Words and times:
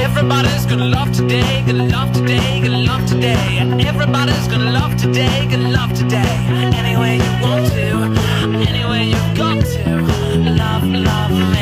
Everybody's 0.00 0.66
gonna 0.66 0.86
love 0.86 1.12
today, 1.12 1.62
gonna 1.66 1.86
love 1.88 2.12
today, 2.12 2.60
gonna 2.62 2.78
love 2.78 3.06
today. 3.08 3.58
Everybody's 3.86 4.48
gonna 4.48 4.72
love 4.72 4.96
today, 4.96 5.46
gonna 5.50 5.70
love 5.70 5.92
today. 5.94 6.34
Any 6.74 6.96
way 6.96 7.16
you 7.16 7.32
want 7.40 7.66
to, 7.72 8.68
any 8.68 8.84
way 8.84 9.04
you've 9.04 9.36
got 9.36 9.64
to. 9.64 10.00
Love, 10.56 10.84
love 10.84 11.30
me. 11.52 11.61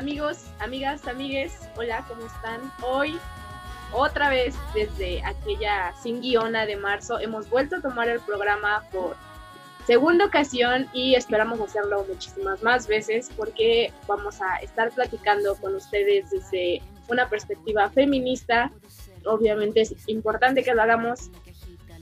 Amigos, 0.00 0.46
amigas, 0.60 1.06
amigues, 1.06 1.52
hola, 1.76 2.02
¿cómo 2.08 2.24
están? 2.24 2.72
Hoy, 2.82 3.18
otra 3.92 4.30
vez 4.30 4.56
desde 4.72 5.22
aquella 5.22 5.92
sin 6.02 6.22
guiona 6.22 6.64
de 6.64 6.76
marzo, 6.76 7.20
hemos 7.20 7.50
vuelto 7.50 7.76
a 7.76 7.80
tomar 7.82 8.08
el 8.08 8.18
programa 8.20 8.82
por 8.90 9.14
segunda 9.86 10.24
ocasión 10.24 10.88
y 10.94 11.16
esperamos 11.16 11.60
hacerlo 11.60 12.02
muchísimas 12.08 12.62
más 12.62 12.86
veces 12.86 13.30
porque 13.36 13.92
vamos 14.08 14.40
a 14.40 14.56
estar 14.62 14.90
platicando 14.90 15.54
con 15.56 15.74
ustedes 15.74 16.30
desde 16.30 16.80
una 17.08 17.28
perspectiva 17.28 17.90
feminista. 17.90 18.72
Obviamente 19.26 19.82
es 19.82 19.94
importante 20.06 20.62
que 20.62 20.74
lo 20.74 20.80
hagamos. 20.80 21.30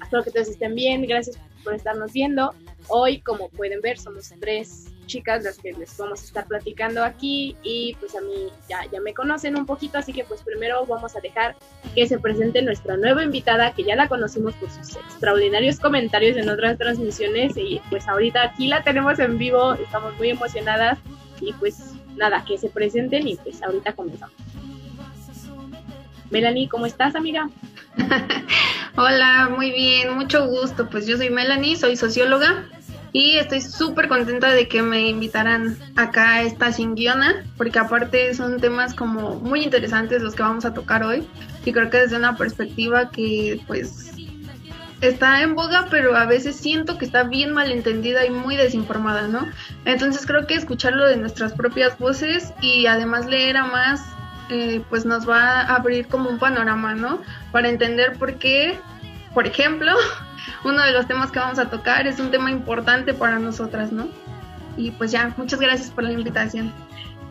Espero 0.01 0.23
que 0.23 0.31
todos 0.31 0.47
estén 0.47 0.77
bien. 0.77 1.03
Gracias 1.03 1.37
por 1.65 1.75
estarnos 1.75 2.13
viendo. 2.13 2.55
Hoy, 2.87 3.21
como 3.23 3.49
pueden 3.49 3.81
ver, 3.81 3.99
somos 3.99 4.33
tres 4.39 4.87
chicas 5.09 5.43
las 5.43 5.59
que 5.59 5.73
les 5.73 5.97
vamos 5.97 6.23
a 6.23 6.25
estar 6.25 6.47
platicando 6.47 7.03
aquí 7.03 7.57
y 7.65 7.97
pues 7.99 8.15
a 8.15 8.21
mí 8.21 8.53
ya, 8.69 8.85
ya 8.93 9.01
me 9.01 9.13
conocen 9.13 9.57
un 9.57 9.67
poquito, 9.67 9.99
así 9.99 10.13
que 10.13 10.23
pues 10.23 10.43
primero 10.43 10.87
vamos 10.87 11.17
a 11.17 11.21
dejar 11.21 11.57
que 11.97 12.07
se 12.07 12.21
presente 12.21 12.63
nuestra 12.63 12.97
nueva 12.97 13.25
invitada 13.25 13.73
que 13.73 13.83
ya 13.83 13.97
la 13.97 14.07
conocimos 14.07 14.55
por 14.55 14.71
sus 14.71 14.95
extraordinarios 14.95 15.81
comentarios 15.81 16.37
en 16.37 16.49
otras 16.49 16.79
transmisiones 16.79 17.57
y 17.57 17.81
pues 17.91 18.07
ahorita 18.07 18.45
aquí 18.45 18.69
la 18.69 18.85
tenemos 18.85 19.19
en 19.19 19.37
vivo, 19.37 19.75
estamos 19.75 20.17
muy 20.17 20.31
emocionadas 20.31 21.01
y 21.41 21.53
pues 21.55 21.95
nada, 22.17 22.45
que 22.47 22.57
se 22.57 22.69
presenten 22.69 23.27
y 23.27 23.37
pues 23.37 23.61
ahorita 23.63 23.95
comenzamos. 23.95 24.37
Melanie, 26.31 26.69
¿cómo 26.69 26.87
estás 26.87 27.17
amiga? 27.17 27.49
Hola, 28.97 29.49
muy 29.57 29.71
bien, 29.71 30.15
mucho 30.15 30.47
gusto. 30.47 30.91
Pues 30.91 31.07
yo 31.07 31.17
soy 31.17 31.31
Melanie, 31.31 31.77
soy 31.77 31.97
socióloga 31.97 32.67
y 33.13 33.37
estoy 33.37 33.61
súper 33.61 34.09
contenta 34.09 34.53
de 34.53 34.69
que 34.69 34.83
me 34.83 35.09
invitaran 35.09 35.77
acá 35.97 36.35
a 36.35 36.43
esta 36.43 36.73
sin 36.73 36.95
guiona, 36.95 37.45
porque 37.57 37.79
aparte 37.79 38.35
son 38.35 38.61
temas 38.61 38.95
como 38.95 39.37
muy 39.37 39.63
interesantes 39.65 40.23
los 40.23 40.35
que 40.35 40.43
vamos 40.43 40.65
a 40.65 40.75
tocar 40.75 41.03
hoy 41.03 41.27
y 41.65 41.73
creo 41.73 41.91
que 41.91 41.99
desde 41.99 42.17
una 42.17 42.37
perspectiva 42.37 43.11
que 43.11 43.61
pues 43.67 44.13
está 45.01 45.43
en 45.43 45.55
boga, 45.55 45.87
pero 45.91 46.17
a 46.17 46.27
veces 46.27 46.57
siento 46.57 46.99
que 46.99 47.05
está 47.05 47.23
bien 47.23 47.53
malentendida 47.53 48.27
y 48.27 48.31
muy 48.31 48.57
desinformada, 48.57 49.29
¿no? 49.29 49.49
Entonces 49.85 50.27
creo 50.27 50.47
que 50.47 50.55
escucharlo 50.55 51.07
de 51.07 51.17
nuestras 51.17 51.53
propias 51.53 51.99
voces 51.99 52.53
y 52.61 52.87
además 52.87 53.27
leer 53.27 53.57
a 53.57 53.67
más, 53.67 54.05
eh, 54.51 54.83
pues 54.89 55.05
nos 55.05 55.29
va 55.29 55.61
a 55.61 55.77
abrir 55.77 56.09
como 56.09 56.31
un 56.31 56.39
panorama, 56.39 56.95
¿no? 56.95 57.23
Para 57.53 57.69
entender 57.69 58.15
por 58.19 58.35
qué, 58.35 58.79
por 59.35 59.47
ejemplo, 59.47 59.93
uno 60.65 60.83
de 60.83 60.93
los 60.93 61.07
temas 61.07 61.31
que 61.31 61.39
vamos 61.39 61.59
a 61.59 61.71
tocar 61.71 62.07
es 62.07 62.19
un 62.21 62.31
tema 62.31 62.51
importante 62.51 63.15
para 63.15 63.39
nosotras, 63.39 63.93
¿no? 63.93 64.09
Y 64.77 64.91
pues 64.93 65.11
ya, 65.11 65.35
muchas 65.37 65.61
gracias 65.61 65.91
por 65.91 66.05
la 66.05 66.13
invitación. 66.13 66.73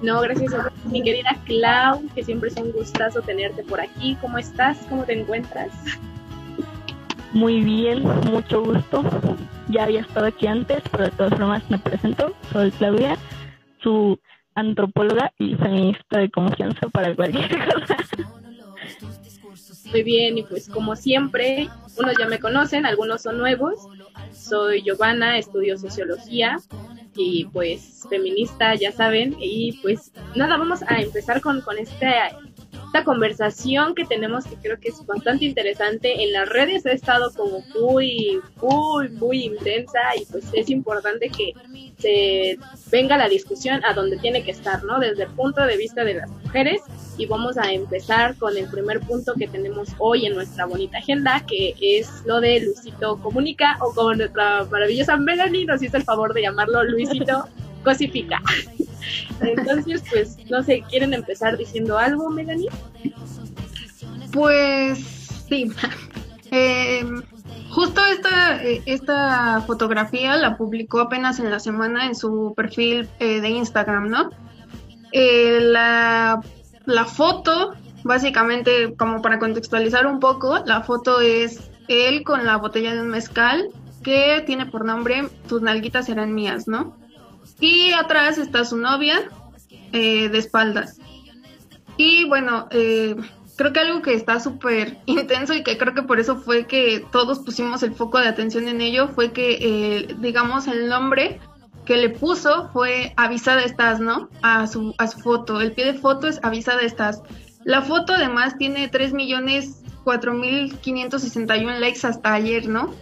No, 0.02 0.22
gracias 0.22 0.54
a 0.54 0.69
ti, 0.69 0.75
mi 0.90 1.02
querida 1.02 1.36
Clau, 1.46 2.08
que 2.14 2.24
siempre 2.24 2.50
es 2.50 2.58
un 2.58 2.72
gustazo 2.72 3.22
tenerte 3.22 3.64
por 3.64 3.81
aquí. 3.81 4.16
¿Cómo 4.22 4.38
estás? 4.38 4.78
¿Cómo 4.90 5.04
te 5.06 5.19
encuentras? 5.19 5.72
Muy 7.34 7.62
bien, 7.62 8.04
mucho 8.04 8.64
gusto. 8.64 9.04
Ya 9.70 9.84
había 9.84 10.02
estado 10.02 10.28
aquí 10.28 10.48
antes, 10.48 10.81
pero 10.92 11.06
de 11.06 11.12
todas 11.12 11.34
formas 11.34 11.63
me 11.70 11.80
presento. 11.80 12.34
Soy 12.52 12.72
Claudia, 12.72 13.18
su 13.81 14.20
antropóloga 14.56 15.31
y 15.38 15.56
feminista 15.56 16.20
de 16.20 16.30
confianza 16.30 16.88
para 16.90 17.16
cualquier 17.16 17.50
cosa. 17.74 17.98
Muy 19.92 20.04
bien, 20.04 20.38
y 20.38 20.44
pues 20.44 20.70
como 20.70 20.96
siempre, 20.96 21.70
unos 21.98 22.16
ya 22.18 22.28
me 22.28 22.40
conocen, 22.40 22.86
algunos 22.86 23.22
son 23.22 23.38
nuevos. 23.38 23.88
Soy 24.32 24.82
Giovanna, 24.84 25.38
estudio 25.38 25.78
sociología 25.78 26.58
y 27.16 27.46
pues 27.46 28.06
feminista, 28.10 28.76
ya 28.76 28.92
saben. 28.92 29.36
Y 29.40 29.80
pues 29.82 30.12
nada, 30.36 30.58
vamos 30.58 30.82
a 30.88 31.02
empezar 31.02 31.42
con, 31.42 31.62
con 31.62 31.78
esta, 31.78 32.30
esta 32.85 33.03
conversación 33.03 33.95
que 33.95 34.06
tenemos 34.06 34.45
que 34.45 34.56
creo 34.56 34.79
que 34.79 34.89
es 34.89 35.06
bastante 35.06 35.45
interesante. 35.45 36.24
En 36.24 36.33
las 36.33 36.47
redes 36.50 36.85
ha 36.85 36.91
estado 36.91 37.31
como 37.33 37.62
muy, 37.79 38.39
muy, 38.62 39.10
muy 39.10 39.43
intensa 39.46 40.00
y 40.19 40.25
pues 40.25 40.46
es 40.53 40.69
importante 40.69 41.29
que 41.29 41.53
se 41.98 42.57
venga 42.91 43.17
la 43.17 43.27
discusión 43.27 43.84
a 43.86 43.93
donde 43.93 44.17
tiene 44.17 44.43
que 44.43 44.51
estar, 44.51 44.84
¿no? 44.84 45.00
Desde 45.00 45.24
el 45.24 45.29
punto 45.29 45.65
de 45.65 45.77
vista 45.77 46.03
de 46.03 46.15
las 46.15 46.29
mujeres 46.29 46.81
y 47.17 47.25
vamos 47.25 47.57
a 47.57 47.72
empezar 47.72 48.36
con 48.38 48.55
el 48.55 48.69
primer 48.69 49.00
punto 49.01 49.34
que 49.34 49.48
tenemos 49.48 49.89
hoy 49.98 50.25
en 50.25 50.36
nuestra 50.36 50.65
bonita 50.65 51.00
agenda, 51.00 51.43
que 51.48 51.75
es 51.79 52.10
lo 52.25 52.39
de 52.39 52.62
Luisito 52.62 53.19
Comunica, 53.19 53.77
o 53.81 53.93
como 53.93 54.13
nuestra 54.13 54.65
maravillosa 54.65 55.17
Melanie 55.17 55.65
nos 55.65 55.81
hizo 55.81 55.98
el 55.98 56.03
favor 56.03 56.34
de 56.34 56.43
llamarlo 56.43 56.84
Luisito 56.84 57.48
Cosifica. 57.88 58.41
Entonces, 59.41 60.03
pues, 60.12 60.38
no 60.50 60.62
sé, 60.62 60.84
¿quieren 60.89 61.13
empezar 61.13 61.58
diciendo 61.58 61.98
algo, 61.98 62.29
Melanie? 62.29 62.70
Pues 64.34 65.00
sí. 65.48 65.72
Eh, 66.51 67.06
justo 67.70 68.01
esta, 68.06 68.63
eh, 68.63 68.82
esta 68.86 69.62
fotografía 69.62 70.36
la 70.36 70.58
publicó 70.58 71.00
apenas 71.00 71.39
en 71.39 71.50
la 71.50 71.60
semana 71.60 72.06
en 72.08 72.15
su 72.15 72.53
perfil 72.56 73.08
eh, 73.20 73.41
de 73.41 73.50
Instagram, 73.50 74.10
¿no? 74.10 74.29
La 75.13 76.41
la 76.88 77.06
foto, 77.06 77.74
básicamente, 78.03 78.96
como 78.98 79.22
para 79.22 79.39
contextualizar 79.39 80.08
un 80.08 80.20
poco, 80.20 80.60
la 80.65 80.82
foto 80.82 81.20
es 81.20 81.70
él 81.89 82.24
con 82.24 82.46
la 82.46 82.56
botella 82.58 82.96
de 82.96 83.01
un 83.01 83.10
mezcal 83.10 83.70
que 84.03 84.41
tiene 84.46 84.65
por 84.65 84.86
nombre 84.86 85.27
Tus 85.50 85.62
nalguitas 85.62 86.06
serán 86.06 86.34
mías, 86.34 86.67
¿no? 86.67 86.96
Y 87.60 87.92
atrás 87.92 88.38
está 88.38 88.66
su 88.66 88.78
novia 88.78 89.30
eh, 89.92 90.30
de 90.30 90.38
espaldas. 90.38 91.00
Y 91.98 92.26
bueno, 92.26 92.68
eh, 92.72 93.16
creo 93.56 93.74
que 93.74 93.80
algo 93.80 94.02
que 94.02 94.14
está 94.14 94.40
súper 94.40 94.98
intenso 95.06 95.54
y 95.54 95.64
que 95.64 95.78
creo 95.78 95.94
que 95.94 96.04
por 96.04 96.20
eso 96.20 96.38
fue 96.38 96.66
que 96.66 97.06
todos 97.12 97.40
pusimos 97.40 97.84
el 97.84 97.96
foco 97.96 98.20
de 98.20 98.28
atención 98.28 98.68
en 98.68 98.82
ello 98.82 99.08
fue 99.10 99.32
que, 99.32 99.58
eh, 99.60 100.16
digamos, 100.20 100.68
el 100.68 100.88
nombre 100.88 101.40
que 101.86 101.98
le 101.98 102.10
puso 102.10 102.70
fue 102.74 103.14
avisada 103.16 103.64
estás, 103.64 104.00
¿no? 104.00 104.30
A 104.42 104.68
su, 104.68 104.94
a 104.98 105.08
su 105.08 105.20
foto. 105.20 105.62
El 105.62 105.72
pie 105.72 105.86
de 105.86 105.94
foto 105.94 106.28
es 106.28 106.40
avisada 106.44 106.82
estás. 106.82 107.22
La 107.64 107.82
foto 107.82 108.14
además 108.14 108.58
tiene 108.58 108.88
3 108.90 109.14
millones 109.14 109.82
4.561 110.08 111.80
likes 111.80 112.08
hasta 112.08 112.34
ayer, 112.34 112.70
¿no? 112.70 112.94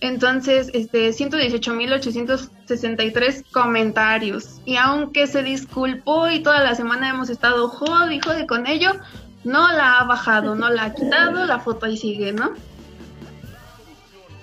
Entonces, 0.00 0.70
este, 0.74 1.10
118.863 1.10 3.44
comentarios. 3.50 4.60
Y 4.64 4.76
aunque 4.76 5.26
se 5.26 5.42
disculpó 5.42 6.30
y 6.30 6.42
toda 6.42 6.62
la 6.62 6.74
semana 6.74 7.10
hemos 7.10 7.28
estado 7.30 7.68
jode 7.68 8.14
y 8.14 8.20
jode 8.20 8.46
con 8.46 8.66
ello, 8.66 8.92
no 9.44 9.70
la 9.72 9.98
ha 9.98 10.04
bajado, 10.04 10.54
no 10.54 10.70
la 10.70 10.84
ha 10.84 10.94
quitado, 10.94 11.44
la 11.46 11.58
foto 11.58 11.86
ahí 11.86 11.96
sigue, 11.96 12.32
¿no? 12.32 12.52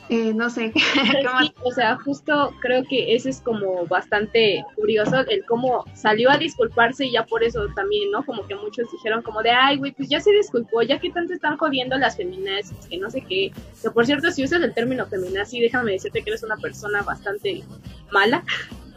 Eh, 0.10 0.34
no 0.34 0.50
sé, 0.52 0.72
¿qué 0.74 1.24
más? 1.24 1.48
Sí, 1.48 1.54
o 1.64 1.72
sea, 1.72 1.98
justo 1.98 2.54
creo 2.60 2.84
que 2.84 3.16
eso 3.16 3.28
es 3.28 3.42
como 3.42 3.88
bastante 3.88 4.64
curioso, 4.76 5.22
el 5.28 5.44
cómo 5.46 5.84
salió 5.96 6.30
a 6.30 6.38
disculparse 6.38 7.06
y 7.06 7.12
ya 7.12 7.26
por 7.26 7.44
eso 7.44 7.66
también, 7.76 8.12
¿no? 8.12 8.24
Como 8.24 8.46
que 8.46 8.56
muchos 8.56 8.92
dijeron 8.92 9.24
como 9.24 9.42
de, 9.42 9.50
ay, 9.50 9.78
güey, 9.78 9.94
pues 9.94 10.10
ya 10.10 10.20
se 10.20 10.32
disculpó, 10.32 10.84
ya 10.84 11.00
que 11.00 11.10
tanto 11.10 11.34
están 11.34 11.58
jodiendo 11.58 11.98
las 11.98 12.18
feminazis, 12.18 12.86
que 12.88 12.98
no 12.98 13.10
sé 13.10 13.22
qué. 13.22 13.52
Que 13.82 13.90
por 13.90 14.06
cierto, 14.06 14.32
si 14.32 14.44
usas 14.44 14.62
el 14.62 14.74
término 14.74 15.08
feminazi, 15.08 15.60
déjame 15.60 15.94
decirte 15.94 16.22
que 16.22 16.30
eres 16.30 16.44
una 16.44 16.58
persona 16.58 17.02
bastante 17.02 17.64
mala. 18.12 18.44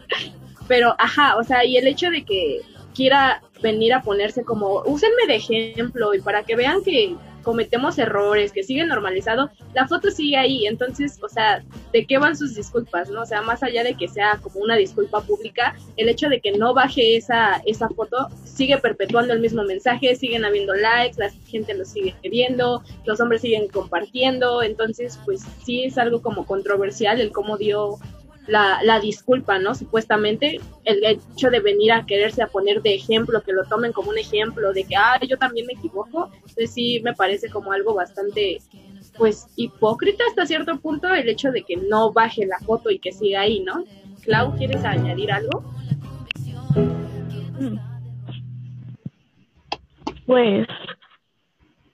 Pero, 0.67 0.95
ajá, 0.99 1.37
o 1.37 1.43
sea, 1.43 1.65
y 1.65 1.77
el 1.77 1.87
hecho 1.87 2.11
de 2.11 2.23
que 2.23 2.61
quiera 2.93 3.41
venir 3.63 3.93
a 3.93 4.03
ponerse 4.03 4.43
como, 4.43 4.83
úsenme 4.83 5.25
de 5.27 5.35
ejemplo 5.35 6.13
y 6.13 6.21
para 6.21 6.43
que 6.43 6.55
vean 6.55 6.83
que 6.83 7.15
cometemos 7.43 7.97
errores, 7.97 8.51
que 8.51 8.63
sigue 8.63 8.85
normalizado, 8.85 9.49
la 9.73 9.87
foto 9.87 10.11
sigue 10.11 10.37
ahí, 10.37 10.67
entonces, 10.67 11.19
o 11.21 11.29
sea, 11.29 11.63
¿de 11.93 12.05
qué 12.05 12.17
van 12.17 12.37
sus 12.37 12.55
disculpas, 12.55 13.09
no? 13.09 13.21
O 13.21 13.25
sea, 13.25 13.41
más 13.41 13.63
allá 13.63 13.83
de 13.83 13.95
que 13.95 14.07
sea 14.07 14.39
como 14.41 14.59
una 14.59 14.75
disculpa 14.75 15.21
pública, 15.21 15.75
el 15.97 16.09
hecho 16.09 16.29
de 16.29 16.41
que 16.41 16.51
no 16.51 16.73
baje 16.73 17.17
esa, 17.17 17.61
esa 17.65 17.89
foto 17.89 18.27
sigue 18.43 18.77
perpetuando 18.77 19.33
el 19.33 19.39
mismo 19.39 19.63
mensaje, 19.63 20.15
siguen 20.15 20.45
habiendo 20.45 20.73
likes, 20.73 21.17
la 21.17 21.29
gente 21.47 21.73
lo 21.73 21.85
sigue 21.85 22.15
viendo, 22.23 22.83
los 23.05 23.19
hombres 23.19 23.41
siguen 23.41 23.67
compartiendo, 23.67 24.61
entonces, 24.63 25.19
pues 25.25 25.41
sí 25.63 25.83
es 25.83 25.97
algo 25.97 26.21
como 26.21 26.45
controversial 26.45 27.19
el 27.19 27.31
cómo 27.31 27.57
dio 27.57 27.97
la, 28.49 28.79
la, 28.83 28.99
disculpa, 28.99 29.59
¿no? 29.59 29.75
Supuestamente, 29.75 30.59
el 30.83 31.03
hecho 31.03 31.49
de 31.49 31.59
venir 31.59 31.91
a 31.91 32.05
quererse 32.05 32.41
a 32.41 32.47
poner 32.47 32.81
de 32.81 32.95
ejemplo, 32.95 33.41
que 33.41 33.53
lo 33.53 33.63
tomen 33.65 33.93
como 33.93 34.09
un 34.09 34.17
ejemplo 34.17 34.73
de 34.73 34.83
que, 34.83 34.95
ah, 34.95 35.19
yo 35.27 35.37
también 35.37 35.67
me 35.67 35.73
equivoco, 35.73 36.31
entonces 36.33 36.73
sí 36.73 36.99
me 37.03 37.13
parece 37.13 37.49
como 37.49 37.71
algo 37.71 37.93
bastante, 37.93 38.57
pues, 39.17 39.47
hipócrita 39.55 40.23
hasta 40.27 40.45
cierto 40.45 40.79
punto 40.79 41.13
el 41.13 41.29
hecho 41.29 41.51
de 41.51 41.61
que 41.61 41.77
no 41.77 42.11
baje 42.11 42.45
la 42.45 42.59
foto 42.59 42.89
y 42.89 42.99
que 42.99 43.11
siga 43.11 43.41
ahí, 43.41 43.59
¿no? 43.61 43.83
Clau, 44.23 44.55
¿quieres 44.57 44.83
añadir 44.83 45.31
algo? 45.31 45.63
Pues, 50.25 50.67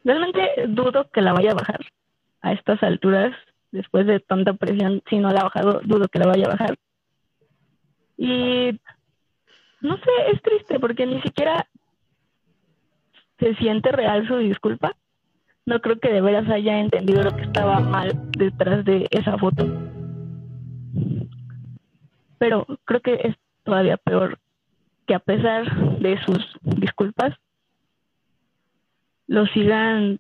realmente 0.04 0.42
dudo 0.70 1.10
que 1.12 1.22
la 1.22 1.34
vaya 1.34 1.52
a 1.52 1.56
bajar 1.56 1.86
a 2.42 2.54
estas 2.54 2.82
alturas 2.84 3.36
después 3.76 4.08
de 4.08 4.20
tanta 4.20 4.54
presión, 4.54 5.04
si 5.10 5.18
no 5.18 5.32
la 5.32 5.42
ha 5.42 5.44
bajado, 5.44 5.82
dudo 5.84 6.08
que 6.08 6.20
la 6.20 6.28
vaya 6.28 6.46
a 6.46 6.50
bajar. 6.50 6.76
Y 8.18 8.80
no 9.82 9.98
sé, 9.98 10.12
es 10.34 10.42
triste 10.42 10.80
porque 10.80 11.06
ni 11.06 11.22
siquiera 11.22 11.68
se 13.40 13.54
siente 13.56 13.92
real 13.92 14.28
su 14.28 14.38
disculpa. 14.38 14.96
No 15.66 15.82
creo 15.82 16.00
que 16.00 16.12
de 16.12 16.22
veras 16.22 16.50
haya 16.50 16.80
entendido 16.80 17.24
lo 17.24 17.36
que 17.36 17.44
estaba 17.44 17.80
mal 17.80 18.14
detrás 18.38 18.86
de 18.86 19.08
esa 19.12 19.38
foto. 19.38 19.66
Pero 22.38 22.66
creo 22.86 23.02
que 23.02 23.16
es 23.24 23.36
todavía 23.64 23.98
peor 23.98 24.40
que 25.08 25.16
a 25.16 25.20
pesar 25.20 26.00
de 26.00 26.18
sus 26.24 26.58
disculpas, 26.64 27.34
lo 29.28 29.46
sigan 29.48 30.20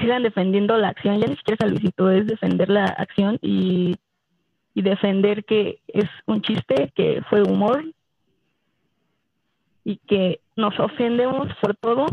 sigan 0.00 0.22
defendiendo 0.22 0.76
la 0.78 0.88
acción, 0.88 1.18
ya 1.18 1.26
ni 1.26 1.36
siquiera 1.36 1.58
se 1.60 1.68
solicitó, 1.68 2.10
es 2.10 2.26
defender 2.26 2.68
la 2.70 2.84
acción 2.84 3.38
y, 3.42 3.96
y 4.74 4.82
defender 4.82 5.44
que 5.44 5.80
es 5.88 6.08
un 6.26 6.42
chiste, 6.42 6.92
que 6.94 7.22
fue 7.28 7.42
humor 7.42 7.84
y 9.84 9.96
que 9.98 10.40
nos 10.56 10.78
ofendemos 10.78 11.48
por 11.60 11.76
todo. 11.76 12.06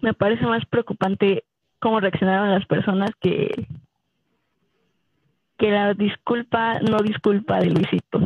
Me 0.00 0.14
parece 0.14 0.44
más 0.46 0.64
preocupante 0.66 1.44
cómo 1.78 2.00
reaccionaron 2.00 2.50
las 2.50 2.66
personas 2.66 3.10
que, 3.20 3.68
que 5.58 5.70
la 5.70 5.94
disculpa, 5.94 6.80
no 6.80 6.98
disculpa 6.98 7.60
de 7.60 7.66
Luisito. 7.66 8.20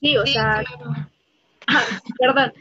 Sí, 0.00 0.16
o 0.16 0.26
sea, 0.26 0.62
perdón, 2.18 2.52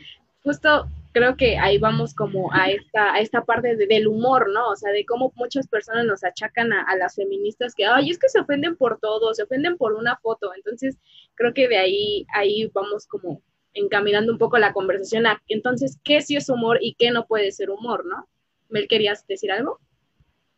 justo 0.43 0.87
creo 1.11 1.37
que 1.37 1.57
ahí 1.57 1.77
vamos 1.77 2.13
como 2.15 2.51
a 2.53 2.69
esta, 2.71 3.13
a 3.13 3.19
esta 3.19 3.43
parte 3.45 3.75
de- 3.75 3.87
del 3.87 4.07
humor, 4.07 4.49
¿no? 4.51 4.69
O 4.69 4.75
sea, 4.75 4.91
de 4.91 5.05
cómo 5.05 5.31
muchas 5.35 5.67
personas 5.67 6.05
nos 6.05 6.23
achacan 6.23 6.73
a, 6.73 6.81
a 6.83 6.95
las 6.97 7.15
feministas 7.15 7.75
que, 7.75 7.85
ay, 7.85 8.09
es 8.11 8.19
que 8.19 8.29
se 8.29 8.39
ofenden 8.39 8.75
por 8.75 8.99
todo, 8.99 9.33
se 9.33 9.43
ofenden 9.43 9.77
por 9.77 9.93
una 9.93 10.17
foto. 10.17 10.53
Entonces, 10.55 10.97
creo 11.35 11.53
que 11.53 11.67
de 11.67 11.77
ahí, 11.77 12.25
ahí 12.33 12.69
vamos 12.73 13.05
como 13.07 13.41
encaminando 13.73 14.31
un 14.31 14.37
poco 14.39 14.57
la 14.57 14.73
conversación 14.73 15.25
a, 15.27 15.41
entonces, 15.47 15.99
¿qué 16.03 16.21
sí 16.21 16.35
es 16.35 16.49
humor 16.49 16.77
y 16.81 16.95
qué 16.95 17.11
no 17.11 17.25
puede 17.27 17.51
ser 17.51 17.69
humor, 17.69 18.05
¿no? 18.05 18.27
Mel, 18.69 18.87
¿querías 18.87 19.25
decir 19.27 19.51
algo? 19.51 19.79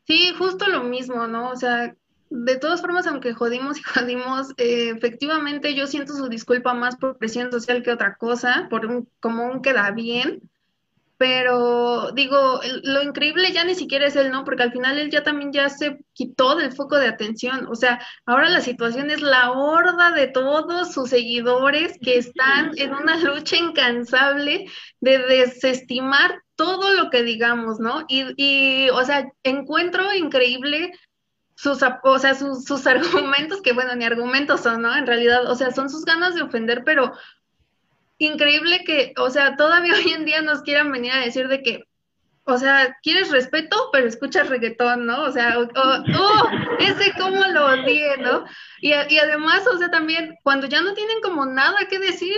Sí, 0.08 0.34
justo 0.38 0.68
lo 0.68 0.84
mismo, 0.84 1.27
¿no? 1.27 1.51
O 1.51 1.56
sea, 1.56 1.96
de 2.44 2.58
todas 2.58 2.82
formas, 2.82 3.08
aunque 3.08 3.34
jodimos 3.34 3.77
y 3.80 3.84
jodimos, 3.84 4.51
eh, 4.58 4.92
efectivamente 4.96 5.74
yo 5.74 5.88
siento 5.88 6.13
su 6.13 6.27
disculpa 6.27 6.74
más 6.74 6.98
por 6.98 7.18
presión 7.18 7.51
social 7.51 7.82
que 7.84 7.92
otra 7.92 8.15
cosa, 8.15 8.68
por 8.70 8.86
un, 8.86 9.10
como 9.20 9.46
un 9.46 9.62
queda 9.62 9.92
bien, 9.92 10.42
pero 11.18 12.12
digo, 12.12 12.60
lo 12.84 13.01
increíble 13.01 13.54
ya 13.54 13.63
ni 13.63 13.74
siquiera 13.74 14.08
es 14.08 14.18
él, 14.18 14.32
¿no? 14.32 14.44
Porque 14.44 14.63
al 14.63 14.74
final 14.74 15.00
él 15.00 15.10
ya 15.10 15.24
también 15.24 15.54
ya 15.54 15.70
se 15.70 16.04
quitó 16.12 16.56
del 16.56 16.74
foco 16.74 16.98
de 16.98 17.08
atención, 17.08 17.68
o 17.68 17.75
sea, 17.75 18.01
ahora 18.25 18.50
la 18.50 18.60
situación 18.60 19.10
es 19.10 19.22
la 19.22 19.51
horda 19.51 20.12
de 20.12 20.27
todos 20.27 20.94
sus 20.94 21.10
seguidores 21.10 21.98
que 22.01 22.18
están 22.18 22.72
en 22.75 22.94
una 22.94 23.15
lucha 23.24 23.56
incansable 23.56 24.65
de 25.00 25.18
desestimar 25.20 26.42
todo 26.58 26.94
lo 26.94 27.10
que 27.10 27.24
digamos, 27.24 27.80
¿no? 27.80 28.04
Y, 28.10 28.25
y 28.36 28.89
o 28.89 29.04
sea, 29.06 29.25
encuentro 29.44 30.13
increíble 30.13 30.92
sus, 31.55 31.79
o 32.03 32.19
sea, 32.19 32.35
sus, 32.35 32.65
sus 32.65 32.85
argumentos, 32.88 33.62
que 33.62 33.74
bueno, 33.74 33.95
ni 33.95 34.05
argumentos 34.05 34.62
son, 34.62 34.81
¿no? 34.81 34.95
En 34.95 35.07
realidad, 35.07 35.50
o 35.50 35.55
sea, 35.55 35.71
son 35.71 35.89
sus 35.89 36.05
ganas 36.05 36.35
de 36.35 36.43
ofender, 36.43 36.83
pero 36.83 37.12
increíble 38.17 38.83
que, 38.85 39.13
o 39.17 39.29
sea, 39.29 39.55
todavía 39.55 39.93
hoy 39.95 40.12
en 40.12 40.25
día 40.25 40.41
nos 40.41 40.62
quieran 40.62 40.91
venir 40.91 41.12
a 41.12 41.19
decir 41.21 41.47
de 41.47 41.62
que, 41.63 41.83
o 42.47 42.57
sea, 42.59 42.95
quieres 43.01 43.31
respeto, 43.31 43.89
pero 43.91 44.07
escuchas 44.07 44.50
reggaetón, 44.50 45.07
¿no? 45.07 45.24
O 45.24 45.31
sea, 45.31 45.57
o, 45.57 45.63
o- 45.63 46.03
¡oh! 46.19 46.50
ese 46.79 47.12
cómo 47.17 47.43
lo 47.43 47.65
odié, 47.65 48.17
¿no? 48.17 48.45
Y, 48.81 48.89
y 48.93 49.17
además, 49.17 49.65
o 49.65 49.77
sea, 49.79 49.89
también 49.89 50.38
cuando 50.43 50.67
ya 50.67 50.81
no 50.81 50.93
tienen 50.93 51.21
como 51.21 51.47
nada 51.47 51.75
que 51.89 51.97
decir, 51.97 52.38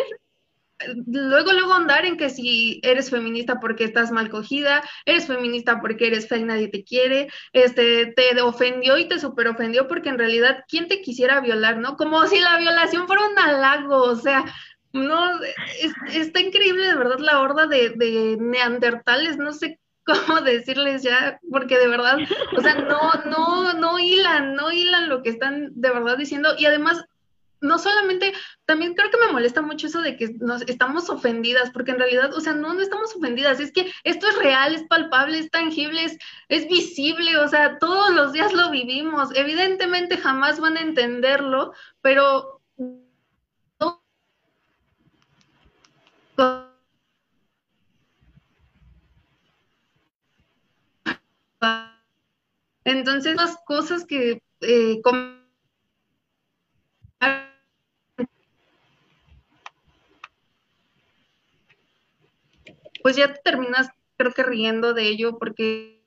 luego, 1.07 1.53
luego 1.53 1.73
andar 1.73 2.05
en 2.05 2.17
que 2.17 2.29
si 2.29 2.79
eres 2.83 3.09
feminista 3.09 3.59
porque 3.59 3.83
estás 3.83 4.11
mal 4.11 4.29
cogida, 4.29 4.83
eres 5.05 5.27
feminista 5.27 5.81
porque 5.81 6.07
eres 6.07 6.27
fea 6.27 6.37
y 6.39 6.43
nadie 6.43 6.67
te 6.69 6.83
quiere, 6.83 7.29
este, 7.53 8.07
te 8.15 8.41
ofendió 8.41 8.97
y 8.97 9.07
te 9.07 9.19
super 9.19 9.47
ofendió 9.47 9.87
porque 9.87 10.09
en 10.09 10.17
realidad, 10.19 10.63
¿quién 10.67 10.87
te 10.87 11.01
quisiera 11.01 11.39
violar, 11.41 11.77
no? 11.77 11.95
Como 11.97 12.25
si 12.27 12.39
la 12.39 12.57
violación 12.57 13.07
fuera 13.07 13.27
un 13.27 13.39
halago, 13.39 14.01
o 14.03 14.15
sea, 14.15 14.45
no, 14.93 15.41
es- 15.41 15.93
está 16.15 16.39
increíble 16.39 16.87
de 16.87 16.95
verdad 16.95 17.19
la 17.19 17.39
horda 17.41 17.67
de, 17.67 17.89
de 17.95 18.37
neandertales, 18.39 19.37
no 19.37 19.53
sé 19.53 19.79
cómo 20.05 20.41
decirles 20.41 21.03
ya, 21.03 21.39
porque 21.51 21.77
de 21.77 21.87
verdad, 21.87 22.17
o 22.55 22.61
sea, 22.61 22.75
no, 22.75 22.99
no, 23.25 23.73
no 23.73 23.99
hilan, 23.99 24.55
no 24.55 24.71
hilan 24.71 25.09
lo 25.09 25.21
que 25.23 25.29
están 25.29 25.69
de 25.73 25.89
verdad 25.91 26.17
diciendo 26.17 26.49
y 26.57 26.65
además 26.65 27.03
no 27.61 27.79
solamente, 27.79 28.33
también 28.65 28.93
creo 28.93 29.09
que 29.09 29.17
me 29.17 29.31
molesta 29.31 29.61
mucho 29.61 29.87
eso 29.87 30.01
de 30.01 30.15
que 30.17 30.33
nos 30.39 30.61
estamos 30.63 31.09
ofendidas, 31.09 31.71
porque 31.71 31.91
en 31.91 31.99
realidad, 31.99 32.33
o 32.33 32.41
sea, 32.41 32.53
no, 32.53 32.73
no 32.73 32.81
estamos 32.81 33.15
ofendidas, 33.15 33.59
es 33.59 33.71
que 33.71 33.91
esto 34.03 34.27
es 34.27 34.37
real, 34.37 34.75
es 34.75 34.83
palpable, 34.83 35.39
es 35.39 35.49
tangible, 35.49 36.03
es, 36.03 36.17
es 36.49 36.67
visible, 36.67 37.37
o 37.37 37.47
sea, 37.47 37.77
todos 37.79 38.13
los 38.13 38.33
días 38.33 38.53
lo 38.53 38.69
vivimos. 38.71 39.29
Evidentemente 39.35 40.17
jamás 40.17 40.59
van 40.59 40.77
a 40.77 40.81
entenderlo, 40.81 41.73
pero 42.01 42.61
entonces 52.83 53.35
las 53.35 53.57
cosas 53.65 54.05
que 54.05 54.41
eh, 54.61 55.01
pues 63.03 63.15
ya 63.15 63.33
te 63.33 63.39
terminas, 63.43 63.89
creo 64.17 64.33
que 64.33 64.43
riendo 64.43 64.93
de 64.93 65.07
ello, 65.07 65.37
porque 65.37 66.03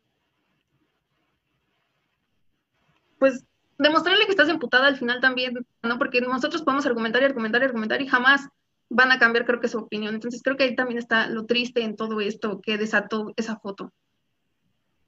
pues 3.18 3.44
demostrarle 3.78 4.24
que 4.24 4.32
estás 4.32 4.48
emputada 4.48 4.86
al 4.86 4.96
final 4.96 5.20
también, 5.20 5.66
¿no? 5.82 5.98
Porque 5.98 6.20
nosotros 6.20 6.62
podemos 6.62 6.86
argumentar 6.86 7.22
y 7.22 7.26
argumentar 7.26 7.62
y 7.62 7.64
argumentar 7.64 8.02
y 8.02 8.06
jamás 8.06 8.48
van 8.88 9.12
a 9.12 9.18
cambiar, 9.18 9.46
creo 9.46 9.60
que 9.60 9.68
su 9.68 9.78
opinión. 9.78 10.14
Entonces 10.14 10.42
creo 10.42 10.56
que 10.56 10.64
ahí 10.64 10.74
también 10.74 10.98
está 10.98 11.28
lo 11.28 11.46
triste 11.46 11.82
en 11.82 11.96
todo 11.96 12.20
esto 12.20 12.60
que 12.60 12.76
desató 12.76 13.32
esa 13.36 13.56
foto. 13.56 13.92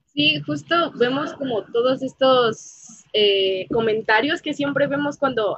Sí, 0.05 0.39
justo 0.41 0.91
vemos 0.95 1.33
como 1.33 1.63
todos 1.63 2.03
estos 2.03 3.03
eh, 3.13 3.67
comentarios 3.69 4.41
que 4.41 4.53
siempre 4.53 4.87
vemos 4.87 5.17
cuando 5.17 5.57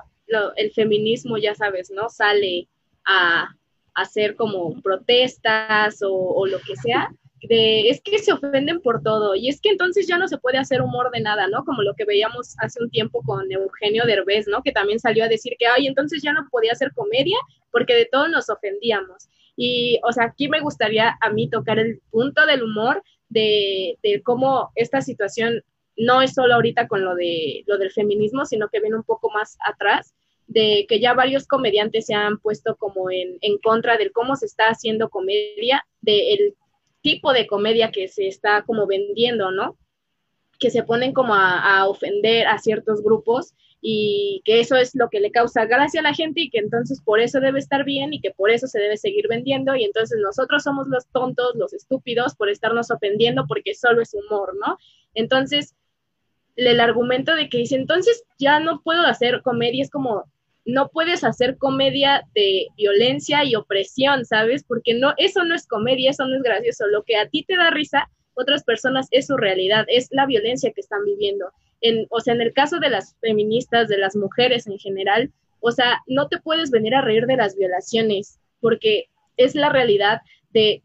el 0.55 0.71
feminismo, 0.71 1.37
ya 1.37 1.53
sabes, 1.55 1.91
¿no? 1.91 2.09
Sale 2.09 2.67
a 3.05 3.55
hacer 3.95 4.35
como 4.35 4.81
protestas 4.81 5.99
o, 6.01 6.45
lo 6.45 6.59
que 6.59 6.75
sea, 6.75 7.09
de, 7.41 7.89
es 7.89 8.01
que 8.01 8.19
se 8.19 8.33
ofenden 8.33 8.81
por 8.81 9.03
todo 9.03 9.35
y 9.35 9.49
es 9.49 9.61
que 9.61 9.69
entonces 9.69 10.07
ya 10.07 10.17
no 10.17 10.27
se 10.27 10.37
puede 10.37 10.57
hacer 10.57 10.81
humor 10.81 11.11
de 11.11 11.21
nada, 11.21 11.47
¿no? 11.47 11.63
Como 11.63 11.81
lo 11.81 11.93
que 11.93 12.05
veíamos 12.05 12.55
hace 12.59 12.81
un 12.81 12.89
tiempo 12.89 13.21
con 13.23 13.51
Eugenio 13.51 14.05
Derbez, 14.05 14.47
¿no? 14.47 14.63
Que 14.63 14.71
también 14.71 14.99
salió 14.99 15.23
a 15.23 15.27
decir 15.27 15.55
que, 15.57 15.67
ay, 15.67 15.87
entonces 15.87 16.21
ya 16.21 16.33
no 16.33 16.47
podía 16.49 16.71
hacer 16.71 16.91
comedia 16.93 17.37
porque 17.71 17.95
de 17.95 18.09
todo 18.11 18.27
nos 18.27 18.49
ofendíamos. 18.49 19.27
Y, 19.55 19.99
o 20.03 20.11
sea, 20.11 20.25
aquí 20.25 20.49
me 20.49 20.59
gustaría 20.59 21.17
a 21.21 21.29
mí 21.29 21.49
tocar 21.49 21.79
el 21.79 22.01
punto 22.11 22.45
del 22.45 22.63
humor 22.63 23.03
de, 23.29 23.97
de 24.03 24.21
cómo 24.23 24.71
esta 24.75 25.01
situación 25.01 25.63
no 25.97 26.21
es 26.21 26.33
solo 26.33 26.55
ahorita 26.55 26.87
con 26.87 27.03
lo 27.03 27.15
de 27.15 27.63
lo 27.67 27.77
del 27.77 27.91
feminismo, 27.91 28.45
sino 28.45 28.69
que 28.69 28.79
viene 28.79 28.97
un 28.97 29.03
poco 29.03 29.29
más 29.31 29.57
atrás, 29.65 30.13
de 30.47 30.85
que 30.87 30.99
ya 30.99 31.13
varios 31.13 31.47
comediantes 31.47 32.05
se 32.05 32.13
han 32.13 32.37
puesto 32.39 32.75
como 32.75 33.09
en, 33.09 33.37
en 33.41 33.57
contra 33.59 33.97
del 33.97 34.11
cómo 34.11 34.35
se 34.35 34.45
está 34.45 34.67
haciendo 34.67 35.09
comedia, 35.09 35.85
del 36.01 36.55
tipo 37.01 37.33
de 37.33 37.47
comedia 37.47 37.91
que 37.91 38.07
se 38.07 38.27
está 38.27 38.63
como 38.63 38.87
vendiendo, 38.87 39.51
¿no? 39.51 39.77
Que 40.59 40.69
se 40.69 40.83
ponen 40.83 41.13
como 41.13 41.33
a, 41.33 41.79
a 41.79 41.87
ofender 41.87 42.47
a 42.47 42.57
ciertos 42.59 43.03
grupos 43.03 43.53
y 43.81 44.41
que 44.45 44.59
eso 44.59 44.75
es 44.75 44.95
lo 44.95 45.09
que 45.09 45.19
le 45.19 45.29
causa 45.29 45.65
gracia 45.65 45.99
a 45.99 46.03
la 46.03 46.13
gente 46.13 46.41
y 46.41 46.49
que 46.49 46.57
entonces 46.57 47.01
por 47.01 47.19
eso 47.19 47.39
debe 47.39 47.59
estar 47.59 47.83
bien 47.83 48.13
y 48.13 48.19
que 48.19 48.31
por 48.31 48.49
eso 48.49 48.65
se 48.65 48.79
debe 48.79 48.97
seguir 48.97 49.27
vendiendo 49.27 49.75
y 49.75 49.83
entonces 49.83 50.17
nosotros 50.23 50.63
somos 50.63 50.87
los 50.87 51.05
tontos, 51.07 51.53
los 51.55 51.71
estúpidos 51.71 52.35
por 52.35 52.49
estarnos 52.49 52.89
ofendiendo 52.89 53.45
porque 53.47 53.75
solo 53.75 54.01
es 54.01 54.15
humor, 54.15 54.55
¿no? 54.59 54.77
Entonces, 55.13 55.75
el 56.55 56.79
argumento 56.79 57.35
de 57.35 57.49
que 57.49 57.59
dice, 57.59 57.75
entonces 57.75 58.23
ya 58.39 58.59
no 58.59 58.81
puedo 58.81 59.03
hacer 59.03 59.41
comedia, 59.43 59.83
es 59.83 59.91
como, 59.91 60.25
no 60.65 60.89
puedes 60.89 61.23
hacer 61.23 61.57
comedia 61.57 62.23
de 62.33 62.67
violencia 62.75 63.43
y 63.43 63.55
opresión, 63.55 64.25
¿sabes? 64.25 64.63
Porque 64.63 64.95
no, 64.95 65.13
eso 65.17 65.43
no 65.43 65.55
es 65.55 65.67
comedia, 65.67 66.09
eso 66.09 66.25
no 66.25 66.35
es 66.35 66.43
gracioso. 66.43 66.87
Lo 66.87 67.03
que 67.03 67.17
a 67.17 67.29
ti 67.29 67.43
te 67.43 67.55
da 67.55 67.69
risa, 67.69 68.09
otras 68.33 68.63
personas 68.63 69.07
es 69.11 69.27
su 69.27 69.37
realidad, 69.37 69.85
es 69.87 70.07
la 70.11 70.25
violencia 70.25 70.71
que 70.73 70.81
están 70.81 71.05
viviendo. 71.05 71.51
En, 71.81 72.07
o 72.09 72.19
sea, 72.19 72.33
en 72.33 72.41
el 72.41 72.51
caso 72.53 72.79
de 72.79 72.89
las 72.89 73.15
feministas, 73.21 73.87
de 73.87 73.99
las 73.99 74.15
mujeres 74.15 74.65
en 74.65 74.79
general, 74.79 75.31
o 75.59 75.71
sea, 75.71 76.01
no 76.07 76.27
te 76.27 76.39
puedes 76.39 76.71
venir 76.71 76.95
a 76.95 77.01
reír 77.01 77.27
de 77.27 77.37
las 77.37 77.55
violaciones, 77.55 78.39
porque 78.59 79.05
es 79.37 79.53
la 79.53 79.69
realidad 79.69 80.21
de 80.49 80.81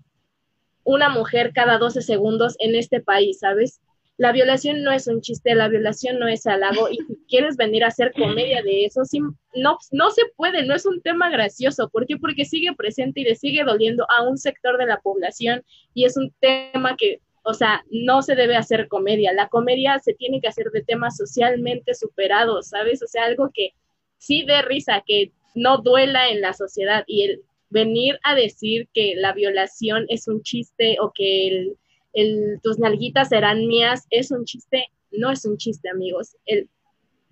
una 0.85 1.09
mujer 1.09 1.53
cada 1.55 1.79
12 1.79 2.03
segundos 2.03 2.55
en 2.59 2.75
este 2.75 3.01
país, 3.01 3.39
¿sabes? 3.41 3.81
La 4.21 4.33
violación 4.33 4.83
no 4.83 4.93
es 4.93 5.07
un 5.07 5.23
chiste, 5.23 5.55
la 5.55 5.71
violación 5.71 6.19
no 6.19 6.29
es 6.29 6.47
halago, 6.47 6.91
y 6.91 6.99
si 6.99 7.17
quieres 7.27 7.57
venir 7.57 7.85
a 7.85 7.87
hacer 7.87 8.13
comedia 8.13 8.63
de 8.63 8.85
eso, 8.85 9.03
sí, 9.07 9.19
no, 9.55 9.79
no 9.93 10.11
se 10.11 10.21
puede, 10.37 10.63
no 10.67 10.75
es 10.75 10.85
un 10.85 11.01
tema 11.01 11.31
gracioso. 11.31 11.89
¿Por 11.89 12.05
qué? 12.05 12.19
Porque 12.19 12.45
sigue 12.45 12.75
presente 12.75 13.23
y 13.23 13.25
le 13.25 13.35
sigue 13.35 13.65
doliendo 13.65 14.05
a 14.11 14.29
un 14.29 14.37
sector 14.37 14.77
de 14.77 14.85
la 14.85 15.01
población 15.01 15.65
y 15.95 16.05
es 16.05 16.19
un 16.19 16.35
tema 16.39 16.99
que, 16.99 17.23
o 17.45 17.55
sea, 17.55 17.83
no 17.91 18.21
se 18.21 18.35
debe 18.35 18.57
hacer 18.57 18.89
comedia. 18.89 19.33
La 19.33 19.49
comedia 19.49 19.99
se 20.01 20.13
tiene 20.13 20.43
que 20.43 20.49
hacer 20.49 20.67
de 20.71 20.83
temas 20.83 21.17
socialmente 21.17 21.95
superados, 21.95 22.69
¿sabes? 22.69 23.03
O 23.03 23.07
sea, 23.07 23.25
algo 23.25 23.49
que 23.55 23.71
sí 24.19 24.45
dé 24.47 24.61
risa, 24.61 25.03
que 25.07 25.33
no 25.55 25.79
duela 25.79 26.29
en 26.29 26.43
la 26.43 26.53
sociedad 26.53 27.05
y 27.07 27.23
el 27.23 27.41
venir 27.71 28.19
a 28.23 28.35
decir 28.35 28.87
que 28.93 29.15
la 29.17 29.33
violación 29.33 30.05
es 30.09 30.29
un 30.29 30.43
chiste 30.43 30.99
o 31.01 31.11
que 31.15 31.49
el 31.49 31.77
el 32.13 32.61
tus 32.63 32.79
nalguitas 32.79 33.29
serán 33.29 33.67
mías, 33.67 34.07
es 34.11 34.31
un 34.31 34.45
chiste, 34.45 34.87
no 35.13 35.31
es 35.31 35.45
un 35.45 35.57
chiste, 35.57 35.89
amigos. 35.89 36.37
El, 36.47 36.69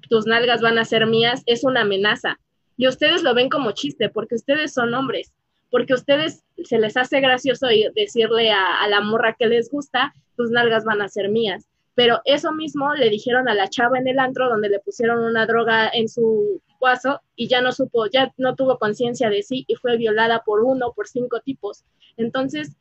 tus 0.09 0.27
nalgas 0.27 0.61
van 0.61 0.79
a 0.79 0.85
ser 0.85 1.07
mías, 1.07 1.43
es 1.47 1.65
una 1.65 1.83
amenaza. 1.83 2.39
Y 2.77 2.87
ustedes 2.89 3.23
lo 3.23 3.35
ven 3.35 3.49
como 3.49 3.73
chiste, 3.73 4.09
porque 4.09 4.37
ustedes 4.37 4.73
son 4.73 4.95
hombres, 4.95 5.33
porque 5.71 5.95
ustedes 5.95 6.45
se 6.65 6.79
les 6.79 6.97
hace 6.97 7.21
gracioso 7.21 7.67
decirle 7.95 8.51
a, 8.51 8.83
a 8.83 8.89
la 8.89 9.01
morra 9.01 9.37
que 9.39 9.47
les 9.47 9.71
gusta, 9.71 10.15
tus 10.37 10.51
nalgas 10.51 10.85
van 10.85 11.03
a 11.03 11.09
ser 11.09 11.29
mías. 11.29 11.69
Pero 11.95 12.21
eso 12.25 12.53
mismo 12.53 12.95
le 12.95 13.11
dijeron 13.11 13.49
a 13.49 13.55
la 13.55 13.69
chava 13.69 13.99
en 13.99 14.07
el 14.07 14.21
antro 14.21 14.49
donde 14.49 14.69
le 14.69 14.79
pusieron 14.79 15.25
una 15.25 15.47
droga 15.47 15.91
en 15.93 16.09
su 16.09 16.63
vaso 16.81 17.21
y 17.35 17.49
ya 17.49 17.61
no 17.61 17.73
supo, 17.73 18.07
ya 18.07 18.33
no 18.37 18.55
tuvo 18.55 18.79
conciencia 18.79 19.31
de 19.31 19.43
sí 19.43 19.65
y 19.67 19.75
fue 19.75 19.97
violada 19.97 20.43
por 20.45 20.63
uno, 20.63 20.93
por 20.93 21.09
cinco 21.09 21.41
tipos. 21.41 21.85
Entonces, 22.17 22.77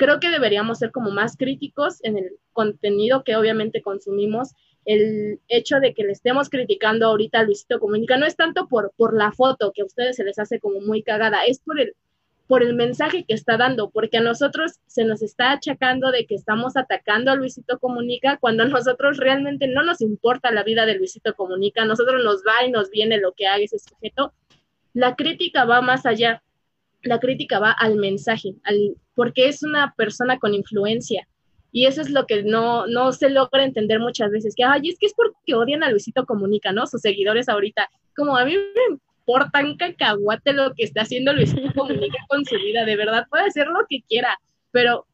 creo 0.00 0.18
que 0.18 0.30
deberíamos 0.30 0.78
ser 0.78 0.92
como 0.92 1.10
más 1.10 1.36
críticos 1.36 2.02
en 2.04 2.16
el 2.16 2.30
contenido 2.54 3.22
que 3.22 3.36
obviamente 3.36 3.82
consumimos. 3.82 4.54
El 4.86 5.40
hecho 5.46 5.78
de 5.78 5.92
que 5.92 6.04
le 6.04 6.12
estemos 6.12 6.48
criticando 6.48 7.06
ahorita 7.06 7.40
a 7.40 7.42
Luisito 7.42 7.78
Comunica 7.78 8.16
no 8.16 8.24
es 8.24 8.34
tanto 8.34 8.66
por, 8.66 8.94
por 8.96 9.14
la 9.14 9.30
foto 9.30 9.72
que 9.74 9.82
a 9.82 9.84
ustedes 9.84 10.16
se 10.16 10.24
les 10.24 10.38
hace 10.38 10.58
como 10.58 10.80
muy 10.80 11.02
cagada, 11.02 11.44
es 11.44 11.60
por 11.60 11.78
el, 11.78 11.94
por 12.46 12.62
el 12.62 12.72
mensaje 12.72 13.26
que 13.28 13.34
está 13.34 13.58
dando, 13.58 13.90
porque 13.90 14.16
a 14.16 14.22
nosotros 14.22 14.80
se 14.86 15.04
nos 15.04 15.20
está 15.20 15.52
achacando 15.52 16.10
de 16.12 16.24
que 16.24 16.34
estamos 16.34 16.78
atacando 16.78 17.30
a 17.30 17.34
Luisito 17.36 17.78
Comunica 17.78 18.38
cuando 18.38 18.62
a 18.62 18.68
nosotros 18.68 19.18
realmente 19.18 19.68
no 19.68 19.82
nos 19.82 20.00
importa 20.00 20.50
la 20.50 20.62
vida 20.62 20.86
de 20.86 20.94
Luisito 20.94 21.34
Comunica, 21.34 21.84
nosotros 21.84 22.24
nos 22.24 22.36
va 22.36 22.64
y 22.66 22.70
nos 22.70 22.88
viene 22.88 23.18
lo 23.18 23.32
que 23.32 23.46
haga 23.46 23.62
ese 23.64 23.78
sujeto. 23.78 24.32
La 24.94 25.14
crítica 25.14 25.66
va 25.66 25.82
más 25.82 26.06
allá, 26.06 26.42
la 27.02 27.18
crítica 27.18 27.58
va 27.58 27.72
al 27.72 27.96
mensaje, 27.96 28.54
al, 28.64 28.96
porque 29.14 29.48
es 29.48 29.62
una 29.62 29.94
persona 29.96 30.38
con 30.38 30.54
influencia. 30.54 31.26
Y 31.72 31.86
eso 31.86 32.00
es 32.00 32.10
lo 32.10 32.26
que 32.26 32.42
no, 32.42 32.86
no 32.86 33.12
se 33.12 33.30
logra 33.30 33.64
entender 33.64 34.00
muchas 34.00 34.30
veces, 34.30 34.54
que, 34.56 34.64
ay, 34.64 34.88
es 34.88 34.98
que 34.98 35.06
es 35.06 35.14
porque 35.14 35.54
odian 35.54 35.84
a 35.84 35.90
Luisito 35.90 36.26
Comunica, 36.26 36.72
¿no? 36.72 36.86
Sus 36.86 37.00
seguidores 37.00 37.48
ahorita, 37.48 37.88
como 38.16 38.36
a 38.36 38.44
mí 38.44 38.56
me 38.56 38.94
importa 39.20 39.60
un 39.60 39.76
cacahuate 39.76 40.52
lo 40.52 40.74
que 40.74 40.84
está 40.84 41.02
haciendo 41.02 41.32
Luisito 41.32 41.72
Comunica 41.74 42.18
con 42.28 42.44
su 42.44 42.56
vida, 42.56 42.84
de 42.84 42.96
verdad, 42.96 43.26
puede 43.30 43.44
hacer 43.44 43.68
lo 43.68 43.86
que 43.88 44.02
quiera, 44.08 44.36
pero 44.72 45.06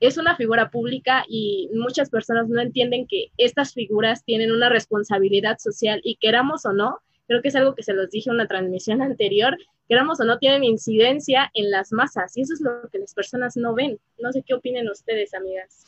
es 0.00 0.16
una 0.16 0.36
figura 0.36 0.70
pública 0.70 1.24
y 1.28 1.68
muchas 1.74 2.08
personas 2.08 2.48
no 2.48 2.60
entienden 2.60 3.06
que 3.06 3.26
estas 3.36 3.74
figuras 3.74 4.24
tienen 4.24 4.52
una 4.52 4.68
responsabilidad 4.68 5.58
social 5.58 6.00
y 6.04 6.16
queramos 6.16 6.64
o 6.64 6.72
no, 6.72 7.00
creo 7.28 7.42
que 7.42 7.48
es 7.48 7.56
algo 7.56 7.74
que 7.74 7.84
se 7.84 7.92
los 7.92 8.10
dije 8.10 8.30
en 8.30 8.34
una 8.34 8.48
transmisión 8.48 9.00
anterior, 9.02 9.56
queramos 9.88 10.18
o 10.20 10.24
no, 10.24 10.38
tienen 10.38 10.64
incidencia 10.64 11.50
en 11.54 11.70
las 11.70 11.92
masas 11.92 12.36
y 12.36 12.40
eso 12.40 12.54
es 12.54 12.60
lo 12.60 12.88
que 12.90 12.98
las 12.98 13.14
personas 13.14 13.56
no 13.56 13.74
ven. 13.74 14.00
No 14.18 14.32
sé 14.32 14.42
qué 14.44 14.54
opinen 14.54 14.88
ustedes, 14.88 15.34
amigas. 15.34 15.84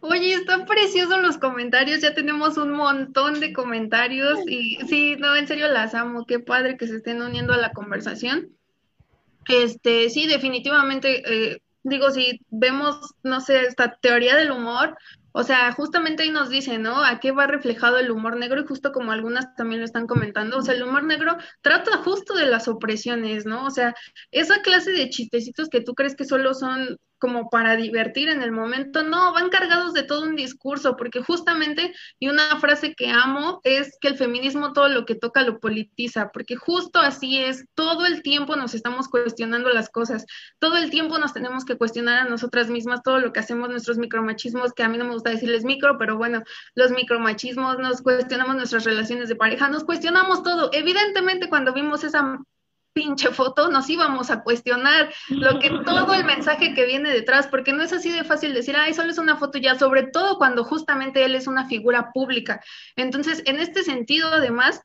Oye, 0.00 0.34
están 0.34 0.66
preciosos 0.66 1.22
los 1.22 1.38
comentarios, 1.38 2.00
ya 2.00 2.12
tenemos 2.12 2.56
un 2.56 2.72
montón 2.72 3.38
de 3.38 3.52
comentarios 3.52 4.40
y 4.48 4.76
sí, 4.88 5.14
no, 5.16 5.36
en 5.36 5.46
serio 5.46 5.68
las 5.68 5.94
amo, 5.94 6.26
qué 6.26 6.40
padre 6.40 6.76
que 6.76 6.88
se 6.88 6.96
estén 6.96 7.22
uniendo 7.22 7.52
a 7.52 7.58
la 7.58 7.72
conversación. 7.72 8.50
Este, 9.48 10.10
sí, 10.10 10.26
definitivamente, 10.26 11.22
eh, 11.26 11.62
digo, 11.84 12.10
si 12.10 12.40
vemos, 12.50 13.14
no 13.22 13.40
sé, 13.40 13.60
esta 13.62 13.96
teoría 14.00 14.36
del 14.36 14.50
humor, 14.50 14.96
o 15.38 15.44
sea, 15.44 15.70
justamente 15.70 16.24
ahí 16.24 16.30
nos 16.30 16.50
dice, 16.50 16.78
¿no? 16.78 17.04
¿A 17.04 17.20
qué 17.20 17.30
va 17.30 17.46
reflejado 17.46 17.98
el 17.98 18.10
humor 18.10 18.36
negro? 18.36 18.60
Y 18.60 18.66
justo 18.66 18.90
como 18.90 19.12
algunas 19.12 19.54
también 19.54 19.80
lo 19.80 19.84
están 19.84 20.08
comentando, 20.08 20.58
o 20.58 20.62
sea, 20.62 20.74
el 20.74 20.82
humor 20.82 21.04
negro 21.04 21.36
trata 21.62 21.98
justo 21.98 22.34
de 22.34 22.46
las 22.46 22.66
opresiones, 22.66 23.46
¿no? 23.46 23.64
O 23.64 23.70
sea, 23.70 23.94
esa 24.32 24.62
clase 24.62 24.90
de 24.90 25.10
chistecitos 25.10 25.68
que 25.68 25.80
tú 25.80 25.94
crees 25.94 26.16
que 26.16 26.24
solo 26.24 26.54
son 26.54 26.98
como 27.18 27.50
para 27.50 27.76
divertir 27.76 28.28
en 28.28 28.42
el 28.42 28.52
momento, 28.52 29.02
no, 29.02 29.32
van 29.32 29.50
cargados 29.50 29.92
de 29.92 30.02
todo 30.02 30.22
un 30.22 30.36
discurso, 30.36 30.96
porque 30.96 31.22
justamente, 31.22 31.94
y 32.18 32.28
una 32.28 32.58
frase 32.60 32.94
que 32.94 33.10
amo 33.10 33.60
es 33.64 33.96
que 34.00 34.08
el 34.08 34.16
feminismo 34.16 34.72
todo 34.72 34.88
lo 34.88 35.04
que 35.04 35.14
toca 35.14 35.42
lo 35.42 35.60
politiza, 35.60 36.30
porque 36.32 36.56
justo 36.56 37.00
así 37.00 37.38
es, 37.38 37.66
todo 37.74 38.06
el 38.06 38.22
tiempo 38.22 38.56
nos 38.56 38.74
estamos 38.74 39.08
cuestionando 39.08 39.70
las 39.70 39.90
cosas, 39.90 40.26
todo 40.58 40.76
el 40.76 40.90
tiempo 40.90 41.18
nos 41.18 41.32
tenemos 41.32 41.64
que 41.64 41.76
cuestionar 41.76 42.26
a 42.26 42.28
nosotras 42.28 42.68
mismas 42.68 43.02
todo 43.02 43.18
lo 43.18 43.32
que 43.32 43.40
hacemos, 43.40 43.68
nuestros 43.68 43.98
micromachismos, 43.98 44.72
que 44.72 44.82
a 44.82 44.88
mí 44.88 44.98
no 44.98 45.04
me 45.04 45.14
gusta 45.14 45.30
decirles 45.30 45.64
micro, 45.64 45.98
pero 45.98 46.16
bueno, 46.16 46.42
los 46.74 46.90
micromachismos, 46.90 47.78
nos 47.78 48.02
cuestionamos 48.02 48.56
nuestras 48.56 48.84
relaciones 48.84 49.28
de 49.28 49.36
pareja, 49.36 49.68
nos 49.68 49.84
cuestionamos 49.84 50.42
todo. 50.42 50.70
Evidentemente 50.72 51.48
cuando 51.48 51.72
vimos 51.72 52.04
esa 52.04 52.38
pinche 52.98 53.30
foto, 53.30 53.70
nos 53.70 53.88
íbamos 53.88 54.28
a 54.28 54.42
cuestionar 54.42 55.14
lo 55.28 55.60
que 55.60 55.70
todo 55.86 56.12
el 56.14 56.24
mensaje 56.24 56.74
que 56.74 56.84
viene 56.84 57.12
detrás, 57.12 57.46
porque 57.46 57.72
no 57.72 57.84
es 57.84 57.92
así 57.92 58.10
de 58.10 58.24
fácil 58.24 58.52
decir, 58.52 58.74
ay, 58.76 58.92
solo 58.92 59.12
es 59.12 59.18
una 59.18 59.36
foto 59.36 59.58
ya, 59.58 59.78
sobre 59.78 60.02
todo 60.02 60.36
cuando 60.36 60.64
justamente 60.64 61.24
él 61.24 61.36
es 61.36 61.46
una 61.46 61.68
figura 61.68 62.10
pública. 62.12 62.60
Entonces, 62.96 63.44
en 63.46 63.60
este 63.60 63.84
sentido, 63.84 64.32
además, 64.32 64.82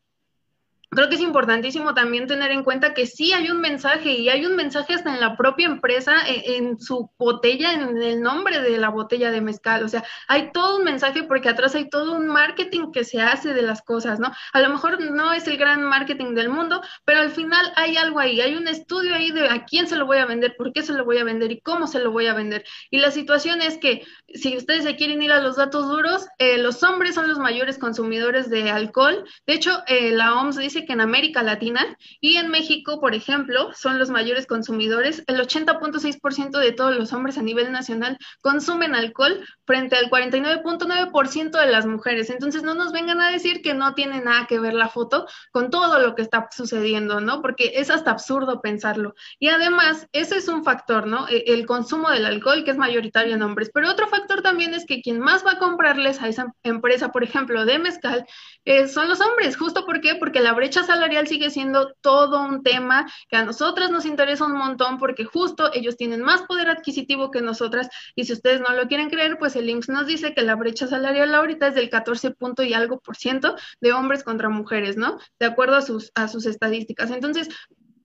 creo 0.93 1.09
que 1.09 1.15
es 1.15 1.21
importantísimo 1.21 1.93
también 1.93 2.27
tener 2.27 2.51
en 2.51 2.63
cuenta 2.63 2.93
que 2.93 3.05
sí 3.07 3.33
hay 3.33 3.49
un 3.49 3.61
mensaje 3.61 4.11
y 4.11 4.29
hay 4.29 4.45
un 4.45 4.55
mensaje 4.55 4.93
hasta 4.93 5.13
en 5.13 5.19
la 5.19 5.37
propia 5.37 5.67
empresa, 5.67 6.15
en, 6.27 6.65
en, 6.65 6.79
su 6.79 7.09
botella, 7.17 7.73
en 7.73 8.01
el 8.01 8.21
nombre 8.21 8.59
de 8.59 8.77
la 8.77 8.89
botella 8.89 9.31
de 9.31 9.41
mezcal. 9.41 9.83
O 9.83 9.89
sea, 9.89 10.03
hay 10.27 10.51
todo 10.51 10.77
un 10.77 10.83
mensaje 10.83 11.23
porque 11.23 11.49
atrás 11.49 11.75
hay 11.75 11.89
todo 11.89 12.13
un 12.13 12.27
marketing 12.27 12.91
que 12.91 13.03
se 13.03 13.21
hace 13.21 13.53
de 13.53 13.61
las 13.61 13.81
cosas, 13.81 14.19
¿no? 14.19 14.31
A 14.53 14.61
lo 14.61 14.69
mejor 14.69 14.99
no 15.11 15.33
es 15.33 15.47
el 15.47 15.57
gran 15.57 15.83
marketing 15.83 16.33
del 16.33 16.49
mundo, 16.49 16.81
pero 17.05 17.21
al 17.21 17.31
final 17.31 17.71
hay 17.75 17.97
algo 17.97 18.19
ahí, 18.19 18.41
hay 18.41 18.55
un 18.55 18.67
estudio 18.67 19.15
ahí 19.15 19.31
de 19.31 19.49
a 19.49 19.65
quién 19.65 19.87
se 19.87 19.95
lo 19.95 20.05
voy 20.05 20.17
a 20.17 20.25
vender, 20.25 20.55
por 20.57 20.73
qué 20.73 20.83
se 20.83 20.93
lo 20.93 21.05
voy 21.05 21.17
a 21.17 21.23
vender 21.23 21.51
y 21.51 21.61
cómo 21.61 21.87
se 21.87 21.99
lo 21.99 22.11
voy 22.11 22.27
a 22.27 22.33
vender. 22.33 22.63
Y 22.89 22.99
la 22.99 23.11
situación 23.11 23.61
es 23.61 23.77
que 23.77 24.03
si 24.27 24.57
ustedes 24.57 24.83
se 24.83 24.95
quieren 24.95 25.21
ir 25.21 25.31
a 25.31 25.41
los 25.41 25.55
datos 25.55 25.87
duros, 25.87 26.27
eh, 26.37 26.57
los 26.57 26.83
hombres 26.83 27.15
son 27.15 27.27
los 27.27 27.39
mayores 27.39 27.77
consumidores 27.77 28.49
de 28.49 28.69
alcohol. 28.71 29.23
De 29.45 29.53
hecho, 29.53 29.83
eh, 29.87 30.11
la 30.11 30.35
OMS 30.35 30.57
dice 30.57 30.82
que 30.85 30.93
en 30.93 31.01
América 31.01 31.43
Latina 31.43 31.97
y 32.19 32.37
en 32.37 32.49
México, 32.49 32.99
por 32.99 33.15
ejemplo, 33.15 33.71
son 33.73 33.99
los 33.99 34.09
mayores 34.09 34.47
consumidores. 34.47 35.23
El 35.27 35.39
80.6% 35.39 36.59
de 36.59 36.71
todos 36.71 36.95
los 36.95 37.13
hombres 37.13 37.37
a 37.37 37.41
nivel 37.41 37.71
nacional 37.71 38.17
consumen 38.41 38.95
alcohol 38.95 39.45
frente 39.65 39.95
al 39.95 40.09
49.9% 40.09 41.51
de 41.59 41.71
las 41.71 41.85
mujeres. 41.85 42.29
Entonces, 42.29 42.63
no 42.63 42.73
nos 42.73 42.91
vengan 42.91 43.21
a 43.21 43.31
decir 43.31 43.61
que 43.61 43.73
no 43.73 43.93
tiene 43.93 44.21
nada 44.21 44.47
que 44.47 44.59
ver 44.59 44.73
la 44.73 44.89
foto 44.89 45.27
con 45.51 45.69
todo 45.69 45.99
lo 45.99 46.15
que 46.15 46.21
está 46.21 46.47
sucediendo, 46.51 47.21
¿no? 47.21 47.41
Porque 47.41 47.73
es 47.75 47.89
hasta 47.89 48.11
absurdo 48.11 48.61
pensarlo. 48.61 49.15
Y 49.39 49.49
además, 49.49 50.07
ese 50.11 50.37
es 50.37 50.47
un 50.47 50.63
factor, 50.63 51.07
¿no? 51.07 51.27
E, 51.27 51.43
el 51.47 51.65
consumo 51.65 52.09
del 52.09 52.25
alcohol, 52.25 52.63
que 52.63 52.71
es 52.71 52.77
mayoritario 52.77 53.35
en 53.35 53.41
hombres. 53.41 53.71
Pero 53.73 53.89
otro 53.89 54.07
factor 54.07 54.41
también 54.41 54.73
es 54.73 54.85
que 54.85 55.01
quien 55.01 55.19
más 55.19 55.45
va 55.45 55.53
a 55.53 55.59
comprarles 55.59 56.21
a 56.21 56.27
esa 56.27 56.53
empresa, 56.63 57.11
por 57.11 57.23
ejemplo, 57.23 57.65
de 57.65 57.79
mezcal, 57.79 58.25
eh, 58.65 58.87
son 58.87 59.09
los 59.09 59.19
hombres. 59.21 59.57
¿Justo 59.57 59.85
por 59.85 60.01
qué? 60.01 60.15
Porque 60.15 60.39
la 60.39 60.53
brecha 60.53 60.83
salarial 60.83 61.27
sigue 61.27 61.49
siendo 61.49 61.93
todo 62.01 62.41
un 62.41 62.63
tema 62.63 63.11
que 63.29 63.35
a 63.35 63.43
nosotras 63.43 63.91
nos 63.91 64.05
interesa 64.05 64.45
un 64.45 64.57
montón 64.57 64.97
porque 64.97 65.25
justo 65.25 65.71
ellos 65.73 65.97
tienen 65.97 66.21
más 66.21 66.43
poder 66.43 66.69
adquisitivo 66.69 67.31
que 67.31 67.41
nosotras 67.41 67.89
y 68.15 68.25
si 68.25 68.33
ustedes 68.33 68.61
no 68.61 68.73
lo 68.73 68.87
quieren 68.87 69.09
creer, 69.09 69.37
pues 69.37 69.55
el 69.55 69.69
IMSS 69.69 69.89
nos 69.89 70.07
dice 70.07 70.33
que 70.33 70.41
la 70.41 70.55
brecha 70.55 70.87
salarial 70.87 71.33
ahorita 71.35 71.67
es 71.67 71.75
del 71.75 71.89
14 71.89 72.31
punto 72.31 72.63
y 72.63 72.73
algo 72.73 72.99
por 72.99 73.17
ciento 73.17 73.55
de 73.81 73.93
hombres 73.93 74.23
contra 74.23 74.49
mujeres, 74.49 74.97
¿no? 74.97 75.17
De 75.39 75.45
acuerdo 75.45 75.75
a 75.75 75.81
sus, 75.81 76.11
a 76.15 76.27
sus 76.27 76.45
estadísticas. 76.45 77.11
Entonces, 77.11 77.49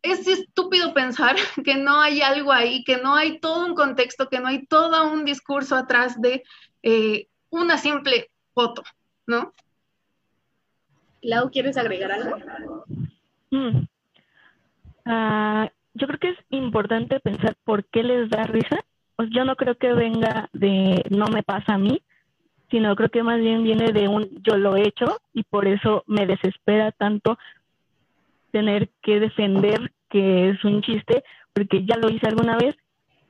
es 0.03 0.27
estúpido 0.27 0.95
pensar 0.95 1.37
que 1.65 1.77
no 1.77 2.01
hay 2.01 2.21
algo 2.21 2.53
ahí, 2.53 2.85
que 2.85 2.99
no 2.99 3.15
hay 3.15 3.41
todo 3.41 3.67
un 3.67 3.75
contexto, 3.75 4.29
que 4.29 4.41
no 4.41 4.49
hay 4.49 4.67
todo 4.67 5.11
un 5.11 5.25
discurso 5.25 5.77
atrás 5.77 6.21
de 6.21 6.43
eh, 6.83 7.29
una 7.51 7.79
simple 7.79 8.31
foto, 8.55 8.83
¿no? 9.27 9.55
Lau, 11.23 11.51
¿quieres 11.51 11.77
agregar 11.77 12.13
algo? 12.13 12.37
Mm. 13.51 13.87
Ah, 15.05 15.71
yo 15.95 16.07
creo 16.07 16.19
que 16.19 16.31
es 16.31 16.39
importante 16.51 17.21
pensar 17.21 17.57
por 17.65 17.85
qué 17.87 18.03
les 18.03 18.31
da 18.31 18.45
risa. 18.45 18.79
Pues 19.17 19.31
yo 19.31 19.45
no 19.45 19.57
creo 19.57 19.77
que 19.77 19.93
venga 19.93 20.49
de 20.53 21.03
no 21.11 21.27
me 21.27 21.43
pasa 21.43 21.75
a 21.75 21.79
mí, 21.79 22.03
sino 22.71 22.95
creo 22.95 23.09
que 23.09 23.23
más 23.23 23.41
bien 23.41 23.65
viene 23.65 23.93
de 23.93 24.07
un 24.07 24.29
yo 24.43 24.57
lo 24.57 24.77
he 24.77 24.87
hecho 24.87 25.21
y 25.33 25.43
por 25.43 25.67
eso 25.67 26.05
me 26.07 26.27
desespera 26.27 26.93
tanto 26.93 27.39
tener 28.53 28.91
que 29.03 29.21
defender 29.21 29.93
que 30.09 30.51
es 30.51 30.65
un 30.65 30.83
chiste, 30.83 31.23
porque 31.53 31.85
ya 31.85 31.97
lo 31.97 32.09
hice 32.11 32.27
alguna 32.27 32.57
vez, 32.57 32.77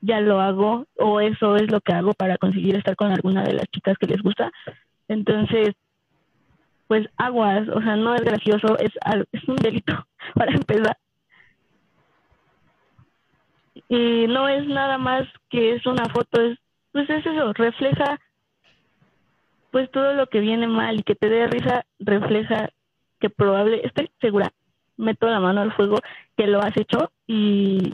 ya 0.01 0.21
lo 0.21 0.41
hago, 0.41 0.87
o 0.97 1.21
eso 1.21 1.57
es 1.57 1.71
lo 1.71 1.81
que 1.81 1.93
hago 1.93 2.15
para 2.15 2.39
conseguir 2.39 2.77
estar 2.77 2.95
con 2.95 3.11
alguna 3.11 3.43
de 3.43 3.55
las 3.55 3.67
chicas 3.73 3.97
que 3.99 4.07
les 4.07 4.23
gusta. 4.23 4.53
Entonces, 5.09 5.75
pues 6.89 7.07
aguas, 7.19 7.69
o 7.69 7.81
sea, 7.81 7.97
no 7.97 8.15
es 8.15 8.23
gracioso, 8.23 8.77
es, 8.79 8.93
es 9.31 9.45
un 9.49 9.57
delito 9.57 10.07
para 10.35 10.53
empezar. 10.53 10.97
Y 13.89 14.27
no 14.27 14.49
es 14.49 14.67
nada 14.67 14.99
más 14.99 15.27
que 15.51 15.75
es 15.75 15.87
una 15.87 16.07
foto, 16.07 16.41
es, 16.41 16.59
pues 16.93 17.09
es 17.09 17.25
eso, 17.25 17.53
refleja 17.53 18.19
pues 19.71 19.91
todo 19.91 20.15
lo 20.15 20.27
que 20.29 20.41
viene 20.41 20.67
mal 20.67 20.99
y 20.99 21.03
que 21.03 21.15
te 21.15 21.29
dé 21.29 21.47
risa, 21.47 21.85
refleja 21.99 22.71
que 23.21 23.29
probable, 23.29 23.83
estoy 23.85 24.11
segura, 24.21 24.51
meto 24.97 25.29
la 25.29 25.41
mano 25.41 25.61
al 25.61 25.73
fuego 25.75 25.99
que 26.37 26.47
lo 26.47 26.61
has 26.61 26.77
hecho 26.77 27.13
y 27.27 27.93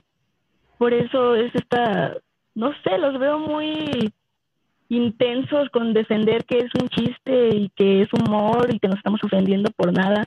por 0.79 0.93
eso 0.93 1.35
es 1.35 1.53
esta, 1.55 2.17
no 2.55 2.73
sé, 2.83 2.99
los 2.99 3.19
veo 3.19 3.39
muy 3.39 4.13
intensos 4.89 5.69
con 5.71 5.93
defender 5.93 6.45
que 6.45 6.59
es 6.59 6.71
un 6.81 6.89
chiste 6.89 7.57
y 7.57 7.69
que 7.71 8.03
es 8.03 8.09
humor 8.13 8.73
y 8.73 8.79
que 8.79 8.89
nos 8.89 8.99
estamos 8.99 9.23
ofendiendo 9.25 9.71
por 9.71 9.93
nada. 9.93 10.25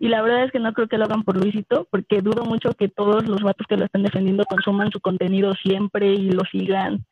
Y 0.00 0.08
la 0.08 0.22
verdad 0.22 0.44
es 0.44 0.52
que 0.52 0.58
no 0.58 0.72
creo 0.72 0.88
que 0.88 0.98
lo 0.98 1.04
hagan 1.04 1.22
por 1.22 1.36
Luisito, 1.36 1.86
porque 1.90 2.22
dudo 2.22 2.44
mucho 2.44 2.72
que 2.72 2.88
todos 2.88 3.28
los 3.28 3.42
vatos 3.42 3.66
que 3.68 3.76
lo 3.76 3.84
están 3.84 4.02
defendiendo 4.02 4.44
consuman 4.44 4.90
su 4.90 5.00
contenido 5.00 5.52
siempre 5.54 6.12
y 6.12 6.30
lo 6.30 6.42
sigan. 6.50 7.04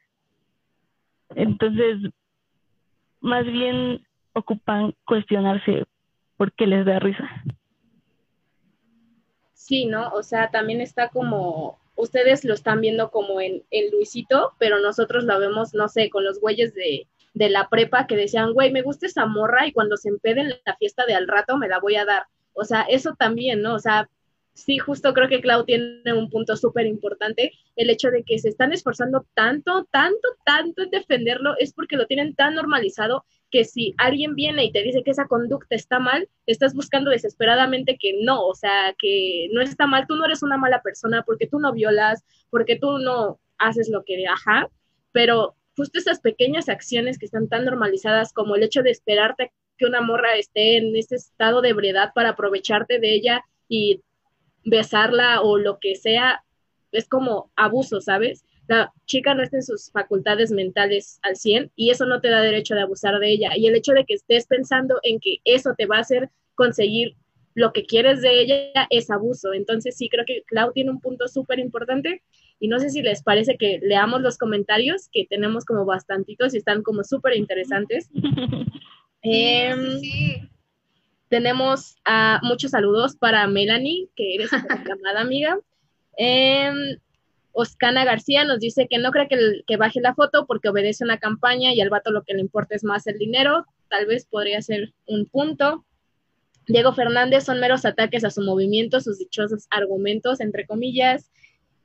Entonces, 1.34 2.10
más 3.20 3.44
bien 3.44 4.04
ocupan 4.32 4.94
cuestionarse 5.04 5.84
por 6.36 6.52
qué 6.52 6.66
les 6.66 6.84
da 6.84 6.98
risa. 6.98 7.28
Sí, 9.52 9.86
¿no? 9.86 10.08
O 10.08 10.22
sea, 10.22 10.50
también 10.50 10.80
está 10.80 11.10
como, 11.10 11.78
ustedes 12.00 12.44
lo 12.44 12.54
están 12.54 12.80
viendo 12.80 13.10
como 13.10 13.40
en, 13.40 13.62
en 13.70 13.90
Luisito, 13.90 14.52
pero 14.58 14.80
nosotros 14.80 15.24
lo 15.24 15.38
vemos, 15.38 15.74
no 15.74 15.88
sé, 15.88 16.10
con 16.10 16.24
los 16.24 16.40
güeyes 16.40 16.74
de, 16.74 17.06
de 17.34 17.50
la 17.50 17.68
prepa 17.68 18.06
que 18.06 18.16
decían, 18.16 18.52
güey, 18.52 18.72
me 18.72 18.82
gusta 18.82 19.06
esa 19.06 19.26
morra 19.26 19.66
y 19.66 19.72
cuando 19.72 19.96
se 19.96 20.08
empede 20.08 20.40
en 20.40 20.48
la 20.64 20.76
fiesta 20.76 21.06
de 21.06 21.14
al 21.14 21.28
rato 21.28 21.56
me 21.56 21.68
la 21.68 21.78
voy 21.78 21.96
a 21.96 22.04
dar. 22.04 22.24
O 22.52 22.64
sea, 22.64 22.82
eso 22.82 23.14
también, 23.18 23.62
¿no? 23.62 23.74
O 23.74 23.78
sea, 23.78 24.08
sí, 24.54 24.78
justo 24.78 25.14
creo 25.14 25.28
que 25.28 25.40
Clau 25.40 25.64
tiene 25.64 26.12
un 26.12 26.28
punto 26.28 26.56
súper 26.56 26.86
importante, 26.86 27.52
el 27.76 27.90
hecho 27.90 28.10
de 28.10 28.24
que 28.24 28.38
se 28.38 28.48
están 28.48 28.72
esforzando 28.72 29.26
tanto, 29.34 29.86
tanto, 29.90 30.28
tanto 30.44 30.82
en 30.82 30.90
defenderlo, 30.90 31.54
es 31.58 31.72
porque 31.72 31.96
lo 31.96 32.06
tienen 32.06 32.34
tan 32.34 32.54
normalizado 32.54 33.24
que 33.50 33.64
si 33.64 33.94
alguien 33.98 34.34
viene 34.34 34.64
y 34.64 34.72
te 34.72 34.82
dice 34.82 35.02
que 35.02 35.10
esa 35.10 35.26
conducta 35.26 35.74
está 35.74 35.98
mal, 35.98 36.28
estás 36.46 36.74
buscando 36.74 37.10
desesperadamente 37.10 37.98
que 37.98 38.22
no, 38.22 38.46
o 38.46 38.54
sea, 38.54 38.94
que 38.98 39.48
no 39.52 39.60
está 39.60 39.86
mal, 39.86 40.06
tú 40.06 40.16
no 40.16 40.24
eres 40.24 40.42
una 40.42 40.56
mala 40.56 40.82
persona 40.82 41.22
porque 41.24 41.46
tú 41.46 41.58
no 41.58 41.72
violas, 41.72 42.24
porque 42.50 42.76
tú 42.76 42.98
no 42.98 43.40
haces 43.58 43.88
lo 43.88 44.04
que, 44.04 44.26
ajá, 44.26 44.68
pero 45.12 45.56
justo 45.76 45.98
esas 45.98 46.20
pequeñas 46.20 46.68
acciones 46.68 47.18
que 47.18 47.26
están 47.26 47.48
tan 47.48 47.64
normalizadas 47.64 48.32
como 48.32 48.54
el 48.54 48.62
hecho 48.62 48.82
de 48.82 48.90
esperarte 48.90 49.52
que 49.78 49.86
una 49.86 50.00
morra 50.00 50.36
esté 50.36 50.76
en 50.76 50.94
ese 50.94 51.16
estado 51.16 51.62
de 51.62 51.70
ebriedad 51.70 52.12
para 52.14 52.30
aprovecharte 52.30 52.98
de 52.98 53.14
ella 53.14 53.42
y 53.68 54.02
besarla 54.64 55.40
o 55.40 55.58
lo 55.58 55.78
que 55.78 55.96
sea, 55.96 56.44
es 56.92 57.08
como 57.08 57.50
abuso, 57.56 58.00
¿sabes? 58.00 58.44
La 58.70 58.92
chica 59.04 59.34
no 59.34 59.42
está 59.42 59.56
en 59.56 59.64
sus 59.64 59.90
facultades 59.90 60.52
mentales 60.52 61.18
al 61.22 61.34
100 61.34 61.72
y 61.74 61.90
eso 61.90 62.06
no 62.06 62.20
te 62.20 62.30
da 62.30 62.40
derecho 62.40 62.76
de 62.76 62.82
abusar 62.82 63.18
de 63.18 63.28
ella. 63.28 63.50
Y 63.56 63.66
el 63.66 63.74
hecho 63.74 63.90
de 63.94 64.04
que 64.04 64.14
estés 64.14 64.46
pensando 64.46 65.00
en 65.02 65.18
que 65.18 65.38
eso 65.44 65.74
te 65.76 65.86
va 65.86 65.96
a 65.96 66.02
hacer 66.02 66.30
conseguir 66.54 67.16
lo 67.54 67.72
que 67.72 67.84
quieres 67.84 68.22
de 68.22 68.40
ella 68.40 68.86
es 68.90 69.10
abuso. 69.10 69.54
Entonces 69.54 69.96
sí 69.96 70.08
creo 70.08 70.24
que 70.24 70.44
Clau 70.46 70.72
tiene 70.72 70.92
un 70.92 71.00
punto 71.00 71.26
súper 71.26 71.58
importante 71.58 72.22
y 72.60 72.68
no 72.68 72.78
sé 72.78 72.90
si 72.90 73.02
les 73.02 73.24
parece 73.24 73.56
que 73.56 73.80
leamos 73.82 74.20
los 74.20 74.38
comentarios, 74.38 75.08
que 75.10 75.26
tenemos 75.28 75.64
como 75.64 75.84
bastantitos 75.84 76.54
y 76.54 76.58
están 76.58 76.84
como 76.84 77.02
súper 77.02 77.36
interesantes. 77.36 78.08
Em, 79.22 80.00
tenemos 81.28 81.96
a 82.06 82.40
muchos 82.42 82.70
saludos 82.70 83.16
para 83.16 83.46
Melanie, 83.48 84.08
que 84.14 84.36
eres 84.36 84.50
una 84.84 84.94
amada 84.94 85.22
amiga. 85.22 85.58
Eh, 86.16 86.70
Oscana 87.52 88.04
García 88.04 88.44
nos 88.44 88.60
dice 88.60 88.86
que 88.88 88.98
no 88.98 89.10
cree 89.10 89.28
que, 89.66 89.76
baje 89.76 90.00
la 90.00 90.14
foto 90.14 90.46
porque 90.46 90.68
obedece 90.68 91.04
una 91.04 91.18
campaña 91.18 91.72
y 91.72 91.80
al 91.80 91.90
vato 91.90 92.10
lo 92.10 92.22
que 92.22 92.34
le 92.34 92.40
importa 92.40 92.74
es 92.74 92.84
más 92.84 93.06
el 93.06 93.18
dinero. 93.18 93.66
Tal 93.88 94.06
vez 94.06 94.26
podría 94.26 94.62
ser 94.62 94.92
un 95.06 95.26
punto. 95.26 95.84
Diego 96.66 96.92
Fernández 96.92 97.44
son 97.44 97.58
meros 97.58 97.84
ataques 97.84 98.24
a 98.24 98.30
su 98.30 98.42
movimiento, 98.42 99.00
sus 99.00 99.18
dichosos 99.18 99.66
argumentos, 99.70 100.40
entre 100.40 100.66
comillas. 100.66 101.30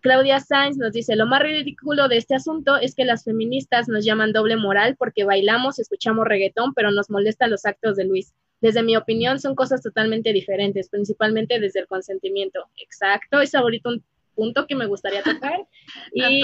Claudia 0.02 0.40
Sainz 0.40 0.78
nos 0.78 0.94
dice, 0.94 1.16
lo 1.16 1.26
más 1.26 1.42
ridículo 1.42 2.08
de 2.08 2.18
este 2.18 2.36
asunto 2.36 2.78
es 2.78 2.94
que 2.94 3.06
las 3.06 3.24
feministas 3.24 3.88
nos 3.88 4.06
llaman 4.06 4.34
doble 4.34 4.56
moral 4.56 4.96
porque 4.98 5.24
bailamos, 5.24 5.80
escuchamos 5.80 6.28
reggaetón, 6.28 6.76
pero 6.76 6.92
nos 6.92 7.10
molestan 7.10 7.50
los 7.50 7.66
actos 7.66 7.96
de 7.96 8.06
Luis. 8.06 8.32
Desde 8.62 8.84
mi 8.84 8.96
opinión, 8.96 9.40
son 9.40 9.56
cosas 9.56 9.82
totalmente 9.82 10.32
diferentes, 10.32 10.90
principalmente 10.90 11.60
desde 11.60 11.80
el 11.80 11.88
consentimiento. 11.88 12.68
Exacto, 12.78 13.42
es 13.42 13.56
ahorita 13.56 13.90
un 13.90 14.04
punto 14.36 14.68
que 14.68 14.76
me 14.76 14.86
gustaría 14.86 15.24
tocar. 15.24 15.60
Y 16.14 16.44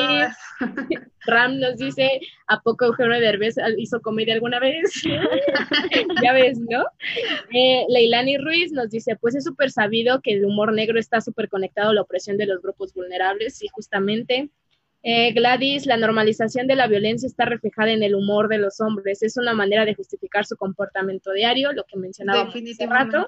Ram 1.26 1.60
nos 1.60 1.78
dice, 1.78 2.22
¿a 2.48 2.62
poco 2.62 2.86
Eugenio 2.86 3.20
Derbez 3.20 3.56
hizo 3.78 4.02
comedia 4.02 4.34
alguna 4.34 4.60
vez? 4.60 4.92
ya 6.24 6.34
ves, 6.34 6.60
¿no? 6.60 6.84
Eh, 7.54 7.86
Leilani 7.90 8.38
Ruiz 8.38 8.72
nos 8.72 8.90
dice, 8.90 9.16
pues 9.16 9.36
es 9.36 9.44
súper 9.44 9.72
sabido 9.72 10.22
que 10.22 10.34
el 10.34 10.46
humor 10.46 10.74
negro 10.74 11.00
está 11.00 11.22
súper 11.22 11.50
conectado 11.50 11.90
a 11.90 11.94
la 11.94 12.02
opresión 12.02 12.38
de 12.38 12.48
los 12.48 12.62
grupos 12.62 12.94
vulnerables, 12.94 13.62
y 13.64 13.68
justamente. 13.68 14.50
Eh, 15.04 15.32
Gladys, 15.34 15.88
la 15.88 15.98
normalización 15.98 16.68
de 16.68 16.76
la 16.76 16.86
violencia 16.86 17.26
está 17.26 17.46
reflejada 17.46 17.92
en 17.92 18.04
el 18.04 18.14
humor 18.14 18.48
de 18.50 18.60
los 18.60 18.80
hombres. 18.82 19.24
Es 19.24 19.36
una 19.36 19.54
manera 19.54 19.84
de 19.84 19.96
justificar 19.96 20.46
su 20.46 20.56
comportamiento 20.56 21.32
diario, 21.32 21.72
lo 21.72 21.86
que 21.86 21.98
mencionaba 21.98 22.44
hace 22.44 22.86
rato. 22.86 23.26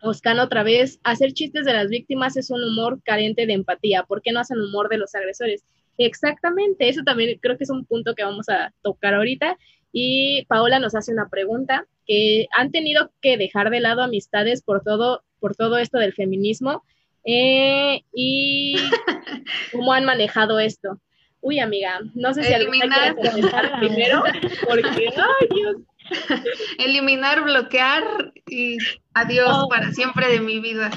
Oscan 0.00 0.38
otra 0.38 0.62
vez, 0.62 1.00
hacer 1.02 1.32
chistes 1.32 1.64
de 1.64 1.72
las 1.72 1.88
víctimas 1.88 2.36
es 2.36 2.50
un 2.50 2.62
humor 2.62 3.00
carente 3.02 3.46
de 3.46 3.52
empatía. 3.52 4.04
¿Por 4.04 4.22
qué 4.22 4.32
no 4.32 4.40
hacen 4.40 4.60
humor 4.60 4.88
de 4.88 4.98
los 4.98 5.14
agresores? 5.14 5.64
Exactamente, 5.98 6.88
eso 6.88 7.02
también 7.04 7.38
creo 7.40 7.58
que 7.58 7.64
es 7.64 7.70
un 7.70 7.84
punto 7.84 8.14
que 8.14 8.22
vamos 8.24 8.48
a 8.48 8.72
tocar 8.82 9.14
ahorita. 9.14 9.58
Y 9.92 10.44
Paola 10.46 10.78
nos 10.78 10.94
hace 10.94 11.12
una 11.12 11.28
pregunta 11.28 11.86
que 12.06 12.46
han 12.56 12.70
tenido 12.70 13.10
que 13.20 13.36
dejar 13.36 13.70
de 13.70 13.80
lado 13.80 14.02
amistades 14.02 14.62
por 14.62 14.82
todo, 14.82 15.22
por 15.40 15.56
todo 15.56 15.78
esto 15.78 15.98
del 15.98 16.12
feminismo. 16.12 16.84
Eh, 17.24 18.02
y 18.14 18.76
cómo 19.72 19.92
han 19.92 20.04
manejado 20.04 20.60
esto. 20.60 21.00
Uy, 21.40 21.60
amiga, 21.60 22.00
no 22.14 22.34
sé 22.34 22.42
si 22.42 22.52
Eliminar. 22.52 22.90
alguna 22.90 23.14
quiere 23.14 23.30
comenzar 23.30 23.78
primero, 23.78 24.22
porque, 24.68 25.08
ay, 25.16 25.48
Dios. 25.54 25.76
Eliminar, 26.78 27.42
bloquear 27.42 28.32
y 28.46 28.78
adiós 29.14 29.48
Oh. 29.50 29.68
para 29.68 29.92
siempre 29.92 30.28
de 30.28 30.40
mi 30.40 30.60
vida. 30.60 30.90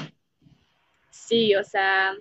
Sí, 1.10 1.54
o 1.54 1.64
sea, 1.64 2.12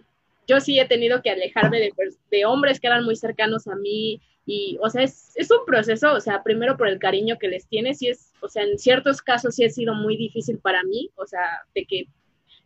yo 0.48 0.60
sí 0.60 0.80
he 0.80 0.86
tenido 0.88 1.22
que 1.22 1.30
alejarme 1.32 1.80
de, 1.80 1.92
de 2.32 2.46
hombres 2.46 2.80
que 2.80 2.88
eran 2.88 3.06
muy 3.06 3.16
cercanos 3.16 3.68
a 3.68 3.76
mí 3.76 4.22
y, 4.46 4.78
o 4.82 4.90
sea, 4.90 5.04
es, 5.04 5.32
es 5.36 5.50
un 5.52 5.66
proceso, 5.66 6.14
o 6.14 6.20
sea, 6.20 6.44
primero 6.44 6.78
por 6.78 6.88
el 6.88 7.00
cariño 7.00 7.38
que 7.40 7.48
les 7.48 7.68
tienes 7.68 8.02
y 8.02 8.10
es, 8.10 8.34
o 8.42 8.50
sea, 8.50 8.64
en 8.64 8.78
ciertos 8.78 9.22
casos 9.22 9.56
sí 9.56 9.64
ha 9.64 9.70
sido 9.70 9.94
muy 9.94 10.18
difícil 10.18 10.60
para 10.60 10.84
mí, 10.84 11.10
o 11.16 11.26
sea, 11.26 11.42
de 11.76 11.86
que 11.86 12.06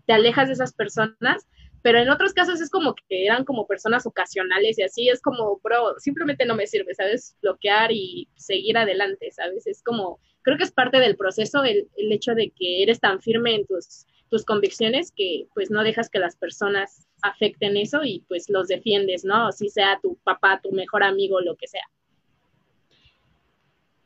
te 0.08 0.14
alejas 0.14 0.48
de 0.48 0.54
esas 0.54 0.74
personas, 0.74 1.48
pero 1.86 2.00
en 2.00 2.10
otros 2.10 2.34
casos 2.34 2.62
es 2.62 2.72
como 2.72 2.96
que 2.96 3.28
eran 3.28 3.46
como 3.46 3.68
personas 3.68 4.08
ocasionales 4.08 4.80
y 4.80 4.82
así 4.82 5.08
es 5.08 5.22
como, 5.22 5.60
bro, 5.64 5.94
simplemente 6.00 6.44
no 6.44 6.56
me 6.56 6.66
sirve, 6.66 6.96
¿sabes? 6.96 7.38
Bloquear 7.44 7.92
y 7.92 8.28
seguir 8.38 8.76
adelante, 8.76 9.30
¿sabes? 9.30 9.68
Es 9.68 9.84
como, 9.84 10.20
creo 10.42 10.58
que 10.58 10.64
es 10.64 10.72
parte 10.72 11.00
del 11.00 11.16
proceso 11.16 11.64
el, 11.64 11.88
el 11.96 12.12
hecho 12.12 12.34
de 12.34 12.52
que 12.58 12.82
eres 12.82 13.00
tan 13.00 13.22
firme 13.22 13.54
en 13.54 13.68
tus 13.68 14.08
tus 14.32 14.46
convicciones 14.46 15.14
que 15.16 15.46
pues 15.54 15.70
no 15.70 15.84
dejas 15.84 16.10
que 16.10 16.18
las 16.18 16.36
personas 16.36 17.08
afecten 17.22 17.78
eso 17.78 18.04
y 18.04 18.26
pues 18.28 18.50
los 18.50 18.68
defiendes, 18.68 19.24
¿no? 19.24 19.52
Si 19.52 19.70
sea 19.70 20.00
tu 20.02 20.18
papá, 20.24 20.62
tu 20.64 20.72
mejor 20.72 21.04
amigo, 21.04 21.40
lo 21.40 21.56
que 21.56 21.68
sea. 21.68 21.88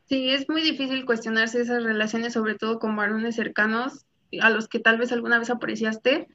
Sí, 0.04 0.28
es 0.28 0.50
muy 0.50 0.60
difícil 0.60 1.06
cuestionarse 1.06 1.62
esas 1.62 1.82
relaciones, 1.82 2.34
sobre 2.34 2.56
todo 2.56 2.78
con 2.78 2.94
varones 2.94 3.36
cercanos 3.36 4.04
a 4.42 4.50
los 4.50 4.68
que 4.68 4.80
tal 4.80 4.98
vez 4.98 5.12
alguna 5.12 5.38
vez 5.38 5.48
apreciaste 5.48 6.28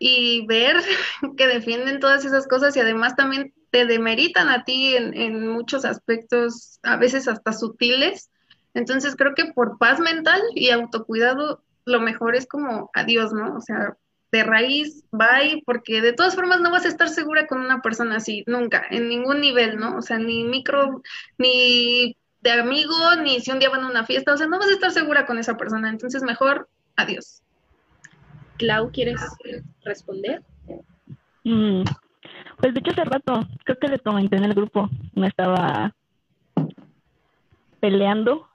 y 0.00 0.46
ver 0.46 0.76
que 1.36 1.46
defienden 1.46 2.00
todas 2.00 2.24
esas 2.24 2.48
cosas 2.48 2.74
y 2.74 2.80
además 2.80 3.14
también 3.14 3.54
te 3.70 3.86
demeritan 3.86 4.48
a 4.48 4.64
ti 4.64 4.96
en, 4.96 5.48
muchos 5.48 5.84
aspectos, 5.84 6.80
a 6.82 6.96
veces 6.96 7.28
hasta 7.28 7.52
sutiles. 7.52 8.30
Entonces 8.74 9.14
creo 9.14 9.34
que 9.36 9.52
por 9.52 9.78
paz 9.78 10.00
mental 10.00 10.40
y 10.54 10.70
autocuidado, 10.70 11.62
lo 11.84 12.00
mejor 12.00 12.34
es 12.34 12.48
como 12.48 12.90
adiós, 12.94 13.32
¿no? 13.32 13.56
O 13.56 13.60
sea, 13.60 13.96
de 14.32 14.42
raíz, 14.42 15.04
bye, 15.12 15.62
porque 15.66 16.00
de 16.00 16.12
todas 16.12 16.34
formas 16.34 16.60
no 16.60 16.70
vas 16.70 16.84
a 16.84 16.88
estar 16.88 17.08
segura 17.08 17.46
con 17.46 17.60
una 17.60 17.82
persona 17.82 18.16
así, 18.16 18.42
nunca, 18.46 18.84
en 18.90 19.08
ningún 19.08 19.40
nivel, 19.40 19.76
¿no? 19.76 19.96
O 19.96 20.02
sea, 20.02 20.18
ni 20.18 20.44
micro, 20.44 21.02
ni 21.38 22.16
de 22.40 22.50
amigo, 22.52 22.96
ni 23.22 23.40
si 23.40 23.50
un 23.50 23.58
día 23.58 23.70
van 23.70 23.84
a 23.84 23.90
una 23.90 24.06
fiesta, 24.06 24.32
o 24.32 24.36
sea, 24.36 24.46
no 24.46 24.58
vas 24.58 24.68
a 24.68 24.72
estar 24.72 24.90
segura 24.92 25.26
con 25.26 25.38
esa 25.38 25.56
persona, 25.56 25.90
entonces 25.90 26.22
mejor 26.22 26.68
adiós. 26.96 27.42
Clau, 28.60 28.90
¿quieres 28.92 29.18
responder? 29.86 30.42
Mm, 31.44 31.82
pues 32.58 32.74
de 32.74 32.80
hecho 32.80 32.90
hace 32.90 33.04
rato, 33.04 33.40
creo 33.64 33.78
que 33.78 33.88
le 33.88 33.98
comenté 33.98 34.36
en 34.36 34.44
el 34.44 34.52
grupo, 34.52 34.90
me 35.14 35.28
estaba 35.28 35.94
peleando 37.80 38.46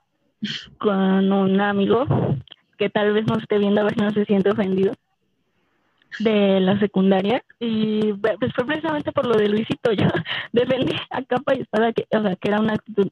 con 0.78 1.32
un 1.32 1.60
amigo 1.60 2.06
que 2.78 2.88
tal 2.88 3.14
vez 3.14 3.26
no 3.26 3.36
esté 3.36 3.58
viendo 3.58 3.80
a 3.80 3.84
ver 3.84 3.94
si 3.94 4.00
no 4.00 4.12
se 4.12 4.24
siente 4.26 4.52
ofendido 4.52 4.94
de 6.20 6.60
la 6.60 6.78
secundaria 6.78 7.42
y 7.58 8.12
pues 8.12 8.52
fue 8.54 8.64
precisamente 8.64 9.10
por 9.10 9.26
lo 9.26 9.36
de 9.36 9.48
Luisito 9.48 9.92
yo 9.92 10.06
defendí 10.52 10.94
a 11.10 11.22
capa 11.22 11.56
y 11.56 11.62
espada 11.62 11.92
que 11.92 12.06
o 12.16 12.22
sea 12.22 12.36
que 12.36 12.48
era 12.48 12.60
una 12.60 12.74
actitud 12.74 13.08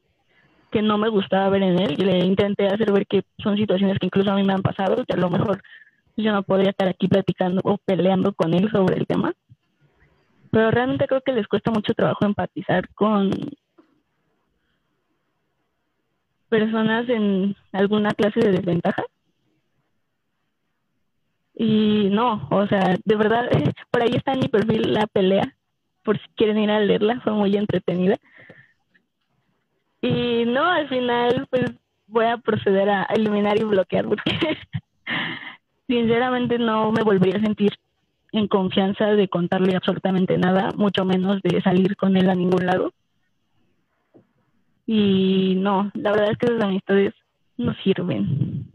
que 0.71 0.81
no 0.81 0.97
me 0.97 1.09
gustaba 1.09 1.49
ver 1.49 1.63
en 1.63 1.77
él 1.77 1.95
y 1.97 2.05
le 2.05 2.19
intenté 2.19 2.67
hacer 2.67 2.93
ver 2.93 3.05
que 3.05 3.23
son 3.39 3.57
situaciones 3.57 3.99
que 3.99 4.05
incluso 4.05 4.31
a 4.31 4.35
mí 4.35 4.43
me 4.43 4.53
han 4.53 4.61
pasado 4.61 5.03
que 5.05 5.13
a 5.13 5.17
lo 5.17 5.29
mejor 5.29 5.61
yo 6.17 6.31
no 6.31 6.43
podría 6.43 6.71
estar 6.71 6.87
aquí 6.87 7.07
platicando 7.07 7.61
o 7.63 7.77
peleando 7.77 8.33
con 8.33 8.53
él 8.53 8.69
sobre 8.71 8.97
el 8.97 9.07
tema 9.07 9.33
pero 10.51 10.71
realmente 10.71 11.07
creo 11.07 11.21
que 11.21 11.33
les 11.33 11.47
cuesta 11.47 11.69
mucho 11.71 11.93
trabajo 11.93 12.25
empatizar 12.25 12.87
con 12.93 13.29
personas 16.47 17.09
en 17.09 17.55
alguna 17.73 18.11
clase 18.11 18.39
de 18.39 18.51
desventaja 18.51 19.03
y 21.55 22.09
no, 22.11 22.47
o 22.51 22.67
sea, 22.67 22.97
de 23.03 23.15
verdad, 23.15 23.49
por 23.91 24.01
ahí 24.01 24.11
está 24.13 24.33
en 24.33 24.39
mi 24.39 24.47
perfil 24.49 24.93
la 24.93 25.07
pelea, 25.07 25.55
por 26.03 26.17
si 26.17 26.27
quieren 26.35 26.57
ir 26.57 26.69
a 26.69 26.79
leerla, 26.79 27.21
fue 27.21 27.33
muy 27.33 27.55
entretenida. 27.55 28.17
Y 30.01 30.45
no, 30.45 30.63
al 30.63 30.87
final, 30.89 31.47
pues 31.49 31.71
voy 32.07 32.25
a 32.25 32.37
proceder 32.37 32.89
a 32.89 33.03
eliminar 33.03 33.57
y 33.57 33.63
bloquear, 33.63 34.05
porque 34.05 34.31
sinceramente 35.87 36.57
no 36.57 36.91
me 36.91 37.03
volvería 37.03 37.37
a 37.37 37.41
sentir 37.41 37.73
en 38.31 38.47
confianza 38.47 39.07
de 39.07 39.27
contarle 39.27 39.75
absolutamente 39.75 40.37
nada, 40.37 40.71
mucho 40.75 41.05
menos 41.05 41.41
de 41.41 41.61
salir 41.61 41.95
con 41.95 42.17
él 42.17 42.29
a 42.29 42.35
ningún 42.35 42.65
lado. 42.65 42.93
Y 44.85 45.55
no, 45.55 45.91
la 45.93 46.11
verdad 46.11 46.31
es 46.31 46.37
que 46.37 46.45
esas 46.47 46.63
amistades 46.63 47.13
no 47.57 47.73
sirven. 47.83 48.69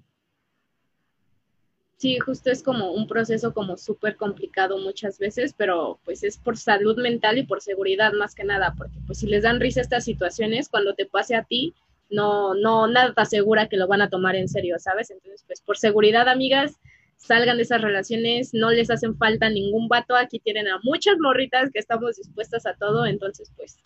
Sí, 2.01 2.19
justo 2.19 2.51
es 2.51 2.63
como 2.63 2.93
un 2.93 3.07
proceso 3.07 3.53
como 3.53 3.77
súper 3.77 4.17
complicado 4.17 4.79
muchas 4.79 5.19
veces, 5.19 5.55
pero 5.55 5.99
pues 6.07 6.25
es 6.25 6.39
por 6.39 6.57
salud 6.57 6.97
mental 6.97 7.37
y 7.37 7.43
por 7.43 7.61
seguridad 7.61 8.15
más 8.15 8.35
que 8.35 8.43
nada, 8.43 8.75
porque 8.79 8.99
pues 9.07 9.19
si 9.19 9.27
les 9.27 9.43
dan 9.43 9.61
risa 9.61 9.83
estas 9.83 10.05
situaciones, 10.05 10.71
cuando 10.71 10.95
te 10.95 11.05
pase 11.05 11.37
a 11.37 11.45
ti, 11.45 11.75
no, 12.09 12.55
no, 12.55 12.87
nada 12.87 13.13
te 13.13 13.21
asegura 13.21 13.69
que 13.69 13.77
lo 13.77 13.87
van 13.87 14.01
a 14.01 14.09
tomar 14.09 14.35
en 14.35 14.49
serio, 14.49 14.79
¿sabes? 14.79 15.11
Entonces, 15.11 15.45
pues 15.47 15.61
por 15.61 15.77
seguridad, 15.77 16.27
amigas, 16.29 16.81
salgan 17.21 17.59
de 17.59 17.63
esas 17.63 17.83
relaciones, 17.83 18.51
no 18.55 18.71
les 18.71 18.91
hacen 18.91 19.17
falta 19.17 19.49
ningún 19.49 19.89
vato, 19.89 20.17
aquí 20.17 20.41
tienen 20.41 20.69
a 20.69 20.81
muchas 20.83 21.17
morritas 21.19 21.71
que 21.71 21.79
estamos 21.79 22.17
dispuestas 22.17 22.67
a 22.67 22.75
todo, 22.75 23.07
entonces 23.07 23.53
pues 23.57 23.79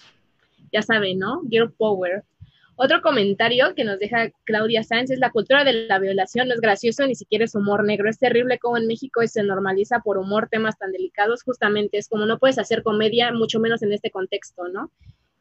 ya 0.72 0.82
saben, 0.82 1.18
¿no? 1.18 1.42
Girl 1.50 1.72
Power. 1.72 2.24
Otro 2.76 3.02
comentario 3.02 3.74
que 3.76 3.84
nos 3.84 4.00
deja 4.00 4.30
Claudia 4.44 4.82
Sáenz 4.82 5.10
es 5.10 5.20
la 5.20 5.30
cultura 5.30 5.62
de 5.62 5.86
la 5.86 6.00
violación 6.00 6.48
no 6.48 6.54
es 6.54 6.60
gracioso, 6.60 7.06
ni 7.06 7.14
siquiera 7.14 7.44
es 7.44 7.54
humor 7.54 7.84
negro. 7.84 8.10
Es 8.10 8.18
terrible 8.18 8.58
como 8.58 8.76
en 8.76 8.88
México 8.88 9.20
se 9.26 9.44
normaliza 9.44 10.00
por 10.00 10.18
humor 10.18 10.48
temas 10.50 10.76
tan 10.76 10.90
delicados. 10.90 11.44
Justamente 11.44 11.98
es 11.98 12.08
como 12.08 12.26
no 12.26 12.40
puedes 12.40 12.58
hacer 12.58 12.82
comedia, 12.82 13.32
mucho 13.32 13.60
menos 13.60 13.82
en 13.82 13.92
este 13.92 14.10
contexto, 14.10 14.66
¿no? 14.68 14.90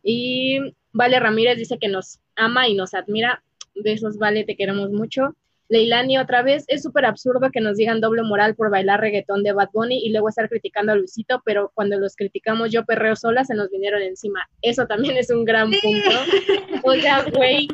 Y 0.03 0.59
Vale 0.91 1.19
Ramírez 1.19 1.57
dice 1.57 1.79
que 1.79 1.87
nos 1.87 2.19
ama 2.35 2.67
y 2.67 2.75
nos 2.75 2.93
admira. 2.93 3.43
Besos, 3.73 4.19
Vale, 4.19 4.43
te 4.43 4.55
queremos 4.55 4.91
mucho. 4.91 5.35
Leilani 5.73 6.19
otra 6.19 6.43
vez, 6.43 6.65
es 6.67 6.83
súper 6.83 7.05
absurdo 7.05 7.49
que 7.51 7.59
nos 7.59 7.77
digan 7.77 7.99
doble 7.99 8.21
moral 8.21 8.55
por 8.55 8.69
bailar 8.69 9.01
reggaetón 9.01 9.41
de 9.43 9.53
Bad 9.53 9.69
Bunny 9.73 10.05
y 10.05 10.11
luego 10.11 10.29
estar 10.29 10.47
criticando 10.47 10.91
a 10.91 10.95
Luisito, 10.95 11.41
pero 11.43 11.71
cuando 11.73 11.99
los 11.99 12.15
criticamos 12.15 12.71
yo 12.71 12.85
perreo 12.85 13.15
sola, 13.15 13.43
se 13.43 13.55
nos 13.55 13.71
vinieron 13.71 14.03
encima. 14.03 14.47
Eso 14.61 14.85
también 14.85 15.17
es 15.17 15.31
un 15.31 15.43
gran 15.45 15.71
punto. 15.71 16.09
O 16.83 16.93
sea, 16.93 17.25
güey. 17.33 17.67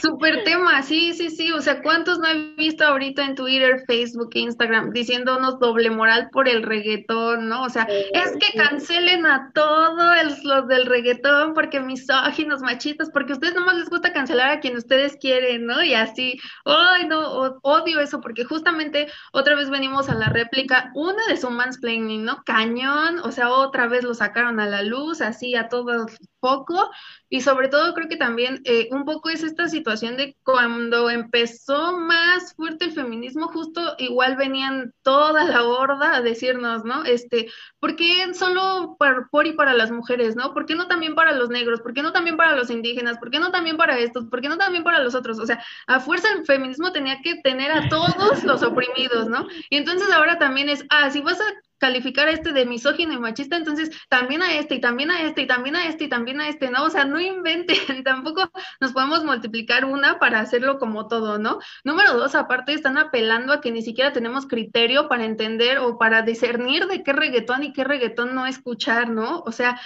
Súper 0.00 0.44
tema, 0.44 0.82
sí, 0.82 1.12
sí, 1.12 1.30
sí. 1.30 1.50
O 1.50 1.60
sea, 1.60 1.82
¿cuántos 1.82 2.18
no 2.18 2.28
he 2.28 2.54
visto 2.56 2.84
ahorita 2.84 3.24
en 3.24 3.34
Twitter, 3.34 3.82
Facebook, 3.86 4.30
Instagram 4.34 4.92
diciéndonos 4.92 5.58
doble 5.58 5.90
moral 5.90 6.28
por 6.30 6.48
el 6.48 6.62
reggaetón, 6.62 7.48
¿no? 7.48 7.64
O 7.64 7.68
sea, 7.68 7.88
es 8.12 8.32
que 8.32 8.56
cancelen 8.56 9.26
a 9.26 9.50
todos 9.54 10.44
los 10.44 10.68
del 10.68 10.86
reggaetón 10.86 11.54
porque 11.54 11.80
misóginos, 11.80 12.60
machistas, 12.60 13.10
porque 13.10 13.32
a 13.32 13.34
ustedes 13.36 13.54
nomás 13.54 13.76
les 13.76 13.88
gusta 13.88 14.12
cancelar 14.12 14.50
a 14.50 14.60
quien 14.60 14.76
ustedes 14.76 15.16
quieren, 15.16 15.66
¿no? 15.66 15.82
Y 15.82 15.94
así, 15.94 16.38
ay, 16.64 17.06
no, 17.06 17.39
odio 17.62 18.00
eso 18.00 18.20
porque 18.20 18.44
justamente 18.44 19.08
otra 19.32 19.54
vez 19.54 19.70
venimos 19.70 20.08
a 20.08 20.14
la 20.14 20.28
réplica, 20.28 20.90
una 20.94 21.26
de 21.28 21.36
su 21.36 21.50
mansplaining, 21.50 22.24
¿no? 22.24 22.42
Cañón, 22.44 23.20
o 23.20 23.32
sea, 23.32 23.50
otra 23.50 23.86
vez 23.86 24.04
lo 24.04 24.14
sacaron 24.14 24.60
a 24.60 24.66
la 24.66 24.82
luz, 24.82 25.20
así 25.20 25.54
a 25.54 25.68
todo 25.68 26.06
poco, 26.40 26.90
y 27.28 27.42
sobre 27.42 27.68
todo 27.68 27.94
creo 27.94 28.08
que 28.08 28.16
también 28.16 28.60
eh, 28.64 28.88
un 28.90 29.04
poco 29.04 29.30
es 29.30 29.42
esta 29.42 29.68
situación 29.68 30.16
de 30.16 30.36
cuando 30.42 31.10
empezó 31.10 31.98
más 31.98 32.54
fuerte 32.54 32.86
el 32.86 32.92
feminismo, 32.92 33.48
justo 33.48 33.94
igual 33.98 34.36
venían 34.36 34.92
toda 35.02 35.44
la 35.44 35.64
horda 35.64 36.16
a 36.16 36.22
decirnos, 36.22 36.84
¿no? 36.84 37.04
Este, 37.04 37.50
¿por 37.78 37.96
qué 37.96 38.34
solo 38.34 38.96
por, 38.98 39.30
por 39.30 39.46
y 39.46 39.52
para 39.52 39.74
las 39.74 39.90
mujeres, 39.90 40.36
¿no? 40.36 40.52
¿Por 40.52 40.66
qué 40.66 40.74
no 40.74 40.88
también 40.88 41.14
para 41.14 41.32
los 41.32 41.50
negros? 41.50 41.80
¿Por 41.80 41.94
qué 41.94 42.02
no 42.02 42.12
también 42.12 42.36
para 42.36 42.56
los 42.56 42.70
indígenas? 42.70 43.18
¿Por 43.18 43.30
qué 43.30 43.38
no 43.38 43.50
también 43.50 43.76
para 43.76 43.98
estos? 43.98 44.26
¿Por 44.26 44.40
qué 44.40 44.48
no 44.48 44.58
también 44.58 44.84
para 44.84 45.00
los 45.00 45.14
otros? 45.14 45.38
O 45.38 45.46
sea, 45.46 45.62
a 45.86 46.00
fuerza 46.00 46.28
el 46.32 46.44
feminismo 46.46 46.92
tenía 46.92 47.20
que 47.22 47.36
tener 47.42 47.70
a 47.70 47.88
todos 47.88 48.42
los 48.44 48.62
oprimidos, 48.62 49.28
¿no? 49.28 49.46
Y 49.68 49.76
entonces 49.76 50.10
ahora 50.12 50.38
también 50.38 50.68
es, 50.68 50.84
ah, 50.90 51.10
si 51.10 51.20
vas 51.20 51.40
a 51.40 51.44
calificar 51.80 52.28
a 52.28 52.32
este 52.32 52.52
de 52.52 52.66
misógino 52.66 53.14
y 53.14 53.18
machista, 53.18 53.56
entonces 53.56 53.90
también 54.08 54.42
a 54.42 54.54
este 54.54 54.76
y 54.76 54.80
también 54.80 55.10
a 55.10 55.22
este 55.22 55.42
y 55.42 55.46
también 55.46 55.74
a 55.76 55.88
este 55.88 56.04
y 56.04 56.08
también 56.08 56.40
a 56.40 56.48
este, 56.48 56.70
¿no? 56.70 56.84
O 56.84 56.90
sea, 56.90 57.04
no 57.04 57.18
inventen, 57.18 57.76
tampoco 58.04 58.50
nos 58.80 58.92
podemos 58.92 59.24
multiplicar 59.24 59.84
una 59.84 60.18
para 60.18 60.40
hacerlo 60.40 60.78
como 60.78 61.08
todo, 61.08 61.38
¿no? 61.38 61.58
Número 61.82 62.14
dos, 62.14 62.34
aparte 62.34 62.74
están 62.74 62.98
apelando 62.98 63.52
a 63.52 63.60
que 63.60 63.72
ni 63.72 63.82
siquiera 63.82 64.12
tenemos 64.12 64.46
criterio 64.46 65.08
para 65.08 65.24
entender 65.24 65.78
o 65.78 65.98
para 65.98 66.22
discernir 66.22 66.86
de 66.86 67.02
qué 67.02 67.12
reggaetón 67.12 67.64
y 67.64 67.72
qué 67.72 67.82
reggaetón 67.82 68.34
no 68.34 68.46
escuchar, 68.46 69.08
¿no? 69.08 69.40
O 69.40 69.52
sea, 69.52 69.80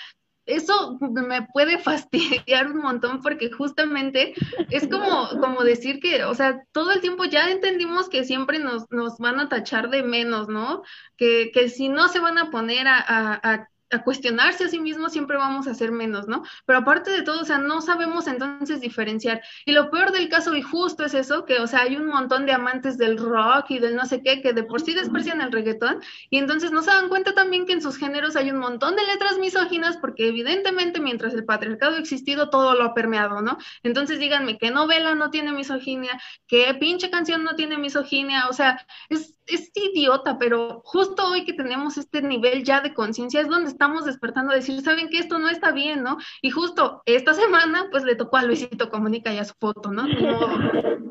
eso 0.46 0.98
me 1.00 1.42
puede 1.42 1.78
fastidiar 1.78 2.70
un 2.70 2.78
montón 2.78 3.20
porque 3.22 3.50
justamente 3.50 4.34
es 4.70 4.88
como, 4.88 5.28
como 5.40 5.64
decir 5.64 6.00
que, 6.00 6.24
o 6.24 6.34
sea, 6.34 6.62
todo 6.72 6.92
el 6.92 7.00
tiempo 7.00 7.24
ya 7.24 7.50
entendimos 7.50 8.08
que 8.08 8.24
siempre 8.24 8.58
nos, 8.58 8.90
nos 8.90 9.18
van 9.18 9.40
a 9.40 9.48
tachar 9.48 9.90
de 9.90 10.02
menos, 10.02 10.48
¿no? 10.48 10.82
Que, 11.16 11.50
que 11.52 11.68
si 11.68 11.88
no 11.88 12.08
se 12.08 12.20
van 12.20 12.38
a 12.38 12.50
poner 12.50 12.86
a, 12.88 12.98
a, 12.98 13.52
a 13.52 13.68
a 13.90 14.02
cuestionarse 14.02 14.64
a 14.64 14.68
sí 14.68 14.80
mismos, 14.80 15.12
siempre 15.12 15.36
vamos 15.36 15.66
a 15.66 15.72
hacer 15.72 15.92
menos, 15.92 16.26
¿no? 16.26 16.42
Pero 16.66 16.80
aparte 16.80 17.10
de 17.10 17.22
todo, 17.22 17.42
o 17.42 17.44
sea, 17.44 17.58
no 17.58 17.80
sabemos 17.80 18.26
entonces 18.26 18.80
diferenciar. 18.80 19.42
Y 19.64 19.72
lo 19.72 19.90
peor 19.90 20.12
del 20.12 20.28
caso, 20.28 20.54
y 20.56 20.62
justo 20.62 21.04
es 21.04 21.14
eso, 21.14 21.44
que, 21.44 21.58
o 21.60 21.66
sea, 21.66 21.82
hay 21.82 21.96
un 21.96 22.06
montón 22.06 22.46
de 22.46 22.52
amantes 22.52 22.98
del 22.98 23.18
rock 23.18 23.66
y 23.70 23.78
del 23.78 23.96
no 23.96 24.06
sé 24.06 24.22
qué, 24.22 24.40
que 24.40 24.52
de 24.52 24.64
por 24.64 24.80
sí 24.80 24.94
desprecian 24.94 25.40
el 25.40 25.52
reggaetón, 25.52 26.00
y 26.30 26.38
entonces 26.38 26.72
no 26.72 26.82
se 26.82 26.90
dan 26.90 27.08
cuenta 27.08 27.34
también 27.34 27.66
que 27.66 27.72
en 27.72 27.82
sus 27.82 27.96
géneros 27.96 28.36
hay 28.36 28.50
un 28.50 28.58
montón 28.58 28.96
de 28.96 29.06
letras 29.06 29.38
misóginas, 29.38 29.96
porque 29.98 30.28
evidentemente 30.28 31.00
mientras 31.00 31.34
el 31.34 31.44
patriarcado 31.44 31.96
ha 31.96 32.00
existido, 32.00 32.50
todo 32.50 32.74
lo 32.74 32.84
ha 32.84 32.94
permeado, 32.94 33.42
¿no? 33.42 33.58
Entonces 33.82 34.18
díganme, 34.18 34.58
¿qué 34.58 34.70
novela 34.70 35.14
no 35.14 35.30
tiene 35.30 35.52
misoginia? 35.52 36.20
¿Qué 36.46 36.74
pinche 36.74 37.10
canción 37.10 37.44
no 37.44 37.54
tiene 37.54 37.78
misoginia? 37.78 38.48
O 38.48 38.52
sea, 38.52 38.84
es, 39.08 39.38
es 39.46 39.70
idiota, 39.74 40.38
pero 40.38 40.82
justo 40.84 41.26
hoy 41.26 41.44
que 41.44 41.52
tenemos 41.52 41.98
este 41.98 42.22
nivel 42.22 42.64
ya 42.64 42.80
de 42.80 42.94
conciencia 42.94 43.40
es 43.40 43.48
donde 43.48 43.73
estamos 43.74 44.04
despertando 44.04 44.52
a 44.52 44.56
decir, 44.56 44.80
¿saben 44.80 45.08
que 45.10 45.18
esto 45.18 45.38
no 45.38 45.50
está 45.50 45.72
bien, 45.72 46.02
no? 46.02 46.16
Y 46.40 46.50
justo 46.50 47.02
esta 47.04 47.34
semana, 47.34 47.88
pues 47.90 48.04
le 48.04 48.14
tocó 48.14 48.38
a 48.38 48.44
Luisito 48.44 48.88
Comunica 48.88 49.32
ya 49.32 49.44
su 49.44 49.54
foto, 49.60 49.92
¿no? 49.92 50.04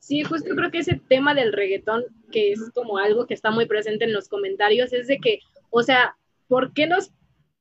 Sí, 0.00 0.24
justo 0.24 0.56
creo 0.56 0.72
que 0.72 0.78
ese 0.78 1.00
tema 1.08 1.32
del 1.32 1.52
reggaetón, 1.52 2.02
que 2.32 2.50
es 2.50 2.72
como 2.74 2.98
algo 2.98 3.28
que 3.28 3.34
está 3.34 3.52
muy 3.52 3.66
presente 3.66 4.04
en 4.04 4.12
los 4.12 4.28
comentarios, 4.28 4.92
es 4.92 5.06
de 5.06 5.18
que, 5.18 5.38
o 5.70 5.84
sea, 5.84 6.16
¿por 6.48 6.72
qué 6.72 6.88
nos 6.88 7.12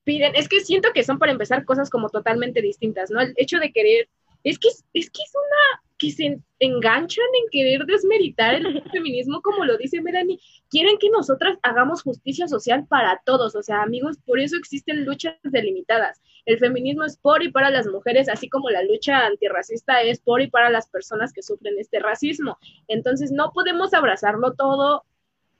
piden? 0.06 0.34
Es 0.36 0.50
que 0.50 0.62
siento 0.62 0.90
que 0.92 1.04
son 1.04 1.20
para 1.20 1.32
empezar 1.32 1.66
cosas 1.66 1.92
como 1.92 2.10
totalmente 2.10 2.64
distintas, 2.64 3.12
¿no? 3.12 3.22
El 3.22 3.34
hecho 3.38 3.60
de 3.60 3.72
querer, 3.72 4.10
es 4.44 4.58
que 4.58 4.70
es, 4.70 4.84
es 4.94 5.12
que 5.12 5.22
es 5.22 5.34
una, 5.36 5.84
que 6.00 6.12
se 6.12 6.40
enganchan 6.60 7.26
en 7.44 7.50
querer 7.52 7.86
desmeritar 7.86 8.56
el 8.56 8.82
feminismo, 8.92 9.42
como 9.42 9.66
lo 9.66 9.78
dice 9.78 10.02
Melanie, 10.02 10.40
quieren 10.70 10.98
que 10.98 11.10
nosotras 11.10 11.58
hagamos 11.62 12.02
justicia 12.02 12.48
social 12.48 12.88
para 12.88 13.22
todos, 13.26 13.56
o 13.56 13.62
sea, 13.62 13.84
amigos, 13.84 14.18
por 14.26 14.40
eso 14.40 14.56
existen 14.58 15.06
luchas 15.06 15.36
delimitadas. 15.44 16.22
El 16.46 16.58
feminismo 16.58 17.04
es 17.04 17.18
por 17.18 17.44
y 17.44 17.52
para 17.52 17.70
las 17.70 17.86
mujeres, 17.86 18.30
así 18.30 18.50
como 18.50 18.70
la 18.70 18.82
lucha 18.84 19.26
antirracista 19.26 20.02
es 20.02 20.20
por 20.22 20.42
y 20.42 20.48
para 20.48 20.70
las 20.70 20.90
personas 20.90 21.34
que 21.34 21.44
sufren 21.44 21.78
este 21.78 22.00
racismo. 22.00 22.58
Entonces, 22.88 23.32
no 23.32 23.52
podemos 23.54 23.94
abrazarlo 23.94 24.54
todo, 24.54 25.04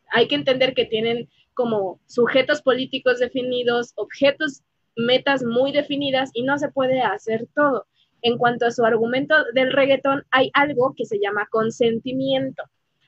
hay 0.10 0.28
que 0.28 0.36
entender 0.36 0.74
que 0.74 0.86
tienen 0.86 1.30
como 1.54 2.00
sujetos 2.08 2.62
políticos 2.62 3.20
definidos, 3.20 3.92
objetos, 3.96 4.64
metas 4.96 5.44
muy 5.44 5.72
definidas 5.72 6.32
y 6.34 6.44
no 6.44 6.58
se 6.58 6.70
puede 6.70 7.02
hacer 7.02 7.48
todo. 7.54 7.86
En 8.22 8.38
cuanto 8.38 8.66
a 8.66 8.72
su 8.72 8.86
argumento 8.86 9.36
del 9.54 9.72
reggaetón, 9.72 10.26
hay 10.32 10.52
algo 10.54 10.94
que 10.96 11.06
se 11.06 11.20
llama 11.20 11.48
consentimiento, 11.50 12.64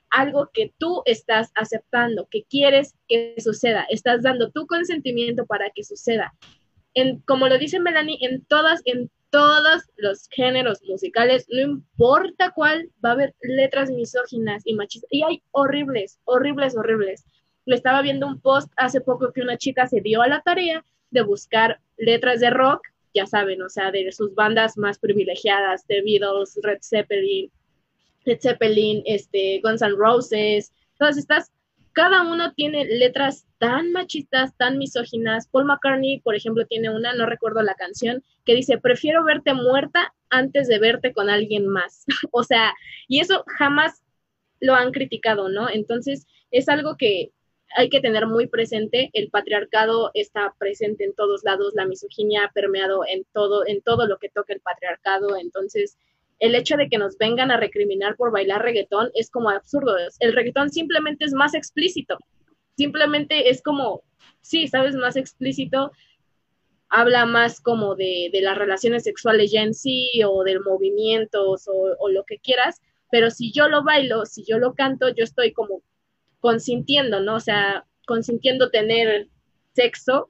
algo 0.10 0.50
que 0.54 0.74
tú 0.78 1.02
estás 1.06 1.52
aceptando, 1.56 2.28
que 2.30 2.43
quieres 2.43 2.95
que 3.08 3.36
suceda, 3.39 3.86
estás 3.89 4.24
dando 4.24 4.52
tu 4.52 4.67
consentimiento 4.67 5.45
para 5.45 5.69
que 5.71 5.84
suceda. 5.84 6.34
En, 6.93 7.19
como 7.21 7.47
lo 7.47 7.58
dice 7.58 7.80
Melanie, 7.80 8.17
en 8.21 8.43
todas, 8.45 8.82
en 8.86 9.10
todos 9.32 9.84
los 9.95 10.28
géneros 10.30 10.82
musicales, 10.84 11.47
no 11.50 11.62
importa 11.62 12.52
cuál, 12.52 12.89
va 13.04 13.10
a 13.10 13.13
haber 13.13 13.34
letras 13.41 13.89
misóginas 13.89 14.62
y 14.65 14.76
machistas. 14.76 15.08
Y 15.12 15.24
hay 15.24 15.41
horribles, 15.52 16.19
horribles, 16.26 16.76
horribles. 16.76 17.26
Le 17.65 17.76
estaba 17.76 18.02
viendo 18.02 18.28
un 18.28 18.41
post 18.41 18.71
hace 18.76 19.00
poco 19.00 19.32
que 19.32 19.41
una 19.41 19.58
chica 19.58 19.88
se 19.88 20.02
dio 20.02 20.21
a 20.21 20.28
la 20.28 20.41
tarea 20.41 20.84
de 21.12 21.21
buscar 21.21 21.80
letras 21.97 22.41
de 22.41 22.50
rock 22.50 22.82
ya 23.13 23.26
saben, 23.26 23.62
o 23.62 23.69
sea, 23.69 23.91
de 23.91 24.12
sus 24.12 24.34
bandas 24.36 24.78
más 24.78 25.00
privilegiadas, 25.00 25.86
The 25.88 26.02
Beatles, 26.02 26.60
Red 26.63 26.80
Zeppelin, 26.82 27.52
Red 28.26 28.39
Zeppelin, 28.39 29.04
este, 29.06 29.60
Guns 29.63 29.82
N' 29.82 29.95
Roses, 29.95 30.71
todas 30.97 31.17
estas, 31.17 31.52
cada 31.93 32.21
uno 32.24 32.54
tiene 32.54 32.86
letras 32.86 33.45
tan 33.58 33.91
machistas, 33.91 34.56
tan 34.56 34.78
misóginas. 34.78 35.47
Paul 35.47 35.65
McCartney, 35.65 36.21
por 36.21 36.36
ejemplo, 36.36 36.65
tiene 36.65 36.89
una, 36.89 37.13
no 37.13 37.26
recuerdo 37.26 37.62
la 37.63 37.76
canción, 37.76 38.24
que 38.45 38.56
dice, 38.56 38.78
prefiero 38.78 39.26
verte 39.26 39.54
muerta 39.54 40.13
antes 40.30 40.67
de 40.67 40.80
verte 40.80 41.13
con 41.13 41.30
alguien 41.30 41.67
más. 41.67 42.06
o 42.32 42.43
sea, 42.43 42.74
y 43.08 43.19
eso 43.19 43.43
jamás 43.58 44.02
lo 44.60 44.76
han 44.76 44.91
criticado, 44.91 45.50
¿no? 45.50 45.69
Entonces, 45.69 46.28
es 46.52 46.69
algo 46.69 46.95
que 46.97 47.32
hay 47.75 47.89
que 47.89 48.01
tener 48.01 48.27
muy 48.27 48.47
presente, 48.47 49.10
el 49.13 49.29
patriarcado 49.29 50.12
está 50.13 50.53
presente 50.57 51.03
en 51.03 51.13
todos 51.13 51.43
lados, 51.43 51.73
la 51.75 51.86
misoginia 51.86 52.45
ha 52.45 52.51
permeado 52.51 53.01
en 53.07 53.25
todo, 53.34 53.65
en 53.65 53.81
todo 53.81 54.07
lo 54.07 54.17
que 54.17 54.29
toca 54.29 54.53
el 54.53 54.62
patriarcado, 54.62 55.38
entonces 55.38 55.97
el 56.39 56.55
hecho 56.55 56.75
de 56.75 56.89
que 56.89 56.97
nos 56.97 57.17
vengan 57.17 57.51
a 57.51 57.57
recriminar 57.57 58.15
por 58.15 58.31
bailar 58.31 58.63
reggaetón 58.63 59.12
es 59.13 59.29
como 59.29 59.49
absurdo, 59.49 59.95
el 60.19 60.34
reggaetón 60.34 60.69
simplemente 60.69 61.25
es 61.25 61.34
más 61.34 61.53
explícito, 61.53 62.17
simplemente 62.75 63.49
es 63.49 63.62
como, 63.62 64.01
sí, 64.41 64.67
sabes, 64.67 64.95
más 64.95 65.15
explícito, 65.15 65.91
habla 66.89 67.25
más 67.25 67.62
como 67.62 67.95
de, 67.95 68.29
de 68.34 68.41
las 68.41 68.57
relaciones 68.57 69.03
sexuales 69.03 69.51
ya 69.51 69.62
en 69.62 69.73
sí 69.73 70.10
o 70.27 70.43
del 70.43 70.60
movimiento 70.60 71.49
o, 71.49 71.57
o 71.99 72.10
lo 72.10 72.25
que 72.25 72.39
quieras, 72.39 72.81
pero 73.10 73.29
si 73.29 73.51
yo 73.51 73.69
lo 73.69 73.84
bailo, 73.84 74.25
si 74.25 74.43
yo 74.43 74.57
lo 74.57 74.73
canto, 74.73 75.10
yo 75.10 75.23
estoy 75.23 75.53
como 75.53 75.81
consintiendo, 76.41 77.21
¿no? 77.21 77.36
O 77.36 77.39
sea, 77.39 77.86
consintiendo 78.06 78.69
tener 78.69 79.30
sexo, 79.73 80.30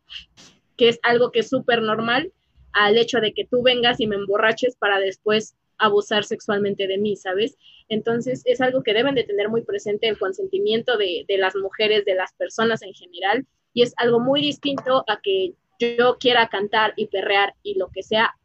que 0.77 0.89
es 0.89 0.99
algo 1.01 1.31
que 1.31 1.39
es 1.39 1.49
súper 1.49 1.81
normal, 1.81 2.31
al 2.73 2.97
hecho 2.97 3.19
de 3.19 3.33
que 3.33 3.45
tú 3.45 3.63
vengas 3.63 3.99
y 3.99 4.07
me 4.07 4.15
emborraches 4.15 4.75
para 4.75 4.99
después 4.99 5.55
abusar 5.77 6.23
sexualmente 6.23 6.87
de 6.87 6.99
mí, 6.99 7.15
¿sabes? 7.15 7.57
Entonces 7.89 8.43
es 8.45 8.61
algo 8.61 8.83
que 8.83 8.93
deben 8.93 9.15
de 9.15 9.23
tener 9.23 9.49
muy 9.49 9.63
presente 9.63 10.07
el 10.07 10.19
consentimiento 10.19 10.97
de, 10.97 11.25
de 11.27 11.37
las 11.37 11.55
mujeres, 11.55 12.05
de 12.05 12.15
las 12.15 12.33
personas 12.33 12.83
en 12.83 12.93
general, 12.93 13.47
y 13.73 13.81
es 13.81 13.93
algo 13.97 14.19
muy 14.19 14.41
distinto 14.41 15.03
a 15.07 15.19
que 15.21 15.55
yo 15.79 16.17
quiera 16.19 16.49
cantar 16.49 16.93
y 16.95 17.07
perrear 17.07 17.55
y 17.63 17.79
lo 17.79 17.89
que 17.89 18.03
sea, 18.03 18.35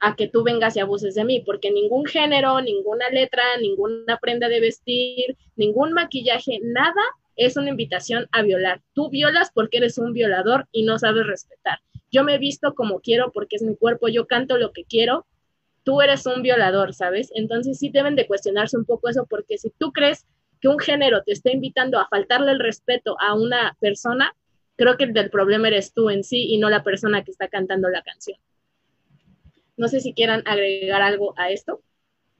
a 0.00 0.16
que 0.16 0.28
tú 0.28 0.42
vengas 0.42 0.76
y 0.76 0.80
abuses 0.80 1.14
de 1.14 1.24
mí, 1.24 1.40
porque 1.40 1.70
ningún 1.70 2.06
género, 2.06 2.60
ninguna 2.60 3.08
letra, 3.10 3.42
ninguna 3.60 4.18
prenda 4.18 4.48
de 4.48 4.60
vestir, 4.60 5.36
ningún 5.56 5.92
maquillaje, 5.92 6.60
nada 6.62 7.02
es 7.36 7.56
una 7.56 7.70
invitación 7.70 8.26
a 8.32 8.42
violar. 8.42 8.82
Tú 8.94 9.10
violas 9.10 9.50
porque 9.54 9.78
eres 9.78 9.98
un 9.98 10.12
violador 10.12 10.66
y 10.72 10.84
no 10.84 10.98
sabes 10.98 11.26
respetar. 11.26 11.78
Yo 12.10 12.24
me 12.24 12.38
visto 12.38 12.74
como 12.74 13.00
quiero 13.00 13.30
porque 13.32 13.56
es 13.56 13.62
mi 13.62 13.76
cuerpo, 13.76 14.08
yo 14.08 14.26
canto 14.26 14.58
lo 14.58 14.72
que 14.72 14.84
quiero, 14.84 15.26
tú 15.84 16.02
eres 16.02 16.26
un 16.26 16.42
violador, 16.42 16.94
¿sabes? 16.94 17.30
Entonces 17.34 17.78
sí 17.78 17.90
deben 17.90 18.16
de 18.16 18.26
cuestionarse 18.26 18.76
un 18.76 18.84
poco 18.84 19.08
eso 19.08 19.26
porque 19.28 19.58
si 19.58 19.70
tú 19.78 19.92
crees 19.92 20.26
que 20.60 20.68
un 20.68 20.78
género 20.78 21.22
te 21.22 21.32
está 21.32 21.50
invitando 21.50 21.98
a 21.98 22.08
faltarle 22.08 22.52
el 22.52 22.60
respeto 22.60 23.16
a 23.20 23.34
una 23.34 23.76
persona, 23.80 24.34
creo 24.76 24.96
que 24.96 25.04
el 25.04 25.30
problema 25.30 25.68
eres 25.68 25.92
tú 25.92 26.10
en 26.10 26.24
sí 26.24 26.46
y 26.52 26.58
no 26.58 26.68
la 26.68 26.82
persona 26.82 27.24
que 27.24 27.30
está 27.30 27.48
cantando 27.48 27.88
la 27.88 28.02
canción. 28.02 28.38
No 29.80 29.88
sé 29.88 30.00
si 30.00 30.12
quieran 30.12 30.42
agregar 30.46 31.00
algo 31.00 31.32
a 31.38 31.50
esto. 31.50 31.80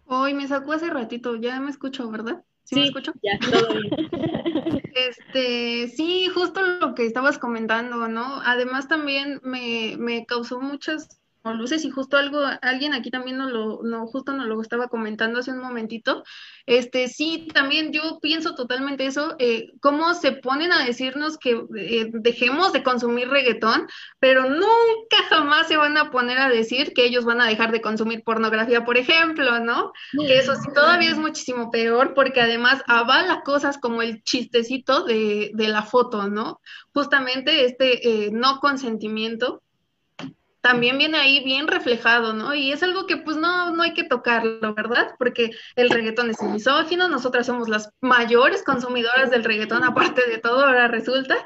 Hoy 0.05 0.35
me 0.35 0.47
sacó 0.47 0.73
hace 0.73 0.91
ratito, 0.91 1.37
ya 1.37 1.59
me 1.61 1.71
escucho, 1.71 2.11
¿verdad? 2.11 2.45
¿Sí, 2.65 2.77
me 2.77 2.85
escucho? 2.85 3.13
Ya, 3.23 3.39
todo 3.39 3.75
bien. 3.81 3.91
Este, 4.95 5.89
sí, 5.89 6.29
justo 6.35 6.61
lo 6.61 6.95
que 6.95 7.07
estabas 7.07 7.39
comentando, 7.39 8.09
¿no? 8.09 8.43
Además 8.45 8.89
también 8.89 9.41
me, 9.43 9.97
me 9.99 10.27
causó 10.27 10.61
muchas 10.61 11.20
luces 11.45 11.85
y 11.85 11.91
justo 11.91 12.17
algo, 12.17 12.41
alguien 12.63 12.93
aquí 12.93 13.11
también 13.11 13.39
nos 13.39 13.51
lo, 13.51 13.81
no, 13.83 14.07
justo 14.07 14.33
nos 14.33 14.47
lo 14.47 14.61
estaba 14.61 14.89
comentando 14.89 15.41
hace 15.41 15.53
un 15.53 15.61
momentito. 15.61 16.23
Este, 16.67 17.09
sí, 17.09 17.49
también 17.53 17.93
yo 17.93 18.19
pienso 18.21 18.55
totalmente 18.55 19.07
eso, 19.07 19.35
eh, 19.39 19.73
cómo 19.81 20.15
se 20.15 20.33
ponen 20.33 20.73
a 20.73 20.85
decirnos 20.85 21.39
que 21.39 21.63
eh, 21.77 22.11
dejemos 22.13 22.73
de 22.73 22.83
consumir 22.83 23.29
reggaetón, 23.29 23.89
pero 24.19 24.49
nunca 24.49 25.17
jamás 25.29 25.69
se 25.69 25.77
van 25.77 25.97
a 25.97 26.11
poner 26.11 26.39
a 26.39 26.49
decir 26.49 26.93
que 26.93 27.07
ellos 27.07 27.25
van 27.25 27.41
a 27.41 27.47
dejar 27.47 27.73
de 27.73 27.81
consumir 27.81 28.23
pornografía, 28.23 28.85
por 28.85 28.99
ejemplo, 28.99 29.61
¿no? 29.61 29.93
Que 30.13 30.39
eso 30.39 30.55
sí 30.55 30.69
todavía 30.75 31.11
es 31.11 31.19
muchísimo 31.19 31.71
peor 31.71 32.15
porque 32.15 32.41
además 32.41 32.83
avala 32.87 33.43
cosas 33.43 33.79
como 33.79 34.03
el 34.03 34.23
chistecito 34.23 35.05
de, 35.05 35.51
de 35.55 35.69
la 35.69 35.83
foto, 35.83 36.29
¿no? 36.29 36.61
Justamente 36.93 37.65
este 37.65 38.27
eh, 38.27 38.31
no 38.31 38.61
consentimiento 38.61 39.63
también 40.61 40.99
viene 40.99 41.19
ahí 41.19 41.43
bien 41.43 41.69
reflejado, 41.69 42.33
¿no? 42.35 42.55
Y 42.55 42.73
es 42.73 42.83
algo 42.83 43.07
que 43.07 43.17
pues 43.17 43.37
no, 43.37 43.71
no 43.71 43.83
hay 43.83 43.95
que 43.95 44.05
tocarlo, 44.05 44.75
¿verdad? 44.75 45.15
Porque 45.19 45.51
el 45.75 45.91
reggaetón 45.91 46.31
es 46.31 46.43
misógino, 46.43 47.09
nosotras 47.09 47.47
somos 47.47 47.69
las 47.69 47.91
mayores 48.01 48.63
consumidoras 48.63 49.31
del 49.31 49.45
reggaetón, 49.45 49.85
aparte 49.85 50.29
de 50.29 50.39
todo, 50.39 50.67
ahora 50.67 50.89
resulta. 50.89 51.37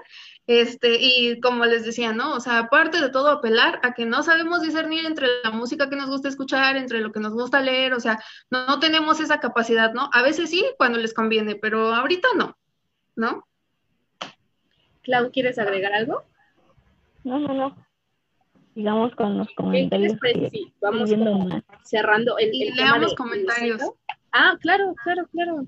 Este, 0.47 0.99
y 1.01 1.41
como 1.41 1.65
les 1.65 1.87
decía, 1.87 2.13
¿no? 2.13 2.35
O 2.35 2.41
sea, 2.41 2.59
aparte 2.59 3.01
de 3.01 3.09
todo, 3.09 3.29
apelar 3.29 3.81
a 3.83 3.95
que 3.95 4.05
no 4.05 4.23
sabemos 4.23 4.61
discernir 4.61 5.07
entre 5.07 5.27
la 5.43 5.51
música 5.51 5.89
que 5.89 5.97
nos 5.97 6.11
gusta 6.11 6.29
escuchar, 6.29 6.77
entre 6.77 7.01
lo 7.01 7.13
que 7.13 7.21
nos 7.21 7.33
gusta 7.33 7.63
leer, 7.63 7.95
o 7.95 8.01
sea, 8.01 8.23
no, 8.51 8.67
no 8.67 8.79
tenemos 8.79 9.21
esa 9.21 9.41
capacidad, 9.41 9.95
¿no? 9.95 10.11
A 10.13 10.23
veces 10.23 10.51
sí, 10.51 10.67
cuando 10.77 10.99
les 10.99 11.15
conviene, 11.15 11.55
pero 11.57 11.95
ahorita 11.95 12.29
no, 12.37 12.59
¿no? 13.17 13.47
Clau, 15.03 15.31
¿quieres 15.31 15.59
agregar 15.59 15.95
algo? 15.95 16.25
No, 17.23 17.39
no, 17.39 17.55
no 17.55 17.85
sigamos 18.75 19.15
con 19.15 19.39
los 19.39 19.49
comentarios. 19.55 20.15
Que, 20.21 20.51
sí, 20.51 20.73
vamos 20.81 21.11
como 21.11 21.49
cerrando 21.85 22.39
el, 22.39 22.55
y 22.55 22.69
el 22.69 22.75
leamos 22.75 23.11
de, 23.11 23.17
comentarios. 23.17 23.83
ah, 24.33 24.57
claro, 24.61 24.95
claro, 25.03 25.27
claro. 25.33 25.67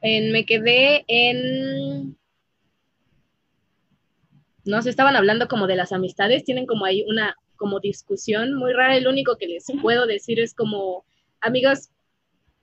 En, 0.00 0.32
me 0.32 0.44
quedé 0.44 1.04
en 1.06 2.16
no 4.64 4.82
se 4.82 4.90
estaban 4.90 5.16
hablando 5.16 5.48
como 5.48 5.66
de 5.66 5.76
las 5.76 5.92
amistades, 5.92 6.44
tienen 6.44 6.66
como 6.66 6.84
ahí 6.84 7.04
una 7.08 7.36
como 7.56 7.80
discusión 7.80 8.54
muy 8.54 8.72
rara. 8.72 8.96
El 8.96 9.06
único 9.06 9.36
que 9.36 9.46
les 9.46 9.66
puedo 9.80 10.06
decir 10.06 10.40
es 10.40 10.54
como, 10.54 11.04
amigos, 11.40 11.90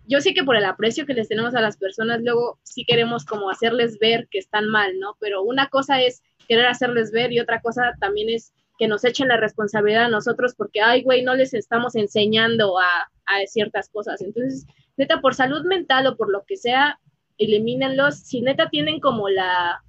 yo 0.06 0.22
sé 0.22 0.34
que 0.34 0.44
por 0.44 0.56
el 0.56 0.66
aprecio 0.66 1.06
que 1.06 1.14
les 1.14 1.28
tenemos 1.28 1.56
a 1.56 1.62
las 1.62 1.78
personas, 1.78 2.22
luego 2.22 2.60
sí 2.64 2.84
queremos 2.86 3.26
como 3.26 3.50
hacerles 3.50 4.00
ver 4.00 4.28
que 4.30 4.40
están 4.40 4.68
mal, 4.68 4.98
¿no? 5.00 5.16
Pero 5.20 5.44
una 5.44 5.68
cosa 5.68 6.02
es 6.02 6.22
querer 6.48 6.66
hacerles 6.66 7.12
ver 7.12 7.32
y 7.32 7.40
otra 7.40 7.62
cosa 7.62 7.94
también 8.00 8.30
es 8.30 8.54
que 8.80 8.88
nos 8.88 9.04
echen 9.04 9.28
la 9.28 9.38
responsabilidad 9.38 10.06
a 10.06 10.10
nosotros 10.10 10.56
porque, 10.56 10.82
ay, 10.82 11.04
güey, 11.04 11.22
no 11.22 11.36
les 11.36 11.54
estamos 11.54 11.96
enseñando 11.96 12.80
a, 12.80 13.10
ciertas 13.46 13.90
cosas. 13.90 14.22
Entonces, 14.22 14.66
neta, 14.98 15.22
por 15.22 15.36
salud 15.36 15.64
mental 15.64 16.08
o 16.08 16.18
por 16.18 16.32
lo 16.32 16.46
que 16.48 16.58
sea, 16.58 17.00
elimínenlos. 17.38 18.16
Si 18.22 18.42
neta 18.42 18.70
tienen 18.70 19.00
como 19.00 19.30
la, 19.30 19.84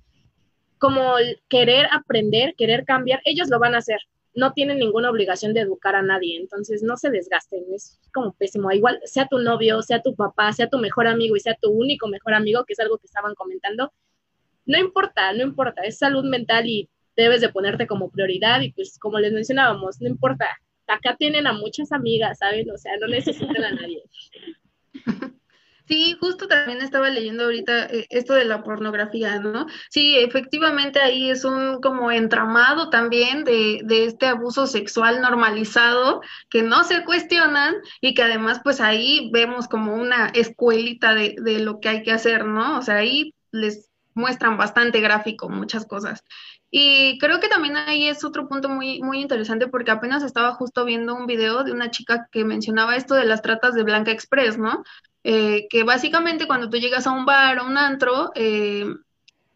como 0.76 1.16
el 1.16 1.40
querer 1.48 1.86
aprender, 1.90 2.54
querer 2.54 2.84
cambiar, 2.84 3.22
ellos 3.24 3.48
lo 3.48 3.58
van 3.58 3.74
a 3.74 3.78
hacer. 3.78 3.98
No 4.34 4.52
tienen 4.52 4.78
ninguna 4.78 5.08
obligación 5.08 5.54
de 5.54 5.60
educar 5.60 5.94
a 5.94 6.02
nadie, 6.02 6.36
entonces 6.36 6.82
no 6.82 6.98
se 6.98 7.08
desgasten, 7.08 7.64
es 7.74 7.98
como 8.12 8.34
pésimo. 8.34 8.70
Igual 8.72 9.00
sea 9.04 9.26
tu 9.26 9.38
novio, 9.38 9.80
sea 9.80 10.02
tu 10.02 10.14
papá, 10.14 10.52
sea 10.52 10.68
tu 10.68 10.76
mejor 10.76 11.06
amigo 11.06 11.34
y 11.34 11.40
sea 11.40 11.56
tu 11.58 11.70
único 11.70 12.08
mejor 12.08 12.34
amigo, 12.34 12.64
que 12.66 12.74
es 12.74 12.80
algo 12.80 12.98
que 12.98 13.06
estaban 13.06 13.34
comentando, 13.34 13.90
no 14.66 14.78
importa, 14.78 15.32
no 15.32 15.42
importa, 15.42 15.82
es 15.82 15.98
salud 15.98 16.24
mental 16.24 16.66
y 16.66 16.90
debes 17.20 17.40
de 17.40 17.50
ponerte 17.50 17.86
como 17.86 18.10
prioridad 18.10 18.60
y 18.60 18.72
pues 18.72 18.98
como 18.98 19.18
les 19.18 19.32
mencionábamos, 19.32 20.00
no 20.00 20.08
importa, 20.08 20.46
acá 20.86 21.16
tienen 21.16 21.46
a 21.46 21.52
muchas 21.52 21.92
amigas, 21.92 22.38
¿saben? 22.38 22.70
O 22.70 22.78
sea, 22.78 22.92
no 23.00 23.08
necesitan 23.08 23.64
a 23.64 23.72
nadie. 23.72 24.02
Sí, 25.90 26.16
justo 26.20 26.46
también 26.46 26.82
estaba 26.82 27.10
leyendo 27.10 27.42
ahorita 27.42 27.86
eh, 27.86 28.06
esto 28.10 28.34
de 28.34 28.44
la 28.44 28.62
pornografía, 28.62 29.40
¿no? 29.40 29.66
Sí, 29.88 30.16
efectivamente 30.16 31.00
ahí 31.00 31.30
es 31.30 31.44
un 31.44 31.80
como 31.80 32.12
entramado 32.12 32.90
también 32.90 33.42
de, 33.42 33.80
de 33.82 34.04
este 34.04 34.26
abuso 34.26 34.68
sexual 34.68 35.20
normalizado 35.20 36.20
que 36.48 36.62
no 36.62 36.84
se 36.84 37.04
cuestionan 37.04 37.74
y 38.00 38.14
que 38.14 38.22
además 38.22 38.60
pues 38.62 38.80
ahí 38.80 39.30
vemos 39.32 39.66
como 39.66 39.96
una 39.96 40.28
escuelita 40.28 41.12
de, 41.12 41.34
de 41.42 41.58
lo 41.58 41.80
que 41.80 41.88
hay 41.88 42.02
que 42.04 42.12
hacer, 42.12 42.44
¿no? 42.44 42.78
O 42.78 42.82
sea, 42.82 42.98
ahí 42.98 43.34
les 43.50 43.90
muestran 44.14 44.56
bastante 44.56 45.00
gráfico 45.00 45.48
muchas 45.48 45.86
cosas. 45.86 46.22
Y 46.70 47.18
creo 47.18 47.40
que 47.40 47.48
también 47.48 47.76
ahí 47.76 48.06
es 48.08 48.24
otro 48.24 48.48
punto 48.48 48.68
muy, 48.68 49.02
muy 49.02 49.20
interesante 49.20 49.66
porque 49.66 49.90
apenas 49.90 50.22
estaba 50.22 50.54
justo 50.54 50.84
viendo 50.84 51.14
un 51.14 51.26
video 51.26 51.64
de 51.64 51.72
una 51.72 51.90
chica 51.90 52.28
que 52.30 52.44
mencionaba 52.44 52.96
esto 52.96 53.14
de 53.14 53.24
las 53.24 53.42
tratas 53.42 53.74
de 53.74 53.82
Blanca 53.82 54.12
Express, 54.12 54.56
¿no? 54.56 54.84
Eh, 55.24 55.66
que 55.68 55.82
básicamente 55.82 56.46
cuando 56.46 56.70
tú 56.70 56.78
llegas 56.78 57.06
a 57.06 57.12
un 57.12 57.24
bar 57.26 57.58
o 57.58 57.66
un 57.66 57.76
antro, 57.76 58.30
eh, 58.36 58.86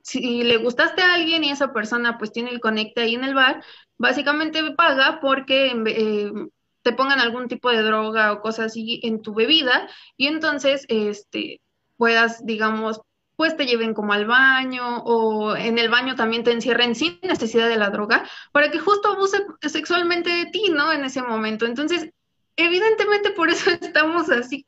si 0.02 0.42
le 0.42 0.58
gustaste 0.58 1.02
a 1.02 1.14
alguien 1.14 1.44
y 1.44 1.50
esa 1.50 1.72
persona 1.72 2.18
pues 2.18 2.32
tiene 2.32 2.50
el 2.50 2.60
conecte 2.60 3.02
ahí 3.02 3.14
en 3.14 3.24
el 3.24 3.34
bar, 3.34 3.62
básicamente 3.96 4.72
paga 4.72 5.20
porque 5.20 5.72
eh, 5.86 6.32
te 6.82 6.92
pongan 6.92 7.20
algún 7.20 7.48
tipo 7.48 7.70
de 7.70 7.82
droga 7.82 8.32
o 8.32 8.42
cosas 8.42 8.66
así 8.66 9.00
en 9.04 9.22
tu 9.22 9.34
bebida 9.34 9.88
y 10.16 10.26
entonces 10.26 10.84
este 10.88 11.60
puedas, 11.96 12.44
digamos, 12.44 13.00
pues 13.36 13.56
te 13.56 13.66
lleven 13.66 13.94
como 13.94 14.12
al 14.12 14.26
baño 14.26 14.98
o 15.04 15.56
en 15.56 15.78
el 15.78 15.88
baño 15.88 16.14
también 16.14 16.44
te 16.44 16.52
encierren 16.52 16.94
sin 16.94 17.18
necesidad 17.22 17.68
de 17.68 17.76
la 17.76 17.90
droga 17.90 18.28
para 18.52 18.70
que 18.70 18.78
justo 18.78 19.08
abuse 19.08 19.44
sexualmente 19.62 20.30
de 20.30 20.46
ti, 20.46 20.70
¿no? 20.70 20.92
En 20.92 21.04
ese 21.04 21.22
momento. 21.22 21.66
Entonces, 21.66 22.10
evidentemente 22.56 23.30
por 23.30 23.50
eso 23.50 23.70
estamos 23.80 24.30
así 24.30 24.66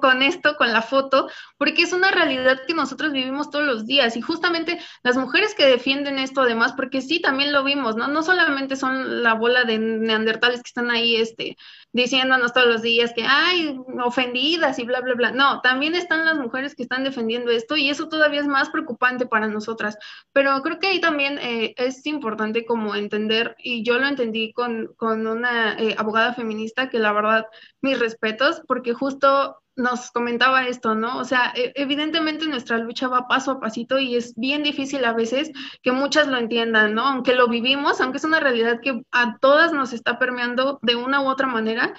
con 0.00 0.22
esto, 0.22 0.56
con 0.56 0.72
la 0.72 0.82
foto, 0.82 1.28
porque 1.56 1.82
es 1.82 1.92
una 1.92 2.10
realidad 2.10 2.60
que 2.66 2.74
nosotros 2.74 3.12
vivimos 3.12 3.50
todos 3.50 3.64
los 3.64 3.86
días 3.86 4.16
y 4.16 4.20
justamente 4.20 4.78
las 5.02 5.16
mujeres 5.16 5.54
que 5.54 5.66
defienden 5.66 6.18
esto 6.18 6.42
además, 6.42 6.72
porque 6.74 7.00
sí, 7.00 7.20
también 7.20 7.52
lo 7.52 7.64
vimos, 7.64 7.96
¿no? 7.96 8.08
No 8.08 8.22
solamente 8.22 8.76
son 8.76 9.22
la 9.22 9.34
bola 9.34 9.64
de 9.64 9.78
neandertales 9.78 10.62
que 10.62 10.68
están 10.68 10.90
ahí, 10.90 11.16
este, 11.16 11.56
diciéndonos 11.92 12.52
todos 12.52 12.66
los 12.66 12.82
días 12.82 13.12
que, 13.14 13.24
ay, 13.26 13.78
ofendidas 14.04 14.78
y 14.78 14.84
bla, 14.84 15.00
bla, 15.00 15.14
bla. 15.14 15.32
No, 15.32 15.60
también 15.60 15.94
están 15.94 16.24
las 16.24 16.38
mujeres 16.38 16.74
que 16.74 16.82
están 16.82 17.04
defendiendo 17.04 17.50
esto 17.50 17.76
y 17.76 17.90
eso 17.90 18.08
todavía 18.08 18.40
es 18.40 18.46
más 18.46 18.70
preocupante 18.70 19.26
para 19.26 19.48
nosotras. 19.48 19.98
Pero 20.32 20.60
creo 20.62 20.78
que 20.78 20.88
ahí 20.88 21.00
también 21.00 21.38
eh, 21.38 21.74
es 21.76 22.04
importante 22.06 22.64
como 22.64 22.94
entender, 22.94 23.54
y 23.58 23.84
yo 23.84 23.98
lo 23.98 24.06
entendí 24.06 24.52
con, 24.52 24.94
con 24.96 25.26
una 25.26 25.78
eh, 25.78 25.94
abogada 25.98 26.34
feminista 26.34 26.88
que 26.88 26.98
la 26.98 27.12
verdad, 27.12 27.46
mis 27.80 27.98
respetos, 27.98 28.62
porque 28.66 28.94
justo 28.94 29.61
nos 29.76 30.10
comentaba 30.10 30.66
esto, 30.66 30.94
¿no? 30.94 31.18
O 31.18 31.24
sea, 31.24 31.52
e- 31.56 31.72
evidentemente 31.76 32.46
nuestra 32.46 32.78
lucha 32.78 33.08
va 33.08 33.28
paso 33.28 33.52
a 33.52 33.60
pasito 33.60 33.98
y 33.98 34.16
es 34.16 34.34
bien 34.36 34.62
difícil 34.62 35.04
a 35.04 35.12
veces 35.12 35.50
que 35.82 35.92
muchas 35.92 36.28
lo 36.28 36.38
entiendan, 36.38 36.94
¿no? 36.94 37.06
Aunque 37.06 37.34
lo 37.34 37.48
vivimos, 37.48 38.00
aunque 38.00 38.18
es 38.18 38.24
una 38.24 38.40
realidad 38.40 38.80
que 38.82 39.02
a 39.10 39.38
todas 39.38 39.72
nos 39.72 39.92
está 39.92 40.18
permeando 40.18 40.78
de 40.82 40.96
una 40.96 41.20
u 41.22 41.28
otra 41.28 41.46
manera, 41.46 41.94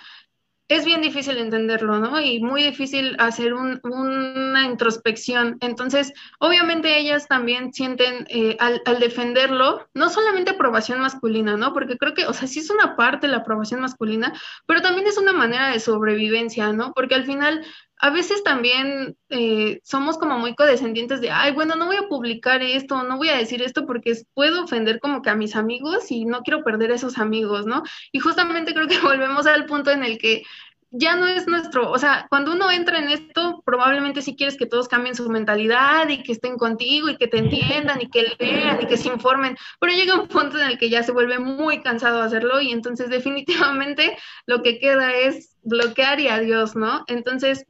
es 0.70 0.86
bien 0.86 1.02
difícil 1.02 1.38
entenderlo, 1.38 2.00
¿no? 2.00 2.20
Y 2.20 2.40
muy 2.42 2.64
difícil 2.64 3.16
hacer 3.20 3.54
un- 3.54 3.80
una 3.84 4.64
introspección. 4.66 5.58
Entonces, 5.60 6.14
obviamente 6.40 6.98
ellas 6.98 7.28
también 7.28 7.74
sienten 7.74 8.26
eh, 8.30 8.56
al, 8.60 8.82
al 8.86 9.00
defenderlo, 9.00 9.88
no 9.94 10.10
solamente 10.10 10.52
aprobación 10.52 11.00
masculina, 11.00 11.58
¿no? 11.58 11.74
Porque 11.74 11.98
creo 11.98 12.14
que, 12.14 12.26
o 12.26 12.34
sea, 12.34 12.48
sí 12.48 12.60
es 12.60 12.70
una 12.70 12.96
parte 12.96 13.28
la 13.28 13.38
aprobación 13.38 13.82
masculina, 13.82 14.34
pero 14.66 14.82
también 14.82 15.06
es 15.08 15.18
una 15.18 15.34
manera 15.34 15.70
de 15.70 15.80
sobrevivencia, 15.80 16.72
¿no? 16.74 16.94
Porque 16.94 17.16
al 17.16 17.26
final, 17.26 17.64
a 18.04 18.10
veces 18.10 18.44
también 18.44 19.16
eh, 19.30 19.80
somos 19.82 20.18
como 20.18 20.38
muy 20.38 20.56
codescendientes 20.56 21.22
de, 21.22 21.32
ay, 21.32 21.54
bueno, 21.54 21.76
no 21.76 21.86
voy 21.86 21.96
a 21.96 22.10
publicar 22.10 22.62
esto, 22.62 23.02
no 23.04 23.16
voy 23.16 23.30
a 23.30 23.38
decir 23.38 23.62
esto 23.62 23.86
porque 23.86 24.14
puedo 24.34 24.66
ofender 24.66 25.00
como 25.00 25.22
que 25.22 25.30
a 25.30 25.36
mis 25.36 25.56
amigos 25.56 26.12
y 26.12 26.26
no 26.26 26.42
quiero 26.42 26.66
perder 26.66 26.92
esos 26.92 27.18
amigos, 27.18 27.66
¿no? 27.66 27.82
Y 28.12 28.20
justamente 28.20 28.74
creo 28.74 28.90
que 28.90 29.00
volvemos 29.00 29.48
al 29.48 29.66
punto 29.68 29.90
en 29.90 30.04
el 30.04 30.18
que 30.18 30.44
ya 30.92 31.16
no 31.16 31.28
es 31.28 31.48
nuestro, 31.48 31.90
o 31.90 31.98
sea, 31.98 32.28
cuando 32.30 32.52
uno 32.52 32.70
entra 32.70 33.00
en 33.00 33.08
esto, 33.08 33.64
probablemente 33.66 34.22
sí 34.22 34.36
quieres 34.36 34.58
que 34.58 34.66
todos 34.66 34.90
cambien 34.90 35.16
su 35.16 35.30
mentalidad 35.30 36.10
y 36.10 36.24
que 36.24 36.34
estén 36.34 36.58
contigo 36.58 37.08
y 37.08 37.16
que 37.16 37.30
te 37.30 37.38
entiendan 37.38 38.02
y 38.02 38.10
que 38.10 38.36
lean 38.38 38.82
y 38.82 38.86
que 38.86 38.98
se 38.98 39.08
informen, 39.08 39.56
pero 39.80 39.94
llega 39.94 40.20
un 40.20 40.28
punto 40.28 40.60
en 40.60 40.68
el 40.68 40.78
que 40.78 40.90
ya 40.90 41.04
se 41.04 41.14
vuelve 41.14 41.40
muy 41.40 41.82
cansado 41.82 42.22
hacerlo 42.22 42.60
y 42.60 42.74
entonces 42.74 43.10
definitivamente 43.10 44.18
lo 44.46 44.62
que 44.62 44.80
queda 44.80 45.14
es 45.14 45.56
bloquear 45.64 46.20
y 46.20 46.28
adiós, 46.28 46.76
¿no? 46.76 47.06
Entonces, 47.08 47.66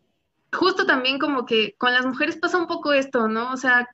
justo 0.53 0.85
también 0.85 1.19
como 1.19 1.45
que 1.45 1.75
con 1.77 1.93
las 1.93 2.05
mujeres 2.05 2.37
pasa 2.37 2.57
un 2.57 2.67
poco 2.67 2.93
esto, 2.93 3.27
¿no? 3.27 3.51
O 3.51 3.57
sea, 3.57 3.89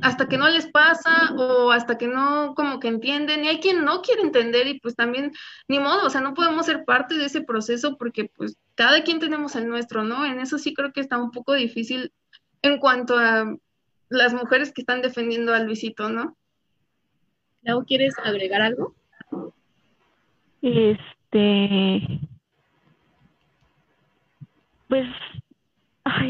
hasta 0.00 0.28
que 0.28 0.38
no 0.38 0.48
les 0.48 0.66
pasa 0.66 1.34
o 1.36 1.70
hasta 1.70 1.98
que 1.98 2.08
no 2.08 2.54
como 2.54 2.80
que 2.80 2.88
entienden 2.88 3.44
y 3.44 3.48
hay 3.48 3.60
quien 3.60 3.84
no 3.84 4.00
quiere 4.00 4.22
entender 4.22 4.66
y 4.66 4.80
pues 4.80 4.96
también 4.96 5.32
ni 5.68 5.78
modo, 5.78 6.06
o 6.06 6.10
sea, 6.10 6.20
no 6.20 6.34
podemos 6.34 6.66
ser 6.66 6.84
parte 6.84 7.14
de 7.16 7.26
ese 7.26 7.42
proceso 7.42 7.96
porque 7.98 8.30
pues 8.34 8.56
cada 8.74 9.02
quien 9.02 9.18
tenemos 9.20 9.56
el 9.56 9.68
nuestro, 9.68 10.04
¿no? 10.04 10.24
En 10.24 10.40
eso 10.40 10.58
sí 10.58 10.74
creo 10.74 10.92
que 10.92 11.00
está 11.00 11.18
un 11.18 11.30
poco 11.30 11.52
difícil 11.52 12.12
en 12.62 12.78
cuanto 12.78 13.18
a 13.18 13.54
las 14.08 14.32
mujeres 14.32 14.72
que 14.72 14.82
están 14.82 15.02
defendiendo 15.02 15.54
a 15.54 15.60
Luisito, 15.60 16.08
¿no? 16.08 16.36
Clau, 17.62 17.84
¿quieres 17.84 18.14
agregar 18.22 18.62
algo? 18.62 18.94
Este. 20.62 22.20
Pues. 24.88 25.06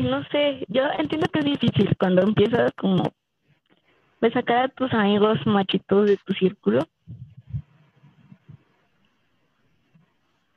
No 0.03 0.24
sé. 0.30 0.64
Yo 0.68 0.82
entiendo 0.99 1.26
que 1.32 1.40
es 1.40 1.45
difícil 1.45 1.97
cuando 1.99 2.22
empiezas 2.22 2.72
como. 2.74 3.12
Pues 4.20 4.32
sacar 4.32 4.64
a 4.64 4.68
tus 4.68 4.92
amigos 4.92 5.38
machitos 5.47 6.07
de 6.07 6.16
tu 6.16 6.32
círculo. 6.32 6.86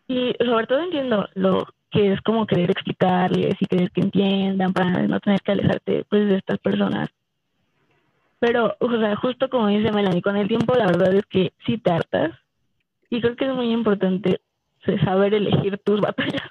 Y 0.08 0.34
sobre 0.40 0.68
todo 0.68 0.80
entiendo 0.80 1.28
lo 1.34 1.68
que 1.92 2.14
es 2.14 2.22
como 2.22 2.46
querer 2.46 2.72
explicarles 2.72 3.56
y 3.60 3.66
querer 3.66 3.92
que 3.92 4.02
entiendan 4.02 4.72
para 4.74 5.08
no 5.08 5.20
tener 5.20 5.42
que 5.42 5.52
alejarte 5.52 6.06
pues 6.10 6.30
de 6.30 6.38
estas 6.38 6.60
personas. 6.60 7.10
Pero, 8.40 8.76
o 8.80 8.90
sea, 8.90 9.16
justo 9.16 9.50
como 9.50 9.68
dice 9.68 9.92
Melanie, 9.92 10.22
con 10.22 10.38
el 10.38 10.48
tiempo 10.48 10.76
la 10.76 10.86
verdad 10.86 11.14
es 11.14 11.26
que 11.26 11.54
sí 11.66 11.78
te 11.78 11.92
hartas. 11.92 12.32
Y 13.10 13.22
creo 13.22 13.36
que 13.36 13.46
es 13.46 13.54
muy 13.54 13.72
importante 13.72 14.42
pues, 14.86 15.02
saber 15.02 15.34
elegir 15.34 15.78
tus 15.80 16.00
batallas. 16.02 16.50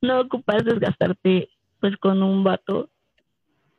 No 0.00 0.20
ocupas 0.20 0.64
desgastarte 0.64 1.48
pues 1.82 1.96
con 1.96 2.22
un 2.22 2.44
vato 2.44 2.88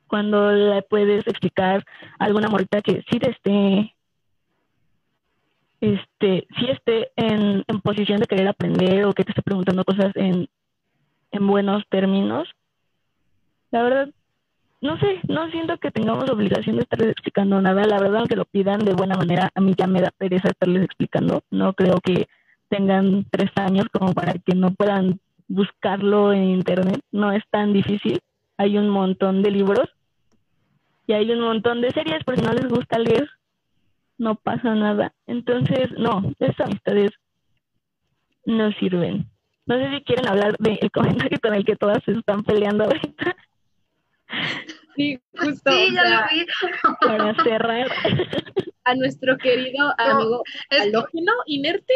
cuando 0.08 0.52
le 0.52 0.82
puedes 0.84 1.26
explicar 1.26 1.86
a 2.20 2.26
alguna 2.26 2.50
morita 2.50 2.82
que 2.82 3.02
sí 3.10 3.18
te 3.18 3.32
esté 3.32 3.96
este, 5.80 6.48
sí 6.58 6.66
esté 6.70 7.12
en, 7.16 7.64
en 7.66 7.82
posición 7.82 8.20
de 8.20 8.28
querer 8.28 8.48
aprender 8.48 9.06
o 9.06 9.14
que 9.14 9.24
te 9.24 9.32
esté 9.32 9.42
preguntando 9.42 9.86
cosas 9.86 10.12
en, 10.16 10.48
en 11.32 11.48
buenos 11.48 11.84
términos. 11.90 12.48
La 13.72 13.84
verdad, 13.84 14.10
no 14.82 14.98
sé, 15.00 15.20
no 15.28 15.50
siento 15.50 15.78
que 15.78 15.92
tengamos 15.92 16.30
obligación 16.30 16.76
de 16.76 16.84
estarles 16.84 17.10
explicando 17.10 17.62
nada. 17.62 17.86
La 17.86 18.00
verdad, 18.00 18.20
aunque 18.20 18.36
lo 18.36 18.46
pidan 18.46 18.80
de 18.80 18.94
buena 18.94 19.16
manera, 19.16 19.50
a 19.56 19.62
mí 19.62 19.74
ya 19.78 19.88
me 19.88 20.02
da 20.02 20.12
pereza 20.18 20.50
estarles 20.50 20.84
explicando. 20.84 21.42
No 21.52 21.74
creo 21.74 22.00
que 22.02 22.28
tengan 22.70 23.26
tres 23.30 23.52
años 23.56 23.88
como 23.92 24.14
para 24.14 24.34
que 24.34 24.56
no 24.56 24.72
puedan 24.72 25.20
buscarlo 25.54 26.34
en 26.34 26.46
internet. 26.46 27.00
No 27.12 27.32
es 27.32 27.44
tan 27.52 27.74
difícil. 27.74 28.20
Hay 28.58 28.78
un 28.78 28.90
montón 28.90 29.42
de 29.44 29.52
libros 29.52 29.88
y 31.08 31.14
hay 31.14 31.30
un 31.32 31.42
montón 31.42 31.82
de 31.82 31.92
series 31.92 32.24
por 32.24 32.36
si 32.38 32.42
no 32.44 32.54
les 32.54 32.68
gusta 32.68 32.98
leer. 33.00 33.30
No 34.18 34.36
pasa 34.36 34.74
nada. 34.76 35.14
Entonces, 35.28 35.92
no, 35.98 36.34
esas 36.40 36.62
amistades 36.68 37.12
no 38.46 38.72
sirven. 38.74 39.30
No 39.66 39.76
sé 39.78 39.90
si 39.92 40.04
quieren 40.04 40.28
hablar 40.28 40.56
del 40.58 40.92
comentario 40.92 41.40
con 41.42 41.54
el 41.54 41.66
que 41.66 41.76
todas 41.76 42.04
se 42.04 42.12
están 42.12 42.44
peleando 42.44 42.84
ahorita. 42.86 43.36
Sí, 44.96 45.20
justo. 45.38 45.72
Sí, 45.72 45.94
ya 45.94 46.04
lo 46.04 46.26
vi. 46.32 46.46
para 47.02 47.44
cerrar. 47.44 47.88
a 48.86 48.96
nuestro 48.96 49.38
querido 49.38 49.94
amigo 49.98 50.44
es- 50.70 50.82
halógeno 50.82 51.32
inerte 51.46 51.94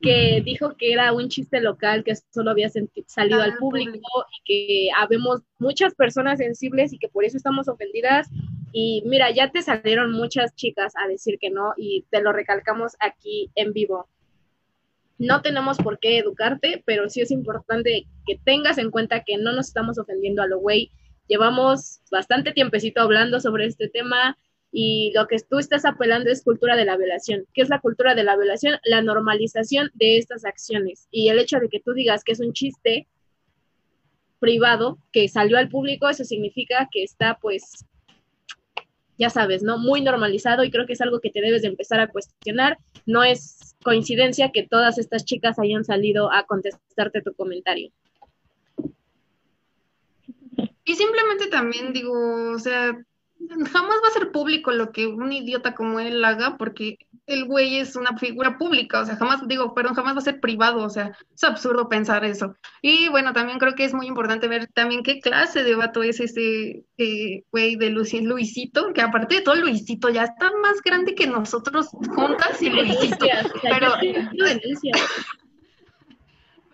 que 0.00 0.42
dijo 0.44 0.76
que 0.76 0.92
era 0.92 1.12
un 1.12 1.28
chiste 1.28 1.60
local 1.60 2.04
que 2.04 2.14
solo 2.30 2.50
había 2.50 2.68
salido 2.68 3.40
al 3.42 3.52
Al 3.52 3.56
público 3.56 3.92
público. 3.92 4.26
y 4.30 4.44
que 4.44 4.88
habemos 4.96 5.40
muchas 5.58 5.94
personas 5.94 6.38
sensibles 6.38 6.92
y 6.92 6.98
que 6.98 7.08
por 7.08 7.24
eso 7.24 7.36
estamos 7.36 7.68
ofendidas. 7.68 8.28
Y 8.72 9.02
mira, 9.06 9.30
ya 9.30 9.50
te 9.50 9.62
salieron 9.62 10.12
muchas 10.12 10.54
chicas 10.54 10.92
a 11.02 11.08
decir 11.08 11.38
que 11.40 11.50
no 11.50 11.72
y 11.76 12.04
te 12.10 12.20
lo 12.20 12.32
recalcamos 12.32 12.92
aquí 13.00 13.50
en 13.54 13.72
vivo. 13.72 14.06
No 15.18 15.40
tenemos 15.40 15.78
por 15.78 15.98
qué 15.98 16.18
educarte, 16.18 16.82
pero 16.84 17.08
sí 17.08 17.22
es 17.22 17.30
importante 17.30 18.06
que 18.26 18.38
tengas 18.44 18.76
en 18.76 18.90
cuenta 18.90 19.24
que 19.24 19.38
no 19.38 19.52
nos 19.52 19.68
estamos 19.68 19.98
ofendiendo 19.98 20.42
a 20.42 20.46
lo 20.46 20.58
güey. 20.58 20.90
Llevamos 21.26 22.00
bastante 22.10 22.52
tiempecito 22.52 23.00
hablando 23.00 23.40
sobre 23.40 23.64
este 23.64 23.88
tema 23.88 24.36
y 24.72 25.12
lo 25.14 25.26
que 25.26 25.36
tú 25.38 25.58
estás 25.58 25.84
apelando 25.84 26.30
es 26.30 26.44
cultura 26.44 26.76
de 26.76 26.84
la 26.84 26.96
violación. 26.96 27.46
¿Qué 27.54 27.62
es 27.62 27.68
la 27.68 27.80
cultura 27.80 28.14
de 28.14 28.24
la 28.24 28.36
violación? 28.36 28.78
La 28.84 29.02
normalización 29.02 29.90
de 29.94 30.18
estas 30.18 30.44
acciones. 30.44 31.08
Y 31.10 31.28
el 31.28 31.38
hecho 31.38 31.58
de 31.58 31.68
que 31.68 31.80
tú 31.80 31.92
digas 31.92 32.24
que 32.24 32.32
es 32.32 32.40
un 32.40 32.52
chiste 32.52 33.08
privado 34.38 34.98
que 35.12 35.28
salió 35.28 35.56
al 35.58 35.68
público, 35.68 36.08
eso 36.08 36.24
significa 36.24 36.88
que 36.92 37.02
está 37.02 37.38
pues 37.40 37.86
ya 39.18 39.30
sabes, 39.30 39.62
¿no? 39.62 39.78
Muy 39.78 40.02
normalizado 40.02 40.62
y 40.62 40.70
creo 40.70 40.86
que 40.86 40.92
es 40.92 41.00
algo 41.00 41.20
que 41.20 41.30
te 41.30 41.40
debes 41.40 41.62
de 41.62 41.68
empezar 41.68 42.00
a 42.00 42.08
cuestionar. 42.08 42.78
No 43.06 43.24
es 43.24 43.74
coincidencia 43.82 44.52
que 44.52 44.66
todas 44.66 44.98
estas 44.98 45.24
chicas 45.24 45.58
hayan 45.58 45.84
salido 45.84 46.30
a 46.32 46.44
contestarte 46.44 47.22
tu 47.22 47.32
comentario. 47.34 47.90
Y 50.84 50.94
simplemente 50.94 51.48
también 51.48 51.92
digo, 51.92 52.52
o 52.52 52.58
sea, 52.58 52.96
jamás 53.72 53.96
va 54.04 54.08
a 54.08 54.12
ser 54.12 54.32
público 54.32 54.72
lo 54.72 54.92
que 54.92 55.06
un 55.06 55.32
idiota 55.32 55.74
como 55.74 56.00
él 56.00 56.24
haga, 56.24 56.56
porque 56.56 56.98
el 57.26 57.44
güey 57.44 57.78
es 57.78 57.96
una 57.96 58.16
figura 58.16 58.56
pública, 58.56 59.00
o 59.00 59.04
sea, 59.04 59.16
jamás, 59.16 59.46
digo, 59.48 59.74
perdón, 59.74 59.94
jamás 59.94 60.14
va 60.14 60.18
a 60.18 60.22
ser 60.22 60.40
privado, 60.40 60.84
o 60.84 60.90
sea, 60.90 61.16
es 61.34 61.42
absurdo 61.44 61.88
pensar 61.88 62.24
eso. 62.24 62.54
Y 62.82 63.08
bueno, 63.08 63.32
también 63.32 63.58
creo 63.58 63.74
que 63.74 63.84
es 63.84 63.94
muy 63.94 64.06
importante 64.06 64.46
ver 64.46 64.68
también 64.68 65.02
qué 65.02 65.20
clase 65.20 65.64
de 65.64 65.74
vato 65.74 66.02
es 66.02 66.20
ese 66.20 66.84
eh, 66.98 67.42
güey 67.50 67.76
de 67.76 67.90
Luis- 67.90 68.22
Luisito, 68.22 68.92
que 68.92 69.00
aparte 69.02 69.36
de 69.36 69.40
todo, 69.42 69.56
Luisito 69.56 70.08
ya 70.08 70.24
está 70.24 70.50
más 70.62 70.80
grande 70.84 71.14
que 71.14 71.26
nosotros 71.26 71.88
juntas 72.14 72.62
y 72.62 72.70
Luisito. 72.70 73.26
Pero, 73.62 73.88
yo 74.00 74.12
sí 74.20 74.28
quiero 74.30 74.46
denuncias. 74.46 75.00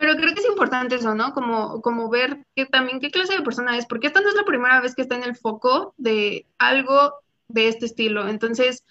Pero 0.02 0.16
creo 0.16 0.34
que 0.34 0.40
es 0.40 0.48
importante 0.48 0.96
eso, 0.96 1.14
¿no? 1.14 1.32
Como, 1.32 1.80
como 1.80 2.10
ver 2.10 2.44
que 2.56 2.66
también 2.66 2.98
qué 2.98 3.12
clase 3.12 3.36
de 3.36 3.42
persona 3.42 3.78
es, 3.78 3.86
porque 3.86 4.08
esta 4.08 4.20
no 4.20 4.30
es 4.30 4.34
la 4.34 4.44
primera 4.44 4.80
vez 4.80 4.96
que 4.96 5.02
está 5.02 5.14
en 5.14 5.22
el 5.22 5.36
foco 5.36 5.94
de 5.96 6.44
algo 6.58 7.14
de 7.46 7.68
este 7.68 7.86
estilo. 7.86 8.26
Entonces, 8.26 8.84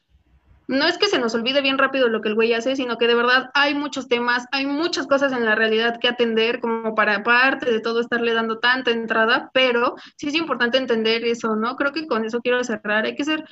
no 0.69 0.85
es 0.85 0.97
que 0.97 1.07
se 1.07 1.19
nos 1.19 1.35
olvide 1.35 1.61
bien 1.61 1.77
rápido 1.77 2.07
lo 2.07 2.21
que 2.21 2.29
el 2.29 2.35
güey 2.35 2.53
hace, 2.53 2.77
sino 2.77 2.97
que 2.97 3.07
de 3.07 3.15
verdad 3.15 3.49
hay 3.53 3.75
muchos 3.75 4.07
temas, 4.07 4.45
hay 4.53 4.65
muchas 4.65 5.05
cosas 5.05 5.33
en 5.33 5.43
la 5.43 5.53
realidad 5.53 5.99
que 5.99 6.07
atender 6.07 6.61
como 6.61 6.95
para 6.95 7.17
aparte 7.17 7.69
de 7.69 7.81
todo 7.81 7.99
estarle 7.99 8.33
dando 8.33 8.59
tanta 8.59 8.91
entrada, 8.91 9.51
pero 9.53 9.95
sí 10.15 10.29
es 10.29 10.35
importante 10.35 10.77
entender 10.77 11.25
eso, 11.25 11.57
¿no? 11.57 11.75
Creo 11.75 11.91
que 11.91 12.07
con 12.07 12.23
eso 12.23 12.39
quiero 12.39 12.63
cerrar. 12.63 13.03
Hay 13.03 13.17
que 13.17 13.25
ser 13.25 13.43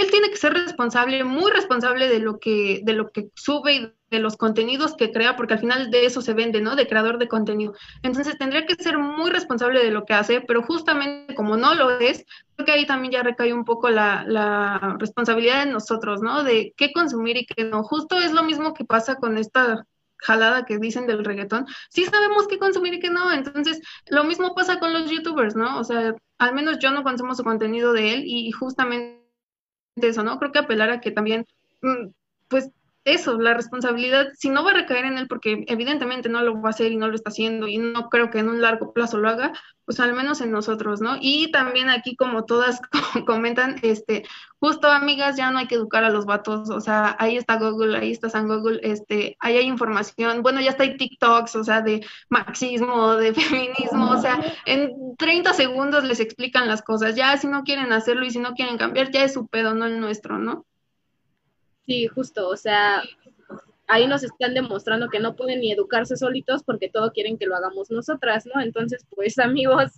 él 0.00 0.10
tiene 0.10 0.30
que 0.30 0.36
ser 0.36 0.52
responsable, 0.52 1.24
muy 1.24 1.50
responsable 1.50 2.08
de 2.08 2.18
lo 2.18 2.38
que, 2.38 2.80
de 2.84 2.92
lo 2.92 3.10
que 3.10 3.28
sube 3.34 3.74
y 3.74 3.92
de 4.10 4.18
los 4.18 4.36
contenidos 4.36 4.94
que 4.94 5.12
crea, 5.12 5.36
porque 5.36 5.54
al 5.54 5.60
final 5.60 5.90
de 5.90 6.06
eso 6.06 6.20
se 6.20 6.34
vende, 6.34 6.60
¿no? 6.60 6.76
De 6.76 6.86
creador 6.86 7.18
de 7.18 7.28
contenido. 7.28 7.74
Entonces 8.02 8.38
tendría 8.38 8.66
que 8.66 8.74
ser 8.76 8.98
muy 8.98 9.30
responsable 9.30 9.82
de 9.82 9.90
lo 9.90 10.04
que 10.04 10.14
hace, 10.14 10.40
pero 10.40 10.62
justamente 10.62 11.34
como 11.34 11.56
no 11.56 11.74
lo 11.74 11.98
es, 11.98 12.24
creo 12.54 12.66
que 12.66 12.72
ahí 12.72 12.86
también 12.86 13.12
ya 13.12 13.22
recae 13.22 13.52
un 13.52 13.64
poco 13.64 13.90
la, 13.90 14.24
la 14.26 14.96
responsabilidad 14.98 15.64
de 15.64 15.72
nosotros, 15.72 16.22
¿no? 16.22 16.44
De 16.44 16.72
qué 16.76 16.92
consumir 16.92 17.36
y 17.36 17.46
qué 17.46 17.64
no. 17.64 17.82
Justo 17.82 18.18
es 18.18 18.32
lo 18.32 18.44
mismo 18.44 18.74
que 18.74 18.84
pasa 18.84 19.16
con 19.16 19.38
esta 19.38 19.84
jalada 20.18 20.64
que 20.64 20.78
dicen 20.78 21.06
del 21.06 21.24
reggaetón, 21.24 21.66
sí 21.90 22.04
sabemos 22.04 22.48
qué 22.48 22.58
consumir 22.58 22.94
y 22.94 23.00
qué 23.00 23.10
no, 23.10 23.30
entonces 23.30 23.80
lo 24.08 24.24
mismo 24.24 24.54
pasa 24.54 24.78
con 24.78 24.92
los 24.92 25.10
youtubers, 25.10 25.54
¿no? 25.54 25.78
O 25.78 25.84
sea, 25.84 26.14
al 26.38 26.54
menos 26.54 26.78
yo 26.78 26.90
no 26.90 27.02
consumo 27.02 27.34
su 27.34 27.44
contenido 27.44 27.92
de 27.92 28.14
él 28.14 28.22
y 28.24 28.50
justamente 28.50 29.23
eso, 29.96 30.22
¿no? 30.22 30.38
Creo 30.38 30.52
que 30.52 30.58
apelar 30.58 30.90
a 30.90 31.00
que 31.00 31.10
también, 31.10 31.46
mm, 31.82 32.08
pues 32.48 32.70
eso, 33.04 33.38
la 33.38 33.54
responsabilidad, 33.54 34.28
si 34.34 34.48
no 34.48 34.64
va 34.64 34.70
a 34.70 34.74
recaer 34.74 35.04
en 35.04 35.18
él, 35.18 35.28
porque 35.28 35.64
evidentemente 35.68 36.28
no 36.28 36.42
lo 36.42 36.60
va 36.60 36.68
a 36.68 36.70
hacer 36.70 36.90
y 36.90 36.96
no 36.96 37.08
lo 37.08 37.14
está 37.14 37.30
haciendo 37.30 37.68
y 37.68 37.78
no 37.78 38.08
creo 38.08 38.30
que 38.30 38.38
en 38.38 38.48
un 38.48 38.62
largo 38.62 38.92
plazo 38.94 39.18
lo 39.18 39.28
haga, 39.28 39.52
pues 39.84 40.00
al 40.00 40.14
menos 40.14 40.40
en 40.40 40.50
nosotros, 40.50 41.02
¿no? 41.02 41.16
Y 41.20 41.50
también 41.52 41.90
aquí, 41.90 42.16
como 42.16 42.44
todas 42.46 42.80
comentan, 43.26 43.76
este, 43.82 44.24
justo 44.58 44.90
amigas, 44.90 45.36
ya 45.36 45.50
no 45.50 45.58
hay 45.58 45.66
que 45.66 45.74
educar 45.74 46.04
a 46.04 46.10
los 46.10 46.24
vatos, 46.24 46.70
o 46.70 46.80
sea, 46.80 47.14
ahí 47.18 47.36
está 47.36 47.58
Google, 47.58 47.98
ahí 47.98 48.10
está 48.10 48.30
San 48.30 48.48
Google, 48.48 48.80
este, 48.82 49.36
ahí 49.40 49.58
hay 49.58 49.66
información, 49.66 50.42
bueno, 50.42 50.60
ya 50.62 50.70
está 50.70 50.84
hay 50.84 50.96
TikToks, 50.96 51.56
o 51.56 51.64
sea, 51.64 51.82
de 51.82 52.06
marxismo, 52.30 53.16
de 53.16 53.34
feminismo, 53.34 54.10
o 54.10 54.20
sea, 54.20 54.40
en 54.64 55.16
30 55.18 55.52
segundos 55.52 56.04
les 56.04 56.20
explican 56.20 56.68
las 56.68 56.82
cosas, 56.82 57.14
ya 57.14 57.36
si 57.36 57.46
no 57.48 57.64
quieren 57.64 57.92
hacerlo 57.92 58.24
y 58.24 58.30
si 58.30 58.38
no 58.38 58.54
quieren 58.54 58.78
cambiar, 58.78 59.10
ya 59.10 59.24
es 59.24 59.34
su 59.34 59.46
pedo, 59.46 59.74
no 59.74 59.84
el 59.86 60.00
nuestro, 60.00 60.38
¿no? 60.38 60.64
Sí, 61.86 62.06
justo, 62.06 62.48
o 62.48 62.56
sea, 62.56 63.02
ahí 63.86 64.06
nos 64.06 64.24
están 64.24 64.54
demostrando 64.54 65.08
que 65.08 65.20
no 65.20 65.36
pueden 65.36 65.60
ni 65.60 65.72
educarse 65.72 66.16
solitos 66.16 66.62
porque 66.62 66.88
todo 66.88 67.12
quieren 67.12 67.36
que 67.38 67.46
lo 67.46 67.56
hagamos 67.56 67.90
nosotras, 67.90 68.46
¿no? 68.52 68.60
Entonces, 68.60 69.04
pues 69.14 69.38
amigos, 69.38 69.92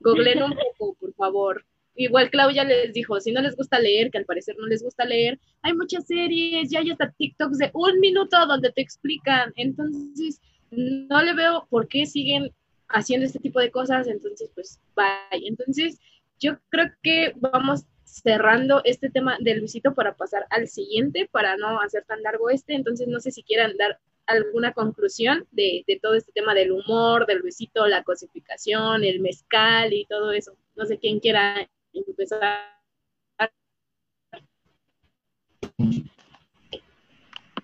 googleen 0.00 0.42
un 0.42 0.54
poco, 0.54 0.94
por 0.94 1.14
favor. 1.14 1.64
Igual 1.98 2.30
Claudia 2.30 2.64
les 2.64 2.92
dijo, 2.92 3.18
si 3.20 3.32
no 3.32 3.40
les 3.40 3.56
gusta 3.56 3.78
leer, 3.78 4.10
que 4.10 4.18
al 4.18 4.26
parecer 4.26 4.54
no 4.58 4.66
les 4.66 4.82
gusta 4.82 5.06
leer, 5.06 5.38
hay 5.62 5.72
muchas 5.72 6.06
series, 6.06 6.70
ya 6.70 6.80
hay 6.80 6.90
hasta 6.90 7.10
TikToks 7.10 7.58
de 7.58 7.70
un 7.72 8.00
minuto 8.00 8.46
donde 8.46 8.70
te 8.70 8.82
explican. 8.82 9.52
Entonces, 9.56 10.40
no 10.70 11.22
le 11.22 11.34
veo 11.34 11.66
por 11.70 11.88
qué 11.88 12.04
siguen 12.04 12.52
haciendo 12.88 13.24
este 13.26 13.38
tipo 13.38 13.60
de 13.60 13.70
cosas, 13.70 14.08
entonces, 14.08 14.50
pues, 14.54 14.78
bye. 14.94 15.46
Entonces, 15.46 15.98
yo 16.38 16.58
creo 16.68 16.90
que 17.02 17.32
vamos 17.36 17.86
cerrando 18.22 18.80
este 18.84 19.10
tema 19.10 19.36
de 19.40 19.56
Luisito 19.56 19.94
para 19.94 20.16
pasar 20.16 20.46
al 20.50 20.68
siguiente, 20.68 21.28
para 21.30 21.56
no 21.56 21.80
hacer 21.80 22.04
tan 22.04 22.22
largo 22.22 22.48
este. 22.50 22.74
Entonces, 22.74 23.08
no 23.08 23.20
sé 23.20 23.30
si 23.30 23.42
quieran 23.42 23.76
dar 23.76 23.98
alguna 24.26 24.72
conclusión 24.72 25.46
de, 25.52 25.84
de 25.86 26.00
todo 26.00 26.14
este 26.14 26.32
tema 26.32 26.54
del 26.54 26.72
humor, 26.72 27.26
del 27.26 27.38
Luisito, 27.38 27.86
la 27.86 28.02
cosificación, 28.02 29.04
el 29.04 29.20
mezcal 29.20 29.92
y 29.92 30.06
todo 30.06 30.32
eso. 30.32 30.56
No 30.74 30.86
sé 30.86 30.98
quién 30.98 31.20
quiera 31.20 31.68
empezar. 31.92 32.74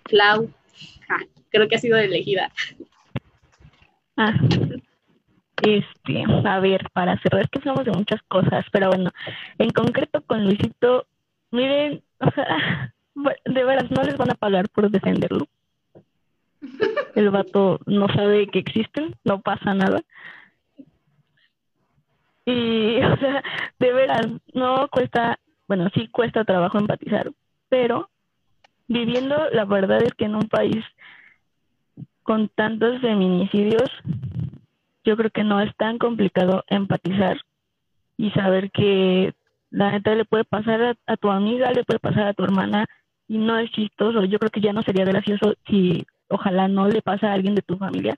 Clau, 0.03 0.53
ja, 1.07 1.17
creo 1.49 1.67
que 1.67 1.75
ha 1.75 1.79
sido 1.79 1.97
elegida. 1.97 2.51
Ah, 4.15 4.33
este, 5.63 6.23
a 6.45 6.59
ver, 6.59 6.89
para 6.91 7.17
cerrar, 7.19 7.43
es 7.43 7.49
que 7.49 7.59
hablamos 7.59 7.85
de 7.85 7.91
muchas 7.91 8.21
cosas, 8.23 8.65
pero 8.71 8.89
bueno, 8.89 9.11
en 9.57 9.69
concreto 9.69 10.21
con 10.21 10.43
Luisito, 10.43 11.07
miren, 11.51 12.03
o 12.19 12.29
sea, 12.31 12.93
de 13.45 13.63
veras, 13.63 13.89
no 13.89 14.03
les 14.03 14.17
van 14.17 14.31
a 14.31 14.35
pagar 14.35 14.67
por 14.69 14.89
defenderlo. 14.91 15.47
El 17.15 17.29
vato 17.29 17.79
no 17.85 18.07
sabe 18.09 18.47
que 18.47 18.59
existen, 18.59 19.15
no 19.23 19.39
pasa 19.41 19.73
nada. 19.73 20.01
Y, 22.45 22.97
o 23.03 23.17
sea, 23.17 23.41
de 23.79 23.93
veras, 23.93 24.27
no 24.53 24.89
cuesta, 24.89 25.39
bueno, 25.67 25.89
sí 25.93 26.09
cuesta 26.09 26.43
trabajo 26.43 26.77
empatizar, 26.77 27.31
pero 27.69 28.09
viviendo, 28.87 29.49
la 29.51 29.63
verdad 29.63 30.03
es 30.03 30.13
que 30.13 30.25
en 30.25 30.35
un 30.35 30.49
país 30.49 30.83
con 32.23 32.49
tantos 32.49 33.01
feminicidios, 33.01 33.89
yo 35.03 35.17
creo 35.17 35.29
que 35.29 35.43
no 35.43 35.59
es 35.61 35.75
tan 35.75 35.97
complicado 35.97 36.63
empatizar 36.67 37.41
y 38.17 38.31
saber 38.31 38.71
que 38.71 39.33
la 39.69 39.91
neta 39.91 40.13
le 40.15 40.25
puede 40.25 40.45
pasar 40.45 40.97
a, 41.05 41.17
tu 41.17 41.29
amiga, 41.31 41.71
le 41.71 41.83
puede 41.83 41.99
pasar 41.99 42.27
a 42.27 42.33
tu 42.33 42.43
hermana 42.43 42.85
y 43.27 43.37
no 43.37 43.57
es 43.57 43.71
chistoso. 43.71 44.23
Yo 44.25 44.39
creo 44.39 44.51
que 44.51 44.61
ya 44.61 44.71
no 44.71 44.83
sería 44.83 45.03
gracioso 45.03 45.55
si 45.67 46.05
ojalá 46.29 46.67
no 46.67 46.87
le 46.87 47.01
pasa 47.01 47.29
a 47.29 47.33
alguien 47.33 47.55
de 47.55 47.63
tu 47.63 47.77
familia. 47.77 48.15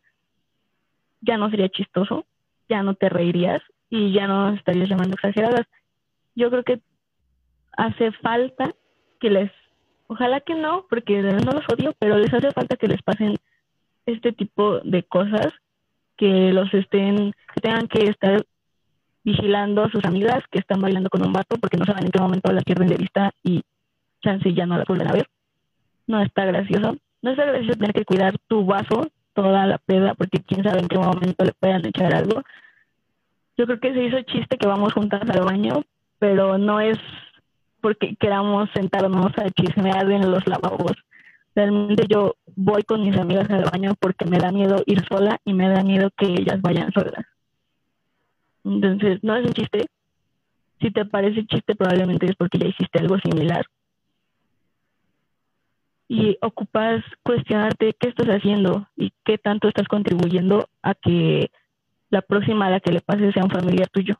Ya 1.21 1.37
no 1.37 1.49
sería 1.49 1.69
chistoso, 1.69 2.25
ya 2.67 2.83
no 2.83 2.93
te 2.95 3.09
reirías 3.09 3.61
y 3.89 4.11
ya 4.11 4.27
no 4.27 4.53
estarías 4.53 4.89
llamando 4.89 5.15
exageradas. 5.15 5.65
Yo 6.35 6.49
creo 6.49 6.63
que 6.63 6.81
hace 7.77 8.11
falta 8.11 8.73
que 9.19 9.29
les, 9.29 9.51
ojalá 10.07 10.41
que 10.41 10.55
no, 10.55 10.85
porque 10.89 11.21
no 11.21 11.51
los 11.51 11.63
odio, 11.71 11.93
pero 11.97 12.17
les 12.17 12.33
hace 12.33 12.51
falta 12.51 12.75
que 12.75 12.87
les 12.87 13.01
pasen 13.01 13.37
este 14.05 14.33
tipo 14.33 14.81
de 14.81 15.03
cosas 15.03 15.53
que 16.17 16.51
los 16.53 16.73
estén, 16.73 17.33
que 17.53 17.61
tengan 17.61 17.87
que 17.87 18.09
estar 18.09 18.45
vigilando 19.23 19.83
a 19.83 19.89
sus 19.89 20.05
amigas 20.05 20.43
que 20.51 20.59
están 20.59 20.81
bailando 20.81 21.09
con 21.09 21.25
un 21.25 21.33
vato 21.33 21.57
porque 21.57 21.77
no 21.77 21.85
saben 21.85 22.05
en 22.05 22.11
qué 22.11 22.19
momento 22.19 22.51
las 22.51 22.63
pierden 22.63 22.87
de 22.87 22.97
vista 22.97 23.31
y 23.43 23.63
chance 24.21 24.53
ya 24.53 24.65
no 24.65 24.77
las 24.77 24.87
vuelven 24.87 25.07
a 25.07 25.13
ver. 25.13 25.27
No 26.07 26.21
está 26.21 26.45
gracioso. 26.45 26.95
No 27.21 27.31
está 27.31 27.45
gracioso 27.45 27.79
tener 27.79 27.93
que 27.93 28.05
cuidar 28.05 28.37
tu 28.47 28.65
vaso 28.65 29.07
toda 29.33 29.65
la 29.65 29.79
peda 29.79 30.13
porque 30.13 30.39
quién 30.39 30.63
sabe 30.63 30.79
en 30.79 30.87
qué 30.87 30.97
momento 30.97 31.43
le 31.43 31.53
puedan 31.53 31.85
echar 31.85 32.13
algo. 32.13 32.43
Yo 33.57 33.65
creo 33.65 33.79
que 33.79 33.93
se 33.93 34.03
hizo 34.03 34.21
chiste 34.21 34.57
que 34.57 34.67
vamos 34.67 34.93
juntas 34.93 35.21
al 35.27 35.43
baño, 35.43 35.83
pero 36.19 36.57
no 36.57 36.79
es 36.79 36.97
porque 37.81 38.15
queramos 38.15 38.69
sentarnos 38.73 39.31
a 39.37 39.49
chismear 39.49 40.09
en 40.11 40.31
los 40.31 40.45
lavabos. 40.47 40.93
Realmente 41.55 42.05
yo 42.09 42.35
voy 42.55 42.83
con 42.83 43.01
mis 43.01 43.17
amigas 43.17 43.49
al 43.49 43.63
baño 43.63 43.95
porque 43.99 44.25
me 44.25 44.37
da 44.37 44.51
miedo 44.51 44.83
ir 44.85 45.01
sola 45.07 45.39
y 45.45 45.53
me 45.53 45.69
da 45.69 45.83
miedo 45.83 46.09
que 46.17 46.25
ellas 46.25 46.61
vayan 46.61 46.91
solas. 46.91 47.25
Entonces, 48.65 49.23
no 49.23 49.35
es 49.37 49.45
un 49.45 49.53
chiste. 49.53 49.85
Si 50.81 50.91
te 50.91 51.05
parece 51.05 51.45
chiste, 51.45 51.75
probablemente 51.75 52.25
es 52.25 52.35
porque 52.35 52.57
ya 52.57 52.67
hiciste 52.67 52.99
algo 52.99 53.17
similar. 53.19 53.65
Y 56.09 56.37
ocupas 56.41 57.03
cuestionarte 57.23 57.95
qué 57.99 58.09
estás 58.09 58.27
haciendo 58.27 58.87
y 58.97 59.13
qué 59.23 59.37
tanto 59.37 59.69
estás 59.69 59.87
contribuyendo 59.87 60.67
a 60.81 60.93
que 60.93 61.49
la 62.09 62.21
próxima 62.21 62.67
a 62.67 62.71
la 62.71 62.79
que 62.79 62.91
le 62.91 63.01
pase 63.01 63.31
sea 63.31 63.43
un 63.43 63.49
familiar 63.49 63.87
tuyo. 63.89 64.15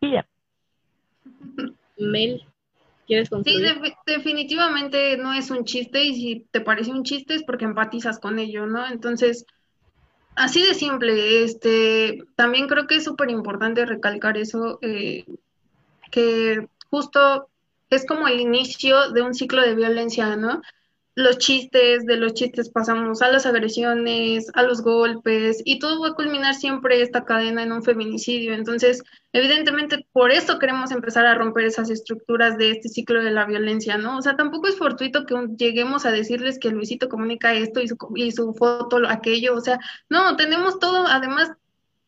Y 0.00 0.12
ya. 0.12 0.26
Mel, 1.98 2.42
¿quieres 3.06 3.28
Sí, 3.44 3.62
definitivamente 4.06 5.16
no 5.16 5.32
es 5.32 5.50
un 5.50 5.64
chiste 5.64 6.04
y 6.04 6.14
si 6.14 6.46
te 6.50 6.60
parece 6.60 6.90
un 6.90 7.04
chiste 7.04 7.34
es 7.34 7.42
porque 7.44 7.64
empatizas 7.64 8.18
con 8.18 8.38
ello, 8.38 8.66
¿no? 8.66 8.86
Entonces, 8.86 9.46
así 10.34 10.62
de 10.62 10.74
simple, 10.74 11.44
este, 11.44 12.24
también 12.34 12.68
creo 12.68 12.86
que 12.86 12.96
es 12.96 13.04
súper 13.04 13.30
importante 13.30 13.86
recalcar 13.86 14.36
eso, 14.36 14.78
eh, 14.82 15.24
que 16.10 16.68
justo 16.90 17.48
es 17.90 18.06
como 18.06 18.28
el 18.28 18.40
inicio 18.40 19.10
de 19.12 19.22
un 19.22 19.34
ciclo 19.34 19.62
de 19.62 19.74
violencia, 19.74 20.36
¿no? 20.36 20.60
Los 21.16 21.38
chistes, 21.38 22.04
de 22.04 22.16
los 22.16 22.34
chistes 22.34 22.68
pasamos 22.70 23.22
a 23.22 23.30
las 23.30 23.46
agresiones, 23.46 24.48
a 24.54 24.62
los 24.62 24.82
golpes, 24.82 25.62
y 25.64 25.78
todo 25.78 26.00
va 26.02 26.08
a 26.08 26.14
culminar 26.14 26.54
siempre 26.54 27.00
esta 27.00 27.24
cadena 27.24 27.62
en 27.62 27.72
un 27.72 27.82
feminicidio. 27.82 28.52
Entonces, 28.52 29.02
evidentemente, 29.32 30.06
por 30.12 30.30
eso 30.30 30.58
queremos 30.58 30.90
empezar 30.92 31.24
a 31.24 31.34
romper 31.34 31.64
esas 31.64 31.88
estructuras 31.90 32.58
de 32.58 32.72
este 32.72 32.90
ciclo 32.90 33.22
de 33.24 33.30
la 33.30 33.46
violencia, 33.46 33.96
¿no? 33.96 34.18
O 34.18 34.22
sea, 34.22 34.36
tampoco 34.36 34.68
es 34.68 34.76
fortuito 34.76 35.24
que 35.24 35.34
lleguemos 35.58 36.04
a 36.04 36.12
decirles 36.12 36.58
que 36.58 36.70
Luisito 36.70 37.08
comunica 37.08 37.54
esto 37.54 37.80
y 37.80 37.88
su, 37.88 37.96
y 38.14 38.32
su 38.32 38.52
foto 38.54 38.98
lo- 38.98 39.08
aquello, 39.08 39.54
o 39.56 39.60
sea, 39.62 39.80
no, 40.10 40.36
tenemos 40.36 40.78
todo, 40.78 41.06
además 41.08 41.50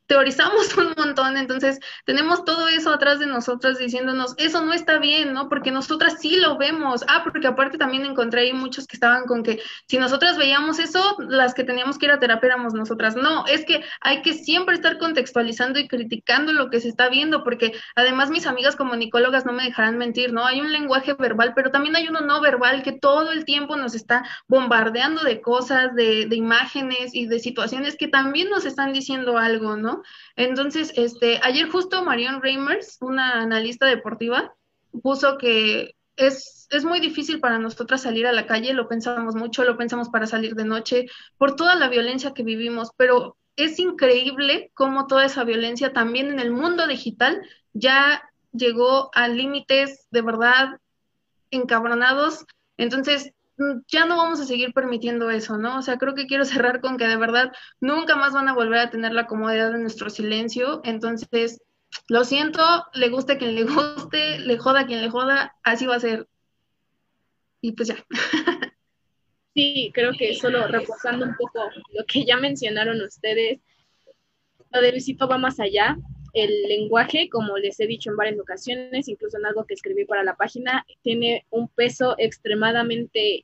teorizamos 0.09 0.75
un 0.77 0.95
montón, 0.97 1.37
entonces 1.37 1.79
tenemos 2.05 2.45
todo 2.45 2.67
eso 2.67 2.93
atrás 2.93 3.21
de 3.21 3.27
nosotras 3.27 3.79
diciéndonos, 3.79 4.35
eso 4.39 4.65
no 4.65 4.73
está 4.73 4.99
bien, 4.99 5.33
¿no? 5.33 5.49
Porque 5.49 5.71
nosotras 5.71 6.17
sí 6.19 6.37
lo 6.37 6.59
vemos. 6.59 7.05
Ah, 7.07 7.21
porque 7.23 7.47
aparte 7.47 7.79
también 7.79 8.05
encontré 8.05 8.41
ahí 8.41 8.53
muchos 8.53 8.87
que 8.87 8.97
estaban 8.97 9.27
con 9.27 9.43
que 9.43 9.61
si 9.87 9.99
nosotras 9.99 10.37
veíamos 10.37 10.79
eso, 10.79 11.17
las 11.29 11.55
que 11.55 11.63
teníamos 11.63 11.99
que 11.99 12.07
ir 12.07 12.13
a 12.13 12.19
terapia 12.19 12.49
éramos 12.49 12.73
nosotras. 12.73 13.15
No, 13.15 13.47
es 13.47 13.65
que 13.65 13.85
hay 14.01 14.23
que 14.23 14.33
siempre 14.33 14.75
estar 14.75 14.99
contextualizando 14.99 15.79
y 15.79 15.87
criticando 15.87 16.53
lo 16.53 16.71
que 16.71 16.81
se 16.81 16.89
está 16.89 17.09
viendo, 17.09 17.45
porque 17.45 17.75
además 17.95 18.31
mis 18.31 18.47
amigas 18.47 18.77
comunicólogas 18.77 19.45
no 19.45 19.53
me 19.53 19.65
dejarán 19.65 19.99
mentir, 19.99 20.33
¿no? 20.33 20.47
Hay 20.47 20.61
un 20.61 20.73
lenguaje 20.73 21.13
verbal, 21.13 21.53
pero 21.55 21.71
también 21.71 21.97
hay 21.97 22.09
uno 22.09 22.23
no 22.23 22.41
verbal 22.41 22.83
que 22.83 22.93
todo 22.93 23.31
el 23.33 23.45
tiempo 23.45 23.77
nos 23.77 23.95
está 23.95 24.25
bombardeando 24.47 25.23
de 25.23 25.43
cosas, 25.43 25.95
de, 25.95 26.27
de 26.27 26.37
imágenes 26.37 27.15
y 27.15 27.27
de 27.27 27.39
situaciones 27.39 27.97
que 27.97 28.09
también 28.09 28.49
nos 28.49 28.65
están 28.65 28.95
diciendo 28.95 29.37
algo, 29.37 29.77
¿no? 29.77 29.98
Entonces, 30.37 30.93
este, 30.97 31.41
ayer 31.43 31.69
justo 31.69 32.05
Marion 32.05 32.43
Reimers, 32.43 32.99
una 33.01 33.43
analista 33.43 33.87
deportiva, 33.87 34.55
puso 35.03 35.39
que 35.39 35.95
es, 36.17 36.67
es 36.71 36.85
muy 36.85 37.01
difícil 37.01 37.41
para 37.41 37.59
nosotras 37.59 38.03
salir 38.03 38.27
a 38.27 38.33
la 38.33 38.47
calle, 38.47 38.73
lo 38.73 38.89
pensamos 38.89 39.35
mucho, 39.35 39.65
lo 39.65 39.77
pensamos 39.77 40.09
para 40.09 40.27
salir 40.27 40.55
de 40.55 40.65
noche, 40.65 41.07
por 41.37 41.57
toda 41.57 41.77
la 41.77 41.89
violencia 41.89 42.35
que 42.35 42.43
vivimos, 42.43 42.91
pero 42.97 43.37
es 43.57 43.79
increíble 43.79 44.71
cómo 44.75 45.07
toda 45.07 45.25
esa 45.25 45.45
violencia 45.45 45.93
también 45.93 46.29
en 46.29 46.39
el 46.39 46.53
mundo 46.53 46.87
digital 46.87 47.43
ya 47.73 48.23
llegó 48.53 49.11
a 49.15 49.29
límites 49.29 50.07
de 50.11 50.23
verdad 50.23 50.81
encabronados. 51.51 52.47
Entonces, 52.77 53.33
ya 53.89 54.07
no 54.07 54.17
vamos 54.17 54.41
a 54.41 54.45
seguir 54.45 54.73
permitiendo 54.73 55.31
eso, 55.31 55.59
¿no? 55.59 55.79
O 55.79 55.83
sea, 55.83 55.97
creo 55.99 56.15
que 56.15 56.27
quiero 56.27 56.45
cerrar 56.45 56.81
con 56.81 56.97
que 56.97 57.07
de 57.07 57.17
verdad 57.17 57.53
nunca 57.81 58.17
más 58.17 58.33
van 58.33 58.49
a 58.49 58.55
volver 58.55 58.79
a 58.81 58.91
tener 58.91 59.13
la 59.13 59.27
comodidad 59.27 59.73
de 59.73 59.79
nuestro 59.79 60.11
silencio. 60.11 60.81
Entonces, 60.85 61.61
lo 62.09 62.25
siento, 62.25 62.63
le 62.95 63.09
guste 63.09 63.35
a 63.35 63.39
quien 63.39 63.55
le 63.55 63.65
guste, 63.65 64.39
le 64.41 64.59
joda 64.59 64.81
a 64.81 64.87
quien 64.87 65.03
le 65.03 65.11
joda, 65.11 65.57
así 65.63 65.87
va 65.87 65.97
a 65.97 66.01
ser. 66.01 66.27
Y 67.61 67.73
pues 67.73 67.89
ya. 67.89 67.97
Sí, 69.55 69.91
creo 69.93 70.13
que 70.17 70.37
solo 70.37 70.69
reforzando 70.69 71.25
un 71.25 71.35
poco 71.35 71.59
lo 71.93 72.05
que 72.07 72.25
ya 72.25 72.37
mencionaron 72.37 73.03
ustedes, 73.03 73.59
lo 74.71 74.81
de 74.81 74.93
Luisito 74.93 75.27
va 75.27 75.37
más 75.37 75.59
allá. 75.59 75.97
El 76.33 76.63
lenguaje, 76.69 77.29
como 77.29 77.57
les 77.59 77.81
he 77.81 77.89
dicho 77.89 78.09
en 78.09 78.17
varias 78.17 78.39
ocasiones, 78.39 79.09
incluso 79.09 79.37
en 79.37 79.47
algo 79.47 79.65
que 79.67 79.75
escribí 79.75 80.05
para 80.05 80.23
la 80.23 80.37
página, 80.37 80.87
tiene 81.03 81.45
un 81.51 81.67
peso 81.67 82.15
extremadamente 82.19 83.43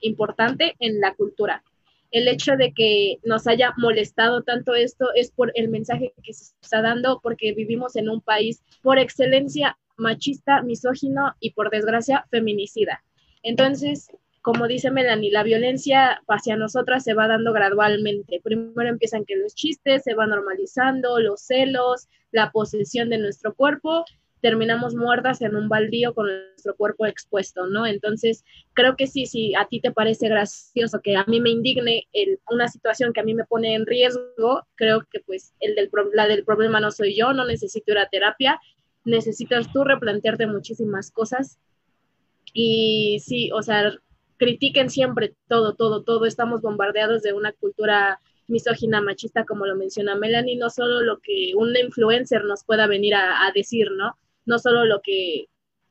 importante 0.00 0.76
en 0.80 1.00
la 1.00 1.14
cultura. 1.14 1.62
El 2.10 2.26
hecho 2.26 2.56
de 2.56 2.72
que 2.72 3.18
nos 3.22 3.46
haya 3.46 3.74
molestado 3.76 4.42
tanto 4.42 4.74
esto 4.74 5.08
es 5.14 5.30
por 5.30 5.52
el 5.54 5.68
mensaje 5.68 6.14
que 6.22 6.32
se 6.32 6.54
está 6.62 6.80
dando, 6.80 7.20
porque 7.22 7.52
vivimos 7.52 7.96
en 7.96 8.08
un 8.08 8.20
país 8.20 8.62
por 8.82 8.98
excelencia 8.98 9.76
machista, 9.96 10.62
misógino 10.62 11.34
y 11.40 11.50
por 11.50 11.70
desgracia 11.70 12.26
feminicida. 12.30 13.02
Entonces, 13.42 14.10
como 14.40 14.66
dice 14.66 14.90
Melanie, 14.90 15.30
la 15.30 15.42
violencia 15.42 16.22
hacia 16.26 16.56
nosotras 16.56 17.04
se 17.04 17.12
va 17.12 17.28
dando 17.28 17.52
gradualmente. 17.52 18.40
Primero 18.42 18.88
empiezan 18.88 19.26
que 19.26 19.36
los 19.36 19.54
chistes 19.54 20.04
se 20.04 20.14
van 20.14 20.30
normalizando, 20.30 21.18
los 21.20 21.42
celos, 21.42 22.08
la 22.30 22.50
posesión 22.50 23.10
de 23.10 23.18
nuestro 23.18 23.54
cuerpo, 23.54 24.04
terminamos 24.40 24.94
muertas 24.94 25.40
en 25.42 25.56
un 25.56 25.68
baldío 25.68 26.14
con 26.14 26.26
nuestro 26.26 26.76
cuerpo 26.76 27.06
expuesto, 27.06 27.66
¿no? 27.66 27.86
Entonces, 27.86 28.44
creo 28.74 28.96
que 28.96 29.06
sí, 29.06 29.26
si 29.26 29.54
a 29.54 29.66
ti 29.66 29.80
te 29.80 29.92
parece 29.92 30.28
gracioso 30.28 31.00
que 31.02 31.16
a 31.16 31.24
mí 31.26 31.40
me 31.40 31.50
indigne 31.50 32.06
el, 32.12 32.38
una 32.50 32.68
situación 32.68 33.12
que 33.12 33.20
a 33.20 33.24
mí 33.24 33.34
me 33.34 33.44
pone 33.44 33.74
en 33.74 33.86
riesgo, 33.86 34.66
creo 34.74 35.02
que 35.10 35.20
pues 35.20 35.54
el 35.60 35.74
del, 35.74 35.90
la 36.14 36.26
del 36.26 36.44
problema 36.44 36.80
no 36.80 36.90
soy 36.90 37.16
yo, 37.16 37.32
no 37.32 37.44
necesito 37.44 37.92
ir 37.92 37.98
a 37.98 38.08
terapia, 38.08 38.60
necesitas 39.04 39.72
tú 39.72 39.84
replantearte 39.84 40.46
muchísimas 40.46 41.10
cosas 41.10 41.58
y 42.52 43.20
sí, 43.24 43.50
o 43.52 43.62
sea, 43.62 43.92
critiquen 44.36 44.90
siempre 44.90 45.34
todo, 45.48 45.74
todo, 45.74 46.02
todo. 46.02 46.24
Estamos 46.26 46.62
bombardeados 46.62 47.22
de 47.22 47.32
una 47.32 47.52
cultura 47.52 48.20
misógina, 48.46 49.00
machista, 49.00 49.44
como 49.44 49.66
lo 49.66 49.76
menciona 49.76 50.16
Melanie, 50.16 50.56
no 50.56 50.70
solo 50.70 51.02
lo 51.02 51.18
que 51.18 51.52
un 51.54 51.76
influencer 51.76 52.44
nos 52.44 52.64
pueda 52.64 52.86
venir 52.86 53.14
a, 53.14 53.46
a 53.46 53.52
decir, 53.52 53.90
¿no? 53.92 54.16
No 54.48 54.58
solo 54.58 54.84
lo 54.86 55.00
que 55.02 55.46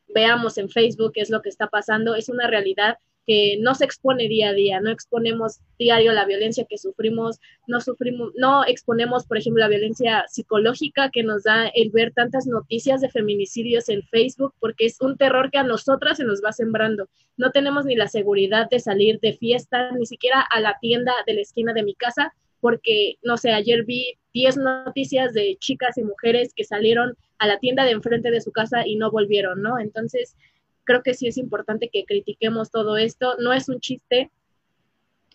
veamos 0.07 0.57
en 0.57 0.69
Facebook 0.69 1.13
es 1.15 1.29
lo 1.29 1.41
que 1.41 1.49
está 1.49 1.67
pasando, 1.67 2.15
es 2.15 2.27
una 2.27 2.47
realidad 2.47 2.97
que 3.27 3.57
no 3.59 3.75
se 3.75 3.83
expone 3.83 4.29
día 4.29 4.49
a 4.49 4.53
día, 4.53 4.79
no 4.79 4.89
exponemos 4.89 5.59
diario 5.77 6.13
la 6.13 6.25
violencia 6.25 6.65
que 6.67 6.77
sufrimos, 6.77 7.39
no 7.67 7.81
sufrimos, 7.81 8.31
no 8.35 8.65
exponemos, 8.65 9.27
por 9.27 9.37
ejemplo, 9.37 9.59
la 9.59 9.67
violencia 9.67 10.25
psicológica 10.29 11.11
que 11.11 11.23
nos 11.23 11.43
da 11.43 11.67
el 11.67 11.91
ver 11.91 12.13
tantas 12.13 12.47
noticias 12.47 13.01
de 13.01 13.09
feminicidios 13.09 13.89
en 13.89 14.01
Facebook, 14.03 14.53
porque 14.59 14.85
es 14.85 15.01
un 15.01 15.17
terror 15.17 15.51
que 15.51 15.57
a 15.57 15.63
nosotras 15.63 16.17
se 16.17 16.23
nos 16.23 16.41
va 16.41 16.53
sembrando. 16.53 17.09
No 17.35 17.51
tenemos 17.51 17.85
ni 17.85 17.95
la 17.95 18.07
seguridad 18.07 18.69
de 18.71 18.79
salir 18.79 19.19
de 19.19 19.33
fiesta, 19.33 19.91
ni 19.91 20.05
siquiera 20.05 20.41
a 20.41 20.61
la 20.61 20.77
tienda 20.79 21.13
de 21.27 21.33
la 21.33 21.41
esquina 21.41 21.73
de 21.73 21.83
mi 21.83 21.95
casa, 21.95 22.33
porque, 22.61 23.17
no 23.23 23.35
sé, 23.37 23.51
ayer 23.51 23.83
vi 23.83 24.17
10 24.33 24.57
noticias 24.57 25.33
de 25.33 25.57
chicas 25.59 25.97
y 25.97 26.03
mujeres 26.03 26.53
que 26.55 26.63
salieron 26.63 27.17
a 27.39 27.47
la 27.47 27.59
tienda 27.59 27.85
de 27.85 27.91
enfrente 27.91 28.31
de 28.31 28.41
su 28.41 28.51
casa 28.51 28.85
y 28.87 28.95
no 28.95 29.11
volvieron, 29.11 29.61
¿no? 29.61 29.79
Entonces, 29.79 30.35
creo 30.83 31.03
que 31.03 31.13
sí 31.13 31.27
es 31.27 31.37
importante 31.37 31.89
que 31.89 32.05
critiquemos 32.05 32.71
todo 32.71 32.97
esto. 32.97 33.35
No 33.39 33.53
es 33.53 33.69
un 33.69 33.79
chiste, 33.79 34.31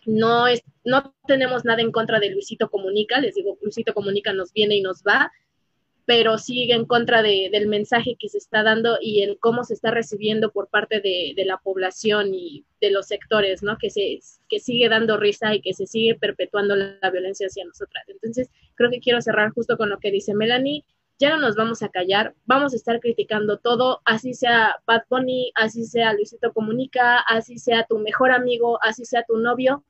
no, 0.05 0.47
es, 0.47 0.63
no 0.83 1.15
tenemos 1.27 1.63
nada 1.63 1.81
en 1.81 1.91
contra 1.91 2.19
de 2.19 2.29
Luisito 2.29 2.69
Comunica, 2.69 3.21
les 3.21 3.35
digo, 3.35 3.57
Luisito 3.61 3.93
Comunica 3.93 4.33
nos 4.33 4.51
viene 4.51 4.75
y 4.75 4.81
nos 4.81 5.03
va, 5.03 5.31
pero 6.05 6.37
sí 6.37 6.69
en 6.69 6.85
contra 6.85 7.21
de, 7.21 7.49
del 7.51 7.67
mensaje 7.67 8.17
que 8.19 8.27
se 8.27 8.37
está 8.37 8.63
dando 8.63 8.97
y 8.99 9.21
el 9.21 9.37
cómo 9.39 9.63
se 9.63 9.73
está 9.73 9.91
recibiendo 9.91 10.51
por 10.51 10.67
parte 10.67 10.99
de, 10.99 11.33
la 11.45 11.57
población 11.57 12.33
y 12.33 12.65
de 12.81 12.91
los 12.91 13.07
sectores, 13.07 13.63
¿no? 13.63 13.77
Que, 13.77 13.89
se, 13.89 14.19
que 14.49 14.59
sigue 14.59 14.89
dando 14.89 15.17
risa 15.17 15.55
y 15.55 15.61
que 15.61 15.73
se 15.73 15.87
sigue 15.87 16.15
perpetuando 16.15 16.75
la 16.75 17.09
violencia 17.09 17.47
hacia 17.47 17.63
nosotras. 17.63 18.03
Entonces, 18.09 18.49
creo 18.75 18.89
que 18.89 18.99
quiero 18.99 19.21
cerrar 19.21 19.51
justo 19.51 19.77
con 19.77 19.89
lo 19.89 19.99
que 19.99 20.11
dice 20.11 20.33
Melanie 20.33 20.83
ya 21.19 21.29
no 21.29 21.37
nos 21.37 21.55
vamos 21.55 21.83
a 21.83 21.89
callar, 21.89 22.33
vamos 22.45 22.73
a 22.73 22.75
estar 22.75 22.99
criticando 22.99 23.57
todo, 23.57 24.01
así 24.05 24.33
sea 24.33 24.75
Bad 24.85 25.03
Bunny, 25.09 25.51
así 25.55 25.85
sea 25.85 26.13
Luisito 26.13 26.51
Comunica, 26.53 27.19
así 27.19 27.57
sea 27.57 27.85
tu 27.85 27.99
mejor 27.99 28.31
amigo, 28.31 28.79
así 28.81 29.05
sea 29.05 29.23
tu 29.27 29.37
novio. 29.37 29.83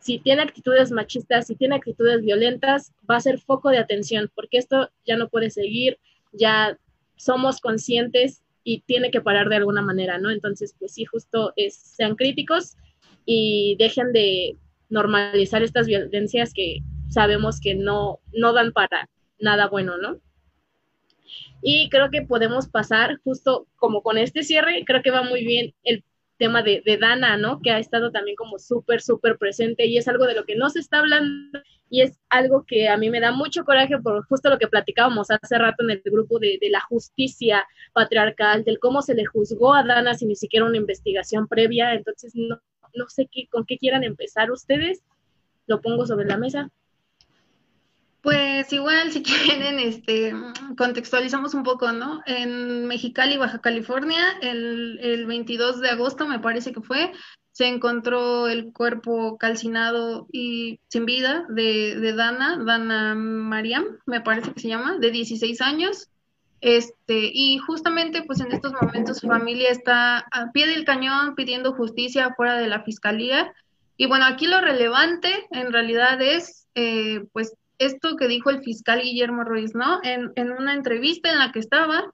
Si 0.00 0.18
tiene 0.18 0.42
actitudes 0.42 0.92
machistas, 0.92 1.46
si 1.46 1.56
tiene 1.56 1.76
actitudes 1.76 2.22
violentas, 2.22 2.92
va 3.10 3.16
a 3.16 3.20
ser 3.20 3.40
foco 3.40 3.70
de 3.70 3.78
atención, 3.78 4.30
porque 4.34 4.58
esto 4.58 4.90
ya 5.04 5.16
no 5.16 5.28
puede 5.28 5.50
seguir, 5.50 5.98
ya 6.32 6.78
somos 7.16 7.60
conscientes 7.60 8.42
y 8.62 8.80
tiene 8.82 9.10
que 9.10 9.20
parar 9.20 9.48
de 9.48 9.56
alguna 9.56 9.82
manera, 9.82 10.18
¿no? 10.18 10.30
Entonces, 10.30 10.74
pues 10.78 10.92
sí, 10.92 11.04
justo 11.04 11.52
es, 11.56 11.74
sean 11.74 12.16
críticos 12.16 12.76
y 13.26 13.76
dejen 13.78 14.12
de 14.12 14.56
normalizar 14.88 15.62
estas 15.62 15.86
violencias 15.86 16.52
que 16.54 16.78
sabemos 17.08 17.60
que 17.60 17.74
no, 17.74 18.20
no 18.32 18.52
dan 18.52 18.72
para 18.72 19.08
nada 19.38 19.68
bueno, 19.68 19.96
¿no? 19.98 20.20
Y 21.66 21.88
creo 21.88 22.10
que 22.10 22.20
podemos 22.20 22.68
pasar 22.68 23.18
justo 23.24 23.66
como 23.76 24.02
con 24.02 24.18
este 24.18 24.42
cierre, 24.42 24.84
creo 24.86 25.02
que 25.02 25.10
va 25.10 25.22
muy 25.22 25.44
bien 25.46 25.74
el 25.82 26.04
tema 26.36 26.62
de, 26.62 26.82
de 26.84 26.98
Dana, 26.98 27.38
¿no? 27.38 27.60
Que 27.62 27.70
ha 27.70 27.78
estado 27.78 28.10
también 28.10 28.36
como 28.36 28.58
súper, 28.58 29.00
súper 29.00 29.38
presente 29.38 29.86
y 29.86 29.96
es 29.96 30.06
algo 30.06 30.26
de 30.26 30.34
lo 30.34 30.44
que 30.44 30.56
no 30.56 30.68
se 30.68 30.80
está 30.80 30.98
hablando 30.98 31.58
y 31.88 32.02
es 32.02 32.18
algo 32.28 32.66
que 32.66 32.90
a 32.90 32.98
mí 32.98 33.08
me 33.08 33.18
da 33.18 33.32
mucho 33.32 33.64
coraje 33.64 33.98
por 33.98 34.26
justo 34.26 34.50
lo 34.50 34.58
que 34.58 34.68
platicábamos 34.68 35.30
hace 35.30 35.56
rato 35.56 35.84
en 35.84 35.90
el 35.92 36.02
grupo 36.04 36.38
de, 36.38 36.58
de 36.60 36.68
la 36.68 36.80
justicia 36.80 37.66
patriarcal, 37.94 38.62
del 38.64 38.78
cómo 38.78 39.00
se 39.00 39.14
le 39.14 39.24
juzgó 39.24 39.72
a 39.72 39.84
Dana 39.84 40.12
sin 40.12 40.28
ni 40.28 40.36
siquiera 40.36 40.66
una 40.66 40.76
investigación 40.76 41.48
previa, 41.48 41.94
entonces 41.94 42.32
no, 42.34 42.60
no 42.94 43.08
sé 43.08 43.26
qué, 43.32 43.46
con 43.48 43.64
qué 43.64 43.78
quieran 43.78 44.04
empezar 44.04 44.50
ustedes, 44.50 45.02
lo 45.66 45.80
pongo 45.80 46.06
sobre 46.06 46.26
la 46.26 46.36
mesa. 46.36 46.70
Pues 48.24 48.72
igual, 48.72 49.12
si 49.12 49.22
quieren, 49.22 49.78
este, 49.78 50.32
contextualizamos 50.78 51.52
un 51.52 51.62
poco, 51.62 51.92
¿no? 51.92 52.22
En 52.24 52.86
Mexicali, 52.86 53.36
Baja 53.36 53.60
California, 53.60 54.38
el, 54.40 54.98
el 55.02 55.26
22 55.26 55.80
de 55.80 55.90
agosto, 55.90 56.26
me 56.26 56.38
parece 56.38 56.72
que 56.72 56.80
fue, 56.80 57.12
se 57.52 57.66
encontró 57.66 58.48
el 58.48 58.72
cuerpo 58.72 59.36
calcinado 59.36 60.26
y 60.32 60.80
sin 60.88 61.04
vida 61.04 61.44
de, 61.50 62.00
de 62.00 62.14
Dana, 62.14 62.56
Dana 62.64 63.14
Mariam, 63.14 63.84
me 64.06 64.22
parece 64.22 64.52
que 64.54 64.60
se 64.60 64.68
llama, 64.68 64.96
de 64.98 65.10
16 65.10 65.60
años. 65.60 66.08
Este, 66.62 67.30
y 67.30 67.58
justamente 67.58 68.22
pues 68.22 68.40
en 68.40 68.52
estos 68.52 68.72
momentos 68.72 69.18
su 69.18 69.28
familia 69.28 69.68
está 69.68 70.20
a 70.32 70.50
pie 70.50 70.66
del 70.66 70.86
cañón 70.86 71.34
pidiendo 71.34 71.74
justicia 71.74 72.32
fuera 72.34 72.54
de 72.54 72.68
la 72.68 72.84
fiscalía. 72.84 73.52
Y 73.98 74.06
bueno, 74.06 74.24
aquí 74.24 74.46
lo 74.46 74.62
relevante 74.62 75.46
en 75.50 75.74
realidad 75.74 76.22
es 76.22 76.66
eh, 76.74 77.26
pues 77.34 77.52
esto 77.78 78.16
que 78.16 78.28
dijo 78.28 78.50
el 78.50 78.62
fiscal 78.62 79.02
Guillermo 79.02 79.44
Ruiz, 79.44 79.74
¿no? 79.74 80.00
En, 80.02 80.32
en 80.36 80.52
una 80.52 80.74
entrevista 80.74 81.30
en 81.30 81.38
la 81.38 81.52
que 81.52 81.58
estaba, 81.58 82.12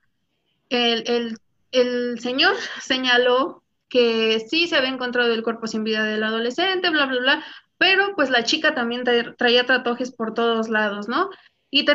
el, 0.68 1.38
el, 1.72 2.20
señor 2.20 2.54
señaló 2.80 3.62
que 3.88 4.44
sí 4.48 4.68
se 4.68 4.76
había 4.76 4.90
encontrado 4.90 5.32
el 5.32 5.42
cuerpo 5.42 5.66
sin 5.66 5.84
vida 5.84 6.04
del 6.04 6.22
adolescente, 6.22 6.90
bla, 6.90 7.06
bla, 7.06 7.20
bla, 7.20 7.44
pero 7.76 8.14
pues 8.14 8.30
la 8.30 8.44
chica 8.44 8.74
también 8.74 9.04
tra 9.04 9.34
traía 9.34 9.66
tatuajes 9.66 10.12
por 10.12 10.34
todos 10.34 10.68
lados, 10.68 11.08
¿no? 11.08 11.30
Y 11.72 11.86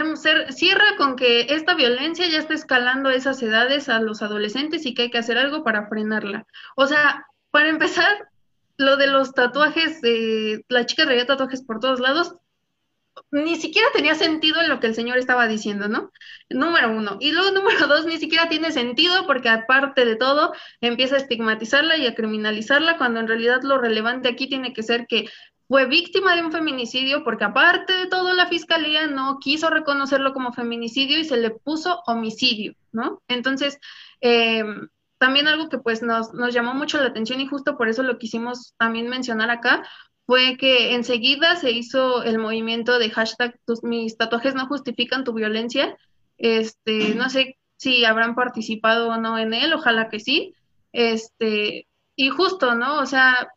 cierra 0.50 0.96
con 0.98 1.16
que 1.16 1.48
esta 1.50 1.76
violencia 1.76 2.28
ya 2.28 2.40
está 2.40 2.54
escalando 2.54 3.10
esas 3.10 3.42
edades 3.44 3.90
a 3.90 4.00
los 4.00 4.22
adolescentes 4.22 4.86
y 4.86 4.94
que 4.94 5.04
hay 5.04 5.12
que 5.12 5.18
hacer 5.18 5.38
algo 5.38 5.64
para 5.64 5.88
frenarla. 5.88 6.46
O 6.76 6.88
sea, 6.88 7.26
para 7.52 7.70
empezar, 7.70 8.30
lo 8.78 8.98
de 8.98 9.08
los 9.08 9.34
tatuajes, 9.34 10.00
eh, 10.04 10.64
la 10.70 10.86
chica 10.86 11.06
traía 11.06 11.26
tatuajes 11.26 11.62
por 11.62 11.80
todos 11.80 12.00
lados, 12.00 12.36
ni 13.32 13.56
siquiera 13.58 13.88
tenía 13.94 14.16
sentido 14.16 14.62
en 14.62 14.70
lo 14.70 14.80
que 14.80 14.88
el 14.88 14.96
señor 14.96 15.18
estaba 15.18 15.48
diciendo, 15.48 15.88
¿no? 15.88 16.12
Número 16.50 16.92
uno. 16.92 17.18
Y 17.20 17.32
luego, 17.32 17.52
número 17.52 17.88
dos, 17.88 18.06
ni 18.06 18.18
siquiera 18.18 18.50
tiene 18.50 18.72
sentido 18.72 19.26
porque 19.26 19.50
aparte 19.50 20.06
de 20.06 20.16
todo, 20.16 20.54
empieza 20.82 21.16
a 21.16 21.20
estigmatizarla 21.20 21.98
y 21.98 22.08
a 22.08 22.16
criminalizarla 22.16 22.98
cuando 22.98 23.20
en 23.20 23.28
realidad 23.28 23.62
lo 23.64 23.78
relevante 23.78 24.30
aquí 24.30 24.48
tiene 24.48 24.74
que 24.74 24.84
ser 24.84 25.08
que 25.08 25.30
fue 25.68 25.88
víctima 25.88 26.36
de 26.36 26.44
un 26.44 26.52
feminicidio 26.52 27.24
porque 27.24 27.44
aparte 27.44 27.94
de 27.94 28.08
todo 28.08 28.34
la 28.34 28.48
fiscalía 28.48 29.08
no 29.08 29.40
quiso 29.40 29.70
reconocerlo 29.70 30.34
como 30.34 30.54
feminicidio 30.54 31.18
y 31.18 31.26
se 31.26 31.38
le 31.38 31.50
puso 31.50 32.02
homicidio, 32.06 32.76
¿no? 32.92 33.22
Entonces, 33.28 33.80
eh, 34.22 34.64
también 35.18 35.48
algo 35.48 35.70
que 35.70 35.80
pues 35.80 36.04
nos, 36.04 36.34
nos 36.34 36.54
llamó 36.54 36.74
mucho 36.74 37.00
la 37.00 37.08
atención 37.08 37.42
y 37.42 37.48
justo 37.48 37.78
por 37.78 37.90
eso 37.90 38.04
lo 38.04 38.18
quisimos 38.20 38.74
también 38.78 39.10
mencionar 39.10 39.50
acá 39.50 39.84
fue 40.26 40.58
que 40.58 40.96
enseguida 40.96 41.56
se 41.56 41.72
hizo 41.72 42.24
el 42.24 42.40
movimiento 42.40 42.98
de 42.98 43.12
hashtag 43.12 43.60
tus, 43.66 43.84
mis 43.84 44.18
tatuajes 44.18 44.56
no 44.56 44.68
justifican 44.68 45.24
tu 45.24 45.34
violencia. 45.34 45.98
Este, 46.38 47.14
no 47.16 47.30
sé 47.30 47.58
si 47.78 48.06
habrán 48.06 48.36
participado 48.36 49.10
o 49.10 49.18
no 49.18 49.38
en 49.38 49.54
él, 49.54 49.74
ojalá 49.74 50.10
que 50.10 50.20
sí. 50.20 50.56
Este, 50.92 51.88
y 52.16 52.30
justo, 52.30 52.76
¿no? 52.76 53.00
O 53.00 53.06
sea, 53.06 53.50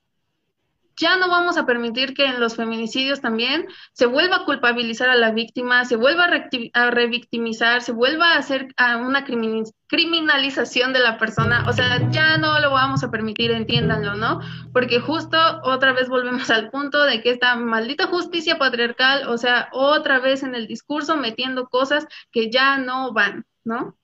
ya 1.00 1.16
no 1.16 1.28
vamos 1.28 1.56
a 1.56 1.66
permitir 1.66 2.14
que 2.14 2.26
en 2.26 2.40
los 2.40 2.56
feminicidios 2.56 3.20
también 3.20 3.66
se 3.92 4.06
vuelva 4.06 4.36
a 4.36 4.44
culpabilizar 4.44 5.08
a 5.08 5.16
la 5.16 5.32
víctima, 5.32 5.84
se 5.84 5.96
vuelva 5.96 6.28
a, 6.72 6.90
revictimizar, 6.90 7.82
se 7.82 7.92
vuelva 7.92 8.32
a 8.32 8.38
hacer 8.38 8.68
una 9.00 9.24
criminalización 9.24 10.92
de 10.92 11.00
la 11.00 11.18
persona. 11.18 11.64
O 11.68 11.72
sea, 11.72 12.10
ya 12.10 12.36
no 12.38 12.58
lo 12.60 12.70
vamos 12.70 13.04
a 13.04 13.10
permitir, 13.10 13.50
entiéndanlo, 13.50 14.14
¿no? 14.14 14.40
Porque 14.72 15.00
justo 15.00 15.38
otra 15.62 15.92
vez 15.92 16.08
volvemos 16.08 16.50
al 16.50 16.70
punto 16.70 17.02
de 17.04 17.22
que 17.22 17.30
esta 17.30 17.56
maldita 17.56 18.06
justicia 18.06 18.58
patriarcal, 18.58 19.28
o 19.28 19.38
sea, 19.38 19.68
otra 19.72 20.18
vez 20.18 20.42
en 20.42 20.54
el 20.54 20.66
discurso 20.66 21.16
metiendo 21.16 21.68
cosas 21.68 22.06
que 22.32 22.50
ya 22.50 22.78
no 22.78 23.12
van, 23.12 23.46
¿no? 23.64 23.96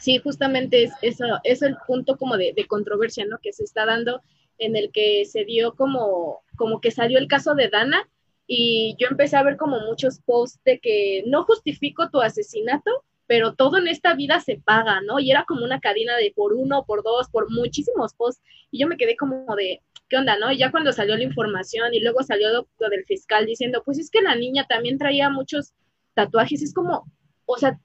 Sí, 0.00 0.18
justamente 0.18 0.84
es, 0.84 0.92
eso, 1.02 1.24
es 1.44 1.62
el 1.62 1.76
punto 1.86 2.16
como 2.16 2.36
de, 2.36 2.54
controversia, 2.68 3.26
¿no? 3.26 3.38
Que 3.38 3.52
se 3.52 3.64
está 3.64 3.84
dando 3.84 4.22
en 4.58 4.76
el 4.76 4.90
que 4.92 5.24
se 5.24 5.44
dio 5.44 5.74
como, 5.74 6.42
como 6.56 6.80
que 6.80 6.90
salió 6.90 7.18
el 7.18 7.28
caso 7.28 7.54
de 7.54 7.68
Dana 7.68 8.08
y 8.46 8.96
yo 8.98 9.08
empecé 9.10 9.36
a 9.36 9.42
ver 9.42 9.56
como 9.56 9.80
muchos 9.80 10.20
posts 10.20 10.60
de 10.64 10.78
que 10.80 11.22
no 11.26 11.44
justifico 11.44 12.10
tu 12.10 12.20
asesinato, 12.20 12.90
pero 13.26 13.54
todo 13.54 13.76
en 13.76 13.88
esta 13.88 14.14
vida 14.14 14.40
se 14.40 14.56
paga, 14.64 15.00
¿no? 15.02 15.20
Y 15.20 15.30
era 15.30 15.44
como 15.46 15.64
una 15.64 15.80
cadena 15.80 16.16
de 16.16 16.32
por 16.34 16.54
uno, 16.54 16.84
por 16.86 17.02
dos, 17.02 17.28
por 17.28 17.50
muchísimos 17.50 18.14
posts 18.14 18.42
y 18.70 18.80
yo 18.80 18.88
me 18.88 18.96
quedé 18.96 19.16
como 19.16 19.44
de, 19.54 19.82
¿qué 20.08 20.16
onda, 20.16 20.38
no? 20.38 20.50
Y 20.50 20.58
ya 20.58 20.70
cuando 20.70 20.92
salió 20.92 21.16
la 21.16 21.24
información 21.24 21.92
y 21.92 22.00
luego 22.00 22.22
salió 22.22 22.50
lo, 22.50 22.68
lo 22.78 22.88
del 22.88 23.04
fiscal 23.04 23.46
diciendo, 23.46 23.82
pues 23.84 23.98
es 23.98 24.10
que 24.10 24.22
la 24.22 24.34
niña 24.34 24.66
también 24.66 24.98
traía 24.98 25.28
muchos 25.28 25.74
tatuajes, 26.14 26.62
es 26.62 26.72
como, 26.72 27.04
o 27.44 27.58
sea, 27.58 27.78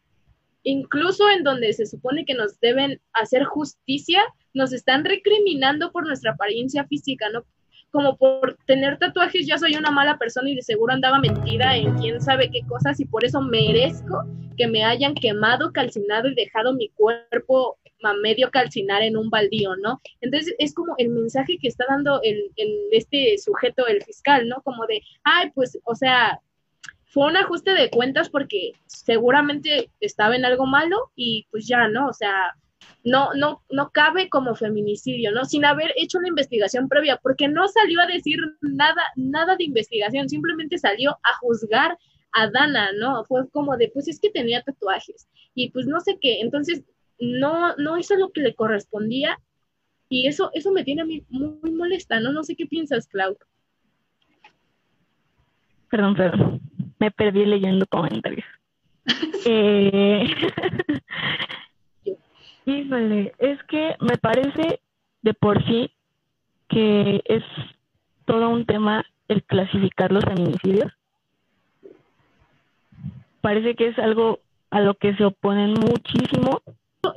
incluso 0.64 1.30
en 1.30 1.44
donde 1.44 1.74
se 1.74 1.86
supone 1.86 2.26
que 2.26 2.34
nos 2.34 2.60
deben 2.60 3.00
hacer 3.14 3.44
justicia, 3.44 4.22
nos 4.54 4.74
están 4.74 5.04
recriminando 5.06 5.92
por 5.92 6.06
nuestra 6.06 6.32
apariencia 6.32 6.86
física, 6.86 7.30
¿no? 7.30 7.44
Como 7.92 8.18
por 8.18 8.58
tener 8.66 8.98
tatuajes, 8.98 9.46
ya 9.46 9.58
soy 9.58 9.76
una 9.76 9.92
mala 9.92 10.18
persona 10.18 10.50
y 10.50 10.56
de 10.56 10.64
seguro 10.64 10.94
andaba 10.94 11.20
mentida 11.20 11.76
en 11.76 11.96
quién 11.98 12.22
sabe 12.22 12.50
qué 12.50 12.62
cosas 12.68 13.00
y 13.00 13.06
por 13.06 13.24
eso 13.24 13.40
merezco 13.42 14.24
que 14.58 14.68
me 14.68 14.84
hayan 14.84 15.14
quemado, 15.16 15.72
calcinado 15.72 16.28
y 16.30 16.36
dejado 16.36 16.74
mi 16.74 16.90
cuerpo 16.90 17.78
a 18.04 18.14
medio 18.16 18.52
calcinar 18.52 19.02
en 19.02 19.16
un 19.16 19.30
baldío, 19.30 19.76
¿no? 19.78 20.02
Entonces 20.22 20.54
es 20.60 20.74
como 20.74 20.94
el 20.98 21.10
mensaje 21.10 21.58
que 21.62 21.68
está 21.68 21.86
dando 21.88 22.20
el, 22.24 22.52
el, 22.58 22.88
este 22.92 23.38
sujeto, 23.38 23.88
el 23.88 24.04
fiscal, 24.04 24.48
¿no? 24.48 24.62
Como 24.64 24.86
de, 24.88 25.02
ay, 25.24 25.52
pues, 25.56 25.80
o 25.86 25.96
sea, 25.96 26.40
fue 27.14 27.28
un 27.28 27.38
ajuste 27.38 27.74
de 27.76 27.92
cuentas 27.92 28.28
porque 28.28 28.72
seguramente 28.88 29.92
estaba 30.00 30.36
en 30.36 30.46
algo 30.46 30.66
malo 30.66 31.12
y 31.16 31.46
pues 31.52 31.68
ya, 31.68 31.88
¿no? 31.88 32.08
O 32.08 32.14
sea, 32.14 32.56
no, 33.04 33.36
no, 33.36 33.62
no 33.70 33.92
cabe 33.92 34.30
como 34.30 34.56
feminicidio, 34.56 35.32
¿no? 35.32 35.46
Sin 35.46 35.64
haber 35.64 35.94
hecho 35.96 36.18
una 36.18 36.30
investigación 36.30 36.90
previa, 36.90 37.20
porque 37.22 37.48
no 37.48 37.68
salió 37.68 38.02
a 38.02 38.08
decir 38.08 38.40
nada, 38.62 39.04
nada 39.16 39.56
de 39.56 39.66
investigación, 39.66 40.28
simplemente 40.28 40.80
salió 40.80 41.12
a 41.12 41.38
juzgar 41.40 42.00
a 42.32 42.50
Dana, 42.50 42.90
¿no? 42.94 43.24
Fue 43.26 43.48
como 43.52 43.78
de, 43.78 43.92
pues 43.94 44.08
es 44.08 44.20
que 44.20 44.32
tenía 44.32 44.64
tatuajes 44.64 45.28
y 45.54 45.70
pues 45.70 45.86
no 45.86 46.00
sé 46.00 46.18
qué, 46.20 46.42
entonces 46.42 46.84
no, 47.20 47.76
no 47.76 48.00
hizo 48.00 48.16
lo 48.16 48.32
que 48.32 48.42
le 48.42 48.56
correspondía 48.56 49.38
y 50.10 50.28
eso, 50.28 50.50
eso 50.54 50.72
me 50.72 50.84
tiene 50.84 51.04
a 51.04 51.06
mí 51.06 51.24
muy 51.30 51.72
molesta, 51.72 52.20
¿no? 52.20 52.32
No 52.32 52.44
sé 52.44 52.56
qué 52.56 52.66
piensas, 52.66 53.08
Clau. 53.08 53.38
Perdón, 55.92 56.16
perdón 56.16 56.73
me 57.04 57.12
perdí 57.12 57.46
leyendo 57.46 57.86
comentarios. 57.88 58.46
eh, 59.46 60.26
híjole, 62.66 63.34
es 63.40 63.62
que 63.64 63.98
me 64.00 64.18
parece 64.18 64.80
de 65.22 65.34
por 65.34 65.62
sí 65.66 65.92
que 66.70 67.22
es 67.26 67.44
todo 68.24 68.48
un 68.48 68.66
tema 68.66 69.06
el 69.28 69.44
clasificar 69.44 70.14
los 70.14 70.24
feminicidios. 70.24 70.94
Parece 73.42 73.76
que 73.76 73.88
es 73.88 74.00
algo 74.00 74.40
a 74.72 74.80
lo 74.80 74.94
que 74.94 75.14
se 75.16 75.26
oponen 75.26 75.74
muchísimo. 75.74 76.62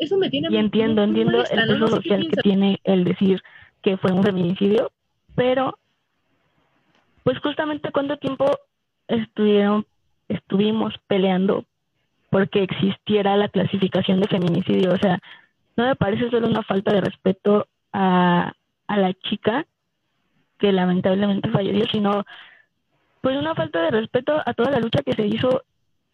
Eso 0.00 0.18
me 0.18 0.28
tiene 0.30 0.48
y 0.50 0.56
entiendo, 0.56 1.04
entiendo 1.04 1.38
molesta, 1.38 1.62
el 1.62 1.68
¿no? 1.68 1.74
peso 1.74 1.78
No 1.78 1.86
sé 1.88 1.94
social 1.94 2.28
que 2.28 2.42
tiene 2.42 2.80
el 2.82 3.04
decir 3.04 3.40
que 3.82 3.96
fue 3.98 4.10
un 4.10 4.24
feminicidio, 4.24 4.90
pero 5.36 5.78
pues 7.22 7.38
justamente 7.38 7.92
cuánto 7.92 8.16
tiempo 8.16 8.46
estuvieron 9.08 9.86
estuvimos 10.28 10.94
peleando 11.06 11.64
porque 12.30 12.62
existiera 12.62 13.36
la 13.36 13.48
clasificación 13.48 14.20
de 14.20 14.28
feminicidio. 14.28 14.92
O 14.92 14.96
sea, 14.96 15.18
no 15.76 15.86
me 15.86 15.96
parece 15.96 16.30
solo 16.30 16.48
una 16.48 16.62
falta 16.62 16.92
de 16.92 17.00
respeto 17.00 17.66
a, 17.92 18.52
a 18.88 18.96
la 18.96 19.12
chica 19.14 19.66
que 20.58 20.72
lamentablemente 20.72 21.50
falleció, 21.50 21.84
sino 21.92 22.24
pues 23.20 23.36
una 23.36 23.54
falta 23.54 23.82
de 23.82 23.90
respeto 23.90 24.40
a 24.44 24.54
toda 24.54 24.70
la 24.70 24.80
lucha 24.80 25.02
que 25.04 25.12
se 25.12 25.26
hizo 25.26 25.62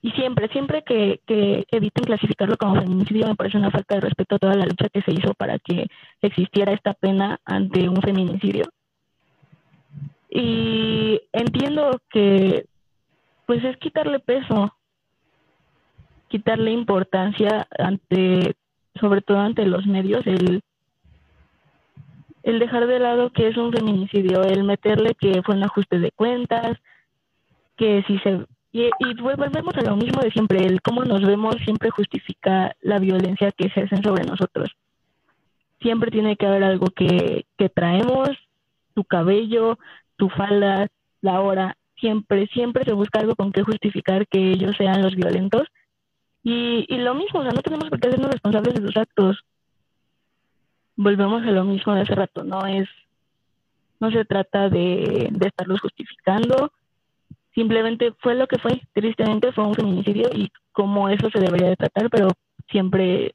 y 0.05 0.11
siempre, 0.13 0.49
siempre 0.49 0.83
que, 0.83 1.21
que 1.27 1.65
eviten 1.71 2.05
clasificarlo 2.05 2.57
como 2.57 2.81
feminicidio, 2.81 3.29
me 3.29 3.37
parece 3.37 3.59
una 3.59 3.71
falta 3.71 3.95
de 3.95 4.01
respeto 4.01 4.35
a 4.35 4.39
toda 4.41 4.55
la 4.55 4.67
lucha 4.67 4.89
que 4.89 5.01
se 5.03 5.13
hizo 5.13 5.33
para 5.35 5.61
que 5.61 5.87
existiera 6.21 6.73
esta 6.73 6.93
pena 6.93 7.39
ante 7.45 7.89
un 7.89 8.03
feminicidio. 8.03 8.65
Y 10.29 11.21
entiendo 11.33 12.01
que 12.11 12.67
pues 13.53 13.65
es 13.65 13.77
quitarle 13.77 14.19
peso, 14.19 14.75
quitarle 16.29 16.71
importancia 16.71 17.69
ante 17.79 18.57
sobre 18.99 19.21
todo 19.21 19.41
ante 19.41 19.67
los 19.67 19.87
medios, 19.87 20.27
el, 20.27 20.63
el 22.45 22.59
dejar 22.59 22.87
de 22.87 22.99
lado 22.99 23.29
que 23.29 23.49
es 23.49 23.59
un 23.59 23.71
feminicidio, 23.71 24.43
el 24.43 24.65
meterle 24.65 25.15
que 25.21 25.43
fue 25.43 25.55
un 25.55 25.65
ajuste 25.65 25.99
de 25.99 26.13
cuentas, 26.13 26.79
que 27.77 28.03
si 28.07 28.19
se... 28.21 28.47
Y, 28.73 28.85
y 28.85 29.15
volvemos 29.21 29.77
a 29.77 29.83
lo 29.83 29.97
mismo 29.97 30.23
de 30.23 30.31
siempre, 30.31 30.65
el 30.65 30.81
cómo 30.81 31.05
nos 31.05 31.21
vemos 31.21 31.57
siempre 31.63 31.91
justifica 31.91 32.75
la 32.81 32.99
violencia 33.01 33.53
que 33.53 33.67
ejercen 33.67 34.03
sobre 34.03 34.25
nosotros. 34.25 34.71
Siempre 35.83 36.11
tiene 36.11 36.37
que 36.37 36.47
haber 36.47 36.65
algo 36.65 36.87
que, 36.87 37.45
que 37.59 37.69
traemos, 37.69 38.31
tu 38.95 39.05
cabello, 39.05 39.79
tu 40.17 40.31
falda, 40.31 40.87
la 41.21 41.43
hora, 41.43 41.77
siempre, 42.03 42.49
siempre 42.49 42.85
se 42.85 42.93
busca 42.93 43.21
algo 43.21 43.37
con 43.37 43.53
que 43.53 43.63
justificar 43.63 44.27
que 44.27 44.51
ellos 44.51 44.75
sean 44.77 45.03
los 45.03 45.15
violentos. 45.15 45.69
Y, 46.43 46.85
y 46.89 46.99
lo 46.99 47.15
mismo, 47.15 47.41
o 47.41 47.43
sea, 47.45 47.53
no 47.53 47.63
tenemos 47.63 47.89
por 47.89 48.01
qué 48.01 48.09
hacernos 48.09 48.33
responsables 48.33 48.75
de 48.75 48.87
sus 48.87 48.97
actos. 48.97 49.45
Volvemos 50.97 51.43
a 51.45 51.53
lo 51.53 51.65
mismo 51.65 51.95
de 51.95 52.01
hace 52.01 52.15
rato, 52.17 52.43
no 52.43 52.67
es, 52.67 52.89
no 54.01 54.11
se 54.11 54.25
trata 54.25 54.69
de, 54.69 55.29
de 55.31 55.47
estarlos 55.47 55.81
justificando, 55.81 56.73
simplemente 57.55 58.13
fue 58.19 58.35
lo 58.35 58.47
que 58.47 58.59
fue, 58.59 58.83
tristemente 58.93 59.53
fue 59.53 59.65
un 59.65 59.75
feminicidio 59.75 60.29
y 60.35 60.51
como 60.73 61.09
eso 61.09 61.31
se 61.31 61.39
debería 61.39 61.69
de 61.69 61.77
tratar, 61.77 62.11
pero 62.11 62.29
siempre, 62.69 63.35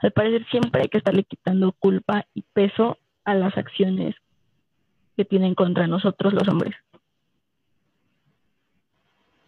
al 0.00 0.12
parecer 0.12 0.46
siempre 0.50 0.82
hay 0.82 0.88
que 0.88 0.98
estarle 0.98 1.24
quitando 1.24 1.72
culpa 1.72 2.24
y 2.32 2.42
peso 2.54 2.96
a 3.24 3.34
las 3.34 3.56
acciones 3.58 4.14
que 5.16 5.24
tienen 5.24 5.54
contra 5.54 5.86
nosotros 5.86 6.32
los 6.32 6.48
hombres. 6.48 6.74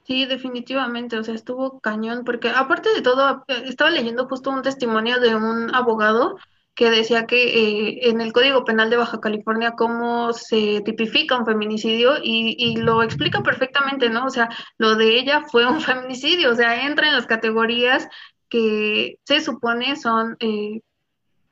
Sí, 0.07 0.27
definitivamente, 0.27 1.17
o 1.19 1.25
sea, 1.25 1.35
estuvo 1.35 1.81
cañón, 1.81 2.25
porque 2.25 2.51
aparte 2.51 2.91
de 2.93 3.01
todo, 3.01 3.45
eh, 3.49 3.63
estaba 3.67 3.91
leyendo 3.91 4.27
justo 4.29 4.51
un 4.51 4.61
testimonio 4.63 5.19
de 5.19 5.35
un 5.35 5.75
abogado 5.75 6.37
que 6.75 6.91
decía 6.91 7.25
que 7.27 7.89
eh, 7.99 8.11
en 8.11 8.21
el 8.21 8.33
Código 8.33 8.65
Penal 8.65 8.91
de 8.91 8.99
Baja 8.99 9.21
California 9.21 9.73
cómo 9.77 10.33
se 10.35 10.83
tipifica 10.83 11.39
un 11.39 11.47
feminicidio 11.47 12.17
y, 12.23 12.55
y 12.59 12.77
lo 12.77 13.03
explica 13.03 13.43
perfectamente, 13.43 14.11
¿no? 14.11 14.27
O 14.27 14.31
sea, 14.31 14.51
lo 14.77 14.95
de 14.97 15.19
ella 15.19 15.43
fue 15.51 15.67
un 15.67 15.81
feminicidio, 15.81 16.51
o 16.51 16.55
sea, 16.55 16.87
entra 16.87 17.09
en 17.09 17.15
las 17.15 17.27
categorías 17.27 18.07
que 18.51 19.19
se 19.25 19.41
supone 19.41 19.97
son 19.97 20.37
eh, 20.41 20.81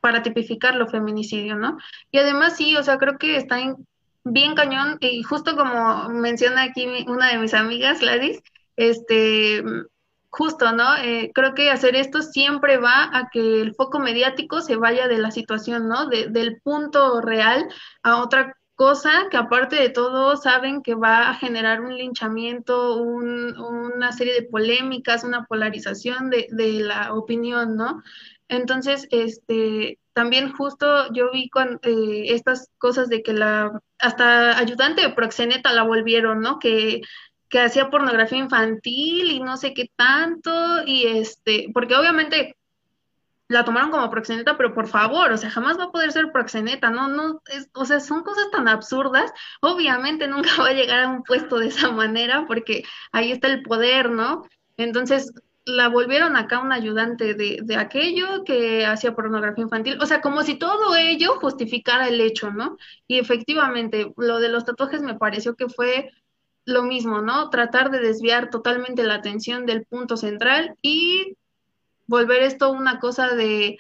para 0.01 0.23
tipificar 0.23 0.75
lo 0.75 0.89
feminicidio, 0.89 1.57
¿no? 1.57 1.79
Y 2.11 2.19
además 2.19 2.57
sí, 2.57 2.77
o 2.77 2.83
sea, 2.83 2.99
creo 2.99 3.19
que 3.19 3.37
está 3.37 3.61
en- 3.61 3.77
bien 4.25 4.55
cañón 4.55 4.99
y 5.01 5.23
justo 5.23 5.57
como 5.57 6.09
menciona 6.11 6.63
aquí 6.65 6.87
una 7.07 7.29
de 7.33 7.39
mis 7.39 7.55
amigas, 7.55 8.01
Gladys, 8.01 8.41
este, 8.77 9.63
justo, 10.31 10.73
¿no? 10.73 10.97
Eh, 10.97 11.31
creo 11.35 11.55
que 11.55 11.71
hacer 11.71 11.95
esto 11.97 12.23
siempre 12.23 12.79
va 12.79 13.05
a 13.17 13.29
que 13.31 13.61
el 13.63 13.75
foco 13.75 13.99
mediático 13.99 14.61
se 14.61 14.77
vaya 14.77 15.09
de 15.09 15.19
la 15.19 15.31
situación, 15.31 15.89
¿no? 15.89 16.07
De- 16.07 16.29
del 16.29 16.61
punto 16.63 17.21
real 17.21 17.69
a 18.03 18.23
otra 18.23 18.57
cosa 18.75 19.29
que 19.31 19.37
aparte 19.37 19.77
de 19.77 19.91
todo 19.91 20.37
saben 20.37 20.83
que 20.83 20.95
va 20.95 21.29
a 21.31 21.35
generar 21.35 21.83
un 21.83 21.97
linchamiento, 21.97 22.97
un- 23.03 23.57
una 23.59 24.13
serie 24.13 24.35
de 24.35 24.45
polémicas, 24.49 25.23
una 25.25 25.45
polarización 25.45 26.31
de, 26.31 26.49
de 26.51 26.81
la 26.81 27.15
opinión, 27.15 27.77
¿no? 27.77 28.03
Entonces, 28.49 29.07
este, 29.11 29.99
también 30.13 30.53
justo 30.53 31.13
yo 31.13 31.31
vi 31.31 31.49
con 31.49 31.81
eh, 31.83 32.27
estas 32.29 32.71
cosas 32.79 33.09
de 33.09 33.23
que 33.23 33.33
la 33.33 33.81
hasta 33.99 34.59
ayudante 34.59 35.03
de 35.03 35.11
proxeneta 35.11 35.73
la 35.73 35.85
volvieron, 35.85 36.41
¿no? 36.41 36.59
Que 36.59 37.03
que 37.53 37.61
hacía 37.61 37.91
pornografía 37.91 38.39
infantil 38.39 39.31
y 39.31 39.41
no 39.41 39.59
sé 39.59 39.75
qué 39.75 39.91
tanto, 39.95 40.51
y 40.87 41.07
este, 41.07 41.69
porque 41.75 41.95
obviamente 41.95 42.57
la 43.47 43.63
tomaron 43.63 43.91
como 43.91 44.11
proxeneta, 44.11 44.57
pero 44.57 44.73
por 44.73 44.89
favor, 44.89 45.31
o 45.31 45.37
sea, 45.37 45.51
jamás 45.51 45.79
va 45.79 45.85
a 45.85 45.93
poder 45.93 46.13
ser 46.13 46.33
proxeneta, 46.33 46.89
no, 46.89 47.09
no, 47.09 47.43
es, 47.47 47.69
o 47.75 47.85
sea, 47.85 48.01
son 48.01 48.23
cosas 48.23 48.51
tan 48.51 48.69
absurdas, 48.69 49.31
obviamente 49.61 50.29
nunca 50.29 50.49
va 50.63 50.69
a 50.69 50.73
llegar 50.73 51.01
a 51.01 51.11
un 51.11 51.25
puesto 51.25 51.59
de 51.59 51.67
esa 51.67 51.91
manera, 51.91 52.47
porque 52.47 52.85
ahí 53.13 53.31
está 53.33 53.49
el 53.49 53.63
poder, 53.63 54.11
¿no? 54.11 54.47
Entonces, 54.79 55.35
la 55.65 55.89
volvieron 55.89 56.37
acá 56.37 56.59
un 56.59 56.73
ayudante 56.73 57.35
de, 57.35 57.61
de 57.63 57.77
aquello 57.77 58.45
que 58.45 58.85
hacía 58.85 59.15
pornografía 59.15 59.65
infantil, 59.65 59.99
o 60.01 60.07
sea, 60.07 60.21
como 60.21 60.43
si 60.43 60.57
todo 60.57 60.97
ello 60.97 61.37
justificara 61.41 62.09
el 62.09 62.21
hecho, 62.21 62.51
¿no? 62.51 62.77
Y 63.07 63.19
efectivamente, 63.19 64.13
lo 64.17 64.41
de 64.41 64.49
los 64.49 64.65
tatuajes 64.65 65.03
me 65.03 65.15
pareció 65.15 65.55
que 65.55 65.69
fue 65.69 66.11
lo 66.65 66.83
mismo, 66.83 67.21
¿no? 67.23 67.51
Tratar 67.51 67.91
de 67.91 68.01
desviar 68.01 68.51
totalmente 68.51 69.05
la 69.05 69.15
atención 69.15 69.67
del 69.67 69.85
punto 69.85 70.17
central 70.17 70.77
y 70.83 71.37
volver 72.07 72.43
esto 72.43 72.71
una 72.71 72.99
cosa 72.99 73.35
de 73.35 73.79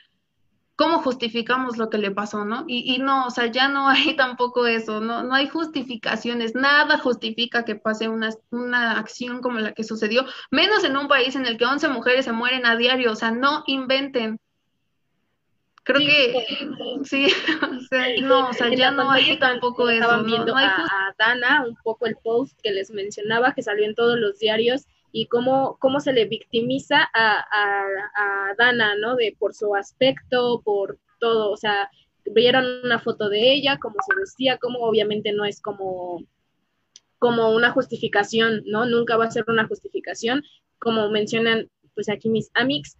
cómo 0.76 0.98
justificamos 0.98 1.76
lo 1.76 1.90
que 1.90 1.98
le 1.98 2.10
pasó, 2.10 2.44
¿no? 2.44 2.64
Y, 2.66 2.94
y 2.94 2.98
no, 2.98 3.26
o 3.26 3.30
sea, 3.30 3.46
ya 3.46 3.68
no 3.68 3.88
hay 3.88 4.16
tampoco 4.16 4.66
eso, 4.66 5.00
no, 5.00 5.22
no 5.22 5.34
hay 5.34 5.48
justificaciones, 5.48 6.54
nada 6.54 6.98
justifica 6.98 7.64
que 7.64 7.76
pase 7.76 8.08
una, 8.08 8.30
una 8.50 8.98
acción 8.98 9.40
como 9.40 9.58
la 9.58 9.72
que 9.72 9.84
sucedió, 9.84 10.24
menos 10.50 10.84
en 10.84 10.96
un 10.96 11.08
país 11.08 11.36
en 11.36 11.46
el 11.46 11.58
que 11.58 11.66
11 11.66 11.88
mujeres 11.88 12.24
se 12.24 12.32
mueren 12.32 12.66
a 12.66 12.76
diario, 12.76 13.12
o 13.12 13.16
sea, 13.16 13.30
no 13.30 13.64
inventen. 13.66 14.38
Creo 15.84 15.98
que 15.98 16.46
sí, 17.04 17.26
o 17.26 17.80
sea, 17.88 18.06
no, 18.20 18.48
o 18.50 18.52
sea, 18.52 18.68
ya 18.72 18.92
no 18.92 19.10
hay 19.10 19.36
tampoco 19.38 19.88
eso, 19.88 20.02
estaban 20.02 20.24
viendo 20.24 20.52
no 20.52 20.56
hay 20.56 20.66
a, 20.66 20.76
a 20.76 21.14
Dana, 21.18 21.64
un 21.66 21.76
poco 21.82 22.06
el 22.06 22.16
post 22.22 22.58
que 22.62 22.70
les 22.70 22.90
mencionaba, 22.92 23.52
que 23.52 23.62
salió 23.62 23.84
en 23.84 23.96
todos 23.96 24.16
los 24.16 24.38
diarios, 24.38 24.86
y 25.12 25.26
cómo, 25.26 25.76
cómo 25.78 26.00
se 26.00 26.12
le 26.12 26.24
victimiza 26.24 27.02
a, 27.12 27.38
a, 27.38 27.84
a 28.14 28.54
Dana, 28.58 28.96
¿no? 28.96 29.14
De 29.14 29.36
por 29.38 29.54
su 29.54 29.74
aspecto, 29.74 30.62
por 30.64 30.98
todo, 31.20 31.52
o 31.52 31.56
sea, 31.56 31.90
vieron 32.24 32.64
una 32.84 32.98
foto 32.98 33.28
de 33.28 33.52
ella, 33.52 33.78
cómo 33.78 33.96
se 34.06 34.18
vestía, 34.18 34.58
cómo 34.58 34.80
obviamente 34.80 35.32
no 35.32 35.44
es 35.44 35.60
como, 35.60 36.24
como 37.18 37.54
una 37.54 37.70
justificación, 37.70 38.62
¿no? 38.66 38.86
Nunca 38.86 39.16
va 39.16 39.26
a 39.26 39.30
ser 39.30 39.44
una 39.48 39.66
justificación, 39.66 40.42
como 40.78 41.10
mencionan 41.10 41.68
pues 41.94 42.08
aquí 42.08 42.30
mis 42.30 42.50
amics, 42.54 42.96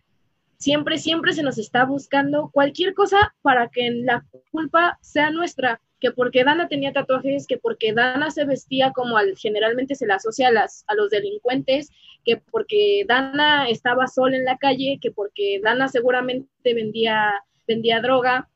siempre, 0.58 0.98
siempre 0.98 1.32
se 1.32 1.42
nos 1.42 1.58
está 1.58 1.84
buscando 1.84 2.50
cualquier 2.52 2.94
cosa 2.94 3.34
para 3.42 3.68
que 3.68 3.90
la 3.90 4.24
culpa 4.50 4.98
sea 5.00 5.30
nuestra, 5.30 5.80
que 6.02 6.10
porque 6.10 6.42
Dana 6.42 6.66
tenía 6.66 6.92
tatuajes, 6.92 7.46
que 7.46 7.58
porque 7.58 7.92
Dana 7.92 8.32
se 8.32 8.44
vestía 8.44 8.90
como 8.90 9.16
al, 9.16 9.36
generalmente 9.38 9.94
se 9.94 10.04
le 10.04 10.14
asocia 10.14 10.48
a, 10.48 10.50
las, 10.50 10.84
a 10.88 10.96
los 10.96 11.10
delincuentes, 11.10 11.90
que 12.24 12.38
porque 12.38 13.04
Dana 13.06 13.68
estaba 13.68 14.08
sola 14.08 14.36
en 14.36 14.44
la 14.44 14.58
calle, 14.58 14.98
que 15.00 15.12
porque 15.12 15.60
Dana 15.62 15.86
seguramente 15.86 16.74
vendía, 16.74 17.32
vendía 17.68 18.00
droga. 18.00 18.50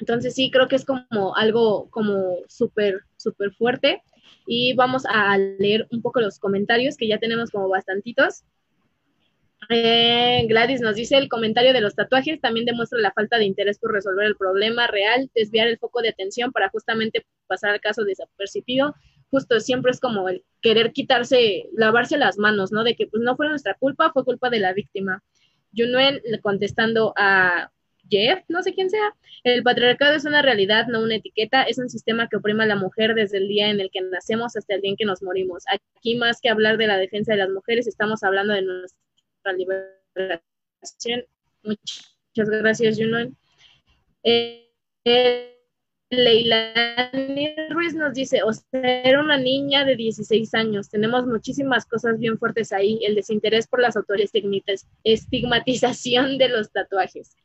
Entonces 0.00 0.34
sí, 0.34 0.50
creo 0.50 0.66
que 0.66 0.74
es 0.74 0.84
como 0.84 1.36
algo 1.36 1.88
como 1.90 2.38
súper, 2.48 3.02
súper 3.16 3.52
fuerte. 3.52 4.02
Y 4.44 4.74
vamos 4.74 5.04
a 5.08 5.38
leer 5.38 5.86
un 5.92 6.02
poco 6.02 6.20
los 6.20 6.40
comentarios, 6.40 6.96
que 6.96 7.06
ya 7.06 7.18
tenemos 7.18 7.52
como 7.52 7.68
bastantitos. 7.68 8.42
Eh, 9.70 10.46
Gladys 10.48 10.80
nos 10.80 10.96
dice 10.96 11.18
el 11.18 11.28
comentario 11.28 11.74
de 11.74 11.82
los 11.82 11.94
tatuajes 11.94 12.40
también 12.40 12.64
demuestra 12.64 12.98
la 13.00 13.12
falta 13.12 13.36
de 13.36 13.44
interés 13.44 13.78
por 13.78 13.92
resolver 13.92 14.26
el 14.26 14.36
problema 14.36 14.86
real, 14.86 15.30
desviar 15.34 15.68
el 15.68 15.78
foco 15.78 16.00
de 16.00 16.08
atención 16.08 16.52
para 16.52 16.70
justamente 16.70 17.26
pasar 17.46 17.70
al 17.70 17.80
caso 17.80 18.04
desapercibido. 18.04 18.94
Justo 19.30 19.60
siempre 19.60 19.90
es 19.90 20.00
como 20.00 20.28
el 20.30 20.42
querer 20.62 20.92
quitarse, 20.92 21.68
lavarse 21.74 22.16
las 22.16 22.38
manos, 22.38 22.72
¿no? 22.72 22.82
De 22.82 22.96
que 22.96 23.06
pues 23.08 23.22
no 23.22 23.36
fue 23.36 23.48
nuestra 23.48 23.74
culpa, 23.74 24.10
fue 24.12 24.24
culpa 24.24 24.48
de 24.48 24.60
la 24.60 24.72
víctima. 24.72 25.22
Junuel 25.76 26.22
contestando 26.42 27.12
a 27.18 27.70
Jeff, 28.10 28.42
no 28.48 28.62
sé 28.62 28.72
quién 28.72 28.88
sea, 28.88 29.14
el 29.44 29.62
patriarcado 29.62 30.14
es 30.14 30.24
una 30.24 30.40
realidad, 30.40 30.86
no 30.86 31.02
una 31.02 31.16
etiqueta, 31.16 31.62
es 31.64 31.76
un 31.76 31.90
sistema 31.90 32.26
que 32.28 32.36
oprime 32.36 32.64
a 32.64 32.66
la 32.66 32.76
mujer 32.76 33.14
desde 33.14 33.36
el 33.36 33.48
día 33.48 33.68
en 33.68 33.80
el 33.80 33.90
que 33.92 34.00
nacemos 34.00 34.56
hasta 34.56 34.74
el 34.74 34.80
día 34.80 34.92
en 34.92 34.96
que 34.96 35.04
nos 35.04 35.22
morimos. 35.22 35.64
Aquí 35.70 36.16
más 36.16 36.40
que 36.40 36.48
hablar 36.48 36.78
de 36.78 36.86
la 36.86 36.96
defensa 36.96 37.32
de 37.32 37.38
las 37.38 37.50
mujeres, 37.50 37.86
estamos 37.86 38.22
hablando 38.22 38.54
de 38.54 38.62
nuestra 38.62 39.07
liberación. 39.52 41.24
Muchas 41.62 42.50
gracias, 42.50 42.98
Junoel. 42.98 43.34
Eh, 44.24 44.64
Ruiz 47.70 47.94
nos 47.94 48.14
dice, 48.14 48.42
o 48.42 48.52
sea, 48.52 49.02
era 49.02 49.20
una 49.20 49.36
niña 49.36 49.84
de 49.84 49.94
16 49.94 50.54
años, 50.54 50.88
tenemos 50.88 51.26
muchísimas 51.26 51.84
cosas 51.84 52.18
bien 52.18 52.38
fuertes 52.38 52.72
ahí, 52.72 52.98
el 53.04 53.14
desinterés 53.14 53.66
por 53.66 53.80
las 53.80 53.96
autoridades, 53.96 54.32
estigmatización 55.04 56.38
de 56.38 56.48
los 56.48 56.72
tatuajes. 56.72 57.36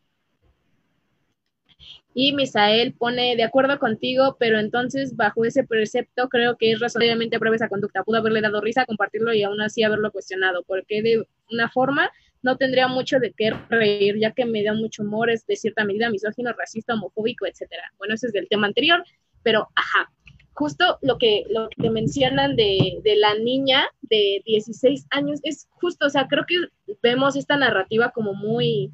Y 2.16 2.34
Misael 2.34 2.94
pone, 2.94 3.36
de 3.36 3.44
acuerdo 3.44 3.80
contigo, 3.80 4.38
pero 4.40 4.60
entonces 4.60 5.16
bajo 5.16 5.46
ese 5.46 5.64
precepto 5.64 6.30
creo 6.30 6.58
que 6.58 6.72
es 6.72 6.80
razonablemente 6.80 7.40
prueba 7.40 7.56
esa 7.56 7.70
conducta. 7.70 8.04
Pudo 8.04 8.18
haberle 8.18 8.42
dado 8.42 8.62
risa, 8.62 8.86
compartirlo 8.86 9.34
y 9.34 9.44
aún 9.44 9.62
así 9.62 9.84
haberlo 9.84 10.12
cuestionado, 10.12 10.64
porque 10.64 11.02
de 11.02 11.28
una 11.52 11.70
forma 11.70 12.12
no 12.44 12.58
tendría 12.58 12.88
mucho 12.88 13.20
de 13.20 13.34
qué 13.36 13.52
reír, 13.70 14.20
ya 14.20 14.32
que 14.32 14.46
me 14.46 14.64
da 14.64 14.74
mucho 14.74 15.02
humor, 15.02 15.30
es 15.30 15.48
de 15.48 15.56
cierta 15.56 15.86
medida 15.86 16.10
misógino, 16.10 16.54
racista, 16.54 16.94
homofóbico, 16.94 17.48
etcétera. 17.48 17.84
Bueno, 17.98 18.14
ese 18.14 18.28
es 18.28 18.34
del 18.34 18.50
tema 18.50 18.68
anterior, 18.68 19.04
pero 19.42 19.70
ajá, 19.76 20.12
justo 20.54 21.00
lo 21.02 21.18
que, 21.18 21.46
lo 21.50 21.70
que 21.70 21.90
mencionan 21.90 22.56
de, 22.56 23.00
de 23.04 23.16
la 23.16 23.36
niña 23.36 23.86
de 24.02 24.42
16 24.46 25.08
años 25.10 25.40
es 25.44 25.68
justo, 25.72 26.06
o 26.06 26.10
sea, 26.10 26.28
creo 26.28 26.46
que 26.46 26.56
vemos 27.02 27.36
esta 27.36 27.58
narrativa 27.58 28.12
como 28.12 28.34
muy 28.34 28.92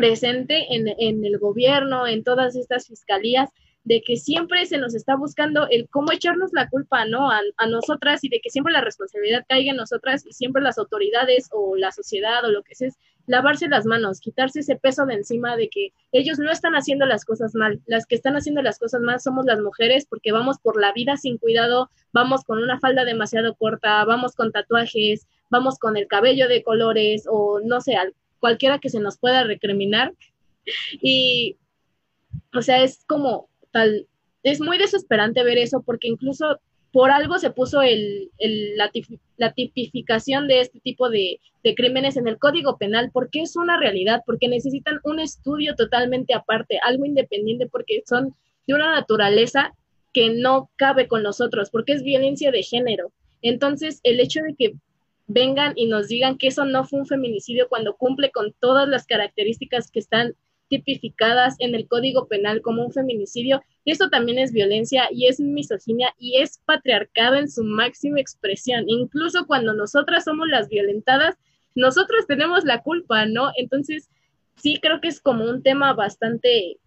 presente 0.00 0.66
en, 0.70 1.24
el 1.24 1.38
gobierno, 1.38 2.06
en 2.06 2.24
todas 2.24 2.56
estas 2.56 2.86
fiscalías, 2.86 3.50
de 3.84 4.00
que 4.00 4.16
siempre 4.16 4.64
se 4.64 4.78
nos 4.78 4.94
está 4.94 5.14
buscando 5.14 5.66
el 5.68 5.88
cómo 5.90 6.10
echarnos 6.10 6.52
la 6.54 6.70
culpa, 6.70 7.04
¿no? 7.04 7.30
A, 7.30 7.40
a, 7.58 7.66
nosotras 7.66 8.24
y 8.24 8.30
de 8.30 8.40
que 8.40 8.48
siempre 8.48 8.72
la 8.72 8.80
responsabilidad 8.80 9.44
caiga 9.46 9.72
en 9.72 9.76
nosotras 9.76 10.24
y 10.26 10.32
siempre 10.32 10.62
las 10.62 10.78
autoridades 10.78 11.48
o 11.52 11.76
la 11.76 11.92
sociedad 11.92 12.42
o 12.46 12.50
lo 12.50 12.62
que 12.62 12.74
sea 12.74 12.88
es 12.88 12.98
lavarse 13.26 13.68
las 13.68 13.84
manos, 13.84 14.20
quitarse 14.20 14.60
ese 14.60 14.76
peso 14.76 15.04
de 15.04 15.14
encima 15.14 15.56
de 15.56 15.68
que 15.68 15.92
ellos 16.12 16.38
no 16.38 16.50
están 16.50 16.74
haciendo 16.74 17.04
las 17.04 17.24
cosas 17.26 17.54
mal, 17.54 17.80
las 17.86 18.06
que 18.06 18.14
están 18.14 18.36
haciendo 18.36 18.62
las 18.62 18.78
cosas 18.78 19.02
mal 19.02 19.20
somos 19.20 19.44
las 19.44 19.60
mujeres 19.60 20.06
porque 20.06 20.32
vamos 20.32 20.58
por 20.58 20.80
la 20.80 20.92
vida 20.92 21.16
sin 21.16 21.36
cuidado, 21.36 21.90
vamos 22.12 22.44
con 22.44 22.58
una 22.58 22.80
falda 22.80 23.04
demasiado 23.04 23.54
corta, 23.54 24.04
vamos 24.04 24.34
con 24.34 24.50
tatuajes, 24.50 25.26
vamos 25.50 25.78
con 25.78 25.96
el 25.96 26.06
cabello 26.06 26.48
de 26.48 26.62
colores 26.62 27.26
o 27.30 27.60
no 27.62 27.80
sé, 27.80 27.96
cualquiera 28.40 28.78
que 28.78 28.90
se 28.90 29.00
nos 29.00 29.18
pueda 29.18 29.44
recriminar 29.44 30.12
y 31.00 31.56
o 32.54 32.62
sea, 32.62 32.82
es 32.82 33.04
como 33.06 33.48
tal, 33.70 34.06
es 34.42 34.60
muy 34.60 34.78
desesperante 34.78 35.42
ver 35.44 35.58
eso 35.58 35.82
porque 35.82 36.08
incluso 36.08 36.58
por 36.92 37.10
algo 37.10 37.38
se 37.38 37.50
puso 37.50 37.82
el, 37.82 38.30
la, 39.36 39.52
tipificación 39.52 40.48
de 40.48 40.60
este 40.60 40.80
tipo 40.80 41.08
de, 41.08 41.38
crímenes 41.76 42.16
en 42.16 42.26
el 42.26 42.38
Código 42.38 42.78
Penal, 42.78 43.10
porque 43.12 43.42
es 43.42 43.54
una 43.54 43.78
realidad, 43.78 44.22
porque 44.26 44.48
necesitan 44.48 44.98
un 45.04 45.20
estudio 45.20 45.76
totalmente 45.76 46.34
aparte, 46.34 46.80
algo 46.82 47.04
independiente, 47.04 47.68
porque 47.68 48.02
son 48.06 48.34
de 48.66 48.74
una 48.74 48.92
naturaleza 48.92 49.72
que 50.12 50.30
no 50.30 50.68
cabe 50.74 51.06
con 51.06 51.22
nosotros, 51.22 51.70
porque 51.70 51.92
es 51.92 52.02
violencia 52.02 52.50
de 52.50 52.64
género. 52.64 53.12
Entonces, 53.40 54.00
el 54.02 54.18
hecho 54.18 54.40
de 54.42 54.54
que 54.56 54.74
vengan 55.32 55.74
y 55.76 55.86
nos 55.86 56.08
digan 56.08 56.36
que 56.38 56.48
eso 56.48 56.64
no 56.64 56.84
fue 56.84 57.00
un 57.00 57.06
feminicidio 57.06 57.68
cuando 57.68 57.96
cumple 57.96 58.30
con 58.30 58.52
todas 58.58 58.88
las 58.88 59.06
características 59.06 59.90
que 59.90 60.00
están 60.00 60.34
tipificadas 60.68 61.56
en 61.58 61.74
el 61.74 61.88
Código 61.88 62.28
Penal 62.28 62.62
como 62.62 62.84
un 62.84 62.92
feminicidio, 62.92 63.60
esto 63.84 64.08
también 64.08 64.38
es 64.38 64.52
violencia 64.52 65.08
y 65.10 65.26
es 65.26 65.40
misoginia 65.40 66.14
y 66.18 66.40
es 66.40 66.58
patriarcado 66.64 67.36
en 67.36 67.50
su 67.50 67.64
máxima 67.64 68.20
expresión. 68.20 68.84
Incluso 68.88 69.46
cuando 69.46 69.74
nosotras 69.74 70.24
somos 70.24 70.48
las 70.48 70.68
violentadas, 70.68 71.36
nosotros 71.74 72.26
tenemos 72.26 72.64
la 72.64 72.82
culpa, 72.82 73.26
¿no? 73.26 73.50
Entonces, 73.56 74.10
sí 74.56 74.78
creo 74.80 75.00
que 75.00 75.08
es 75.08 75.20
como 75.20 75.44
un 75.44 75.62
tema 75.62 75.92
bastante 75.92 76.78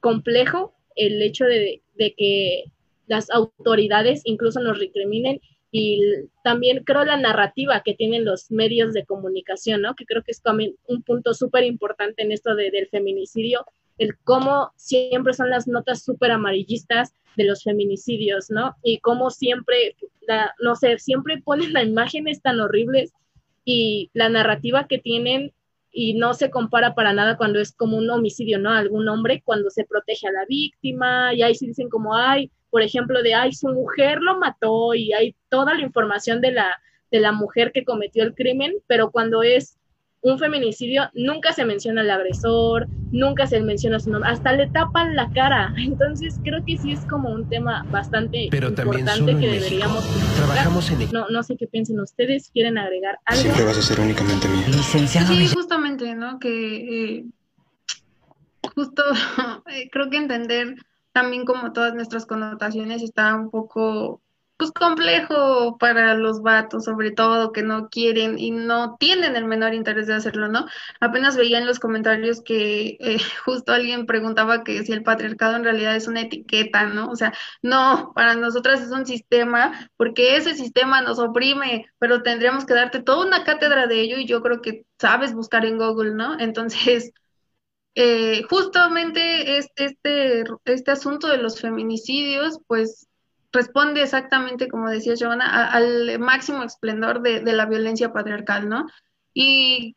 complejo 0.00 0.74
el 0.96 1.22
hecho 1.22 1.44
de, 1.44 1.82
de 1.94 2.14
que 2.14 2.64
las 3.06 3.30
autoridades 3.30 4.20
incluso 4.24 4.60
nos 4.60 4.78
recriminen 4.78 5.40
y 5.72 6.00
también 6.42 6.82
creo 6.84 7.04
la 7.04 7.16
narrativa 7.16 7.82
que 7.84 7.94
tienen 7.94 8.24
los 8.24 8.50
medios 8.50 8.92
de 8.92 9.04
comunicación, 9.04 9.82
¿no? 9.82 9.94
Que 9.94 10.04
creo 10.04 10.22
que 10.22 10.32
es 10.32 10.42
también 10.42 10.74
un 10.86 11.02
punto 11.02 11.32
súper 11.32 11.64
importante 11.64 12.22
en 12.22 12.32
esto 12.32 12.54
de, 12.56 12.70
del 12.70 12.88
feminicidio, 12.88 13.64
el 13.98 14.16
cómo 14.24 14.72
siempre 14.76 15.34
son 15.34 15.50
las 15.50 15.68
notas 15.68 16.02
súper 16.02 16.32
amarillistas 16.32 17.14
de 17.36 17.44
los 17.44 17.62
feminicidios, 17.62 18.50
¿no? 18.50 18.74
Y 18.82 18.98
cómo 18.98 19.30
siempre, 19.30 19.94
la, 20.26 20.54
no 20.60 20.74
sé, 20.74 20.98
siempre 20.98 21.40
ponen 21.42 21.72
las 21.72 21.84
imágenes 21.84 22.42
tan 22.42 22.60
horribles 22.60 23.12
y 23.64 24.10
la 24.14 24.28
narrativa 24.28 24.88
que 24.88 24.98
tienen 24.98 25.52
y 25.92 26.14
no 26.14 26.34
se 26.34 26.50
compara 26.50 26.94
para 26.94 27.12
nada 27.12 27.36
cuando 27.36 27.60
es 27.60 27.72
como 27.72 27.96
un 27.96 28.10
homicidio, 28.10 28.58
¿no? 28.58 28.70
Algún 28.70 29.08
hombre 29.08 29.42
cuando 29.44 29.70
se 29.70 29.84
protege 29.84 30.28
a 30.28 30.32
la 30.32 30.46
víctima 30.48 31.34
y 31.34 31.42
ahí 31.42 31.54
sí 31.54 31.66
dicen 31.66 31.88
como, 31.88 32.16
ay, 32.16 32.50
por 32.70 32.82
ejemplo, 32.82 33.22
de, 33.22 33.34
ay, 33.34 33.52
su 33.52 33.68
mujer 33.68 34.20
lo 34.20 34.38
mató 34.38 34.94
y 34.94 35.12
hay 35.12 35.34
toda 35.48 35.74
la 35.74 35.82
información 35.82 36.40
de 36.40 36.52
la, 36.52 36.80
de 37.10 37.20
la 37.20 37.32
mujer 37.32 37.72
que 37.72 37.84
cometió 37.84 38.22
el 38.22 38.34
crimen, 38.34 38.74
pero 38.86 39.10
cuando 39.10 39.42
es 39.42 39.76
un 40.22 40.38
feminicidio 40.38 41.08
nunca 41.14 41.52
se 41.52 41.64
menciona 41.64 42.02
al 42.02 42.10
agresor, 42.10 42.86
nunca 43.10 43.46
se 43.46 43.60
menciona 43.60 43.98
su 43.98 44.10
nombre, 44.10 44.30
hasta 44.30 44.52
le 44.52 44.68
tapan 44.68 45.16
la 45.16 45.30
cara. 45.30 45.74
Entonces 45.78 46.38
creo 46.44 46.64
que 46.64 46.76
sí 46.76 46.92
es 46.92 47.00
como 47.06 47.30
un 47.30 47.48
tema 47.48 47.86
bastante 47.90 48.48
Pero 48.50 48.68
importante 48.68 49.36
que 49.38 49.48
deberíamos 49.48 50.04
trabajamos 50.36 50.90
en 50.90 51.10
no, 51.12 51.28
no 51.28 51.42
sé 51.42 51.56
qué 51.56 51.66
piensen 51.66 52.00
ustedes, 52.00 52.50
quieren 52.52 52.78
agregar 52.78 53.18
algo. 53.24 53.42
Siempre 53.42 53.64
vas 53.64 53.78
a 53.78 53.82
ser 53.82 54.00
únicamente 54.00 54.48
mía. 54.48 54.68
Licenciado. 54.68 55.34
Sí, 55.34 55.48
justamente, 55.48 56.14
¿no? 56.14 56.38
Que 56.38 57.16
eh, 57.18 57.24
justo 58.74 59.02
eh, 59.72 59.88
creo 59.90 60.10
que 60.10 60.18
entender 60.18 60.74
también 61.12 61.44
como 61.44 61.72
todas 61.72 61.94
nuestras 61.94 62.26
connotaciones 62.26 63.02
está 63.02 63.34
un 63.34 63.50
poco 63.50 64.20
pues 64.60 64.72
complejo 64.72 65.78
para 65.78 66.14
los 66.14 66.42
vatos, 66.42 66.84
sobre 66.84 67.10
todo 67.12 67.50
que 67.50 67.62
no 67.62 67.88
quieren 67.88 68.38
y 68.38 68.50
no 68.50 68.96
tienen 68.98 69.34
el 69.34 69.46
menor 69.46 69.72
interés 69.72 70.06
de 70.06 70.12
hacerlo, 70.14 70.48
¿no? 70.48 70.66
Apenas 71.00 71.34
veía 71.38 71.56
en 71.56 71.66
los 71.66 71.78
comentarios 71.78 72.42
que 72.42 72.98
eh, 73.00 73.18
justo 73.46 73.72
alguien 73.72 74.04
preguntaba 74.04 74.62
que 74.62 74.84
si 74.84 74.92
el 74.92 75.02
patriarcado 75.02 75.56
en 75.56 75.64
realidad 75.64 75.96
es 75.96 76.08
una 76.08 76.20
etiqueta, 76.20 76.84
¿no? 76.84 77.08
O 77.08 77.16
sea, 77.16 77.32
no, 77.62 78.12
para 78.14 78.34
nosotras 78.34 78.82
es 78.82 78.90
un 78.90 79.06
sistema, 79.06 79.88
porque 79.96 80.36
ese 80.36 80.54
sistema 80.54 81.00
nos 81.00 81.18
oprime, 81.18 81.86
pero 81.98 82.22
tendríamos 82.22 82.66
que 82.66 82.74
darte 82.74 83.02
toda 83.02 83.26
una 83.26 83.44
cátedra 83.44 83.86
de 83.86 84.00
ello 84.02 84.18
y 84.18 84.26
yo 84.26 84.42
creo 84.42 84.60
que 84.60 84.84
sabes 84.98 85.32
buscar 85.32 85.64
en 85.64 85.78
Google, 85.78 86.12
¿no? 86.14 86.38
Entonces, 86.38 87.12
eh, 87.94 88.42
justamente 88.48 89.58
este, 89.58 89.96
este, 90.64 90.90
asunto 90.90 91.28
de 91.28 91.38
los 91.38 91.60
feminicidios, 91.60 92.60
pues 92.66 93.08
responde 93.52 94.02
exactamente, 94.02 94.68
como 94.68 94.88
decía 94.88 95.14
Giovanna, 95.14 95.70
al 95.70 96.18
máximo 96.18 96.62
esplendor 96.62 97.20
de, 97.20 97.40
de, 97.40 97.52
la 97.52 97.66
violencia 97.66 98.12
patriarcal, 98.12 98.68
¿no? 98.68 98.86
Y 99.34 99.96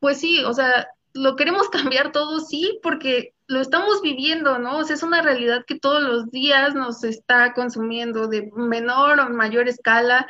pues 0.00 0.18
sí, 0.18 0.42
o 0.44 0.52
sea, 0.52 0.88
lo 1.14 1.36
queremos 1.36 1.68
cambiar 1.70 2.12
todo, 2.12 2.40
sí, 2.40 2.78
porque 2.82 3.34
lo 3.46 3.60
estamos 3.60 4.02
viviendo, 4.02 4.58
¿no? 4.58 4.78
O 4.78 4.84
sea, 4.84 4.94
es 4.94 5.02
una 5.02 5.22
realidad 5.22 5.64
que 5.66 5.78
todos 5.78 6.02
los 6.02 6.30
días 6.30 6.74
nos 6.74 7.02
está 7.02 7.54
consumiendo 7.54 8.28
de 8.28 8.50
menor 8.54 9.18
o 9.20 9.30
mayor 9.30 9.68
escala, 9.68 10.26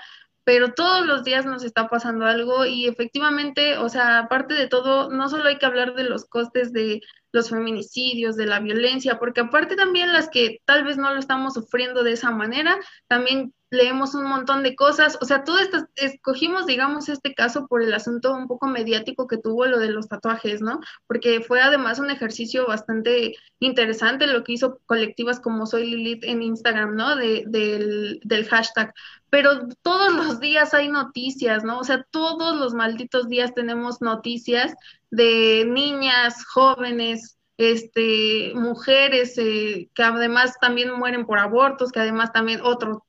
pero 0.49 0.73
todos 0.73 1.05
los 1.05 1.25
días 1.25 1.45
nos 1.45 1.63
está 1.63 1.89
pasando 1.89 2.25
algo 2.25 2.65
y 2.65 2.87
efectivamente, 2.87 3.77
o 3.77 3.91
sea, 3.91 4.21
aparte 4.21 4.55
de 4.55 4.67
todo, 4.67 5.11
no 5.11 5.29
solo 5.29 5.45
hay 5.45 5.59
que 5.59 5.67
hablar 5.67 5.95
de 5.95 6.05
los 6.05 6.25
costes 6.25 6.73
de 6.73 7.03
los 7.33 7.51
feminicidios, 7.51 8.35
de 8.35 8.47
la 8.47 8.59
violencia, 8.59 9.19
porque 9.19 9.43
aparte 9.43 9.77
también 9.77 10.11
las 10.11 10.31
que 10.31 10.63
tal 10.65 10.85
vez 10.85 10.97
no 10.97 11.13
lo 11.13 11.21
estamos 11.21 11.53
sufriendo 11.53 12.03
de 12.03 12.13
esa 12.13 12.31
manera, 12.31 12.79
también 13.09 13.53
leemos 13.71 14.15
un 14.15 14.25
montón 14.25 14.63
de 14.63 14.75
cosas, 14.75 15.19
o 15.21 15.27
sea, 15.27 15.45
todo 15.45 15.59
esto, 15.59 15.87
escogimos, 15.97 16.67
digamos, 16.67 17.11
este 17.11 17.35
caso 17.35 17.67
por 17.67 17.83
el 17.83 17.93
asunto 17.93 18.33
un 18.33 18.49
poco 18.49 18.67
mediático 18.67 19.27
que 19.27 19.37
tuvo 19.37 19.67
lo 19.67 19.79
de 19.79 19.91
los 19.91 20.09
tatuajes, 20.09 20.63
¿no? 20.63 20.81
Porque 21.07 21.43
fue 21.43 21.61
además 21.61 21.99
un 21.99 22.11
ejercicio 22.11 22.67
bastante 22.67 23.35
interesante 23.59 24.27
lo 24.27 24.43
que 24.45 24.53
hizo 24.53 24.81
colectivas 24.87 25.41
como 25.41 25.67
Soy 25.67 25.91
Lilith 25.91 26.25
en 26.25 26.43
Instagram, 26.43 26.97
¿no? 26.97 27.17
De, 27.17 27.45
del, 27.47 28.21
del 28.25 28.49
hashtag. 28.49 28.95
Pero 29.31 29.69
todos 29.83 30.13
los 30.15 30.41
días 30.41 30.73
hay 30.75 30.89
noticias, 30.89 31.65
¿no? 31.65 31.79
O 31.79 31.85
sea, 31.85 32.05
todos 32.11 32.57
los 32.57 32.75
malditos 32.75 33.29
días 33.29 33.55
tenemos 33.55 34.01
noticias 34.01 34.75
de 35.11 35.67
niñas, 35.69 36.45
jóvenes, 36.47 37.39
este, 37.59 38.53
mujeres 38.55 39.37
eh, 39.37 39.91
que 39.95 40.03
además 40.03 40.55
también 40.61 40.93
mueren 40.93 41.27
por 41.27 41.39
abortos, 41.39 41.93
que 41.93 42.01
además 42.01 42.33
también 42.33 42.61
otro 42.63 43.05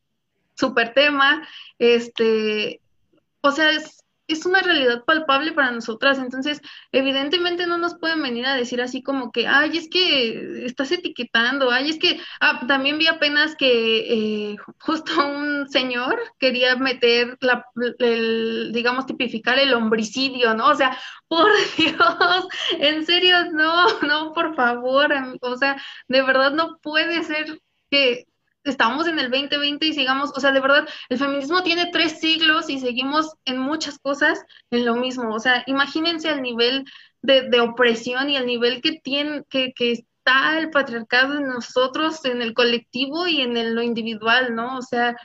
super 0.55 0.93
tema, 0.93 1.47
este, 1.77 2.81
o 3.41 3.51
sea, 3.51 3.71
es, 3.71 4.03
es 4.29 4.45
una 4.45 4.61
realidad 4.61 5.03
palpable 5.05 5.51
para 5.51 5.71
nosotras, 5.71 6.19
entonces 6.19 6.61
evidentemente 6.91 7.67
no 7.67 7.77
nos 7.77 7.95
pueden 7.97 8.21
venir 8.21 8.45
a 8.45 8.55
decir 8.55 8.81
así 8.81 9.01
como 9.01 9.31
que, 9.31 9.47
ay, 9.47 9.77
es 9.77 9.89
que 9.89 10.65
estás 10.65 10.91
etiquetando, 10.91 11.71
ay, 11.71 11.89
es 11.89 11.99
que, 11.99 12.19
ah, 12.39 12.65
también 12.67 12.97
vi 12.97 13.07
apenas 13.07 13.55
que 13.55 14.51
eh, 14.51 14.57
justo 14.79 15.11
un 15.27 15.67
señor 15.69 16.19
quería 16.39 16.75
meter 16.75 17.37
la, 17.41 17.65
digamos, 18.71 19.05
tipificar 19.07 19.59
el 19.59 19.73
homicidio, 19.73 20.53
¿no? 20.53 20.67
O 20.67 20.75
sea, 20.75 20.97
por 21.27 21.49
Dios, 21.77 22.47
en 22.79 23.05
serio, 23.05 23.51
no, 23.51 23.99
no, 24.01 24.33
por 24.33 24.55
favor, 24.55 25.11
o 25.41 25.57
sea, 25.57 25.81
de 26.07 26.21
verdad 26.21 26.51
no 26.51 26.77
puede 26.81 27.23
ser 27.23 27.59
que 27.89 28.28
estamos 28.63 29.07
en 29.07 29.19
el 29.19 29.31
2020 29.31 29.85
y 29.85 29.93
sigamos, 29.93 30.31
o 30.35 30.39
sea, 30.39 30.51
de 30.51 30.59
verdad, 30.59 30.87
el 31.09 31.17
feminismo 31.17 31.63
tiene 31.63 31.89
tres 31.91 32.19
siglos 32.19 32.69
y 32.69 32.79
seguimos 32.79 33.33
en 33.45 33.57
muchas 33.57 33.99
cosas 33.99 34.43
en 34.71 34.85
lo 34.85 34.95
mismo. 34.95 35.33
O 35.33 35.39
sea, 35.39 35.63
imagínense 35.67 36.29
el 36.29 36.41
nivel 36.41 36.85
de, 37.21 37.49
de 37.49 37.61
opresión 37.61 38.29
y 38.29 38.37
el 38.37 38.45
nivel 38.45 38.81
que 38.81 38.99
tiene, 38.99 39.43
que, 39.49 39.73
que 39.73 39.91
está 39.93 40.57
el 40.57 40.69
patriarcado 40.69 41.37
en 41.37 41.47
nosotros, 41.47 42.23
en 42.25 42.41
el 42.41 42.53
colectivo 42.53 43.27
y 43.27 43.41
en 43.41 43.57
el, 43.57 43.75
lo 43.75 43.81
individual, 43.81 44.55
¿no? 44.55 44.77
O 44.77 44.81
sea, 44.81 45.15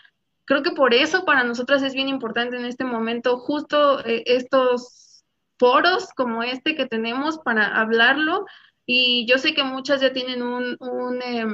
creo 0.45 0.63
que 0.63 0.73
por 0.73 0.95
eso 0.95 1.25
para 1.25 1.45
nosotras 1.45 1.83
es 1.83 1.95
bien 1.95 2.09
importante 2.09 2.57
en 2.57 2.65
este 2.65 2.85
momento 2.85 3.39
justo 3.39 4.05
eh, 4.05 4.23
estos 4.27 5.25
foros 5.59 6.09
como 6.17 6.43
este 6.43 6.75
que 6.77 6.87
tenemos 6.87 7.39
para 7.39 7.67
hablarlo. 7.81 8.47
Y 8.87 9.27
yo 9.27 9.39
sé 9.39 9.55
que 9.55 9.65
muchas 9.65 10.01
ya 10.01 10.13
tienen 10.13 10.43
un, 10.43 10.77
un 10.79 11.23
eh, 11.23 11.47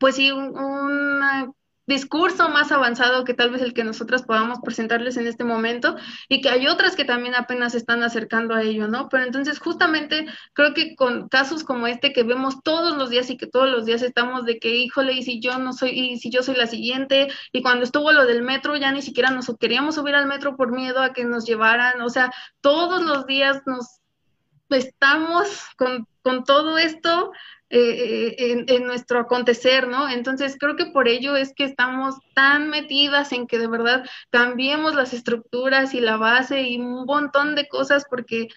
pues 0.00 0.16
sí, 0.16 0.32
un, 0.32 0.58
una 0.58 1.52
discurso 1.90 2.48
más 2.48 2.70
avanzado 2.72 3.24
que 3.24 3.34
tal 3.34 3.50
vez 3.50 3.60
el 3.62 3.74
que 3.74 3.84
nosotras 3.84 4.22
podamos 4.22 4.60
presentarles 4.60 5.16
en 5.16 5.26
este 5.26 5.44
momento 5.44 5.96
y 6.28 6.40
que 6.40 6.48
hay 6.48 6.68
otras 6.68 6.94
que 6.94 7.04
también 7.04 7.34
apenas 7.34 7.74
están 7.74 8.02
acercando 8.02 8.54
a 8.54 8.62
ello, 8.62 8.86
¿no? 8.86 9.08
Pero 9.08 9.24
entonces 9.24 9.58
justamente 9.58 10.26
creo 10.54 10.72
que 10.72 10.94
con 10.94 11.28
casos 11.28 11.64
como 11.64 11.88
este 11.88 12.12
que 12.12 12.22
vemos 12.22 12.62
todos 12.62 12.96
los 12.96 13.10
días 13.10 13.28
y 13.28 13.36
que 13.36 13.48
todos 13.48 13.68
los 13.68 13.84
días 13.86 14.02
estamos 14.02 14.44
de 14.44 14.58
que, 14.60 14.76
híjole, 14.76 15.12
y 15.14 15.22
si 15.22 15.40
yo 15.40 15.58
no 15.58 15.72
soy, 15.72 15.90
y 15.90 16.18
si 16.18 16.30
yo 16.30 16.42
soy 16.42 16.54
la 16.54 16.68
siguiente, 16.68 17.28
y 17.52 17.60
cuando 17.60 17.84
estuvo 17.84 18.12
lo 18.12 18.24
del 18.24 18.42
metro 18.42 18.76
ya 18.76 18.92
ni 18.92 19.02
siquiera 19.02 19.30
nos 19.30 19.52
queríamos 19.58 19.96
subir 19.96 20.14
al 20.14 20.26
metro 20.26 20.56
por 20.56 20.70
miedo 20.70 21.02
a 21.02 21.12
que 21.12 21.24
nos 21.24 21.44
llevaran, 21.44 22.00
o 22.00 22.08
sea, 22.08 22.32
todos 22.60 23.02
los 23.02 23.26
días 23.26 23.62
nos 23.66 24.00
estamos 24.70 25.48
con, 25.76 26.06
con 26.22 26.44
todo 26.44 26.78
esto 26.78 27.32
eh, 27.72 28.34
en, 28.36 28.64
en, 28.68 28.84
nuestro 28.84 29.20
acontecer, 29.20 29.86
¿no? 29.86 30.08
Entonces 30.08 30.56
creo 30.58 30.74
que 30.74 30.86
por 30.86 31.06
ello 31.06 31.36
es 31.36 31.54
que 31.54 31.62
estamos 31.62 32.16
tan 32.34 32.68
metidas 32.68 33.30
en 33.30 33.46
que 33.46 33.58
de 33.58 33.68
verdad 33.68 34.04
cambiemos 34.30 34.96
las 34.96 35.12
estructuras 35.12 35.94
y 35.94 36.00
la 36.00 36.16
base 36.16 36.62
y 36.62 36.80
un 36.80 37.06
montón 37.06 37.54
de 37.54 37.68
cosas 37.68 38.04
porque 38.10 38.48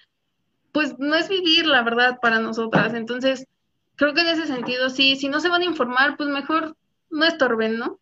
pues 0.72 0.97
no 0.97 1.14
es 1.14 1.30
vivir, 1.30 1.68
la 1.68 1.84
verdad, 1.84 2.18
para 2.22 2.39
nosotras. 2.39 2.95
Entonces 2.95 3.47
creo 3.95 4.16
que 4.16 4.22
en 4.22 4.30
ese 4.30 4.47
sentido 4.47 4.89
sí, 4.89 5.16
si 5.16 5.30
no 5.30 5.39
se 5.39 5.49
van 5.49 5.61
a 5.61 5.66
informar, 5.66 6.18
pues 6.18 6.30
mejor 6.30 6.76
no 7.11 7.26
estorben, 7.26 7.78
¿no? 7.78 7.99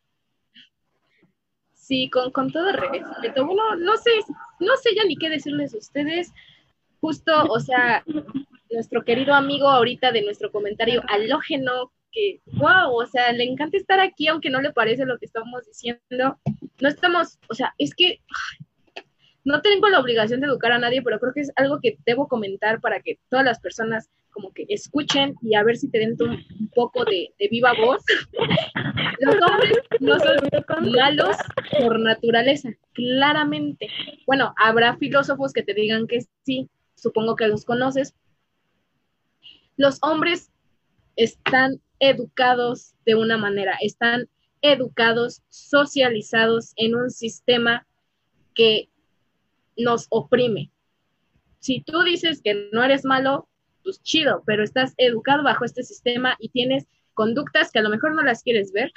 Sí, 1.73 2.09
con, 2.09 2.31
con 2.31 2.53
todo 2.53 2.71
respeto. 2.71 3.45
Bueno, 3.45 3.75
no 3.75 3.97
sé, 3.97 4.11
no 4.61 4.77
sé 4.77 4.95
ya 4.95 5.03
ni 5.03 5.17
qué 5.17 5.27
decirles 5.29 5.73
a 5.73 5.77
ustedes. 5.79 6.31
Justo, 7.01 7.33
o 7.49 7.59
sea, 7.59 8.05
nuestro 8.71 9.03
querido 9.03 9.33
amigo 9.33 9.69
ahorita 9.69 10.11
de 10.11 10.21
nuestro 10.21 10.51
comentario 10.51 11.03
halógeno, 11.07 11.91
que, 12.11 12.41
wow, 12.53 12.93
o 12.93 13.05
sea, 13.05 13.31
le 13.31 13.43
encanta 13.43 13.77
estar 13.77 13.99
aquí, 13.99 14.27
aunque 14.27 14.49
no 14.49 14.61
le 14.61 14.73
parece 14.73 15.05
lo 15.05 15.17
que 15.17 15.25
estamos 15.25 15.65
diciendo. 15.65 16.39
No 16.79 16.87
estamos, 16.87 17.39
o 17.49 17.53
sea, 17.53 17.73
es 17.77 17.93
que 17.95 18.19
no 19.43 19.61
tengo 19.61 19.87
la 19.89 19.99
obligación 19.99 20.41
de 20.41 20.47
educar 20.47 20.71
a 20.71 20.79
nadie, 20.79 21.01
pero 21.01 21.19
creo 21.19 21.33
que 21.33 21.41
es 21.41 21.51
algo 21.55 21.79
que 21.81 21.97
debo 22.05 22.27
comentar 22.27 22.79
para 22.79 23.01
que 23.01 23.19
todas 23.29 23.45
las 23.45 23.59
personas 23.59 24.09
como 24.31 24.53
que 24.53 24.65
escuchen 24.69 25.35
y 25.41 25.55
a 25.55 25.63
ver 25.63 25.77
si 25.77 25.89
te 25.89 25.99
den 25.99 26.15
un, 26.19 26.69
poco 26.73 27.03
de, 27.05 27.33
de, 27.37 27.47
viva 27.49 27.73
voz. 27.73 28.03
Los 29.19 29.35
hombres 29.35 29.77
no 29.99 30.19
son 30.19 30.91
malos 30.91 31.35
por 31.79 31.99
naturaleza, 31.99 32.69
claramente. 32.93 33.89
Bueno, 34.25 34.53
habrá 34.57 34.95
filósofos 34.97 35.53
que 35.53 35.63
te 35.63 35.73
digan 35.73 36.07
que 36.07 36.21
sí, 36.43 36.69
supongo 36.95 37.35
que 37.35 37.47
los 37.47 37.65
conoces, 37.65 38.15
los 39.81 39.97
hombres 40.03 40.51
están 41.15 41.81
educados 41.99 42.93
de 43.03 43.15
una 43.15 43.35
manera, 43.35 43.77
están 43.81 44.29
educados, 44.61 45.41
socializados 45.49 46.73
en 46.75 46.95
un 46.95 47.09
sistema 47.09 47.87
que 48.53 48.89
nos 49.75 50.05
oprime. 50.09 50.71
Si 51.59 51.81
tú 51.81 52.03
dices 52.03 52.41
que 52.43 52.69
no 52.71 52.83
eres 52.83 53.05
malo, 53.05 53.49
pues 53.83 54.03
chido, 54.03 54.43
pero 54.45 54.63
estás 54.63 54.93
educado 54.97 55.43
bajo 55.43 55.65
este 55.65 55.81
sistema 55.81 56.35
y 56.39 56.49
tienes 56.49 56.85
conductas 57.15 57.71
que 57.71 57.79
a 57.79 57.81
lo 57.81 57.89
mejor 57.89 58.13
no 58.13 58.21
las 58.21 58.43
quieres 58.43 58.71
ver, 58.71 58.91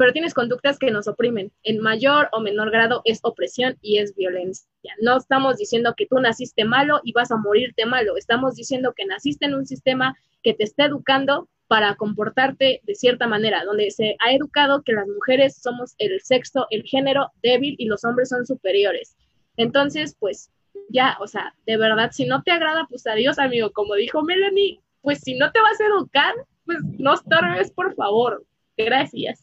pero 0.00 0.14
tienes 0.14 0.32
conductas 0.32 0.78
que 0.78 0.90
nos 0.90 1.08
oprimen. 1.08 1.52
En 1.62 1.78
mayor 1.78 2.30
o 2.32 2.40
menor 2.40 2.70
grado 2.70 3.02
es 3.04 3.20
opresión 3.22 3.76
y 3.82 3.98
es 3.98 4.14
violencia. 4.16 4.94
No 5.02 5.18
estamos 5.18 5.58
diciendo 5.58 5.92
que 5.94 6.06
tú 6.06 6.18
naciste 6.18 6.64
malo 6.64 7.02
y 7.04 7.12
vas 7.12 7.30
a 7.30 7.36
morirte 7.36 7.84
malo. 7.84 8.16
Estamos 8.16 8.54
diciendo 8.54 8.94
que 8.96 9.04
naciste 9.04 9.44
en 9.44 9.52
un 9.52 9.66
sistema 9.66 10.16
que 10.42 10.54
te 10.54 10.64
está 10.64 10.86
educando 10.86 11.50
para 11.66 11.96
comportarte 11.96 12.80
de 12.82 12.94
cierta 12.94 13.26
manera, 13.26 13.62
donde 13.66 13.90
se 13.90 14.16
ha 14.20 14.32
educado 14.32 14.82
que 14.84 14.94
las 14.94 15.06
mujeres 15.06 15.60
somos 15.60 15.94
el 15.98 16.18
sexo, 16.22 16.66
el 16.70 16.82
género 16.84 17.28
débil 17.42 17.74
y 17.76 17.84
los 17.84 18.02
hombres 18.02 18.30
son 18.30 18.46
superiores. 18.46 19.18
Entonces, 19.58 20.16
pues 20.18 20.50
ya, 20.88 21.18
o 21.20 21.26
sea, 21.26 21.54
de 21.66 21.76
verdad, 21.76 22.10
si 22.10 22.24
no 22.24 22.42
te 22.42 22.52
agrada, 22.52 22.86
pues 22.88 23.06
adiós, 23.06 23.38
amigo. 23.38 23.70
Como 23.72 23.96
dijo 23.96 24.22
Melanie, 24.22 24.80
pues 25.02 25.20
si 25.20 25.34
no 25.34 25.52
te 25.52 25.60
vas 25.60 25.78
a 25.78 25.88
educar, 25.88 26.32
pues 26.64 26.78
no 26.98 27.12
estorbes, 27.12 27.70
por 27.70 27.94
favor. 27.94 28.46
Gracias. 28.78 29.42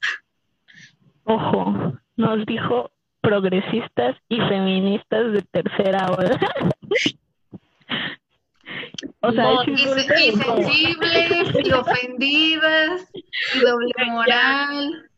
Ojo, 1.29 1.93
nos 2.15 2.45
dijo 2.45 2.89
progresistas 3.19 4.15
y 4.29 4.37
feministas 4.37 5.33
de 5.33 5.41
tercera 5.41 6.09
ola. 6.09 6.39
o 9.19 9.31
sea, 9.33 9.43
no, 9.43 9.61
y, 9.65 9.73
y, 9.73 9.75
sensibles 9.75 11.65
y 11.65 11.71
ofendidas 11.73 13.11
y 13.55 13.59
doble 13.59 13.91
moral. 14.09 15.09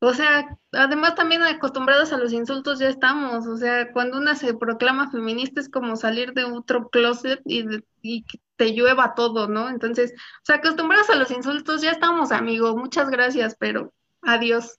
O 0.00 0.14
sea, 0.14 0.56
además 0.72 1.16
también 1.16 1.42
acostumbrados 1.42 2.14
a 2.14 2.16
los 2.16 2.32
insultos 2.32 2.78
ya 2.78 2.88
estamos. 2.88 3.46
O 3.46 3.58
sea, 3.58 3.92
cuando 3.92 4.16
una 4.16 4.34
se 4.34 4.54
proclama 4.54 5.10
feminista 5.10 5.60
es 5.60 5.68
como 5.68 5.96
salir 5.96 6.32
de 6.32 6.44
otro 6.44 6.88
closet 6.88 7.42
y, 7.44 7.62
de, 7.62 7.84
y 8.00 8.24
te 8.56 8.72
llueva 8.72 9.12
todo, 9.14 9.48
¿no? 9.48 9.68
Entonces, 9.68 10.14
o 10.16 10.44
sea, 10.44 10.56
acostumbrados 10.56 11.10
a 11.10 11.16
los 11.16 11.30
insultos 11.30 11.82
ya 11.82 11.90
estamos, 11.90 12.32
amigo. 12.32 12.74
Muchas 12.74 13.10
gracias, 13.10 13.54
pero 13.60 13.92
adiós. 14.22 14.78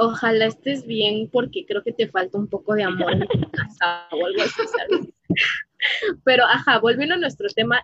Ojalá 0.00 0.46
estés 0.46 0.86
bien 0.86 1.28
porque 1.28 1.66
creo 1.66 1.82
que 1.82 1.92
te 1.92 2.06
falta 2.08 2.38
un 2.38 2.46
poco 2.46 2.74
de 2.74 2.84
amor 2.84 3.14
en 3.14 3.26
tu 3.26 3.50
casa 3.50 4.06
o 4.12 4.26
algo 4.26 4.42
así. 4.42 5.12
Pero, 6.24 6.44
ajá, 6.44 6.78
volviendo 6.78 7.16
a 7.16 7.18
nuestro 7.18 7.48
tema, 7.48 7.82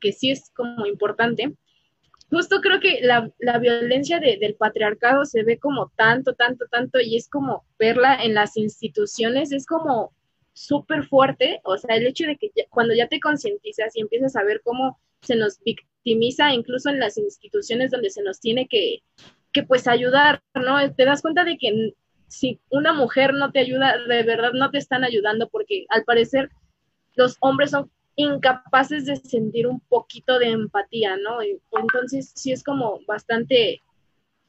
que 0.00 0.12
sí 0.12 0.30
es 0.30 0.50
como 0.54 0.86
importante, 0.86 1.56
justo 2.30 2.60
creo 2.60 2.78
que 2.78 3.00
la, 3.02 3.28
la 3.40 3.58
violencia 3.58 4.20
de, 4.20 4.38
del 4.40 4.54
patriarcado 4.54 5.24
se 5.24 5.42
ve 5.42 5.58
como 5.58 5.90
tanto, 5.96 6.34
tanto, 6.34 6.66
tanto, 6.70 7.00
y 7.00 7.16
es 7.16 7.28
como 7.28 7.64
verla 7.76 8.22
en 8.22 8.34
las 8.34 8.56
instituciones, 8.56 9.50
es 9.50 9.66
como 9.66 10.12
súper 10.52 11.02
fuerte, 11.04 11.60
o 11.64 11.76
sea, 11.76 11.96
el 11.96 12.06
hecho 12.06 12.24
de 12.24 12.36
que 12.36 12.52
cuando 12.70 12.94
ya 12.94 13.08
te 13.08 13.18
concientizas 13.18 13.96
y 13.96 14.00
empiezas 14.00 14.36
a 14.36 14.44
ver 14.44 14.60
cómo 14.62 15.00
se 15.22 15.34
nos 15.34 15.58
victimiza 15.64 16.52
incluso 16.52 16.88
en 16.88 17.00
las 17.00 17.18
instituciones 17.18 17.90
donde 17.90 18.10
se 18.10 18.22
nos 18.22 18.38
tiene 18.38 18.68
que, 18.68 19.02
que 19.52 19.62
pues 19.62 19.86
ayudar, 19.86 20.42
¿no? 20.54 20.78
Te 20.94 21.04
das 21.04 21.22
cuenta 21.22 21.44
de 21.44 21.58
que 21.58 21.94
si 22.28 22.60
una 22.70 22.92
mujer 22.92 23.34
no 23.34 23.52
te 23.52 23.60
ayuda, 23.60 23.96
de 24.08 24.22
verdad 24.22 24.52
no 24.54 24.70
te 24.70 24.78
están 24.78 25.04
ayudando 25.04 25.48
porque 25.48 25.84
al 25.90 26.04
parecer 26.04 26.50
los 27.14 27.36
hombres 27.40 27.70
son 27.70 27.90
incapaces 28.16 29.06
de 29.06 29.16
sentir 29.16 29.66
un 29.66 29.80
poquito 29.80 30.38
de 30.38 30.50
empatía, 30.50 31.16
¿no? 31.16 31.38
Entonces 31.42 32.32
sí 32.34 32.52
es 32.52 32.62
como 32.62 33.00
bastante 33.06 33.80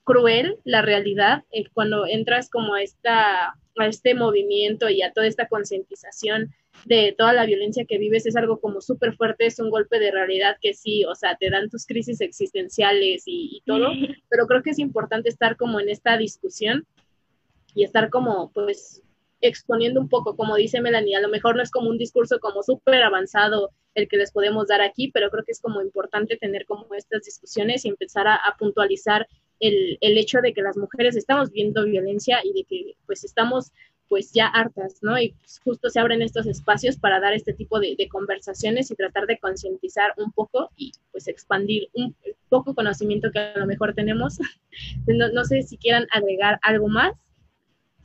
cruel 0.03 0.57
la 0.63 0.81
realidad 0.81 1.43
eh, 1.51 1.65
cuando 1.73 2.05
entras 2.05 2.49
como 2.49 2.73
a, 2.73 2.81
esta, 2.81 3.47
a 3.77 3.87
este 3.87 4.15
movimiento 4.15 4.89
y 4.89 5.01
a 5.01 5.13
toda 5.13 5.27
esta 5.27 5.47
concientización 5.47 6.53
de 6.85 7.15
toda 7.17 7.33
la 7.33 7.45
violencia 7.45 7.85
que 7.85 7.97
vives 7.97 8.25
es 8.25 8.35
algo 8.35 8.59
como 8.59 8.81
súper 8.81 9.15
fuerte, 9.15 9.45
es 9.45 9.59
un 9.59 9.69
golpe 9.69 9.99
de 9.99 10.11
realidad 10.11 10.57
que 10.61 10.73
sí, 10.73 11.05
o 11.05 11.15
sea, 11.15 11.35
te 11.37 11.49
dan 11.49 11.69
tus 11.69 11.85
crisis 11.85 12.19
existenciales 12.21 13.23
y, 13.25 13.57
y 13.57 13.61
todo, 13.65 13.89
pero 14.29 14.47
creo 14.47 14.63
que 14.63 14.71
es 14.71 14.79
importante 14.79 15.29
estar 15.29 15.55
como 15.55 15.79
en 15.79 15.89
esta 15.89 16.17
discusión 16.17 16.85
y 17.73 17.83
estar 17.83 18.09
como, 18.09 18.51
pues, 18.51 19.01
exponiendo 19.43 19.99
un 19.99 20.07
poco, 20.07 20.35
como 20.35 20.55
dice 20.55 20.81
Melanie, 20.81 21.17
a 21.17 21.21
lo 21.21 21.27
mejor 21.27 21.55
no 21.55 21.61
es 21.61 21.69
como 21.69 21.89
un 21.89 21.97
discurso 21.97 22.39
como 22.39 22.63
súper 22.63 23.03
avanzado 23.03 23.71
el 23.93 24.07
que 24.07 24.17
les 24.17 24.31
podemos 24.31 24.67
dar 24.67 24.81
aquí, 24.81 25.11
pero 25.11 25.29
creo 25.29 25.43
que 25.43 25.51
es 25.51 25.59
como 25.59 25.81
importante 25.81 26.37
tener 26.37 26.65
como 26.65 26.87
estas 26.95 27.23
discusiones 27.23 27.83
y 27.83 27.89
empezar 27.89 28.25
a, 28.25 28.35
a 28.35 28.55
puntualizar 28.57 29.27
el, 29.59 29.97
el, 30.01 30.17
hecho 30.17 30.39
de 30.41 30.53
que 30.53 30.61
las 30.61 30.77
mujeres 30.77 31.15
estamos 31.15 31.51
viendo 31.51 31.83
violencia 31.85 32.39
y 32.43 32.53
de 32.53 32.63
que 32.63 32.95
pues 33.05 33.23
estamos 33.23 33.71
pues 34.09 34.31
ya 34.33 34.47
hartas, 34.47 34.99
¿no? 35.01 35.19
Y 35.19 35.33
pues, 35.39 35.59
justo 35.63 35.89
se 35.89 35.99
abren 35.99 36.21
estos 36.21 36.45
espacios 36.45 36.97
para 36.97 37.19
dar 37.19 37.33
este 37.33 37.53
tipo 37.53 37.79
de, 37.79 37.95
conversaciones 38.11 38.91
y 38.91 38.95
tratar 38.95 39.25
de 39.25 39.39
concientizar 39.39 40.13
un 40.17 40.31
poco 40.31 40.69
y 40.75 40.91
pues 41.11 41.27
expandir 41.27 41.89
un 41.93 42.15
poco 42.49 42.75
conocimiento 42.75 43.31
que 43.31 43.39
a 43.39 43.57
lo 43.57 43.65
mejor 43.65 43.93
tenemos. 43.93 44.37
No, 45.05 45.27
no 45.31 45.45
sé 45.45 45.61
si 45.61 45.77
quieran 45.77 46.07
agregar 46.11 46.59
algo 46.63 46.87
más. 46.87 47.13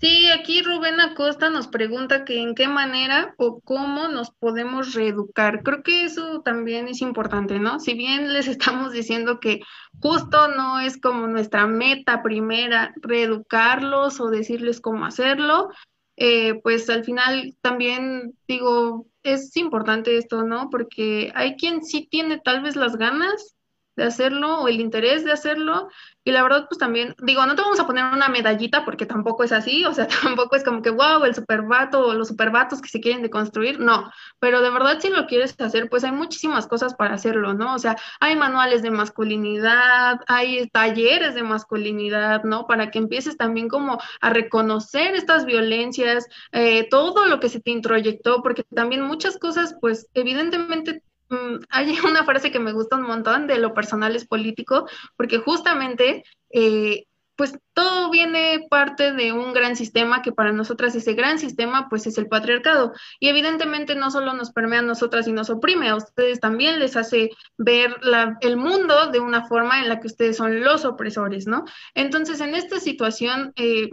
Sí, 0.00 0.30
aquí 0.30 0.62
Rubén 0.62 1.00
Acosta 1.00 1.50
nos 1.50 1.66
pregunta 1.66 2.24
que 2.24 2.40
en 2.40 2.54
qué 2.54 2.68
manera 2.68 3.34
o 3.36 3.60
cómo 3.60 4.06
nos 4.06 4.30
podemos 4.30 4.94
reeducar. 4.94 5.64
Creo 5.64 5.82
que 5.82 6.04
eso 6.04 6.40
también 6.42 6.86
es 6.86 7.00
importante, 7.00 7.58
¿no? 7.58 7.80
Si 7.80 7.94
bien 7.94 8.32
les 8.32 8.46
estamos 8.46 8.92
diciendo 8.92 9.40
que 9.40 9.60
justo 10.00 10.46
no 10.48 10.78
es 10.78 11.00
como 11.00 11.26
nuestra 11.26 11.66
meta 11.66 12.22
primera 12.22 12.94
reeducarlos 13.02 14.20
o 14.20 14.30
decirles 14.30 14.80
cómo 14.80 15.04
hacerlo, 15.04 15.70
eh, 16.16 16.60
pues 16.62 16.88
al 16.90 17.04
final 17.04 17.56
también 17.60 18.34
digo, 18.46 19.06
es 19.24 19.56
importante 19.56 20.16
esto, 20.16 20.44
¿no? 20.44 20.70
Porque 20.70 21.32
hay 21.34 21.56
quien 21.56 21.84
sí 21.84 22.06
tiene 22.08 22.38
tal 22.38 22.62
vez 22.62 22.76
las 22.76 22.96
ganas, 22.96 23.56
de 23.98 24.04
hacerlo 24.04 24.60
o 24.60 24.68
el 24.68 24.80
interés 24.80 25.24
de 25.24 25.32
hacerlo. 25.32 25.88
Y 26.28 26.30
la 26.30 26.42
verdad, 26.42 26.66
pues 26.68 26.78
también, 26.78 27.14
digo, 27.22 27.46
no 27.46 27.56
te 27.56 27.62
vamos 27.62 27.80
a 27.80 27.86
poner 27.86 28.04
una 28.04 28.28
medallita 28.28 28.84
porque 28.84 29.06
tampoco 29.06 29.44
es 29.44 29.52
así, 29.52 29.86
o 29.86 29.94
sea, 29.94 30.06
tampoco 30.22 30.56
es 30.56 30.62
como 30.62 30.82
que, 30.82 30.90
wow, 30.90 31.24
el 31.24 31.34
supervato 31.34 32.06
o 32.06 32.12
los 32.12 32.28
supervatos 32.28 32.82
que 32.82 32.90
se 32.90 33.00
quieren 33.00 33.22
deconstruir, 33.22 33.80
no, 33.80 34.12
pero 34.38 34.60
de 34.60 34.68
verdad 34.68 34.98
si 35.00 35.08
lo 35.08 35.26
quieres 35.26 35.58
hacer, 35.58 35.88
pues 35.88 36.04
hay 36.04 36.12
muchísimas 36.12 36.66
cosas 36.66 36.92
para 36.92 37.14
hacerlo, 37.14 37.54
¿no? 37.54 37.74
O 37.74 37.78
sea, 37.78 37.96
hay 38.20 38.36
manuales 38.36 38.82
de 38.82 38.90
masculinidad, 38.90 40.20
hay 40.26 40.68
talleres 40.68 41.34
de 41.34 41.44
masculinidad, 41.44 42.44
¿no? 42.44 42.66
Para 42.66 42.90
que 42.90 42.98
empieces 42.98 43.38
también 43.38 43.70
como 43.70 43.98
a 44.20 44.28
reconocer 44.28 45.14
estas 45.14 45.46
violencias, 45.46 46.26
eh, 46.52 46.88
todo 46.90 47.24
lo 47.24 47.40
que 47.40 47.48
se 47.48 47.60
te 47.60 47.70
introyectó, 47.70 48.42
porque 48.42 48.64
también 48.74 49.00
muchas 49.00 49.38
cosas, 49.38 49.76
pues 49.80 50.10
evidentemente 50.12 51.02
hay 51.70 51.98
una 52.04 52.24
frase 52.24 52.50
que 52.50 52.58
me 52.58 52.72
gusta 52.72 52.96
un 52.96 53.02
montón 53.02 53.46
de 53.46 53.58
lo 53.58 53.74
personal 53.74 54.14
es 54.16 54.26
político, 54.26 54.88
porque 55.16 55.38
justamente, 55.38 56.24
eh, 56.50 57.04
pues 57.36 57.56
todo 57.72 58.10
viene 58.10 58.66
parte 58.68 59.12
de 59.12 59.30
un 59.30 59.52
gran 59.52 59.76
sistema 59.76 60.22
que 60.22 60.32
para 60.32 60.50
nosotras 60.50 60.96
ese 60.96 61.14
gran 61.14 61.38
sistema 61.38 61.88
pues 61.88 62.04
es 62.08 62.18
el 62.18 62.26
patriarcado. 62.26 62.92
Y 63.20 63.28
evidentemente 63.28 63.94
no 63.94 64.10
solo 64.10 64.32
nos 64.32 64.50
permea 64.50 64.80
a 64.80 64.82
nosotras 64.82 65.28
y 65.28 65.32
nos 65.32 65.48
oprime, 65.48 65.88
a 65.88 65.94
ustedes 65.94 66.40
también 66.40 66.80
les 66.80 66.96
hace 66.96 67.30
ver 67.56 67.96
el 68.40 68.56
mundo 68.56 69.12
de 69.12 69.20
una 69.20 69.46
forma 69.46 69.80
en 69.80 69.88
la 69.88 70.00
que 70.00 70.08
ustedes 70.08 70.36
son 70.36 70.64
los 70.64 70.84
opresores, 70.84 71.46
¿no? 71.46 71.64
Entonces, 71.94 72.40
en 72.40 72.56
esta 72.56 72.80
situación, 72.80 73.52
eh, 73.54 73.90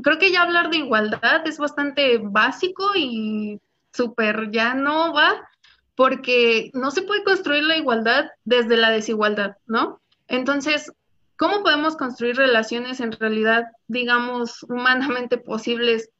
creo 0.00 0.20
que 0.20 0.30
ya 0.30 0.42
hablar 0.42 0.70
de 0.70 0.76
igualdad 0.76 1.46
es 1.48 1.58
bastante 1.58 2.18
básico 2.22 2.92
y 2.94 3.60
súper 3.92 4.52
ya 4.52 4.74
no 4.74 5.12
va 5.12 5.47
porque 5.98 6.70
no 6.74 6.92
se 6.92 7.02
puede 7.02 7.24
construir 7.24 7.64
la 7.64 7.76
igualdad 7.76 8.26
desde 8.44 8.76
la 8.76 8.90
desigualdad, 8.90 9.56
¿no? 9.66 10.00
Entonces, 10.28 10.92
¿cómo 11.36 11.64
podemos 11.64 11.96
construir 11.96 12.36
relaciones 12.36 13.00
en 13.00 13.10
realidad, 13.10 13.64
digamos, 13.88 14.62
humanamente 14.62 15.38
posibles 15.38 16.10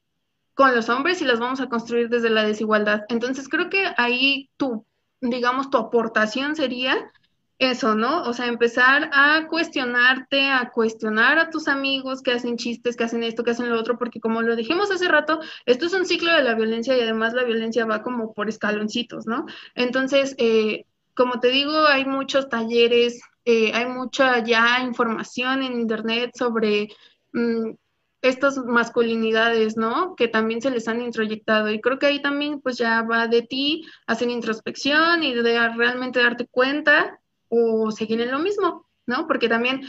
con 0.53 0.75
los 0.75 0.89
hombres 0.89 1.19
si 1.19 1.23
las 1.23 1.39
vamos 1.39 1.61
a 1.61 1.69
construir 1.69 2.09
desde 2.09 2.29
la 2.29 2.43
desigualdad? 2.43 3.03
Entonces, 3.07 3.47
creo 3.47 3.69
que 3.69 3.85
ahí 3.95 4.49
tu, 4.57 4.85
digamos, 5.21 5.69
tu 5.69 5.77
aportación 5.77 6.57
sería 6.57 7.09
eso, 7.59 7.93
¿no? 7.93 8.23
O 8.23 8.33
sea, 8.33 8.47
empezar 8.47 9.09
a 9.13 9.45
cuestionarte, 9.47 10.49
a 10.49 10.71
cuestionar 10.71 11.37
a 11.37 11.49
tus 11.49 11.67
amigos 11.67 12.21
que 12.21 12.31
hacen 12.31 12.55
chistes, 12.55 12.95
que 12.95 13.03
hacen 13.03 13.21
esto, 13.21 13.43
que 13.43 13.51
hacen 13.51 13.69
lo 13.69 13.77
otro, 13.77 13.97
porque 13.97 14.21
como 14.21 14.41
lo 14.41 14.55
dijimos 14.55 14.89
hace 14.91 15.09
rato, 15.09 15.41
esto 15.65 15.85
es 15.85 15.93
un 15.93 16.05
ciclo 16.05 16.33
de 16.33 16.43
la 16.43 16.55
violencia 16.55 16.97
y 16.97 17.01
además 17.01 17.33
la 17.33 17.43
violencia 17.43 17.85
va 17.85 18.01
como 18.01 18.33
por 18.33 18.47
escaloncitos, 18.47 19.27
¿no? 19.27 19.45
Entonces, 19.75 20.35
eh, 20.37 20.85
como 21.13 21.41
te 21.41 21.49
digo, 21.49 21.85
hay 21.87 22.05
muchos 22.05 22.47
talleres, 22.47 23.21
eh, 23.43 23.73
hay 23.73 23.87
mucha 23.87 24.39
ya 24.43 24.79
información 24.81 25.61
en 25.61 25.79
Internet 25.79 26.31
sobre... 26.35 26.87
Mm, 27.33 27.71
estas 28.21 28.57
masculinidades, 28.57 29.77
¿no? 29.77 30.13
Que 30.17 30.27
también 30.27 30.61
se 30.61 30.71
les 30.71 30.89
han 30.89 31.01
introyectado. 31.01 31.71
Y 31.71 31.79
creo 31.79 31.99
que 31.99 32.07
ahí 32.07 32.21
también, 32.21 32.59
pues 32.59 32.77
ya 32.77 33.01
va 33.03 33.27
de 33.27 33.43
ti 33.43 33.85
hacer 34.07 34.29
introspección 34.29 35.23
y 35.23 35.33
de 35.33 35.69
realmente 35.69 36.19
darte 36.19 36.45
cuenta 36.45 37.17
o 37.49 37.91
seguir 37.91 38.21
en 38.21 38.31
lo 38.31 38.39
mismo, 38.39 38.87
¿no? 39.05 39.27
Porque 39.27 39.49
también 39.49 39.81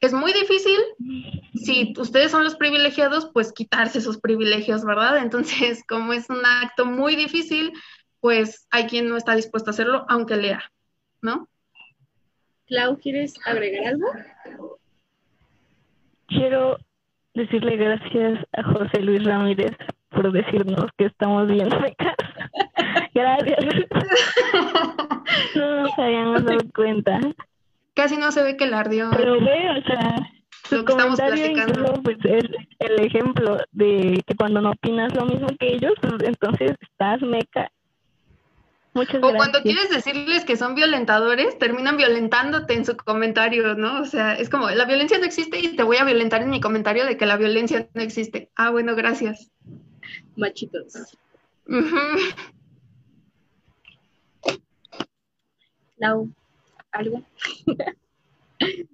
es 0.00 0.12
muy 0.12 0.32
difícil, 0.32 0.78
si 1.54 1.92
ustedes 1.98 2.30
son 2.30 2.44
los 2.44 2.54
privilegiados, 2.54 3.30
pues 3.32 3.52
quitarse 3.52 4.00
sus 4.00 4.20
privilegios, 4.20 4.84
¿verdad? 4.84 5.18
Entonces, 5.18 5.82
como 5.88 6.12
es 6.12 6.30
un 6.30 6.44
acto 6.44 6.86
muy 6.86 7.16
difícil, 7.16 7.72
pues 8.20 8.66
hay 8.70 8.86
quien 8.86 9.08
no 9.08 9.16
está 9.16 9.34
dispuesto 9.34 9.70
a 9.70 9.72
hacerlo, 9.72 10.06
aunque 10.08 10.36
lea, 10.36 10.62
¿no? 11.20 11.48
Clau, 12.66 12.98
¿quieres 12.98 13.34
agregar 13.46 13.94
algo? 13.94 14.06
Quiero 16.26 16.78
decirle 17.34 17.76
gracias 17.76 18.44
a 18.52 18.62
José 18.62 19.00
Luis 19.00 19.24
Ramírez 19.24 19.76
por 20.10 20.30
decirnos 20.32 20.90
que 20.96 21.06
estamos 21.06 21.48
bien 21.48 21.70
secas. 21.70 22.16
Gracias. 23.18 23.58
no 25.54 25.82
nos 25.82 25.98
habíamos 25.98 26.44
dado 26.44 26.60
cuenta. 26.74 27.20
Casi 27.94 28.16
no 28.16 28.30
se 28.32 28.42
ve 28.42 28.56
que 28.56 28.66
la 28.66 28.80
ardió. 28.80 29.10
Pero 29.16 29.40
ve, 29.40 29.70
o 29.70 29.82
sea, 29.82 30.16
lo 30.70 30.84
que 30.84 30.92
estamos 30.92 31.18
platicando. 31.18 32.00
pues, 32.02 32.18
es 32.24 32.44
el 32.78 33.00
ejemplo 33.00 33.58
de 33.72 34.22
que 34.26 34.34
cuando 34.36 34.60
no 34.60 34.70
opinas 34.70 35.14
lo 35.14 35.26
mismo 35.26 35.48
que 35.58 35.74
ellos, 35.74 35.94
pues, 36.00 36.14
entonces 36.22 36.76
estás 36.80 37.20
meca. 37.22 37.70
Muchas 38.94 39.22
o 39.22 39.32
cuando 39.34 39.62
quieres 39.62 39.90
decirles 39.90 40.44
que 40.44 40.56
son 40.56 40.74
violentadores, 40.74 41.58
terminan 41.58 41.96
violentándote 41.96 42.74
en 42.74 42.84
su 42.84 42.96
comentario, 42.96 43.74
¿no? 43.74 44.00
O 44.00 44.04
sea, 44.04 44.34
es 44.34 44.48
como, 44.48 44.70
la 44.70 44.86
violencia 44.86 45.18
no 45.18 45.24
existe 45.24 45.58
y 45.60 45.76
te 45.76 45.82
voy 45.82 45.98
a 45.98 46.04
violentar 46.04 46.42
en 46.42 46.50
mi 46.50 46.60
comentario 46.60 47.04
de 47.04 47.16
que 47.16 47.26
la 47.26 47.36
violencia 47.36 47.88
no 47.94 48.02
existe. 48.02 48.50
Ah, 48.56 48.70
bueno, 48.70 48.96
gracias. 48.96 49.50
Machitos. 50.36 51.16
Lau, 55.98 56.28
¿algo? 56.92 57.22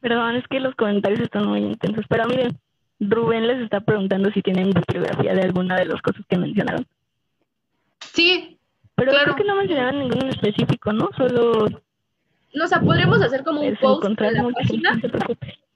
Perdón, 0.00 0.36
es 0.36 0.46
que 0.48 0.60
los 0.60 0.74
comentarios 0.76 1.20
están 1.20 1.48
muy 1.48 1.60
intensos, 1.60 2.04
pero 2.08 2.26
miren, 2.28 2.56
Rubén 3.00 3.46
les 3.46 3.62
está 3.62 3.80
preguntando 3.80 4.30
si 4.30 4.40
tienen 4.42 4.70
bibliografía 4.70 5.34
de 5.34 5.42
alguna 5.42 5.76
de 5.76 5.86
las 5.86 6.00
cosas 6.00 6.24
que 6.28 6.38
mencionaron. 6.38 6.86
Sí, 8.00 8.56
pero 8.94 9.12
creo 9.12 9.36
que 9.36 9.44
no 9.44 9.56
mencionaron 9.56 10.00
ninguno 10.00 10.22
en 10.22 10.30
específico, 10.30 10.92
¿no? 10.92 11.10
Solo... 11.16 11.68
No, 12.54 12.64
o 12.64 12.68
sea, 12.68 12.80
podríamos 12.80 13.20
hacer 13.20 13.44
como 13.44 13.60
un 13.60 13.76
post 13.76 14.04
en 14.04 14.34
la 14.34 14.48
página 14.50 15.00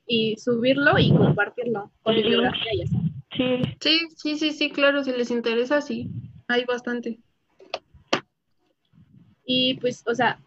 y 0.06 0.36
subirlo 0.36 0.98
y 0.98 1.12
compartirlo 1.14 1.90
con 2.02 2.14
bibliografía 2.14 2.74
y 2.74 2.82
así. 2.82 2.96
Sí. 3.36 3.62
sí, 3.80 3.98
sí, 4.16 4.38
sí, 4.38 4.52
sí, 4.52 4.70
claro, 4.70 5.04
si 5.04 5.12
les 5.12 5.30
interesa, 5.30 5.80
sí, 5.80 6.08
hay 6.48 6.64
bastante. 6.64 7.18
Y 9.52 9.74
pues, 9.80 10.04
o 10.06 10.14
sea, 10.14 10.38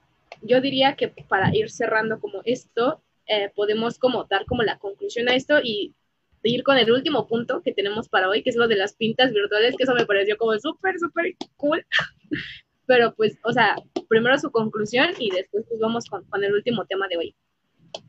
yo 0.41 0.61
diría 0.61 0.95
que 0.95 1.09
para 1.09 1.53
ir 1.53 1.69
cerrando 1.69 2.21
como 2.21 2.41
esto, 2.45 3.01
eh, 3.27 3.51
podemos 3.53 3.99
como 3.99 4.23
dar 4.23 4.45
como 4.45 4.63
la 4.63 4.79
conclusión 4.79 5.27
a 5.27 5.35
esto 5.35 5.59
y 5.61 5.93
ir 6.41 6.63
con 6.63 6.77
el 6.77 6.89
último 6.89 7.27
punto 7.27 7.61
que 7.61 7.73
tenemos 7.73 8.07
para 8.07 8.29
hoy, 8.29 8.43
que 8.43 8.49
es 8.49 8.55
lo 8.55 8.69
de 8.69 8.77
las 8.77 8.93
pintas 8.93 9.33
virtuales, 9.33 9.75
que 9.75 9.83
eso 9.83 9.93
me 9.93 10.05
pareció 10.05 10.37
como 10.37 10.57
súper, 10.57 10.97
súper 10.99 11.35
cool. 11.57 11.85
Pero 12.85 13.13
pues, 13.13 13.37
o 13.43 13.51
sea, 13.51 13.75
primero 14.07 14.39
su 14.39 14.51
conclusión 14.51 15.09
y 15.19 15.31
después 15.31 15.65
pues 15.67 15.81
vamos 15.81 16.05
con, 16.05 16.23
el 16.41 16.53
último 16.53 16.85
tema 16.85 17.09
de 17.09 17.17
hoy. 17.17 17.35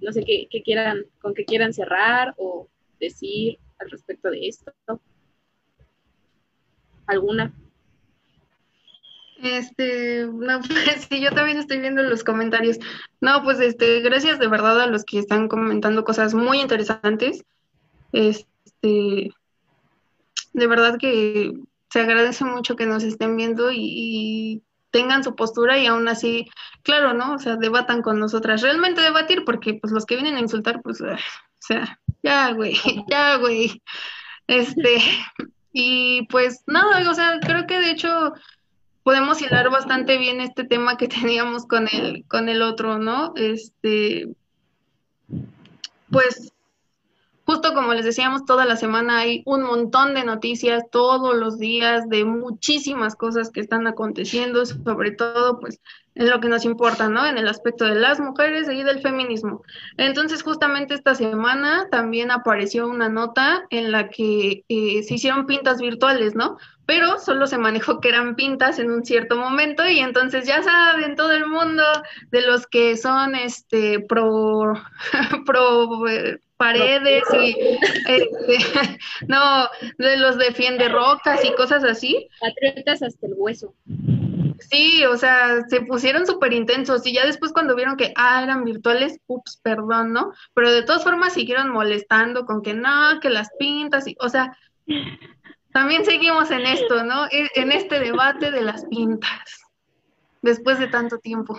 No 0.01 0.13
sé 0.13 0.25
qué, 0.25 0.47
quieran, 0.63 1.07
con 1.21 1.35
qué 1.35 1.45
quieran 1.45 1.73
cerrar 1.73 2.35
o 2.37 2.69
decir 3.01 3.59
al 3.81 3.91
respecto 3.91 4.31
de 4.31 4.47
esto. 4.47 4.73
¿Alguna? 7.07 7.53
Este, 9.45 10.27
no, 10.27 10.61
pues 10.67 11.07
sí, 11.09 11.21
yo 11.21 11.31
también 11.31 11.59
estoy 11.59 11.79
viendo 11.79 12.03
los 12.03 12.25
comentarios. 12.25 12.79
No, 13.21 13.43
pues 13.45 13.61
este, 13.61 14.01
gracias 14.01 14.39
de 14.39 14.49
verdad 14.49 14.81
a 14.81 14.87
los 14.87 15.05
que 15.05 15.19
están 15.19 15.49
comentando 15.49 16.05
cosas 16.05 16.35
muy 16.35 16.61
interesantes. 16.61 17.45
Este, 18.13 19.33
de 20.55 20.67
verdad 20.67 20.97
que 20.99 21.53
se 21.91 22.01
agradece 22.01 22.45
mucho 22.45 22.75
que 22.75 22.87
nos 22.87 23.05
estén 23.05 23.37
viendo 23.37 23.71
y, 23.71 24.63
tengan 24.91 25.25
su 25.25 25.35
postura 25.35 25.77
y 25.77 25.87
aún 25.87 26.07
así, 26.07 26.49
claro, 26.85 27.15
¿no? 27.15 27.35
O 27.35 27.39
sea, 27.41 27.57
debatan 27.57 28.01
con 28.01 28.21
nosotras. 28.21 28.63
Realmente 28.63 29.01
debatir, 29.01 29.45
porque 29.45 29.75
pues 29.75 29.93
los 29.93 30.07
que 30.07 30.15
vienen 30.15 30.37
a 30.37 30.41
insultar, 30.41 30.83
pues, 30.83 31.01
o 31.01 31.17
sea, 31.59 31.99
ya, 32.23 32.53
güey, 32.53 32.75
ya, 33.11 33.37
güey. 33.39 33.83
Este, 34.47 34.99
y 35.73 36.29
pues 36.29 36.63
nada, 36.69 37.11
o 37.11 37.15
sea, 37.15 37.41
creo 37.41 37.67
que 37.67 37.81
de 37.81 37.91
hecho 37.91 38.35
podemos 39.05 39.41
hilar 39.41 39.71
bastante 39.71 40.19
bien 40.19 40.41
este 40.41 40.65
tema 40.65 40.97
que 40.97 41.07
teníamos 41.09 41.67
con 41.67 41.87
el, 41.93 42.25
con 42.27 42.49
el 42.49 42.63
otro, 42.63 42.99
¿no? 42.99 43.33
Este, 43.37 44.29
pues 46.11 46.54
justo 47.47 47.75
como 47.75 47.93
les 47.95 48.05
decíamos, 48.05 48.45
toda 48.45 48.65
la 48.65 48.77
semana 48.77 49.19
hay 49.19 49.43
un 49.47 49.63
montón 49.63 50.15
de 50.15 50.25
noticias, 50.25 50.85
todos 50.91 51.37
los 51.37 51.59
días, 51.59 52.09
de 52.09 52.25
muchísimas 52.25 53.17
cosas 53.17 53.51
que 53.51 53.61
están 53.61 53.87
aconteciendo, 53.87 54.65
sobre 54.65 55.11
todo, 55.11 55.61
pues, 55.61 55.81
en 56.15 56.31
lo 56.31 56.41
que 56.41 56.49
nos 56.49 56.65
importa, 56.65 57.09
¿no? 57.09 57.27
En 57.27 57.39
el 57.39 57.49
aspecto 57.49 57.85
de 57.85 57.97
las 57.97 58.21
mujeres 58.21 58.69
y 58.71 58.83
del 58.83 59.01
feminismo. 59.01 59.63
Entonces, 59.97 60.43
justamente 60.43 60.95
esta 60.95 61.15
semana 61.15 61.89
también 61.91 62.31
apareció 62.31 62.87
una 62.89 63.09
nota 63.09 63.65
en 63.71 63.91
la 63.91 64.09
que 64.09 64.65
eh, 64.69 65.03
se 65.03 65.15
hicieron 65.15 65.47
pintas 65.47 65.81
virtuales, 65.81 66.35
¿no? 66.35 66.57
Pero 66.87 67.19
solo 67.19 67.47
se 67.47 67.59
manejó 67.59 68.01
que 68.01 68.11
eran 68.11 68.37
pintas 68.37 68.79
en 68.79 68.91
un 68.91 69.05
cierto 69.05 69.37
momento 69.37 69.87
y 69.89 70.01
entonces 70.01 70.47
ya 70.47 70.63
saben 70.63 71.17
todo 71.17 71.33
el 71.33 71.47
mundo 71.47 71.83
de 72.31 72.43
los 72.43 72.67
que 72.67 72.97
son 72.97 73.35
este 73.35 74.01
pro 74.01 74.75
pro 75.47 76.07
eh, 76.09 76.39
paredes 76.57 77.25
y 77.41 77.57
este, 78.07 78.59
no 79.29 79.69
de 79.99 80.17
los 80.17 80.39
defiende 80.39 80.89
rocas 80.89 81.45
y 81.45 81.53
cosas 81.55 81.85
así 81.85 82.29
patriotas 82.41 83.03
hasta 83.03 83.27
el 83.27 83.35
hueso 83.37 83.75
Sí, 84.71 85.05
o 85.05 85.17
sea, 85.17 85.63
se 85.69 85.81
pusieron 85.83 86.27
súper 86.27 86.53
intensos 86.53 87.07
y 87.07 87.13
ya 87.13 87.27
después 87.27 87.53
cuando 87.53 87.75
vieron 87.75 87.97
que, 87.97 88.13
ah, 88.17 88.43
eran 88.43 88.65
virtuales, 88.65 89.19
ups, 89.27 89.59
perdón, 89.63 90.13
¿no? 90.13 90.33
Pero 90.55 90.71
de 90.71 90.83
todas 90.83 91.03
formas 91.05 91.35
siguieron 91.35 91.71
molestando 91.71 92.47
con 92.47 92.63
que 92.63 92.73
no, 92.75 93.21
que 93.21 93.31
las 93.31 93.51
pintas, 93.59 94.07
y, 94.07 94.17
o 94.21 94.29
sea, 94.29 94.57
también 95.73 96.05
seguimos 96.05 96.51
en 96.51 96.67
esto, 96.67 97.05
¿no? 97.05 97.27
E- 97.27 97.51
En 97.57 97.73
este 97.73 97.99
debate 97.99 98.51
de 98.51 98.63
las 98.63 98.85
pintas, 98.87 99.65
después 100.41 100.79
de 100.79 100.89
tanto 100.89 101.19
tiempo. 101.19 101.59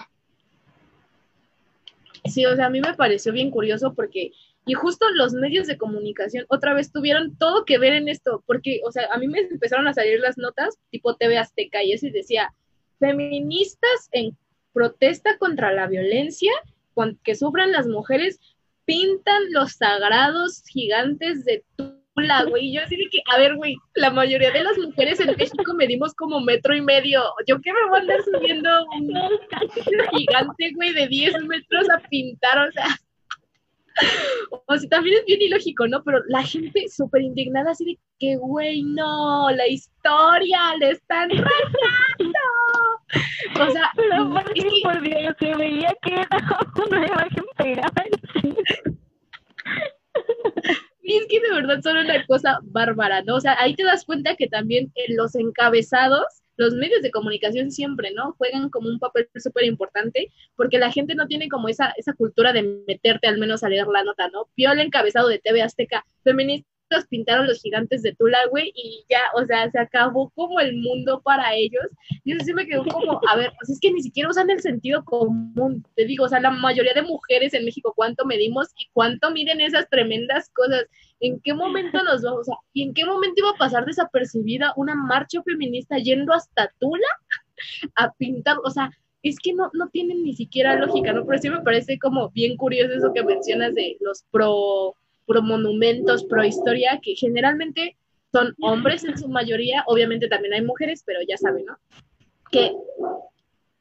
Sí, 2.25 2.45
o 2.45 2.55
sea, 2.55 2.67
a 2.67 2.69
mí 2.69 2.81
me 2.81 2.95
pareció 2.95 3.31
bien 3.33 3.51
curioso 3.51 3.93
porque, 3.93 4.31
y 4.65 4.73
justo 4.73 5.05
los 5.11 5.33
medios 5.33 5.67
de 5.67 5.77
comunicación 5.77 6.45
otra 6.49 6.73
vez 6.73 6.91
tuvieron 6.91 7.37
todo 7.37 7.65
que 7.65 7.77
ver 7.77 7.93
en 7.93 8.07
esto, 8.07 8.43
porque, 8.47 8.81
o 8.85 8.91
sea, 8.91 9.07
a 9.11 9.17
mí 9.17 9.27
me 9.27 9.39
empezaron 9.39 9.87
a 9.87 9.93
salir 9.93 10.19
las 10.19 10.37
notas 10.37 10.77
tipo 10.89 11.15
TV 11.15 11.37
Azteca 11.37 11.83
y 11.83 11.93
eso 11.93 12.07
y 12.07 12.11
decía, 12.11 12.53
feministas 12.99 14.09
en 14.11 14.37
protesta 14.73 15.37
contra 15.37 15.71
la 15.71 15.87
violencia 15.87 16.51
que 17.23 17.35
sufren 17.35 17.71
las 17.71 17.87
mujeres 17.87 18.39
pintan 18.85 19.51
los 19.51 19.73
sagrados 19.73 20.63
gigantes 20.67 21.43
de 21.43 21.63
Tula, 21.75 22.43
güey. 22.45 22.67
Y 22.67 22.73
yo 22.75 22.83
así 22.83 22.95
de 22.95 23.09
que, 23.11 23.19
a 23.33 23.37
ver, 23.37 23.55
güey, 23.55 23.75
la 23.95 24.11
mayoría 24.11 24.51
de 24.51 24.63
las 24.63 24.77
mujeres 24.77 25.19
en 25.19 25.35
México 25.35 25.73
medimos 25.73 26.13
como 26.13 26.39
metro 26.39 26.75
y 26.75 26.81
medio. 26.81 27.23
¿Yo 27.47 27.59
qué 27.61 27.73
me 27.73 27.89
voy 27.89 27.97
a 27.97 28.01
andar 28.01 28.21
subiendo 28.23 28.69
un 28.95 29.09
gigante, 30.17 30.71
güey, 30.75 30.93
de 30.93 31.07
10 31.07 31.43
metros 31.43 31.89
a 31.89 31.99
pintar? 32.07 32.69
O 32.69 32.71
sea, 32.71 32.87
o 34.67 34.77
sea, 34.77 34.89
también 34.89 35.17
es 35.19 35.25
bien 35.25 35.41
ilógico, 35.41 35.87
¿no? 35.87 36.03
Pero 36.03 36.19
la 36.27 36.43
gente 36.43 36.85
súper 36.89 37.21
indignada 37.21 37.71
así 37.71 37.85
de 37.85 37.99
que, 38.19 38.37
güey, 38.37 38.83
no, 38.83 39.49
la 39.51 39.67
historia 39.67 40.75
le 40.79 40.91
están 40.91 41.29
rayando. 41.29 42.39
O 43.59 43.69
sea, 43.71 43.91
Pero 43.95 44.13
es 44.15 44.19
aparte, 44.31 44.53
que- 44.53 44.81
por 44.83 45.01
Dios, 45.01 45.35
se 45.39 45.55
veía 45.55 45.95
que 46.01 46.13
era 46.13 46.27
una 46.87 47.05
imagen 47.07 47.45
pegada. 47.57 48.03
Y 51.01 51.17
es 51.17 51.25
que 51.29 51.39
de 51.39 51.53
verdad 51.53 51.81
son 51.83 51.97
una 51.97 52.25
cosa 52.25 52.59
bárbara, 52.63 53.21
¿no? 53.23 53.35
O 53.35 53.39
sea, 53.39 53.55
ahí 53.59 53.75
te 53.75 53.83
das 53.83 54.05
cuenta 54.05 54.35
que 54.35 54.47
también 54.47 54.91
en 54.95 55.15
los 55.17 55.35
encabezados, 55.35 56.25
los 56.57 56.73
medios 56.73 57.01
de 57.01 57.11
comunicación 57.11 57.71
siempre, 57.71 58.11
¿no? 58.13 58.33
Juegan 58.37 58.69
como 58.69 58.89
un 58.89 58.99
papel 58.99 59.29
súper 59.35 59.65
importante, 59.65 60.31
porque 60.55 60.79
la 60.79 60.91
gente 60.91 61.15
no 61.15 61.27
tiene 61.27 61.49
como 61.49 61.69
esa, 61.69 61.93
esa 61.97 62.13
cultura 62.13 62.53
de 62.53 62.63
meterte 62.87 63.27
al 63.27 63.37
menos 63.37 63.63
a 63.63 63.69
leer 63.69 63.87
la 63.87 64.03
nota, 64.03 64.29
¿no? 64.29 64.49
Vio 64.55 64.71
el 64.71 64.79
encabezado 64.79 65.27
de 65.27 65.39
TV 65.39 65.61
Azteca, 65.61 66.05
feministas 66.95 67.07
pintaron 67.07 67.47
los 67.47 67.61
gigantes 67.61 68.01
de 68.01 68.13
Tula, 68.13 68.37
güey, 68.49 68.71
y 68.75 69.05
ya, 69.09 69.19
o 69.35 69.45
sea, 69.45 69.69
se 69.71 69.79
acabó 69.79 70.29
como 70.31 70.59
el 70.59 70.75
mundo 70.77 71.21
para 71.23 71.53
ellos. 71.53 71.83
Y 72.23 72.33
eso 72.33 72.45
sí 72.45 72.53
me 72.53 72.65
quedó 72.65 72.85
como, 72.85 73.19
a 73.27 73.35
ver, 73.35 73.51
pues 73.57 73.69
es 73.69 73.79
que 73.79 73.91
ni 73.91 74.01
siquiera 74.01 74.29
usan 74.29 74.49
el 74.49 74.61
sentido 74.61 75.03
común. 75.03 75.85
Te 75.95 76.05
digo, 76.05 76.25
o 76.25 76.29
sea, 76.29 76.39
la 76.39 76.51
mayoría 76.51 76.93
de 76.93 77.01
mujeres 77.01 77.53
en 77.53 77.65
México, 77.65 77.93
¿cuánto 77.95 78.25
medimos 78.25 78.69
y 78.77 78.87
cuánto 78.93 79.31
miden 79.31 79.61
esas 79.61 79.89
tremendas 79.89 80.49
cosas? 80.49 80.85
¿En 81.19 81.39
qué 81.41 81.53
momento 81.53 82.03
nos 82.03 82.21
vamos? 82.21 82.41
O 82.41 82.43
sea, 82.43 82.55
¿y 82.73 82.83
en 82.83 82.93
qué 82.93 83.05
momento 83.05 83.35
iba 83.37 83.51
a 83.51 83.57
pasar 83.57 83.85
desapercibida 83.85 84.73
una 84.75 84.95
marcha 84.95 85.41
feminista 85.43 85.97
yendo 85.97 86.33
hasta 86.33 86.71
Tula 86.79 87.07
a 87.95 88.11
pintar? 88.13 88.57
O 88.63 88.69
sea, 88.69 88.91
es 89.23 89.39
que 89.39 89.53
no, 89.53 89.71
no 89.73 89.89
tienen 89.89 90.23
ni 90.23 90.35
siquiera 90.35 90.75
lógica, 90.75 91.11
¿no? 91.11 91.25
Pero 91.25 91.41
sí 91.41 91.49
me 91.49 91.61
parece 91.61 91.97
como 91.97 92.29
bien 92.29 92.57
curioso 92.57 92.93
eso 92.93 93.11
que 93.11 93.23
mencionas 93.23 93.73
de 93.73 93.97
los 93.99 94.23
pro, 94.29 94.95
pro 95.25 95.41
monumentos, 95.41 96.23
pro 96.25 96.43
historia, 96.43 96.99
que 97.01 97.15
generalmente 97.15 97.97
son 98.31 98.53
hombres 98.61 99.03
en 99.03 99.17
su 99.17 99.29
mayoría, 99.29 99.83
obviamente 99.87 100.27
también 100.27 100.53
hay 100.53 100.61
mujeres, 100.61 101.03
pero 101.05 101.19
ya 101.27 101.37
saben, 101.37 101.65
¿no? 101.65 101.77
Que, 102.51 102.71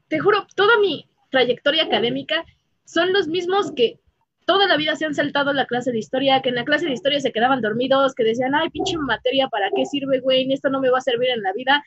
te 0.09 0.19
juro, 0.19 0.47
toda 0.55 0.79
mi 0.79 1.09
trayectoria 1.31 1.85
académica 1.85 2.45
son 2.85 3.13
los 3.13 3.27
mismos 3.27 3.73
que 3.73 3.99
toda 4.47 4.67
la 4.67 4.77
vida 4.77 4.95
se 4.95 5.07
han 5.07 5.15
saltado 5.15 5.53
la 5.53 5.67
clase 5.67 5.91
de 5.91 5.99
historia, 5.99 6.43
que 6.43 6.51
en 6.51 6.55
la 6.55 6.65
clase 6.65 6.87
de 6.87 6.93
historia 6.93 7.21
se 7.21 7.33
quedaban 7.33 7.63
dormidos, 7.63 8.15
que 8.15 8.25
decían, 8.25 8.55
ay, 8.55 8.71
pinche 8.71 8.97
materia, 8.99 9.49
¿para 9.49 9.71
qué 9.75 9.87
sirve, 9.87 10.21
güey? 10.21 10.53
Esto 10.53 10.69
no 10.71 10.81
me 10.81 10.91
va 10.91 10.99
a 10.99 11.01
servir 11.01 11.31
en 11.31 11.43
la 11.43 11.53
vida. 11.53 11.83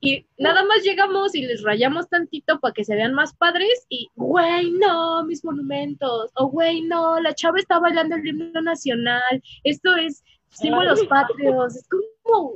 Y 0.00 0.26
nada 0.38 0.64
más 0.64 0.82
llegamos 0.82 1.34
y 1.34 1.42
les 1.42 1.62
rayamos 1.62 2.08
tantito 2.08 2.58
para 2.58 2.72
que 2.72 2.84
se 2.84 2.94
vean 2.94 3.12
más 3.12 3.34
padres 3.34 3.86
y, 3.90 4.08
güey, 4.16 4.70
no, 4.72 5.24
mis 5.24 5.44
monumentos, 5.44 6.30
o 6.36 6.48
güey, 6.48 6.80
no, 6.82 7.20
la 7.20 7.34
chava 7.34 7.58
está 7.58 7.78
bailando 7.78 8.16
el 8.16 8.26
himno 8.26 8.62
nacional, 8.62 9.42
esto 9.62 9.94
es 9.96 10.24
símbolos 10.48 11.04
patrios, 11.04 11.76
es 11.76 11.86
como, 11.88 12.54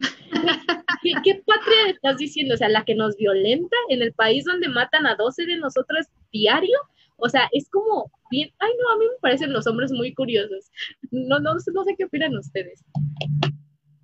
¿qué, 1.02 1.12
¿qué 1.22 1.42
patria 1.46 1.90
estás 1.90 2.16
diciendo? 2.16 2.54
O 2.54 2.56
sea, 2.56 2.70
la 2.70 2.84
que 2.84 2.94
nos 2.94 3.14
violenta 3.16 3.76
en 3.90 4.00
el 4.00 4.14
país 4.14 4.46
donde 4.46 4.68
matan 4.68 5.06
a 5.06 5.16
12 5.16 5.44
de 5.44 5.58
nosotras 5.58 6.08
diario, 6.32 6.78
o 7.18 7.28
sea, 7.28 7.46
es 7.52 7.68
como 7.68 8.10
bien, 8.30 8.50
ay 8.58 8.70
no, 8.80 8.90
a 8.94 8.96
mí 8.96 9.04
me 9.04 9.20
parecen 9.20 9.52
los 9.52 9.66
hombres 9.66 9.92
muy 9.92 10.14
curiosos, 10.14 10.70
no, 11.10 11.40
no, 11.40 11.52
no 11.52 11.84
sé 11.84 11.94
qué 11.98 12.06
opinan 12.06 12.38
ustedes. 12.38 12.82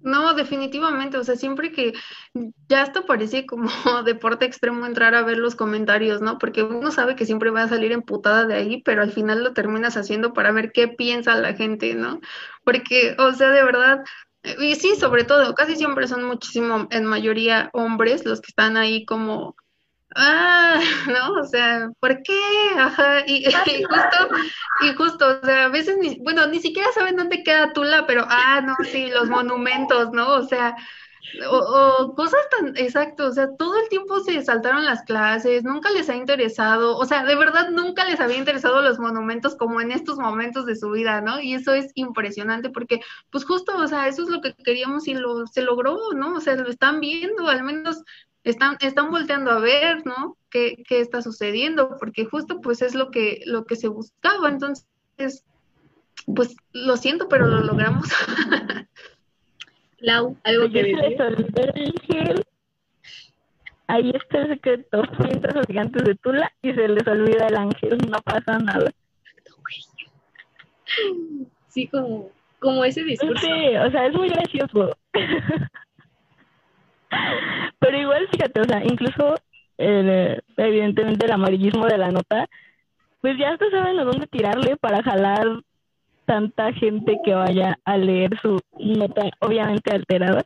No, 0.07 0.35
definitivamente, 0.35 1.19
o 1.19 1.25
sea, 1.25 1.35
siempre 1.35 1.73
que 1.73 1.93
ya 2.69 2.83
hasta 2.83 3.03
parece 3.07 3.45
como 3.45 3.69
deporte 4.05 4.45
extremo 4.45 4.87
entrar 4.87 5.17
a 5.17 5.23
ver 5.25 5.37
los 5.37 5.57
comentarios, 5.57 6.21
¿no? 6.21 6.39
Porque 6.39 6.63
uno 6.63 6.93
sabe 6.93 7.17
que 7.17 7.27
siempre 7.27 7.51
va 7.51 7.65
a 7.65 7.69
salir 7.69 7.91
emputada 7.91 8.45
de 8.47 8.55
ahí, 8.55 8.83
pero 8.85 9.03
al 9.03 9.11
final 9.11 9.43
lo 9.43 9.53
terminas 9.53 9.97
haciendo 9.97 10.33
para 10.33 10.53
ver 10.53 10.71
qué 10.71 10.87
piensa 10.87 11.35
la 11.35 11.55
gente, 11.55 11.95
¿no? 11.95 12.21
Porque, 12.63 13.17
o 13.19 13.33
sea, 13.33 13.51
de 13.51 13.65
verdad, 13.65 14.05
y 14.61 14.77
sí, 14.77 14.95
sobre 14.95 15.25
todo, 15.25 15.55
casi 15.55 15.75
siempre 15.75 16.07
son 16.07 16.23
muchísimo, 16.23 16.87
en 16.93 17.05
mayoría 17.05 17.69
hombres 17.73 18.25
los 18.25 18.41
que 18.41 18.51
están 18.51 18.77
ahí 18.77 19.05
como, 19.07 19.57
ah, 20.17 20.81
¿no? 21.09 21.41
O 21.41 21.45
sea, 21.45 21.91
¿por 22.01 22.23
qué? 22.23 22.41
Ajá, 22.77 23.21
y, 23.27 23.45
justo, 23.45 24.29
y 24.83 24.95
justo, 24.95 25.39
o 25.43 25.47
sea, 25.47 25.65
a 25.67 25.69
veces, 25.69 25.97
ni, 25.99 26.19
bueno, 26.21 26.47
ni 26.47 26.61
siquiera 26.61 26.91
saben 26.93 27.17
dónde 27.17 27.43
queda 27.43 27.73
Tula, 27.73 28.07
pero, 28.07 28.25
ah, 28.29 28.61
no, 28.63 28.75
sí, 28.91 29.09
los 29.11 29.29
monumentos, 29.29 30.11
¿no? 30.13 30.35
O 30.35 30.43
sea, 30.45 30.77
o 31.51 32.15
cosas 32.15 32.41
tan, 32.51 32.77
exacto, 32.77 33.27
o 33.27 33.33
sea, 33.33 33.49
todo 33.59 33.77
el 33.81 33.89
tiempo 33.89 34.21
se 34.21 34.43
saltaron 34.43 34.85
las 34.85 35.03
clases, 35.03 35.65
nunca 35.65 35.91
les 35.91 36.09
ha 36.09 36.17
interesado, 36.17 36.97
o 36.97 37.05
sea, 37.05 37.25
de 37.25 37.35
verdad 37.37 37.71
nunca 37.71 38.05
les 38.05 38.21
había 38.21 38.37
interesado 38.39 38.81
los 38.83 38.99
monumentos 38.99 39.57
como 39.57 39.81
en 39.81 39.91
estos 39.91 40.19
momentos 40.19 40.67
de 40.67 40.77
su 40.77 40.91
vida, 40.91 41.21
¿no? 41.21 41.41
Y 41.41 41.55
eso 41.55 41.75
es 41.75 41.91
impresionante 41.95 42.71
porque, 42.71 43.01
pues 43.31 43.45
justo, 43.45 43.77
o 43.77 43.87
sea, 43.89 44.09
eso 44.09 44.23
es 44.23 44.29
lo 44.29 44.41
que 44.41 44.55
queríamos 44.55 45.09
y 45.09 45.15
lo, 45.15 45.47
se 45.47 45.63
logró, 45.63 45.99
¿no? 46.15 46.37
O 46.37 46.41
sea, 46.41 46.57
lo 46.57 46.69
están 46.69 47.01
viendo, 47.01 47.49
al 47.49 47.63
menos 47.65 48.03
están, 48.47 48.77
están 48.81 49.11
volteando 49.11 49.51
a 49.51 49.59
ver, 49.59 50.07
¿no? 50.07 50.37
¿Qué, 50.51 50.85
qué 50.89 51.01
está 51.01 51.21
sucediendo? 51.21 51.97
Porque 51.99 52.27
justo, 52.27 52.61
pues 52.61 52.81
es 52.81 52.95
lo 52.95 53.11
que, 53.11 53.41
lo 53.45 53.65
que 53.65 53.75
se 53.75 53.89
buscaba, 53.89 54.49
entonces, 54.49 54.87
pues 56.25 56.55
lo 56.73 56.97
siento, 56.97 57.29
pero 57.29 57.49
lo 57.49 57.61
logramos. 57.61 58.07
Lau, 59.99 60.37
algo 60.45 60.71
que 60.71 60.85
decir. 60.85 62.45
Ahí 63.89 64.13
está 64.15 64.39
el 64.39 64.49
secreto. 64.55 65.03
Pintas 65.19 65.55
los 65.57 65.67
gigantes 65.67 66.05
de 66.05 66.15
Tula 66.15 66.53
y 66.63 66.73
se 66.73 66.87
les 66.87 67.07
olvida 67.09 67.49
el 67.49 67.57
ángel. 67.57 67.99
No 68.09 68.21
pasa 68.23 68.59
nada. 68.59 68.93
Sí, 71.67 71.89
como, 71.89 72.31
como 72.61 72.85
ese 72.85 73.03
discurso. 73.03 73.45
Sí, 73.45 73.77
o 73.77 73.91
sea, 73.91 74.07
es 74.07 74.15
muy 74.15 74.29
gracioso. 74.29 74.97
Pero 77.79 77.99
igual, 77.99 78.29
fíjate, 78.31 78.61
o 78.61 78.65
sea, 78.65 78.83
incluso 78.85 79.35
el, 79.79 80.43
evidentemente 80.57 81.27
el 81.27 81.33
amarillismo 81.33 81.87
de 81.87 81.99
la 81.99 82.11
nota, 82.11 82.47
pues 83.21 83.39
ya 83.39 83.51
hasta 83.51 83.71
saben 83.71 83.99
a 83.99 84.05
dónde 84.05 84.27
tirarle 84.27 84.77
para 84.77 85.03
jalar 85.03 85.47
tanta 86.25 86.73
gente 86.73 87.19
que 87.25 87.35
vaya 87.35 87.79
a 87.85 87.97
leer 87.97 88.39
su 88.41 88.59
nota, 88.79 89.31
obviamente 89.41 89.93
alterada. 89.93 90.43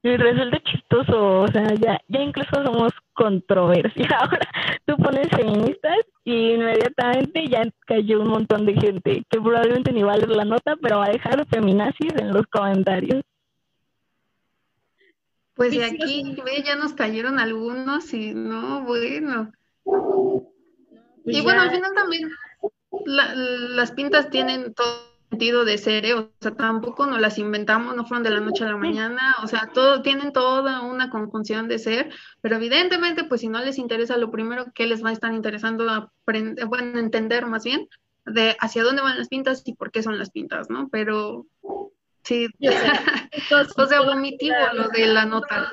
Y 0.00 0.16
resulta 0.16 0.60
chistoso, 0.60 1.40
o 1.40 1.48
sea, 1.48 1.74
ya, 1.74 1.98
ya 2.06 2.20
incluso 2.20 2.64
somos 2.64 2.92
controversia. 3.14 4.08
Ahora 4.20 4.48
tú 4.86 4.96
pones 4.96 5.28
feministas 5.28 5.98
y 6.24 6.52
inmediatamente 6.52 7.46
ya 7.48 7.62
cayó 7.86 8.20
un 8.20 8.28
montón 8.28 8.64
de 8.64 8.74
gente 8.74 9.22
que 9.28 9.40
probablemente 9.40 9.92
ni 9.92 10.02
va 10.02 10.12
a 10.12 10.16
leer 10.16 10.30
la 10.30 10.44
nota, 10.44 10.76
pero 10.80 10.98
va 10.98 11.06
a 11.06 11.10
dejar 11.10 11.44
feminazis 11.48 12.14
en 12.20 12.32
los 12.32 12.46
comentarios. 12.46 13.22
Pues 15.58 15.72
de 15.72 15.84
aquí, 15.84 16.36
ve, 16.44 16.62
ya 16.64 16.76
nos 16.76 16.94
cayeron 16.94 17.40
algunos 17.40 18.14
y 18.14 18.32
no, 18.32 18.84
bueno. 18.84 19.52
Pues 19.84 21.36
Y 21.36 21.40
bueno, 21.42 21.62
al 21.62 21.70
final 21.72 21.92
también 21.94 22.30
la- 23.06 23.34
las 23.34 23.90
pintas 23.90 24.30
tienen 24.30 24.72
todo 24.72 25.08
sentido 25.30 25.64
de 25.64 25.76
ser, 25.76 26.06
¿eh? 26.06 26.14
O 26.14 26.30
sea, 26.40 26.52
tampoco 26.54 27.06
nos 27.06 27.20
las 27.20 27.38
inventamos, 27.38 27.96
no 27.96 28.06
fueron 28.06 28.22
de 28.22 28.30
la 28.30 28.38
noche 28.40 28.64
a 28.64 28.68
la 28.68 28.76
mañana, 28.76 29.34
o 29.42 29.48
sea, 29.48 29.68
todo, 29.74 30.00
tienen 30.00 30.32
toda 30.32 30.82
una 30.82 31.10
conjunción 31.10 31.66
de 31.66 31.80
ser, 31.80 32.10
pero 32.40 32.54
evidentemente, 32.54 33.24
pues 33.24 33.40
si 33.40 33.48
no 33.48 33.58
les 33.60 33.78
interesa 33.78 34.16
lo 34.16 34.30
primero 34.30 34.66
que 34.72 34.86
les 34.86 35.04
va 35.04 35.08
a 35.10 35.12
estar 35.12 35.34
interesando 35.34 35.90
aprender, 35.90 36.64
bueno, 36.66 37.00
entender 37.00 37.46
más 37.46 37.64
bien 37.64 37.88
de 38.26 38.56
hacia 38.60 38.84
dónde 38.84 39.02
van 39.02 39.18
las 39.18 39.28
pintas 39.28 39.62
y 39.66 39.74
por 39.74 39.90
qué 39.90 40.04
son 40.04 40.18
las 40.18 40.30
pintas, 40.30 40.70
¿no? 40.70 40.88
Pero 40.88 41.46
Sí. 42.28 42.46
O 42.46 42.50
sea, 42.70 43.28
entonces, 43.32 43.74
O 43.78 43.86
sea, 43.86 44.02
vomitivo 44.02 44.54
lo 44.74 44.88
de 44.88 45.06
la 45.06 45.24
nota. 45.24 45.70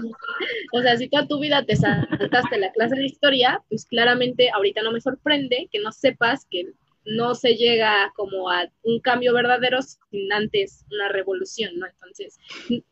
O 0.71 0.81
sea, 0.81 0.95
si 0.95 1.09
toda 1.09 1.27
tu 1.27 1.37
vida 1.39 1.65
te 1.65 1.75
saltaste 1.75 2.57
la 2.57 2.71
clase 2.71 2.95
de 2.95 3.05
historia, 3.05 3.61
pues 3.67 3.85
claramente 3.85 4.49
ahorita 4.51 4.81
no 4.81 4.93
me 4.93 5.01
sorprende 5.01 5.67
que 5.69 5.79
no 5.79 5.91
sepas 5.91 6.47
que 6.49 6.71
no 7.03 7.35
se 7.35 7.55
llega 7.55 8.11
como 8.15 8.49
a 8.49 8.69
un 8.83 9.01
cambio 9.01 9.33
verdadero 9.33 9.81
sin 9.81 10.31
antes 10.31 10.85
una 10.91 11.09
revolución, 11.09 11.77
¿no? 11.77 11.87
Entonces, 11.87 12.39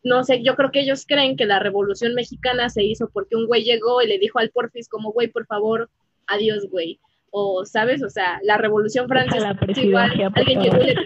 no 0.04 0.26
sé, 0.26 0.44
yo 0.44 0.56
creo 0.56 0.72
que 0.72 0.82
ellos 0.82 1.06
creen 1.08 1.38
que 1.38 1.46
la 1.46 1.60
revolución 1.60 2.14
mexicana 2.16 2.70
se 2.70 2.84
hizo 2.84 3.10
porque 3.12 3.38
un 3.38 3.48
güey 3.48 3.64
llegó 3.64 4.02
y 4.02 4.08
le 4.08 4.20
dijo 4.20 4.40
al 4.40 4.50
Porfis 4.50 4.90
como, 4.90 5.14
güey, 5.14 5.30
por 5.30 5.46
favor, 5.46 5.90
adiós, 6.28 6.68
güey. 6.70 7.00
O, 7.32 7.66
¿sabes? 7.66 8.04
O 8.04 8.10
sea, 8.10 8.40
la 8.44 8.58
revolución 8.58 9.08
francesa, 9.08 9.54
la 9.54 9.72
es 9.72 9.78
igual, 9.78 10.12
alguien 10.36 10.62
llegó 10.62 10.78
y 10.82 10.88
le. 10.88 10.96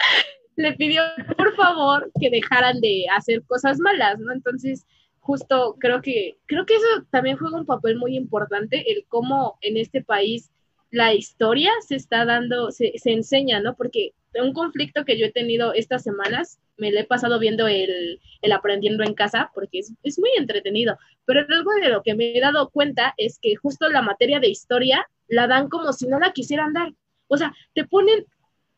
le 0.56 0.72
pidió, 0.74 1.02
por 1.36 1.54
favor, 1.54 2.10
que 2.20 2.30
dejaran 2.30 2.80
de 2.80 3.06
hacer 3.14 3.42
cosas 3.44 3.78
malas, 3.78 4.18
¿no? 4.18 4.32
Entonces, 4.32 4.86
justo 5.20 5.76
creo 5.78 6.02
que, 6.02 6.38
creo 6.46 6.66
que 6.66 6.74
eso 6.74 7.06
también 7.10 7.36
juega 7.36 7.58
un 7.58 7.66
papel 7.66 7.96
muy 7.96 8.16
importante, 8.16 8.90
el 8.92 9.04
cómo 9.08 9.58
en 9.60 9.76
este 9.76 10.02
país 10.02 10.50
la 10.90 11.14
historia 11.14 11.70
se 11.86 11.96
está 11.96 12.24
dando, 12.24 12.70
se, 12.70 12.92
se 12.96 13.12
enseña, 13.12 13.60
¿no? 13.60 13.76
Porque 13.76 14.12
un 14.34 14.52
conflicto 14.52 15.04
que 15.04 15.18
yo 15.18 15.26
he 15.26 15.32
tenido 15.32 15.72
estas 15.72 16.02
semanas, 16.02 16.60
me 16.76 16.92
lo 16.92 17.00
he 17.00 17.04
pasado 17.04 17.38
viendo 17.38 17.66
el, 17.66 18.20
el 18.42 18.52
aprendiendo 18.52 19.04
en 19.04 19.14
casa, 19.14 19.50
porque 19.54 19.80
es, 19.80 19.92
es 20.02 20.18
muy 20.18 20.30
entretenido, 20.36 20.98
pero 21.24 21.40
algo 21.48 21.72
de 21.74 21.88
lo 21.88 22.02
que 22.02 22.14
me 22.14 22.36
he 22.36 22.40
dado 22.40 22.70
cuenta 22.70 23.14
es 23.16 23.38
que 23.40 23.56
justo 23.56 23.88
la 23.88 24.02
materia 24.02 24.40
de 24.40 24.48
historia 24.48 25.08
la 25.28 25.46
dan 25.46 25.68
como 25.68 25.92
si 25.92 26.06
no 26.06 26.18
la 26.18 26.32
quisieran 26.32 26.72
dar. 26.72 26.92
O 27.28 27.36
sea, 27.36 27.54
te 27.74 27.84
ponen 27.84 28.24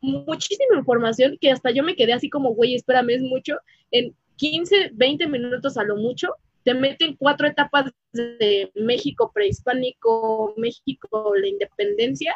muchísima 0.03 0.77
información 0.77 1.39
que 1.41 1.51
hasta 1.51 1.71
yo 1.71 1.83
me 1.83 1.97
quedé 1.97 2.13
así 2.13 2.29
como, 2.29 2.55
güey, 2.55 2.75
espérame, 2.75 3.11
es 3.11 3.23
mucho. 3.23 3.57
En 3.91 4.15
15, 4.37 4.91
20 4.93 5.27
minutos 5.29 5.79
a 5.79 5.85
lo 5.85 5.97
mucho, 5.97 6.35
te 6.65 6.75
meten 6.75 7.17
cuatro 7.17 7.47
etapas 7.47 7.91
de 8.13 8.71
México 8.75 9.31
prehispánico, 9.33 10.55
México, 10.57 11.33
la 11.37 11.49
independencia, 11.49 12.35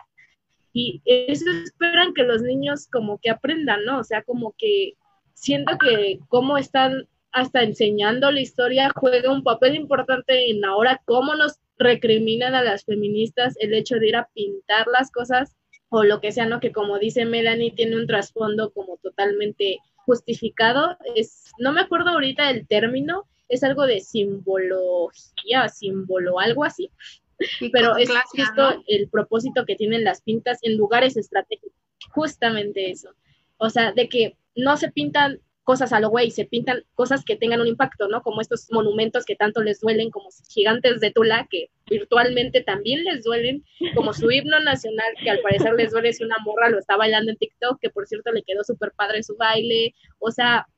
y 0.73 1.01
eso 1.05 1.51
esperan 1.65 2.13
que 2.13 2.23
los 2.23 2.43
niños 2.43 2.87
como 2.93 3.19
que 3.19 3.31
aprendan, 3.31 3.85
¿no? 3.85 3.99
O 3.99 4.05
sea, 4.05 4.23
como 4.23 4.55
que 4.59 4.95
siento 5.33 5.79
que 5.79 6.19
cómo 6.29 6.59
están 6.59 7.09
hasta 7.33 7.63
enseñando 7.63 8.31
la 8.31 8.41
historia 8.41 8.93
juega 8.95 9.33
un 9.33 9.43
papel 9.43 9.75
importante 9.75 10.51
en 10.51 10.65
ahora 10.65 11.01
cómo 11.07 11.35
nos 11.35 11.61
recriminan 11.79 12.55
a 12.55 12.63
las 12.63 12.85
feministas 12.85 13.55
el 13.59 13.75
hecho 13.75 13.97
de 13.97 14.09
ir 14.09 14.17
a 14.17 14.29
pintar 14.35 14.87
las 14.93 15.11
cosas 15.11 15.57
o 15.89 16.05
lo 16.05 16.21
que 16.21 16.33
sea, 16.33 16.47
¿no? 16.47 16.61
Que 16.61 16.73
como 16.73 16.99
dice 16.99 17.25
Melanie, 17.25 17.73
tiene 17.73 17.97
un 17.97 18.07
trasfondo 18.07 18.73
como 18.73 18.97
totalmente 18.99 19.79
justificado. 19.97 20.97
Es, 21.15 21.53
no 21.59 21.73
me 21.73 21.81
acuerdo 21.81 22.11
ahorita 22.11 22.49
del 22.49 22.67
término, 22.67 23.25
es 23.49 23.63
algo 23.63 23.87
de 23.87 24.01
simbología, 24.01 25.69
símbolo, 25.69 26.41
algo 26.41 26.65
así. 26.65 26.91
Pero 27.73 27.97
es 27.97 28.09
justo 28.31 28.75
¿no? 28.75 28.83
el 28.87 29.09
propósito 29.09 29.67
que 29.67 29.77
tienen 29.77 30.05
las 30.05 30.23
pintas 30.23 30.59
en 30.63 30.77
lugares 30.77 31.17
estratégicos. 31.17 31.73
Justamente 32.11 32.91
eso. 32.91 33.11
O 33.59 33.71
sea, 33.71 33.93
de 33.93 34.09
que 34.09 34.37
no 34.55 34.77
se 34.77 34.91
pintan 34.91 35.41
cosas 35.67 35.93
a 35.93 35.99
lo 35.99 36.11
güey, 36.11 36.31
se 36.31 36.45
pintan 36.45 36.85
cosas 36.95 37.25
que 37.25 37.35
tengan 37.35 37.61
un 37.61 37.67
impacto, 37.67 38.07
¿no? 38.07 38.23
Como 38.23 38.41
estos 38.41 38.69
monumentos 38.71 39.25
que 39.25 39.35
tanto 39.35 39.63
les 39.65 39.81
duelen, 39.81 40.11
como 40.11 40.29
gigantes 40.49 41.01
de 41.01 41.11
Tula, 41.11 41.49
que 41.51 41.71
virtualmente 41.91 42.63
también 42.63 43.03
les 43.03 43.25
duelen, 43.25 43.65
como 43.97 44.13
su 44.13 44.31
himno 44.31 44.61
nacional, 44.61 45.13
que 45.21 45.29
al 45.29 45.41
parecer 45.41 45.75
les 45.75 45.91
duele 45.91 46.13
si 46.13 46.23
una 46.23 46.37
morra 46.45 46.71
lo 46.71 46.79
está 46.79 46.97
bailando 46.97 47.33
en 47.33 47.37
TikTok, 47.37 47.81
que 47.81 47.91
por 47.91 48.07
cierto 48.07 48.31
le 48.31 48.45
quedó 48.45 48.63
súper 48.63 48.93
padre 48.93 49.25
su 49.25 49.37
baile. 49.37 49.93
O 50.21 50.31
sea, 50.31 50.69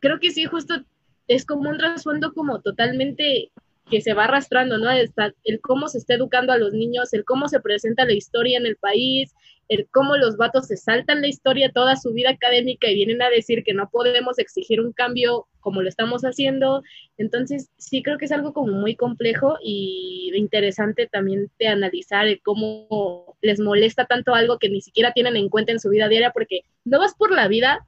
creo 0.00 0.18
que 0.18 0.32
sí, 0.32 0.46
justo 0.46 0.84
es 1.28 1.46
como 1.46 1.70
un 1.70 1.78
trasfondo 1.78 2.32
como 2.32 2.60
totalmente 2.60 3.52
que 3.90 4.00
se 4.00 4.14
va 4.14 4.24
arrastrando, 4.24 4.78
¿no? 4.78 4.90
Está 4.90 5.34
el 5.44 5.60
cómo 5.60 5.88
se 5.88 5.98
está 5.98 6.14
educando 6.14 6.52
a 6.52 6.58
los 6.58 6.72
niños, 6.72 7.12
el 7.12 7.24
cómo 7.24 7.48
se 7.48 7.60
presenta 7.60 8.04
la 8.04 8.14
historia 8.14 8.58
en 8.58 8.66
el 8.66 8.76
país, 8.76 9.34
el 9.68 9.88
cómo 9.90 10.16
los 10.16 10.36
vatos 10.36 10.66
se 10.66 10.76
saltan 10.76 11.20
la 11.20 11.28
historia 11.28 11.72
toda 11.72 11.96
su 11.96 12.12
vida 12.12 12.30
académica 12.30 12.88
y 12.88 12.94
vienen 12.94 13.22
a 13.22 13.30
decir 13.30 13.64
que 13.64 13.74
no 13.74 13.88
podemos 13.90 14.38
exigir 14.38 14.80
un 14.80 14.92
cambio 14.92 15.46
como 15.60 15.82
lo 15.82 15.88
estamos 15.88 16.22
haciendo. 16.22 16.82
Entonces, 17.16 17.70
sí 17.78 18.02
creo 18.02 18.18
que 18.18 18.26
es 18.26 18.32
algo 18.32 18.52
como 18.52 18.72
muy 18.72 18.96
complejo 18.96 19.56
y 19.62 20.30
interesante 20.34 21.06
también 21.06 21.50
de 21.58 21.68
analizar 21.68 22.26
el 22.26 22.40
cómo 22.42 23.36
les 23.40 23.60
molesta 23.60 24.06
tanto 24.06 24.34
algo 24.34 24.58
que 24.58 24.68
ni 24.68 24.80
siquiera 24.80 25.12
tienen 25.12 25.36
en 25.36 25.48
cuenta 25.48 25.72
en 25.72 25.80
su 25.80 25.88
vida 25.88 26.08
diaria, 26.08 26.32
porque 26.32 26.62
no 26.84 26.98
vas 26.98 27.14
por 27.14 27.32
la 27.32 27.48
vida 27.48 27.86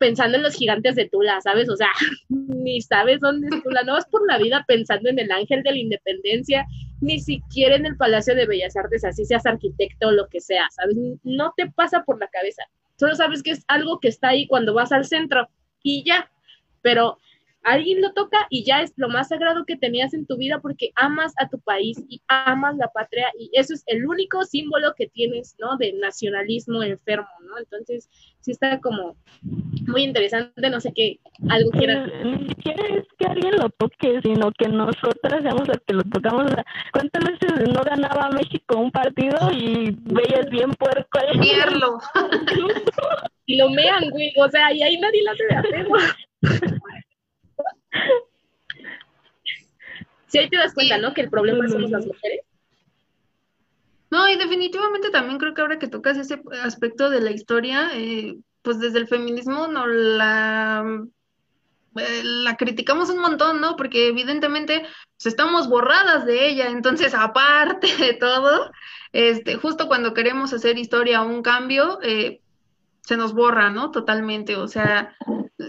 pensando 0.00 0.38
en 0.38 0.42
los 0.42 0.54
gigantes 0.54 0.94
de 0.94 1.08
Tula, 1.10 1.40
¿sabes? 1.42 1.68
O 1.68 1.76
sea, 1.76 1.90
ni 2.30 2.80
sabes 2.80 3.20
dónde 3.20 3.48
es 3.54 3.62
Tula, 3.62 3.82
no 3.84 3.92
vas 3.92 4.06
por 4.06 4.26
la 4.26 4.38
vida 4.38 4.64
pensando 4.66 5.10
en 5.10 5.18
el 5.18 5.30
ángel 5.30 5.62
de 5.62 5.72
la 5.72 5.78
independencia, 5.78 6.66
ni 7.02 7.20
siquiera 7.20 7.76
en 7.76 7.84
el 7.84 7.96
Palacio 7.96 8.34
de 8.34 8.46
Bellas 8.46 8.76
Artes, 8.76 9.04
así 9.04 9.26
seas 9.26 9.44
arquitecto 9.44 10.08
o 10.08 10.12
lo 10.12 10.26
que 10.28 10.40
sea, 10.40 10.66
¿sabes? 10.70 10.96
No 11.22 11.52
te 11.54 11.70
pasa 11.70 12.02
por 12.04 12.18
la 12.18 12.28
cabeza. 12.28 12.62
Solo 12.96 13.14
sabes 13.14 13.42
que 13.42 13.50
es 13.50 13.64
algo 13.68 14.00
que 14.00 14.08
está 14.08 14.28
ahí 14.28 14.46
cuando 14.46 14.72
vas 14.72 14.90
al 14.90 15.04
centro 15.04 15.48
y 15.82 16.02
ya, 16.04 16.30
pero 16.80 17.18
alguien 17.62 18.00
lo 18.00 18.12
toca 18.12 18.46
y 18.50 18.64
ya 18.64 18.82
es 18.82 18.92
lo 18.96 19.08
más 19.08 19.28
sagrado 19.28 19.64
que 19.64 19.76
tenías 19.76 20.14
en 20.14 20.26
tu 20.26 20.36
vida 20.36 20.60
porque 20.60 20.90
amas 20.96 21.32
a 21.38 21.48
tu 21.48 21.58
país 21.60 22.02
y 22.08 22.20
amas 22.28 22.76
la 22.76 22.88
patria 22.88 23.28
y 23.38 23.50
eso 23.52 23.74
es 23.74 23.82
el 23.86 24.06
único 24.06 24.44
símbolo 24.44 24.94
que 24.96 25.08
tienes, 25.08 25.56
¿no? 25.58 25.76
De 25.76 25.92
nacionalismo 25.92 26.82
enfermo, 26.82 27.28
¿no? 27.46 27.58
Entonces, 27.58 28.08
sí 28.40 28.52
está 28.52 28.80
como 28.80 29.16
muy 29.86 30.02
interesante, 30.02 30.70
no 30.70 30.80
sé 30.80 30.92
qué, 30.94 31.18
algo 31.48 31.70
quieras. 31.70 32.10
Pero 32.10 32.30
Ni 32.30 32.48
siquiera 32.48 32.86
es 32.88 33.04
que 33.18 33.26
alguien 33.26 33.56
lo 33.56 33.68
toque, 33.70 34.20
sino 34.22 34.50
que 34.52 34.68
nosotras 34.68 35.42
seamos 35.42 35.68
las 35.68 35.80
que 35.86 35.94
lo 35.94 36.02
tocamos. 36.04 36.46
O 36.46 36.48
sea, 36.48 36.64
¿Cuántas 36.92 37.24
veces 37.24 37.68
no 37.68 37.82
ganaba 37.82 38.30
México 38.30 38.78
un 38.78 38.90
partido 38.90 39.50
y 39.52 39.96
veías 40.04 40.48
bien 40.50 40.70
puerco 40.72 41.18
el 41.32 41.38
Mierlo. 41.38 41.98
Y 43.46 43.56
lo 43.56 43.68
mean, 43.68 44.10
güey, 44.10 44.32
o 44.38 44.48
sea, 44.48 44.72
y 44.72 44.80
ahí 44.80 44.96
nadie 45.00 45.24
la 45.24 45.32
hace 45.32 45.42
de 45.42 45.88
Sí, 50.26 50.38
ahí 50.38 50.48
te 50.48 50.56
das 50.56 50.74
cuenta, 50.74 50.98
¿no? 50.98 51.12
Que 51.12 51.22
el 51.22 51.30
problema 51.30 51.68
somos 51.68 51.90
las 51.90 52.06
mujeres. 52.06 52.40
No, 54.10 54.28
y 54.28 54.36
definitivamente 54.36 55.10
también 55.10 55.38
creo 55.38 55.54
que 55.54 55.60
ahora 55.60 55.78
que 55.78 55.88
tocas 55.88 56.16
ese 56.18 56.40
aspecto 56.62 57.10
de 57.10 57.20
la 57.20 57.30
historia, 57.30 57.90
eh, 57.94 58.36
pues 58.62 58.80
desde 58.80 58.98
el 58.98 59.08
feminismo 59.08 59.68
no 59.68 59.86
la, 59.86 60.84
eh, 61.96 62.22
la 62.24 62.56
criticamos 62.56 63.10
un 63.10 63.20
montón, 63.20 63.60
¿no? 63.60 63.76
Porque 63.76 64.08
evidentemente 64.08 64.82
pues, 65.16 65.26
estamos 65.26 65.68
borradas 65.68 66.26
de 66.26 66.48
ella, 66.48 66.68
entonces 66.68 67.14
aparte 67.18 67.88
de 67.96 68.14
todo, 68.14 68.70
este, 69.12 69.56
justo 69.56 69.88
cuando 69.88 70.14
queremos 70.14 70.52
hacer 70.52 70.78
historia 70.78 71.22
o 71.22 71.28
un 71.28 71.42
cambio, 71.42 72.00
eh, 72.02 72.40
se 73.02 73.16
nos 73.16 73.32
borra, 73.32 73.70
¿no? 73.70 73.90
Totalmente, 73.90 74.56
o 74.56 74.68
sea, 74.68 75.16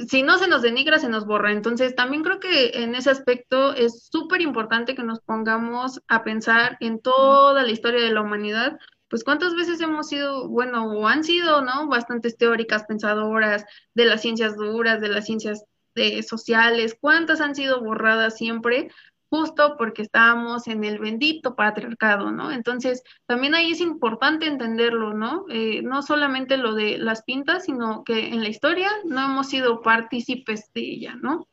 si 0.07 0.23
no 0.23 0.37
se 0.37 0.47
nos 0.47 0.61
denigra, 0.61 0.99
se 0.99 1.09
nos 1.09 1.25
borra. 1.25 1.51
Entonces, 1.51 1.95
también 1.95 2.23
creo 2.23 2.39
que 2.39 2.83
en 2.83 2.95
ese 2.95 3.09
aspecto 3.09 3.73
es 3.73 4.07
súper 4.11 4.41
importante 4.41 4.95
que 4.95 5.03
nos 5.03 5.19
pongamos 5.21 6.01
a 6.07 6.23
pensar 6.23 6.77
en 6.79 7.01
toda 7.01 7.63
la 7.63 7.71
historia 7.71 8.01
de 8.01 8.13
la 8.13 8.21
humanidad, 8.21 8.77
pues 9.07 9.23
cuántas 9.23 9.55
veces 9.55 9.81
hemos 9.81 10.07
sido, 10.07 10.47
bueno, 10.47 10.85
o 10.85 11.07
han 11.07 11.23
sido, 11.23 11.61
¿no? 11.61 11.87
Bastantes 11.87 12.37
teóricas, 12.37 12.85
pensadoras 12.85 13.65
de 13.93 14.05
las 14.05 14.21
ciencias 14.21 14.55
duras, 14.55 15.01
de 15.01 15.09
las 15.09 15.25
ciencias 15.25 15.65
eh, 15.95 16.23
sociales, 16.23 16.95
cuántas 16.99 17.41
han 17.41 17.53
sido 17.53 17.83
borradas 17.83 18.37
siempre 18.37 18.89
justo 19.31 19.77
porque 19.77 20.01
estábamos 20.01 20.67
en 20.67 20.83
el 20.83 20.99
bendito 20.99 21.55
patriarcado, 21.55 22.31
¿no? 22.33 22.51
Entonces, 22.51 23.01
también 23.25 23.55
ahí 23.55 23.71
es 23.71 23.79
importante 23.79 24.45
entenderlo, 24.45 25.13
¿no? 25.13 25.45
Eh, 25.49 25.81
no 25.83 26.01
solamente 26.01 26.57
lo 26.57 26.75
de 26.75 26.97
las 26.97 27.23
pintas, 27.23 27.63
sino 27.63 28.03
que 28.03 28.27
en 28.27 28.43
la 28.43 28.49
historia 28.49 28.91
no 29.05 29.23
hemos 29.23 29.47
sido 29.47 29.81
partícipes 29.81 30.73
de 30.73 30.81
ella, 30.81 31.15
¿no? 31.15 31.47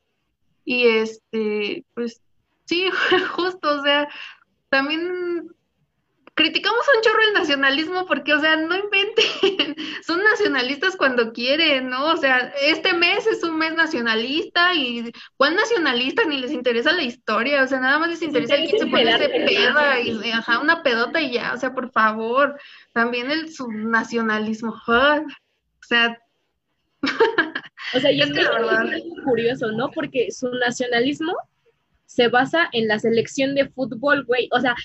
Y 0.64 0.88
este, 0.88 1.84
pues 1.94 2.20
sí, 2.64 2.90
justo, 3.36 3.78
o 3.78 3.82
sea, 3.82 4.08
también 4.70 5.48
criticamos 6.38 6.86
un 6.94 7.02
chorro 7.02 7.18
el 7.26 7.32
nacionalismo 7.32 8.06
porque, 8.06 8.32
o 8.32 8.38
sea, 8.38 8.54
no 8.54 8.76
inventen, 8.76 9.74
son 10.06 10.22
nacionalistas 10.22 10.94
cuando 10.96 11.32
quieren, 11.32 11.90
¿no? 11.90 12.12
O 12.12 12.16
sea, 12.16 12.52
este 12.62 12.94
mes 12.94 13.26
es 13.26 13.42
un 13.42 13.58
mes 13.58 13.74
nacionalista 13.74 14.72
y 14.72 15.12
¿cuál 15.36 15.56
nacionalista? 15.56 16.24
Ni 16.24 16.38
les 16.38 16.52
interesa 16.52 16.92
la 16.92 17.02
historia, 17.02 17.64
o 17.64 17.66
sea, 17.66 17.80
nada 17.80 17.98
más 17.98 18.10
les 18.10 18.22
interesa 18.22 18.54
el 18.54 18.68
quién 18.68 18.78
se 18.78 18.86
pone 18.86 19.10
ese 19.10 19.28
peda 19.28 20.00
y 20.00 20.30
ajá, 20.30 20.60
una 20.60 20.84
pedota 20.84 21.20
y 21.20 21.32
ya, 21.32 21.54
o 21.54 21.56
sea, 21.56 21.74
por 21.74 21.90
favor, 21.90 22.56
también 22.92 23.32
el 23.32 23.52
subnacionalismo, 23.52 24.80
¡ay! 24.86 25.22
o 25.82 25.86
sea, 25.88 26.18
O 27.94 27.98
sea, 27.98 28.12
y 28.12 28.20
es 28.22 28.32
que 28.32 28.42
la 28.42 28.52
verdad- 28.52 28.92
es 28.94 29.02
curioso, 29.24 29.72
¿no? 29.72 29.90
Porque 29.90 30.30
su 30.30 30.48
nacionalismo 30.50 31.34
se 32.06 32.28
basa 32.28 32.68
en 32.72 32.86
la 32.86 33.00
selección 33.00 33.56
de 33.56 33.68
fútbol, 33.68 34.24
güey. 34.24 34.48
O 34.52 34.60
sea, 34.60 34.76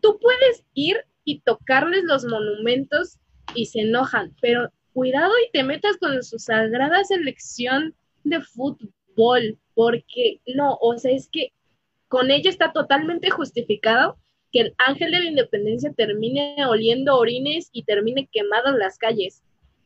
tú 0.00 0.18
puedes 0.20 0.64
ir 0.74 1.04
y 1.24 1.40
tocarles 1.40 2.04
los 2.04 2.24
monumentos 2.24 3.18
y 3.54 3.66
se 3.66 3.80
enojan, 3.80 4.34
pero 4.40 4.70
cuidado 4.92 5.32
y 5.46 5.50
te 5.52 5.62
metas 5.62 5.96
con 5.96 6.22
su 6.22 6.38
sagrada 6.38 7.04
selección 7.04 7.94
de 8.24 8.40
fútbol, 8.40 9.58
porque 9.74 10.40
no, 10.54 10.78
o 10.80 10.98
sea, 10.98 11.12
es 11.12 11.28
que 11.28 11.52
con 12.08 12.30
ella 12.30 12.50
está 12.50 12.72
totalmente 12.72 13.30
justificado 13.30 14.18
que 14.52 14.60
el 14.60 14.74
ángel 14.78 15.10
de 15.12 15.20
la 15.20 15.24
independencia 15.24 15.92
termine 15.94 16.56
oliendo 16.66 17.16
orines 17.16 17.70
y 17.72 17.84
termine 17.84 18.28
quemado 18.30 18.68
en 18.68 18.78
las 18.78 18.98
calles. 18.98 19.42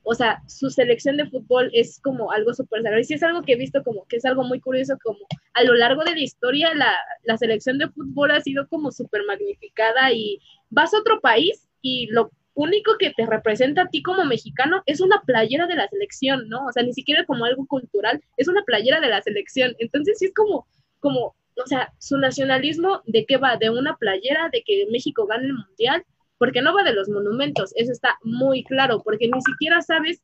O 0.09 0.15
sea, 0.15 0.41
su 0.47 0.71
selección 0.71 1.17
de 1.17 1.29
fútbol 1.29 1.69
es 1.73 1.99
como 2.01 2.31
algo 2.31 2.55
súper 2.55 2.83
sagrado. 2.83 3.01
Y 3.01 3.05
sí 3.05 3.15
es 3.15 3.25
algo 3.25 3.43
que 3.43 3.55
he 3.55 3.57
visto 3.57 3.83
como 3.83 4.07
que 4.07 4.17
es 4.19 4.25
algo 4.25 4.45
muy 4.45 4.61
curioso, 4.61 4.97
como 5.03 5.19
a 5.53 5.65
lo 5.65 5.75
largo 5.75 6.05
de 6.05 6.13
la 6.13 6.21
historia 6.21 6.73
la, 6.77 6.95
la 7.25 7.37
selección 7.37 7.79
de 7.79 7.89
fútbol 7.89 8.31
ha 8.31 8.41
sido 8.41 8.69
como 8.69 8.93
súper 8.93 9.23
magnificada 9.27 10.13
y 10.13 10.39
vas 10.71 10.95
a 10.95 11.01
otro 11.01 11.21
país 11.21 11.67
y 11.83 12.07
lo 12.13 12.31
único 12.55 12.97
que 12.99 13.13
te 13.17 13.27
representa 13.27 13.83
a 13.83 13.89
ti 13.89 14.01
como 14.01 14.25
mexicano 14.25 14.81
es 14.87 15.01
una 15.01 15.23
playera 15.27 15.67
de 15.67 15.75
la 15.75 15.89
selección, 15.89 16.49
¿no? 16.49 16.67
O 16.67 16.73
sea, 16.73 16.85
ni 16.85 16.93
siquiera 16.93 17.25
como 17.25 17.45
algo 17.45 17.67
cultural, 17.67 18.23
es 18.37 18.47
una 18.47 18.63
playera 18.63 19.01
de 19.01 19.09
la 19.09 19.23
selección. 19.23 19.75
Entonces 19.81 20.19
sí 20.19 20.27
es 20.27 20.35
como, 20.35 20.69
como, 21.01 21.35
o 21.57 21.67
sea, 21.67 21.93
su 21.99 22.17
nacionalismo 22.17 23.03
de 23.07 23.27
qué 23.27 23.39
va, 23.39 23.57
de 23.57 23.71
una 23.71 23.97
playera, 23.97 24.51
de 24.53 24.63
que 24.63 24.87
México 24.91 25.27
gane 25.27 25.47
el 25.47 25.55
mundial, 25.55 26.05
porque 26.39 26.63
no 26.63 26.75
va 26.75 26.83
de 26.83 26.93
los 26.93 27.09
monumentos, 27.09 27.73
eso 27.77 27.93
está 27.93 28.19
muy 28.23 28.65
claro, 28.65 29.03
porque 29.03 29.29
ni 29.29 29.41
siquiera 29.41 29.81
sabes 29.81 30.23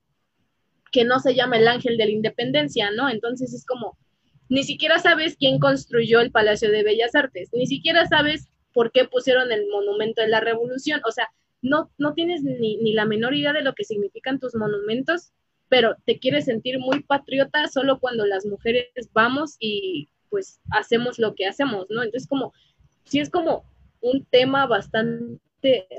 que 0.90 1.04
no 1.04 1.18
se 1.20 1.34
llama 1.34 1.56
el 1.56 1.68
ángel 1.68 1.96
de 1.96 2.04
la 2.04 2.10
independencia, 2.10 2.90
¿no? 2.90 3.08
Entonces 3.08 3.54
es 3.54 3.64
como, 3.64 3.96
ni 4.48 4.62
siquiera 4.62 4.98
sabes 4.98 5.36
quién 5.38 5.58
construyó 5.58 6.20
el 6.20 6.30
Palacio 6.30 6.70
de 6.70 6.82
Bellas 6.82 7.14
Artes, 7.14 7.48
ni 7.52 7.66
siquiera 7.66 8.06
sabes 8.06 8.48
por 8.74 8.92
qué 8.92 9.06
pusieron 9.06 9.50
el 9.52 9.66
monumento 9.68 10.20
de 10.22 10.28
la 10.28 10.40
revolución, 10.40 11.00
o 11.06 11.10
sea, 11.10 11.28
no, 11.62 11.90
no 11.96 12.12
tienes 12.12 12.42
ni, 12.42 12.76
ni 12.78 12.92
la 12.92 13.06
menor 13.06 13.34
idea 13.34 13.52
de 13.52 13.62
lo 13.62 13.74
que 13.74 13.84
significan 13.84 14.40
tus 14.40 14.54
monumentos, 14.54 15.32
pero 15.68 15.96
te 16.04 16.18
quieres 16.18 16.44
sentir 16.44 16.78
muy 16.78 17.02
patriota 17.02 17.66
solo 17.68 17.98
cuando 17.98 18.26
las 18.26 18.44
mujeres 18.44 18.88
vamos 19.14 19.56
y 19.58 20.08
pues 20.28 20.60
hacemos 20.70 21.18
lo 21.18 21.34
que 21.34 21.46
hacemos, 21.46 21.86
¿no? 21.88 22.02
Entonces 22.02 22.28
como, 22.28 22.52
sí 23.04 23.20
es 23.20 23.30
como 23.30 23.64
un 24.00 24.24
tema 24.26 24.66
bastante 24.66 25.40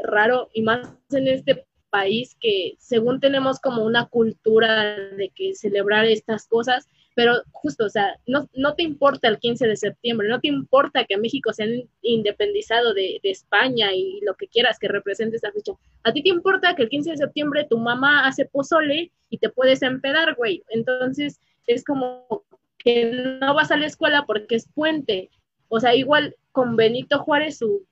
raro 0.03 0.49
y 0.53 0.61
más 0.61 0.89
en 1.11 1.27
este 1.27 1.65
país 1.89 2.35
que 2.41 2.73
según 2.79 3.19
tenemos 3.19 3.59
como 3.59 3.83
una 3.85 4.07
cultura 4.07 4.97
de 4.97 5.29
que 5.29 5.53
celebrar 5.53 6.05
estas 6.05 6.47
cosas, 6.47 6.87
pero 7.15 7.43
justo, 7.51 7.85
o 7.85 7.89
sea, 7.89 8.19
no, 8.25 8.49
no 8.55 8.73
te 8.73 8.81
importa 8.81 9.27
el 9.27 9.37
15 9.37 9.67
de 9.67 9.75
septiembre, 9.75 10.27
no 10.27 10.39
te 10.39 10.47
importa 10.47 11.05
que 11.05 11.17
México 11.17 11.53
se 11.53 11.87
independizado 12.01 12.95
de, 12.95 13.19
de, 13.21 13.29
España 13.29 13.93
y 13.93 14.19
lo 14.25 14.33
que 14.33 14.47
quieras 14.47 14.79
que 14.79 14.87
represente 14.87 15.35
esa 15.37 15.51
fecha. 15.51 15.73
A 16.03 16.11
ti 16.11 16.23
te 16.23 16.29
importa 16.29 16.75
que 16.75 16.81
el 16.81 16.89
15 16.89 17.11
de 17.11 17.17
septiembre 17.17 17.67
tu 17.69 17.77
mamá 17.77 18.25
hace 18.27 18.45
pozole 18.45 19.11
y 19.29 19.37
te 19.37 19.49
puedes 19.49 19.83
empedar, 19.83 20.33
güey. 20.35 20.63
Entonces 20.69 21.39
es 21.67 21.83
como 21.83 22.43
que 22.79 23.37
no 23.39 23.53
vas 23.53 23.71
a 23.71 23.77
la 23.77 23.85
escuela 23.85 24.25
porque 24.25 24.55
es 24.55 24.67
puente. 24.73 25.29
O 25.69 25.79
sea, 25.79 25.95
igual 25.95 26.35
con 26.51 26.75
Benito 26.75 27.19
Juárez, 27.19 27.59
su 27.59 27.85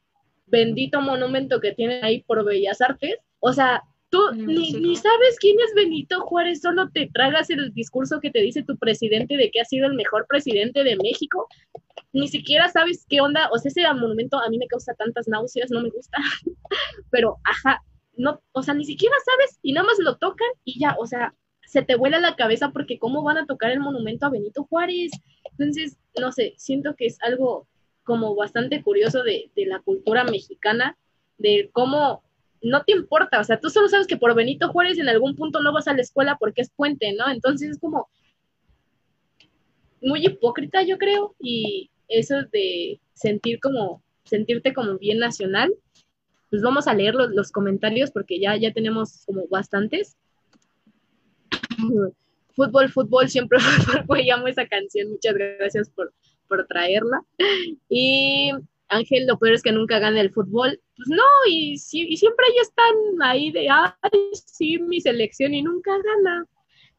bendito 0.52 1.02
monumento 1.02 1.60
que 1.60 1.74
tiene 1.74 2.02
ahí 2.04 2.22
por 2.24 2.44
Bellas 2.46 2.82
Artes, 2.82 3.18
o 3.40 3.54
sea, 3.54 3.82
Tú 4.12 4.20
ni, 4.34 4.74
ni, 4.74 4.98
sabes 4.98 5.38
quién 5.40 5.56
es 5.66 5.74
Benito 5.74 6.20
Juárez, 6.20 6.60
solo 6.60 6.90
te 6.90 7.10
tragas 7.14 7.50
el 7.50 7.74
discurso 7.74 8.20
que 8.20 8.30
te 8.30 8.42
dice 8.42 8.62
tu 8.62 8.78
presidente 8.78 9.38
de 9.38 9.50
que 9.52 9.62
ha 9.62 9.66
sido 9.66 9.88
el 9.88 9.94
mejor 9.94 10.28
presidente 10.28 10.84
de 10.84 10.98
México. 10.98 11.48
Ni 12.12 12.28
siquiera 12.28 12.68
sabes 12.68 13.06
qué 13.08 13.22
onda, 13.22 13.50
o 13.54 13.58
sea, 13.58 13.70
ese 13.70 13.84
monumento 13.94 14.38
a 14.38 14.50
mí 14.50 14.58
me 14.58 14.68
causa 14.68 14.94
tantas 14.96 15.30
náuseas, 15.30 15.72
no 15.72 15.82
me 15.82 15.92
gusta. 15.92 16.18
Pero, 17.10 17.38
ajá, 17.46 17.82
no, 18.18 18.42
o 18.52 18.62
sea, 18.62 18.74
ni 18.74 18.84
siquiera 18.84 19.16
sabes 19.24 19.58
y 19.62 19.72
nada 19.72 19.88
más 19.88 19.98
lo 20.00 20.18
tocan 20.18 20.50
y 20.66 20.78
ya, 20.78 20.98
o 21.00 21.08
sea, 21.08 21.34
se 21.66 21.82
te 21.82 21.96
vuela 21.96 22.20
la 22.20 22.36
cabeza 22.36 22.72
porque 22.74 23.00
cómo 23.00 23.24
van 23.24 23.38
a 23.38 23.46
tocar 23.46 23.72
el 23.72 23.80
monumento 23.80 24.26
a 24.26 24.30
Benito 24.30 24.66
Juárez. 24.66 25.12
Entonces, 25.52 25.98
no 26.20 26.34
sé, 26.34 26.54
siento 26.58 26.96
que 26.98 27.06
es 27.06 27.18
algo 27.22 27.66
como 28.04 28.36
bastante 28.36 28.82
curioso 28.82 29.24
de, 29.24 29.52
de 29.56 29.66
la 29.66 29.80
cultura 29.80 30.24
mexicana, 30.24 30.98
de 31.38 31.70
cómo 31.74 32.24
no 32.62 32.84
te 32.84 32.92
importa, 32.92 33.40
o 33.40 33.44
sea, 33.44 33.60
tú 33.60 33.70
solo 33.70 33.90
sabes 33.90 34.08
que 34.08 34.18
por 34.18 34.36
Benito 34.36 34.70
Juárez 34.70 35.00
en 35.00 35.10
algún 35.10 35.36
punto 35.36 35.62
no 35.62 35.74
vas 35.74 35.88
a 35.88 35.94
la 35.94 36.02
escuela 36.02 36.38
porque 36.40 36.62
es 36.62 36.70
puente, 36.70 37.14
¿no? 37.14 37.30
Entonces 37.30 37.72
es 37.72 37.80
como 37.80 38.08
muy 40.02 40.26
hipócrita, 40.26 40.84
yo 40.84 40.98
creo, 40.98 41.36
y 41.40 41.90
eso 42.08 42.36
de 42.52 43.00
sentir 43.14 43.60
como, 43.60 44.04
sentirte 44.26 44.74
como 44.74 44.98
bien 44.98 45.20
nacional, 45.20 45.74
pues 46.50 46.62
vamos 46.62 46.88
a 46.88 46.94
leer 46.94 47.16
los, 47.16 47.32
los 47.32 47.52
comentarios 47.52 48.12
porque 48.12 48.40
ya, 48.40 48.56
ya 48.58 48.72
tenemos 48.74 49.24
como 49.26 49.48
bastantes. 49.48 50.18
fútbol, 52.56 52.90
fútbol, 52.90 53.30
siempre 53.30 53.60
fútbol, 53.60 54.06
güey, 54.06 54.30
esa 54.50 54.68
canción, 54.68 55.10
muchas 55.10 55.34
gracias 55.34 55.90
por, 55.90 56.14
por 56.52 56.68
traerla. 56.68 57.24
Y 57.88 58.52
Ángel, 58.90 59.26
lo 59.26 59.40
peor 59.40 59.54
es 59.54 59.62
que 59.64 59.72
nunca 59.72 60.00
gana 60.00 60.20
el 60.20 60.32
fútbol. 60.32 60.80
Pues 60.98 61.08
no, 61.08 61.24
y, 61.50 61.74
y 61.74 62.18
siempre 62.18 62.46
ahí 62.46 62.58
están 62.62 62.96
ahí 63.22 63.52
de, 63.52 63.70
ay, 63.70 64.12
sí, 64.34 64.78
mi 64.80 65.00
selección 65.00 65.54
y 65.54 65.62
nunca 65.62 65.92
gana. 65.92 66.46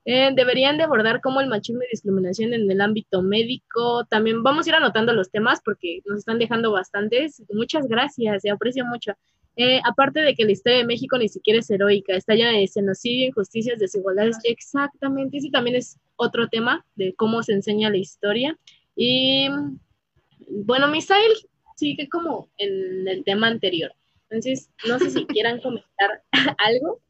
Eh, 0.04 0.30
deberían 0.34 0.78
de 0.78 0.84
abordar 0.84 1.20
como 1.20 1.40
el 1.40 1.48
machismo 1.48 1.82
y 1.82 1.90
discriminación 1.92 2.54
en 2.54 2.68
el 2.70 2.80
ámbito 2.80 3.22
médico. 3.22 4.06
También 4.06 4.42
vamos 4.42 4.66
a 4.66 4.70
ir 4.70 4.74
anotando 4.74 5.12
los 5.12 5.30
temas 5.30 5.60
porque 5.62 6.00
nos 6.06 6.20
están 6.20 6.38
dejando 6.38 6.72
bastantes. 6.72 7.42
Muchas 7.50 7.86
gracias, 7.86 8.42
se 8.42 8.50
aprecio 8.50 8.86
mucho. 8.86 9.12
Eh, 9.56 9.82
aparte 9.84 10.20
de 10.20 10.34
que 10.34 10.46
la 10.46 10.52
historia 10.52 10.78
de 10.78 10.86
México 10.86 11.18
ni 11.18 11.28
siquiera 11.28 11.60
es 11.60 11.70
heroica, 11.70 12.16
está 12.16 12.34
llena 12.34 12.52
de 12.52 12.66
genocidio, 12.66 13.26
injusticias, 13.26 13.78
desigualdades. 13.78 14.38
Exactamente, 14.44 15.36
ese 15.36 15.50
también 15.50 15.76
es 15.76 15.98
otro 16.16 16.48
tema 16.48 16.86
de 16.94 17.14
cómo 17.14 17.42
se 17.42 17.52
enseña 17.52 17.90
la 17.90 17.98
historia. 17.98 18.58
Y 18.96 19.48
bueno, 20.48 20.88
Misael, 20.88 21.32
sigue 21.76 22.08
como 22.08 22.48
en 22.58 23.08
el 23.08 23.24
tema 23.24 23.48
anterior. 23.48 23.92
Entonces, 24.28 24.70
no 24.86 24.98
sé 24.98 25.10
si 25.10 25.26
quieran 25.26 25.60
comentar 25.60 26.22
algo. 26.58 27.00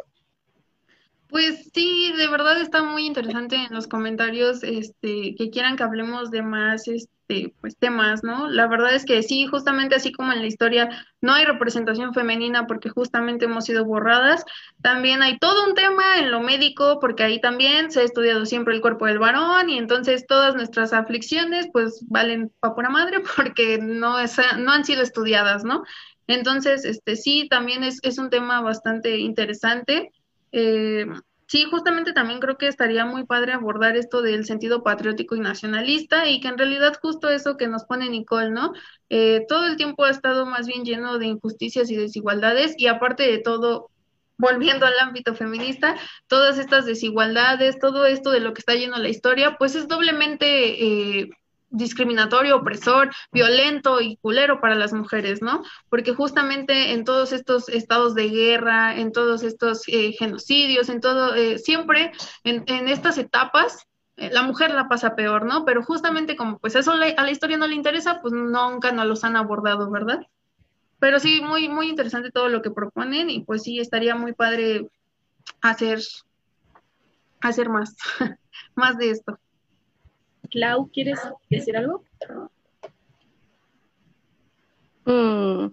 Pues 1.33 1.71
sí, 1.73 2.13
de 2.15 2.29
verdad 2.29 2.61
está 2.61 2.83
muy 2.83 3.07
interesante 3.07 3.57
en 3.57 3.73
los 3.73 3.87
comentarios, 3.87 4.63
este, 4.63 5.35
que 5.35 5.49
quieran 5.51 5.77
que 5.77 5.83
hablemos 5.83 6.31
de 6.31 6.43
más, 6.43 6.87
este, 6.89 7.55
pues 7.59 7.79
temas, 7.79 8.23
¿no? 8.23 8.51
La 8.51 8.67
verdad 8.67 8.95
es 8.95 9.07
que 9.07 9.23
sí, 9.23 9.47
justamente 9.47 9.95
así 9.95 10.13
como 10.13 10.31
en 10.35 10.41
la 10.41 10.47
historia 10.47 10.91
no 11.23 11.33
hay 11.33 11.47
representación 11.47 12.13
femenina 12.13 12.67
porque 12.67 12.91
justamente 12.91 13.47
hemos 13.47 13.65
sido 13.65 13.87
borradas, 13.87 14.45
también 14.83 15.23
hay 15.23 15.39
todo 15.39 15.67
un 15.67 15.75
tema 15.75 16.19
en 16.19 16.31
lo 16.31 16.41
médico 16.41 16.99
porque 17.01 17.23
ahí 17.23 17.41
también 17.41 17.91
se 17.91 18.01
ha 18.01 18.05
estudiado 18.05 18.45
siempre 18.45 18.75
el 18.75 18.83
cuerpo 18.83 19.07
del 19.07 19.19
varón 19.19 19.71
y 19.71 19.79
entonces 19.79 20.27
todas 20.27 20.55
nuestras 20.55 20.93
aflicciones 20.93 21.67
pues 21.73 22.05
valen 22.11 22.53
pa' 22.61 22.75
pura 22.75 22.91
madre 22.91 23.23
porque 23.37 23.79
no, 23.79 24.19
es, 24.19 24.37
no 24.59 24.71
han 24.71 24.85
sido 24.85 25.01
estudiadas, 25.01 25.65
¿no? 25.65 25.83
Entonces, 26.27 26.85
este, 26.85 27.17
sí, 27.17 27.49
también 27.49 27.85
es, 27.85 28.01
es 28.03 28.19
un 28.19 28.29
tema 28.29 28.61
bastante 28.61 29.19
interesante. 29.19 30.13
Eh, 30.53 31.07
sí, 31.47 31.65
justamente 31.65 32.13
también 32.13 32.41
creo 32.41 32.59
que 32.59 32.69
estaría 32.69 33.05
muy 33.05 33.25
padre 33.25 33.53
abordar 33.53 33.97
esto 33.97 34.23
del 34.23 34.45
sentido 34.45 34.83
patriótico 34.83 35.35
y 35.35 35.41
nacionalista 35.41 36.29
y 36.29 36.41
que 36.41 36.49
en 36.49 36.59
realidad 36.59 36.99
justo 37.01 37.29
eso 37.31 37.57
que 37.57 37.69
nos 37.69 37.85
pone 37.85 38.09
Nicole, 38.09 38.51
¿no? 38.51 38.73
Eh, 39.09 39.45
todo 39.49 39.67
el 39.67 39.77
tiempo 39.77 40.05
ha 40.05 40.11
estado 40.11 40.47
más 40.47 40.67
bien 40.67 40.85
lleno 40.85 41.19
de 41.19 41.27
injusticias 41.27 41.91
y 41.91 41.97
desigualdades 41.97 42.75
y 42.79 42.87
aparte 42.87 43.25
de 43.25 43.39
todo, 43.39 43.91
volviendo 44.39 44.87
al 44.87 44.99
ámbito 45.01 45.35
feminista, 45.35 45.97
todas 46.27 46.59
estas 46.59 46.87
desigualdades, 46.87 47.79
todo 47.79 48.07
esto 48.07 48.31
de 48.31 48.41
lo 48.41 48.55
que 48.55 48.61
está 48.61 48.75
lleno 48.75 48.99
la 48.99 49.09
historia, 49.09 49.57
pues 49.59 49.75
es 49.75 49.89
doblemente... 49.89 51.21
Eh, 51.21 51.31
discriminatorio, 51.73 52.57
opresor, 52.57 53.11
violento 53.33 54.01
y 54.01 54.17
culero 54.19 54.61
para 54.61 54.75
las 54.75 54.93
mujeres, 54.93 55.43
¿no? 55.43 55.63
Porque 55.89 56.15
justamente 56.15 56.93
en 56.93 57.05
todos 57.05 57.33
estos 57.33 57.69
estados 57.69 58.15
de 58.15 58.29
guerra, 58.29 58.97
en 58.97 59.11
todos 59.11 59.43
estos 59.43 59.83
eh, 59.89 60.13
genocidios, 60.13 60.89
en 60.89 61.01
todo, 61.01 61.35
eh, 61.35 61.59
siempre 61.59 62.13
en, 62.45 62.89
estas 62.89 63.19
etapas, 63.19 63.87
eh, 64.17 64.31
la 64.31 64.43
mujer 64.43 64.71
la 64.73 64.89
pasa 64.89 65.17
peor, 65.17 65.47
¿no? 65.47 65.65
Pero 65.65 65.83
justamente 65.83 66.37
como 66.37 66.59
pues 66.59 66.77
eso 66.77 66.93
a 66.93 66.97
la 66.97 67.31
historia 67.31 67.57
no 67.57 67.67
le 67.67 67.75
interesa, 67.75 68.21
pues 68.21 68.35
nunca 68.35 68.93
nos 68.93 69.07
los 69.07 69.25
han 69.25 69.37
abordado, 69.37 69.91
¿verdad? 69.91 70.21
Pero 70.99 71.19
sí, 71.19 71.41
muy, 71.41 71.69
muy 71.69 71.89
interesante 71.89 72.31
todo 72.31 72.49
lo 72.49 72.63
que 72.63 72.71
proponen 72.71 73.31
y 73.31 73.45
pues 73.45 73.63
sí, 73.63 73.81
estaría 73.81 74.15
muy 74.15 74.35
padre 74.35 74.89
hacer, 75.63 76.01
hacer 77.41 77.69
más, 77.71 77.97
más 78.77 78.99
de 78.99 79.11
esto. 79.11 79.39
Clau, 80.53 80.91
¿quieres 80.93 81.19
decir 81.49 81.77
algo? 81.77 82.05
Mm, 85.07 85.69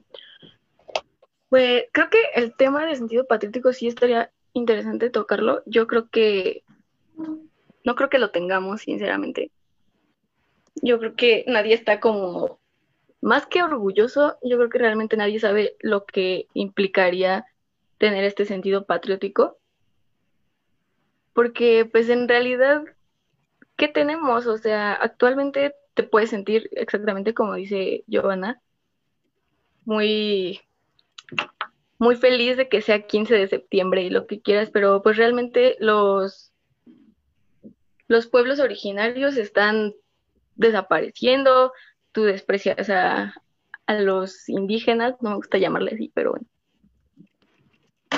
pues 1.50 1.84
creo 1.92 2.10
que 2.10 2.22
el 2.36 2.56
tema 2.56 2.86
del 2.86 2.96
sentido 2.96 3.28
patriótico 3.28 3.74
sí 3.74 3.88
estaría 3.88 4.32
interesante 4.54 5.10
tocarlo. 5.10 5.62
Yo 5.66 5.86
creo 5.86 6.10
que 6.10 6.64
no 7.84 7.96
creo 7.96 8.10
que 8.10 8.20
lo 8.20 8.32
tengamos, 8.32 8.82
sinceramente. 8.82 9.52
Yo 10.82 10.98
creo 10.98 11.16
que 11.16 11.44
nadie 11.48 11.74
está 11.74 12.00
como 12.00 12.60
más 13.22 13.46
que 13.48 13.62
orgulloso, 13.62 14.38
yo 14.42 14.58
creo 14.58 14.70
que 14.70 14.80
realmente 14.80 15.18
nadie 15.18 15.42
sabe 15.42 15.76
lo 15.82 16.06
que 16.06 16.48
implicaría 16.54 17.46
tener 17.98 18.24
este 18.24 18.46
sentido 18.46 18.86
patriótico. 18.86 19.58
porque 21.34 21.86
pues 21.90 22.10
en 22.10 22.28
realidad, 22.28 22.84
¿qué 23.80 23.88
tenemos? 23.88 24.46
O 24.46 24.58
sea, 24.58 24.94
actualmente 24.94 25.74
te 25.96 26.04
puedes 26.04 26.30
sentir 26.30 26.70
exactamente 26.74 27.34
como 27.34 27.56
dice 27.56 28.04
Giovanna, 28.08 28.62
muy, 29.86 30.60
muy 31.98 32.16
feliz 32.16 32.58
de 32.58 32.70
que 32.70 32.82
sea 32.82 33.08
15 33.08 33.34
de 33.34 33.48
septiembre 33.48 34.04
y 34.04 34.10
lo 34.10 34.28
que 34.28 34.42
quieras, 34.42 34.70
pero 34.70 35.02
pues 35.02 35.18
realmente 35.18 35.78
los, 35.80 36.52
los 38.08 38.28
pueblos 38.28 38.60
originarios 38.60 39.38
están 39.38 39.94
desapareciendo, 40.56 41.72
tú 42.12 42.24
desprecias 42.24 42.90
a, 42.90 43.34
a 43.88 43.94
los 43.96 44.50
indígenas, 44.50 45.16
no 45.22 45.30
me 45.30 45.36
gusta 45.38 45.58
llamarle 45.58 45.92
así, 45.94 46.12
pero 46.14 46.32
bueno. 46.32 46.46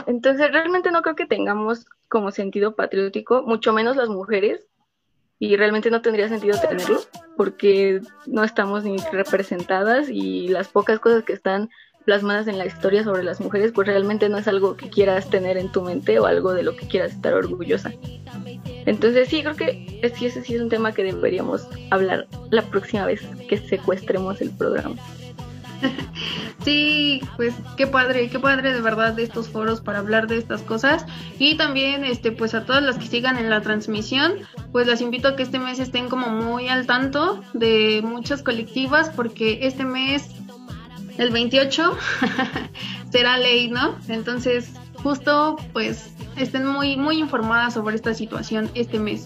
Entonces, 0.07 0.51
realmente 0.51 0.89
no 0.89 1.03
creo 1.03 1.15
que 1.15 1.27
tengamos 1.27 1.85
como 2.07 2.31
sentido 2.31 2.75
patriótico, 2.75 3.43
mucho 3.43 3.73
menos 3.73 3.95
las 3.95 4.09
mujeres, 4.09 4.70
y 5.41 5.55
realmente 5.55 5.89
no 5.89 6.03
tendría 6.03 6.29
sentido 6.29 6.55
tenerlo, 6.61 7.01
porque 7.35 7.99
no 8.27 8.43
estamos 8.43 8.83
ni 8.83 8.97
representadas 9.11 10.07
y 10.07 10.47
las 10.49 10.67
pocas 10.67 10.99
cosas 10.99 11.23
que 11.23 11.33
están 11.33 11.71
plasmadas 12.05 12.47
en 12.47 12.59
la 12.59 12.67
historia 12.67 13.03
sobre 13.03 13.23
las 13.23 13.41
mujeres, 13.41 13.71
pues 13.71 13.87
realmente 13.87 14.29
no 14.29 14.37
es 14.37 14.47
algo 14.47 14.77
que 14.77 14.91
quieras 14.91 15.31
tener 15.31 15.57
en 15.57 15.71
tu 15.71 15.81
mente 15.81 16.19
o 16.19 16.27
algo 16.27 16.53
de 16.53 16.61
lo 16.61 16.75
que 16.75 16.87
quieras 16.87 17.13
estar 17.13 17.33
orgullosa. 17.33 17.91
Entonces 18.85 19.29
sí, 19.29 19.41
creo 19.41 19.55
que 19.55 19.99
ese 20.03 20.43
sí 20.43 20.53
es 20.53 20.61
un 20.61 20.69
tema 20.69 20.93
que 20.93 21.03
deberíamos 21.03 21.67
hablar 21.89 22.27
la 22.51 22.61
próxima 22.61 23.07
vez 23.07 23.21
que 23.49 23.57
secuestremos 23.57 24.41
el 24.41 24.51
programa. 24.51 24.95
Sí, 26.63 27.21
pues 27.37 27.55
qué 27.75 27.87
padre, 27.87 28.29
qué 28.29 28.37
padre 28.37 28.71
de 28.71 28.81
verdad 28.81 29.13
de 29.13 29.23
estos 29.23 29.49
foros 29.49 29.81
para 29.81 29.97
hablar 29.97 30.27
de 30.27 30.37
estas 30.37 30.61
cosas 30.61 31.07
y 31.39 31.57
también 31.57 32.05
este 32.05 32.31
pues 32.31 32.53
a 32.53 32.65
todas 32.65 32.83
las 32.83 32.99
que 32.99 33.07
sigan 33.07 33.39
en 33.39 33.49
la 33.49 33.61
transmisión, 33.61 34.33
pues 34.71 34.85
las 34.85 35.01
invito 35.01 35.29
a 35.29 35.35
que 35.35 35.41
este 35.41 35.57
mes 35.57 35.79
estén 35.79 36.07
como 36.07 36.29
muy 36.29 36.67
al 36.67 36.85
tanto 36.85 37.41
de 37.53 38.01
muchas 38.03 38.43
colectivas 38.43 39.09
porque 39.09 39.59
este 39.63 39.85
mes 39.85 40.29
el 41.17 41.31
28 41.31 41.97
será 43.11 43.39
ley, 43.39 43.69
¿no? 43.69 43.95
Entonces, 44.07 44.71
justo 45.01 45.55
pues 45.73 46.13
estén 46.37 46.67
muy 46.67 46.95
muy 46.95 47.17
informadas 47.17 47.73
sobre 47.73 47.95
esta 47.95 48.13
situación 48.13 48.69
este 48.75 48.99
mes. 48.99 49.25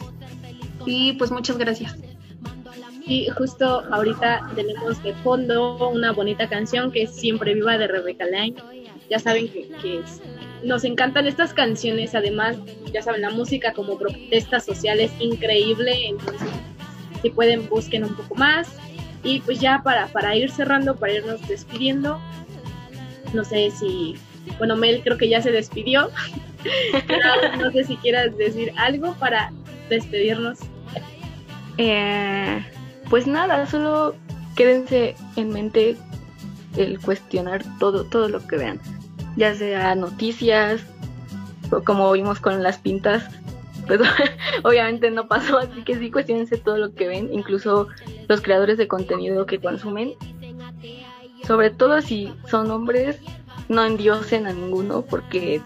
Y 0.85 1.13
pues 1.13 1.31
muchas 1.31 1.57
gracias. 1.57 1.97
Y 3.07 3.27
justo 3.29 3.83
ahorita 3.91 4.49
tenemos 4.55 5.01
de 5.03 5.13
fondo 5.15 5.89
una 5.89 6.11
bonita 6.11 6.49
canción 6.49 6.91
que 6.91 7.03
es 7.03 7.11
Siempre 7.11 7.53
Viva 7.53 7.77
de 7.77 7.87
Rebecca 7.87 8.25
Lang. 8.25 8.55
Ya 9.09 9.19
saben 9.19 9.47
que, 9.49 9.67
que 9.81 9.99
es- 9.99 10.21
nos 10.63 10.83
encantan 10.83 11.27
estas 11.27 11.53
canciones, 11.53 12.15
además, 12.15 12.57
ya 12.91 13.03
saben, 13.03 13.21
la 13.21 13.29
música 13.29 13.73
como 13.73 13.97
protesta 13.99 14.59
social 14.59 14.99
es 14.99 15.11
increíble, 15.19 16.07
entonces 16.07 16.47
si 17.21 17.29
pueden 17.29 17.67
busquen 17.69 18.03
un 18.05 18.15
poco 18.15 18.33
más. 18.35 18.67
Y 19.23 19.39
pues 19.41 19.59
ya 19.59 19.81
para, 19.83 20.07
para 20.07 20.35
ir 20.35 20.49
cerrando, 20.49 20.95
para 20.95 21.13
irnos 21.13 21.47
despidiendo, 21.47 22.19
no 23.33 23.43
sé 23.43 23.69
si, 23.71 24.15
bueno, 24.57 24.75
Mel 24.75 25.01
creo 25.03 25.17
que 25.17 25.29
ya 25.29 25.41
se 25.41 25.51
despidió, 25.51 26.09
pero 27.07 27.57
no 27.59 27.71
sé 27.71 27.83
si 27.83 27.97
quieras 27.97 28.35
decir 28.37 28.71
algo 28.77 29.13
para 29.19 29.51
despedirnos. 29.89 30.59
Eh, 31.77 32.63
pues 33.09 33.27
nada, 33.27 33.65
solo 33.67 34.15
quédense 34.55 35.15
en 35.35 35.49
mente 35.49 35.97
el 36.77 36.99
cuestionar 36.99 37.63
todo, 37.79 38.05
todo 38.05 38.29
lo 38.29 38.45
que 38.45 38.57
vean, 38.57 38.79
ya 39.35 39.53
sea 39.55 39.95
noticias, 39.95 40.81
o 41.71 41.83
como 41.83 42.11
vimos 42.11 42.39
con 42.39 42.61
las 42.63 42.77
pintas, 42.77 43.25
pues 43.87 43.99
obviamente 44.63 45.11
no 45.11 45.27
pasó, 45.27 45.57
así 45.57 45.83
que 45.83 45.97
sí 45.97 46.11
cuestionense 46.11 46.57
todo 46.57 46.77
lo 46.77 46.93
que 46.93 47.07
ven, 47.07 47.33
incluso 47.33 47.87
los 48.27 48.41
creadores 48.41 48.77
de 48.77 48.87
contenido 48.87 49.45
que 49.45 49.59
consumen, 49.59 50.13
sobre 51.45 51.69
todo 51.69 52.01
si 52.01 52.33
son 52.49 52.71
hombres, 52.71 53.19
no 53.69 53.85
endiosen 53.85 54.47
a 54.47 54.53
ninguno 54.53 55.03
porque 55.03 55.61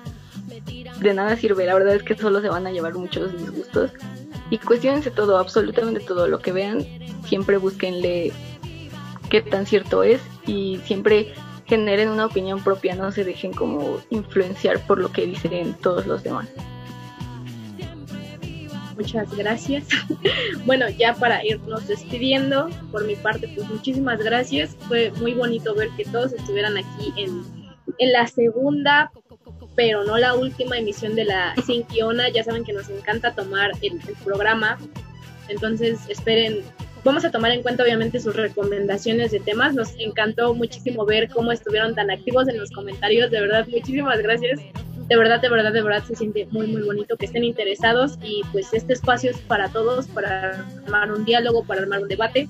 de 1.00 1.14
nada 1.14 1.36
sirve, 1.38 1.66
la 1.66 1.74
verdad 1.74 1.96
es 1.96 2.04
que 2.04 2.16
solo 2.16 2.42
se 2.42 2.50
van 2.50 2.68
a 2.68 2.72
llevar 2.72 2.96
muchos 2.96 3.32
disgustos 3.38 3.92
y 4.50 4.58
cuestionense 4.58 5.12
todo, 5.12 5.38
absolutamente 5.38 6.00
todo 6.00 6.28
lo 6.28 6.40
que 6.40 6.52
vean, 6.52 6.86
siempre 7.26 7.58
búsquenle 7.58 8.32
qué 9.30 9.42
tan 9.42 9.66
cierto 9.66 10.04
es 10.04 10.22
y 10.46 10.80
siempre 10.86 11.34
generen 11.68 12.10
una 12.10 12.26
opinión 12.26 12.64
propia, 12.64 12.96
no 12.96 13.12
se 13.12 13.24
dejen 13.24 13.54
como 13.54 14.00
influenciar 14.10 14.80
por 14.88 15.00
lo 15.00 15.12
que 15.12 15.28
dicen 15.28 15.76
todos 15.82 16.08
los 16.08 16.24
demás. 16.24 16.48
Muchas 18.98 19.34
gracias. 19.38 19.88
bueno, 20.66 20.90
ya 20.90 21.14
para 21.14 21.46
irnos 21.46 21.88
despidiendo, 21.88 22.70
por 22.92 23.06
mi 23.06 23.16
parte, 23.16 23.50
pues 23.56 23.70
muchísimas 23.70 24.20
gracias. 24.20 24.76
Fue 24.88 25.12
muy 25.22 25.34
bonito 25.36 25.74
ver 25.74 25.90
que 25.96 26.04
todos 26.04 26.34
estuvieran 26.34 26.76
aquí 26.76 27.14
en, 27.16 27.44
en 27.98 28.12
la 28.12 28.28
segunda, 28.28 29.12
pero 29.80 30.04
no 30.04 30.18
la 30.18 30.36
última 30.36 30.78
emisión 30.78 31.16
de 31.16 31.24
la 31.24 31.56
Sinquiona. 31.66 32.28
Ya 32.28 32.44
saben 32.44 32.66
que 32.66 32.74
nos 32.74 32.90
encanta 32.90 33.34
tomar 33.34 33.72
el, 33.82 33.94
el 33.94 34.16
programa. 34.26 34.78
Entonces, 35.48 36.02
esperen. 36.10 36.64
Vamos 37.06 37.24
a 37.24 37.32
tomar 37.32 37.52
en 37.52 37.62
cuenta 37.62 37.84
obviamente 37.84 38.20
sus 38.20 38.36
recomendaciones 38.36 39.32
de 39.32 39.40
temas. 39.40 39.74
Nos 39.74 39.98
encantó 39.98 40.54
muchísimo 40.54 41.06
ver 41.06 41.30
cómo 41.30 41.54
estuvieron 41.54 41.96
tan 41.96 42.12
activos 42.12 42.50
en 42.50 42.58
los 42.58 42.72
comentarios. 42.72 43.32
De 43.32 43.40
verdad, 43.40 43.66
muchísimas 43.70 44.20
gracias 44.22 44.60
de 45.10 45.18
verdad, 45.18 45.42
de 45.42 45.50
verdad, 45.50 45.74
de 45.74 45.82
verdad 45.82 46.04
se 46.04 46.16
siente 46.16 46.48
muy, 46.52 46.68
muy 46.68 46.84
bonito 46.84 47.18
que 47.18 47.26
estén 47.26 47.44
interesados 47.44 48.20
y 48.22 48.42
pues 48.52 48.72
este 48.74 48.94
espacio 48.94 49.32
es 49.32 49.40
para 49.40 49.68
todos, 49.70 50.08
para 50.08 50.66
armar 50.86 51.12
un 51.12 51.26
diálogo, 51.26 51.64
para 51.64 51.82
armar 51.82 52.04
un 52.04 52.08
debate 52.08 52.48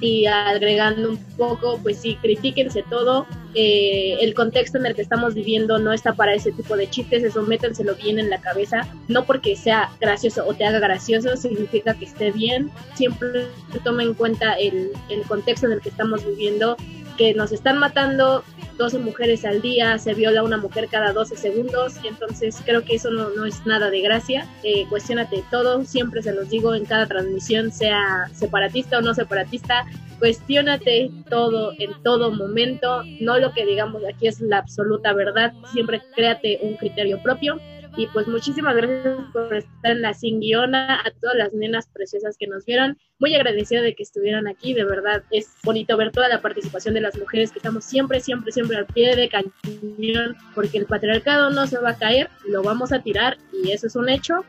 y 0.00 0.26
agregando 0.26 1.10
un 1.10 1.18
poco, 1.36 1.78
pues 1.80 1.98
sí, 1.98 2.16
critíquense 2.20 2.82
todo. 2.90 3.24
Eh, 3.54 4.16
el 4.20 4.34
contexto 4.34 4.78
en 4.78 4.86
el 4.86 4.96
que 4.96 5.02
estamos 5.02 5.34
viviendo 5.34 5.78
no 5.78 5.92
está 5.92 6.14
para 6.14 6.34
ese 6.34 6.50
tipo 6.50 6.76
de 6.76 6.90
chistes, 6.90 7.22
eso 7.22 7.42
métenselo 7.42 7.94
bien 7.94 8.18
en 8.18 8.28
la 8.28 8.40
cabeza. 8.40 8.88
No 9.06 9.24
porque 9.24 9.54
sea 9.54 9.90
gracioso 10.00 10.44
o 10.44 10.54
te 10.54 10.64
haga 10.64 10.80
gracioso 10.80 11.36
significa 11.36 11.94
que 11.94 12.06
esté 12.06 12.32
bien. 12.32 12.72
Siempre 12.94 13.46
toma 13.84 14.02
en 14.02 14.14
cuenta 14.14 14.54
el, 14.54 14.90
el 15.08 15.22
contexto 15.22 15.66
en 15.66 15.74
el 15.74 15.80
que 15.80 15.90
estamos 15.90 16.26
viviendo, 16.26 16.76
que 17.16 17.34
nos 17.34 17.52
están 17.52 17.78
matando 17.78 18.44
12 18.78 18.98
mujeres 18.98 19.44
al 19.44 19.62
día, 19.62 19.98
se 19.98 20.14
viola 20.14 20.42
una 20.42 20.56
mujer 20.56 20.88
cada 20.90 21.12
12 21.12 21.36
segundos, 21.36 21.94
y 22.02 22.08
entonces 22.08 22.60
creo 22.64 22.84
que 22.84 22.96
eso 22.96 23.10
no, 23.10 23.30
no 23.30 23.44
es 23.44 23.64
nada 23.66 23.90
de 23.90 24.00
gracia. 24.00 24.46
Eh, 24.62 24.86
cuestiónate 24.88 25.44
todo, 25.50 25.84
siempre 25.84 26.22
se 26.22 26.32
los 26.32 26.48
digo 26.48 26.74
en 26.74 26.84
cada 26.84 27.06
transmisión, 27.06 27.70
sea 27.70 28.28
separatista 28.32 28.98
o 28.98 29.00
no 29.02 29.14
separatista, 29.14 29.86
cuestiónate 30.18 31.10
todo 31.28 31.72
en 31.78 31.90
todo 32.02 32.30
momento, 32.30 33.02
no 33.20 33.38
lo 33.38 33.52
que 33.52 33.66
digamos 33.66 34.02
aquí 34.04 34.28
es 34.28 34.40
la 34.40 34.58
absoluta 34.58 35.12
verdad, 35.12 35.52
siempre 35.72 36.00
créate 36.14 36.60
un 36.62 36.76
criterio 36.76 37.20
propio. 37.22 37.60
Y 37.96 38.06
pues 38.08 38.26
muchísimas 38.26 38.74
gracias 38.74 39.18
por 39.32 39.54
estar 39.54 39.92
en 39.92 40.02
la 40.02 40.14
sin 40.14 40.40
guiona, 40.40 41.00
a 41.00 41.10
todas 41.20 41.36
las 41.36 41.52
nenas 41.52 41.86
preciosas 41.88 42.36
que 42.38 42.46
nos 42.46 42.64
vieron. 42.64 42.96
Muy 43.18 43.34
agradecida 43.34 43.82
de 43.82 43.94
que 43.94 44.02
estuvieran 44.02 44.48
aquí, 44.48 44.72
de 44.72 44.84
verdad 44.84 45.22
es 45.30 45.50
bonito 45.62 45.96
ver 45.96 46.10
toda 46.10 46.28
la 46.28 46.40
participación 46.40 46.94
de 46.94 47.02
las 47.02 47.18
mujeres 47.18 47.52
que 47.52 47.58
estamos 47.58 47.84
siempre, 47.84 48.20
siempre, 48.20 48.50
siempre 48.50 48.78
al 48.78 48.86
pie 48.86 49.14
de 49.14 49.28
cañón, 49.28 50.36
porque 50.54 50.78
el 50.78 50.86
patriarcado 50.86 51.50
no 51.50 51.66
se 51.66 51.78
va 51.78 51.90
a 51.90 51.98
caer, 51.98 52.30
lo 52.46 52.62
vamos 52.62 52.92
a 52.92 53.02
tirar 53.02 53.36
y 53.52 53.72
eso 53.72 53.86
es 53.86 53.96
un 53.96 54.08
hecho. 54.08 54.44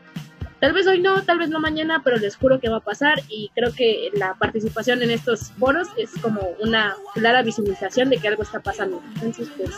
Tal 0.64 0.72
vez 0.72 0.86
hoy 0.86 1.02
no, 1.02 1.22
tal 1.22 1.38
vez 1.38 1.50
no 1.50 1.60
mañana, 1.60 2.00
pero 2.02 2.16
les 2.16 2.36
juro 2.36 2.58
que 2.58 2.70
va 2.70 2.78
a 2.78 2.80
pasar 2.80 3.20
y 3.28 3.50
creo 3.54 3.74
que 3.74 4.08
la 4.14 4.32
participación 4.32 5.02
en 5.02 5.10
estos 5.10 5.50
foros 5.58 5.88
es 5.98 6.10
como 6.22 6.40
una 6.58 6.96
clara 7.12 7.42
visibilización 7.42 8.08
de 8.08 8.16
que 8.16 8.28
algo 8.28 8.44
está 8.44 8.60
pasando. 8.60 9.02
Entonces, 9.14 9.50
pues, 9.58 9.72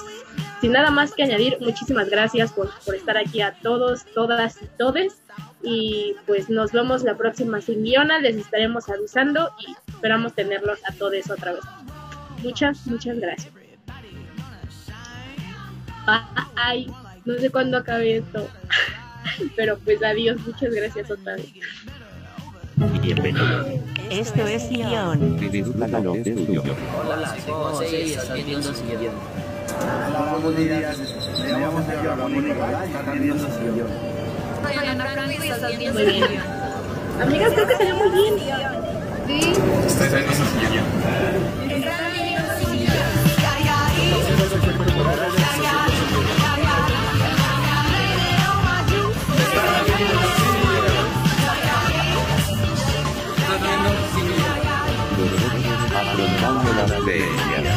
sin 0.61 0.71
nada 0.71 0.93
más 0.93 1.13
que 1.13 1.25
añadir, 1.25 1.57
muchísimas 1.59 2.09
gracias 2.09 2.53
por, 2.53 2.71
por 2.85 2.95
estar 2.95 3.17
aquí 3.17 3.41
a 3.41 3.57
todos, 3.63 4.05
todas 4.15 4.63
y 4.63 4.67
todes. 4.79 5.21
Y 5.61 6.15
pues 6.25 6.49
nos 6.49 6.71
vemos 6.71 7.03
la 7.03 7.17
próxima 7.17 7.61
sin 7.61 7.83
guiona, 7.83 8.21
les 8.21 8.37
estaremos 8.37 8.89
avisando 8.89 9.51
y 9.59 9.75
esperamos 9.93 10.35
tenerlos 10.35 10.79
a 10.89 10.93
todos 10.93 11.29
otra 11.29 11.55
vez. 11.55 11.65
Muchas, 12.45 12.87
muchas 12.87 13.19
gracias. 13.19 13.53
Ay, 16.55 16.87
no 17.25 17.35
sé 17.39 17.51
cuándo 17.51 17.77
acabe 17.77 18.19
esto. 18.19 18.49
Pero 19.57 19.79
pues 19.79 20.03
adiós, 20.03 20.41
muchas 20.47 20.75
gracias 20.75 21.11
otra 21.11 21.37
vez. 21.37 21.47
Bienvenido. 23.01 23.67
Esto 24.11 24.47
es 24.47 24.69
Guión. 24.69 25.39
Hola 25.81 27.37
José, 27.47 28.05
estás 28.05 28.35
viendo 28.35 28.75
siguiente. 28.75 29.11
Soy 34.63 34.89
Ana 34.89 35.07
Franco 35.07 35.45
y 35.45 35.49
estás 35.49 35.79
viendo. 35.79 36.01
Amigas, 37.21 37.53
creo 37.55 37.67
que 37.67 37.77
salió 37.77 37.95
muy 37.97 38.11
bien. 38.13 38.35
Sí. 39.27 39.41
Viendo 45.17 45.46
enamorada 56.87 57.01
de. 57.05 57.76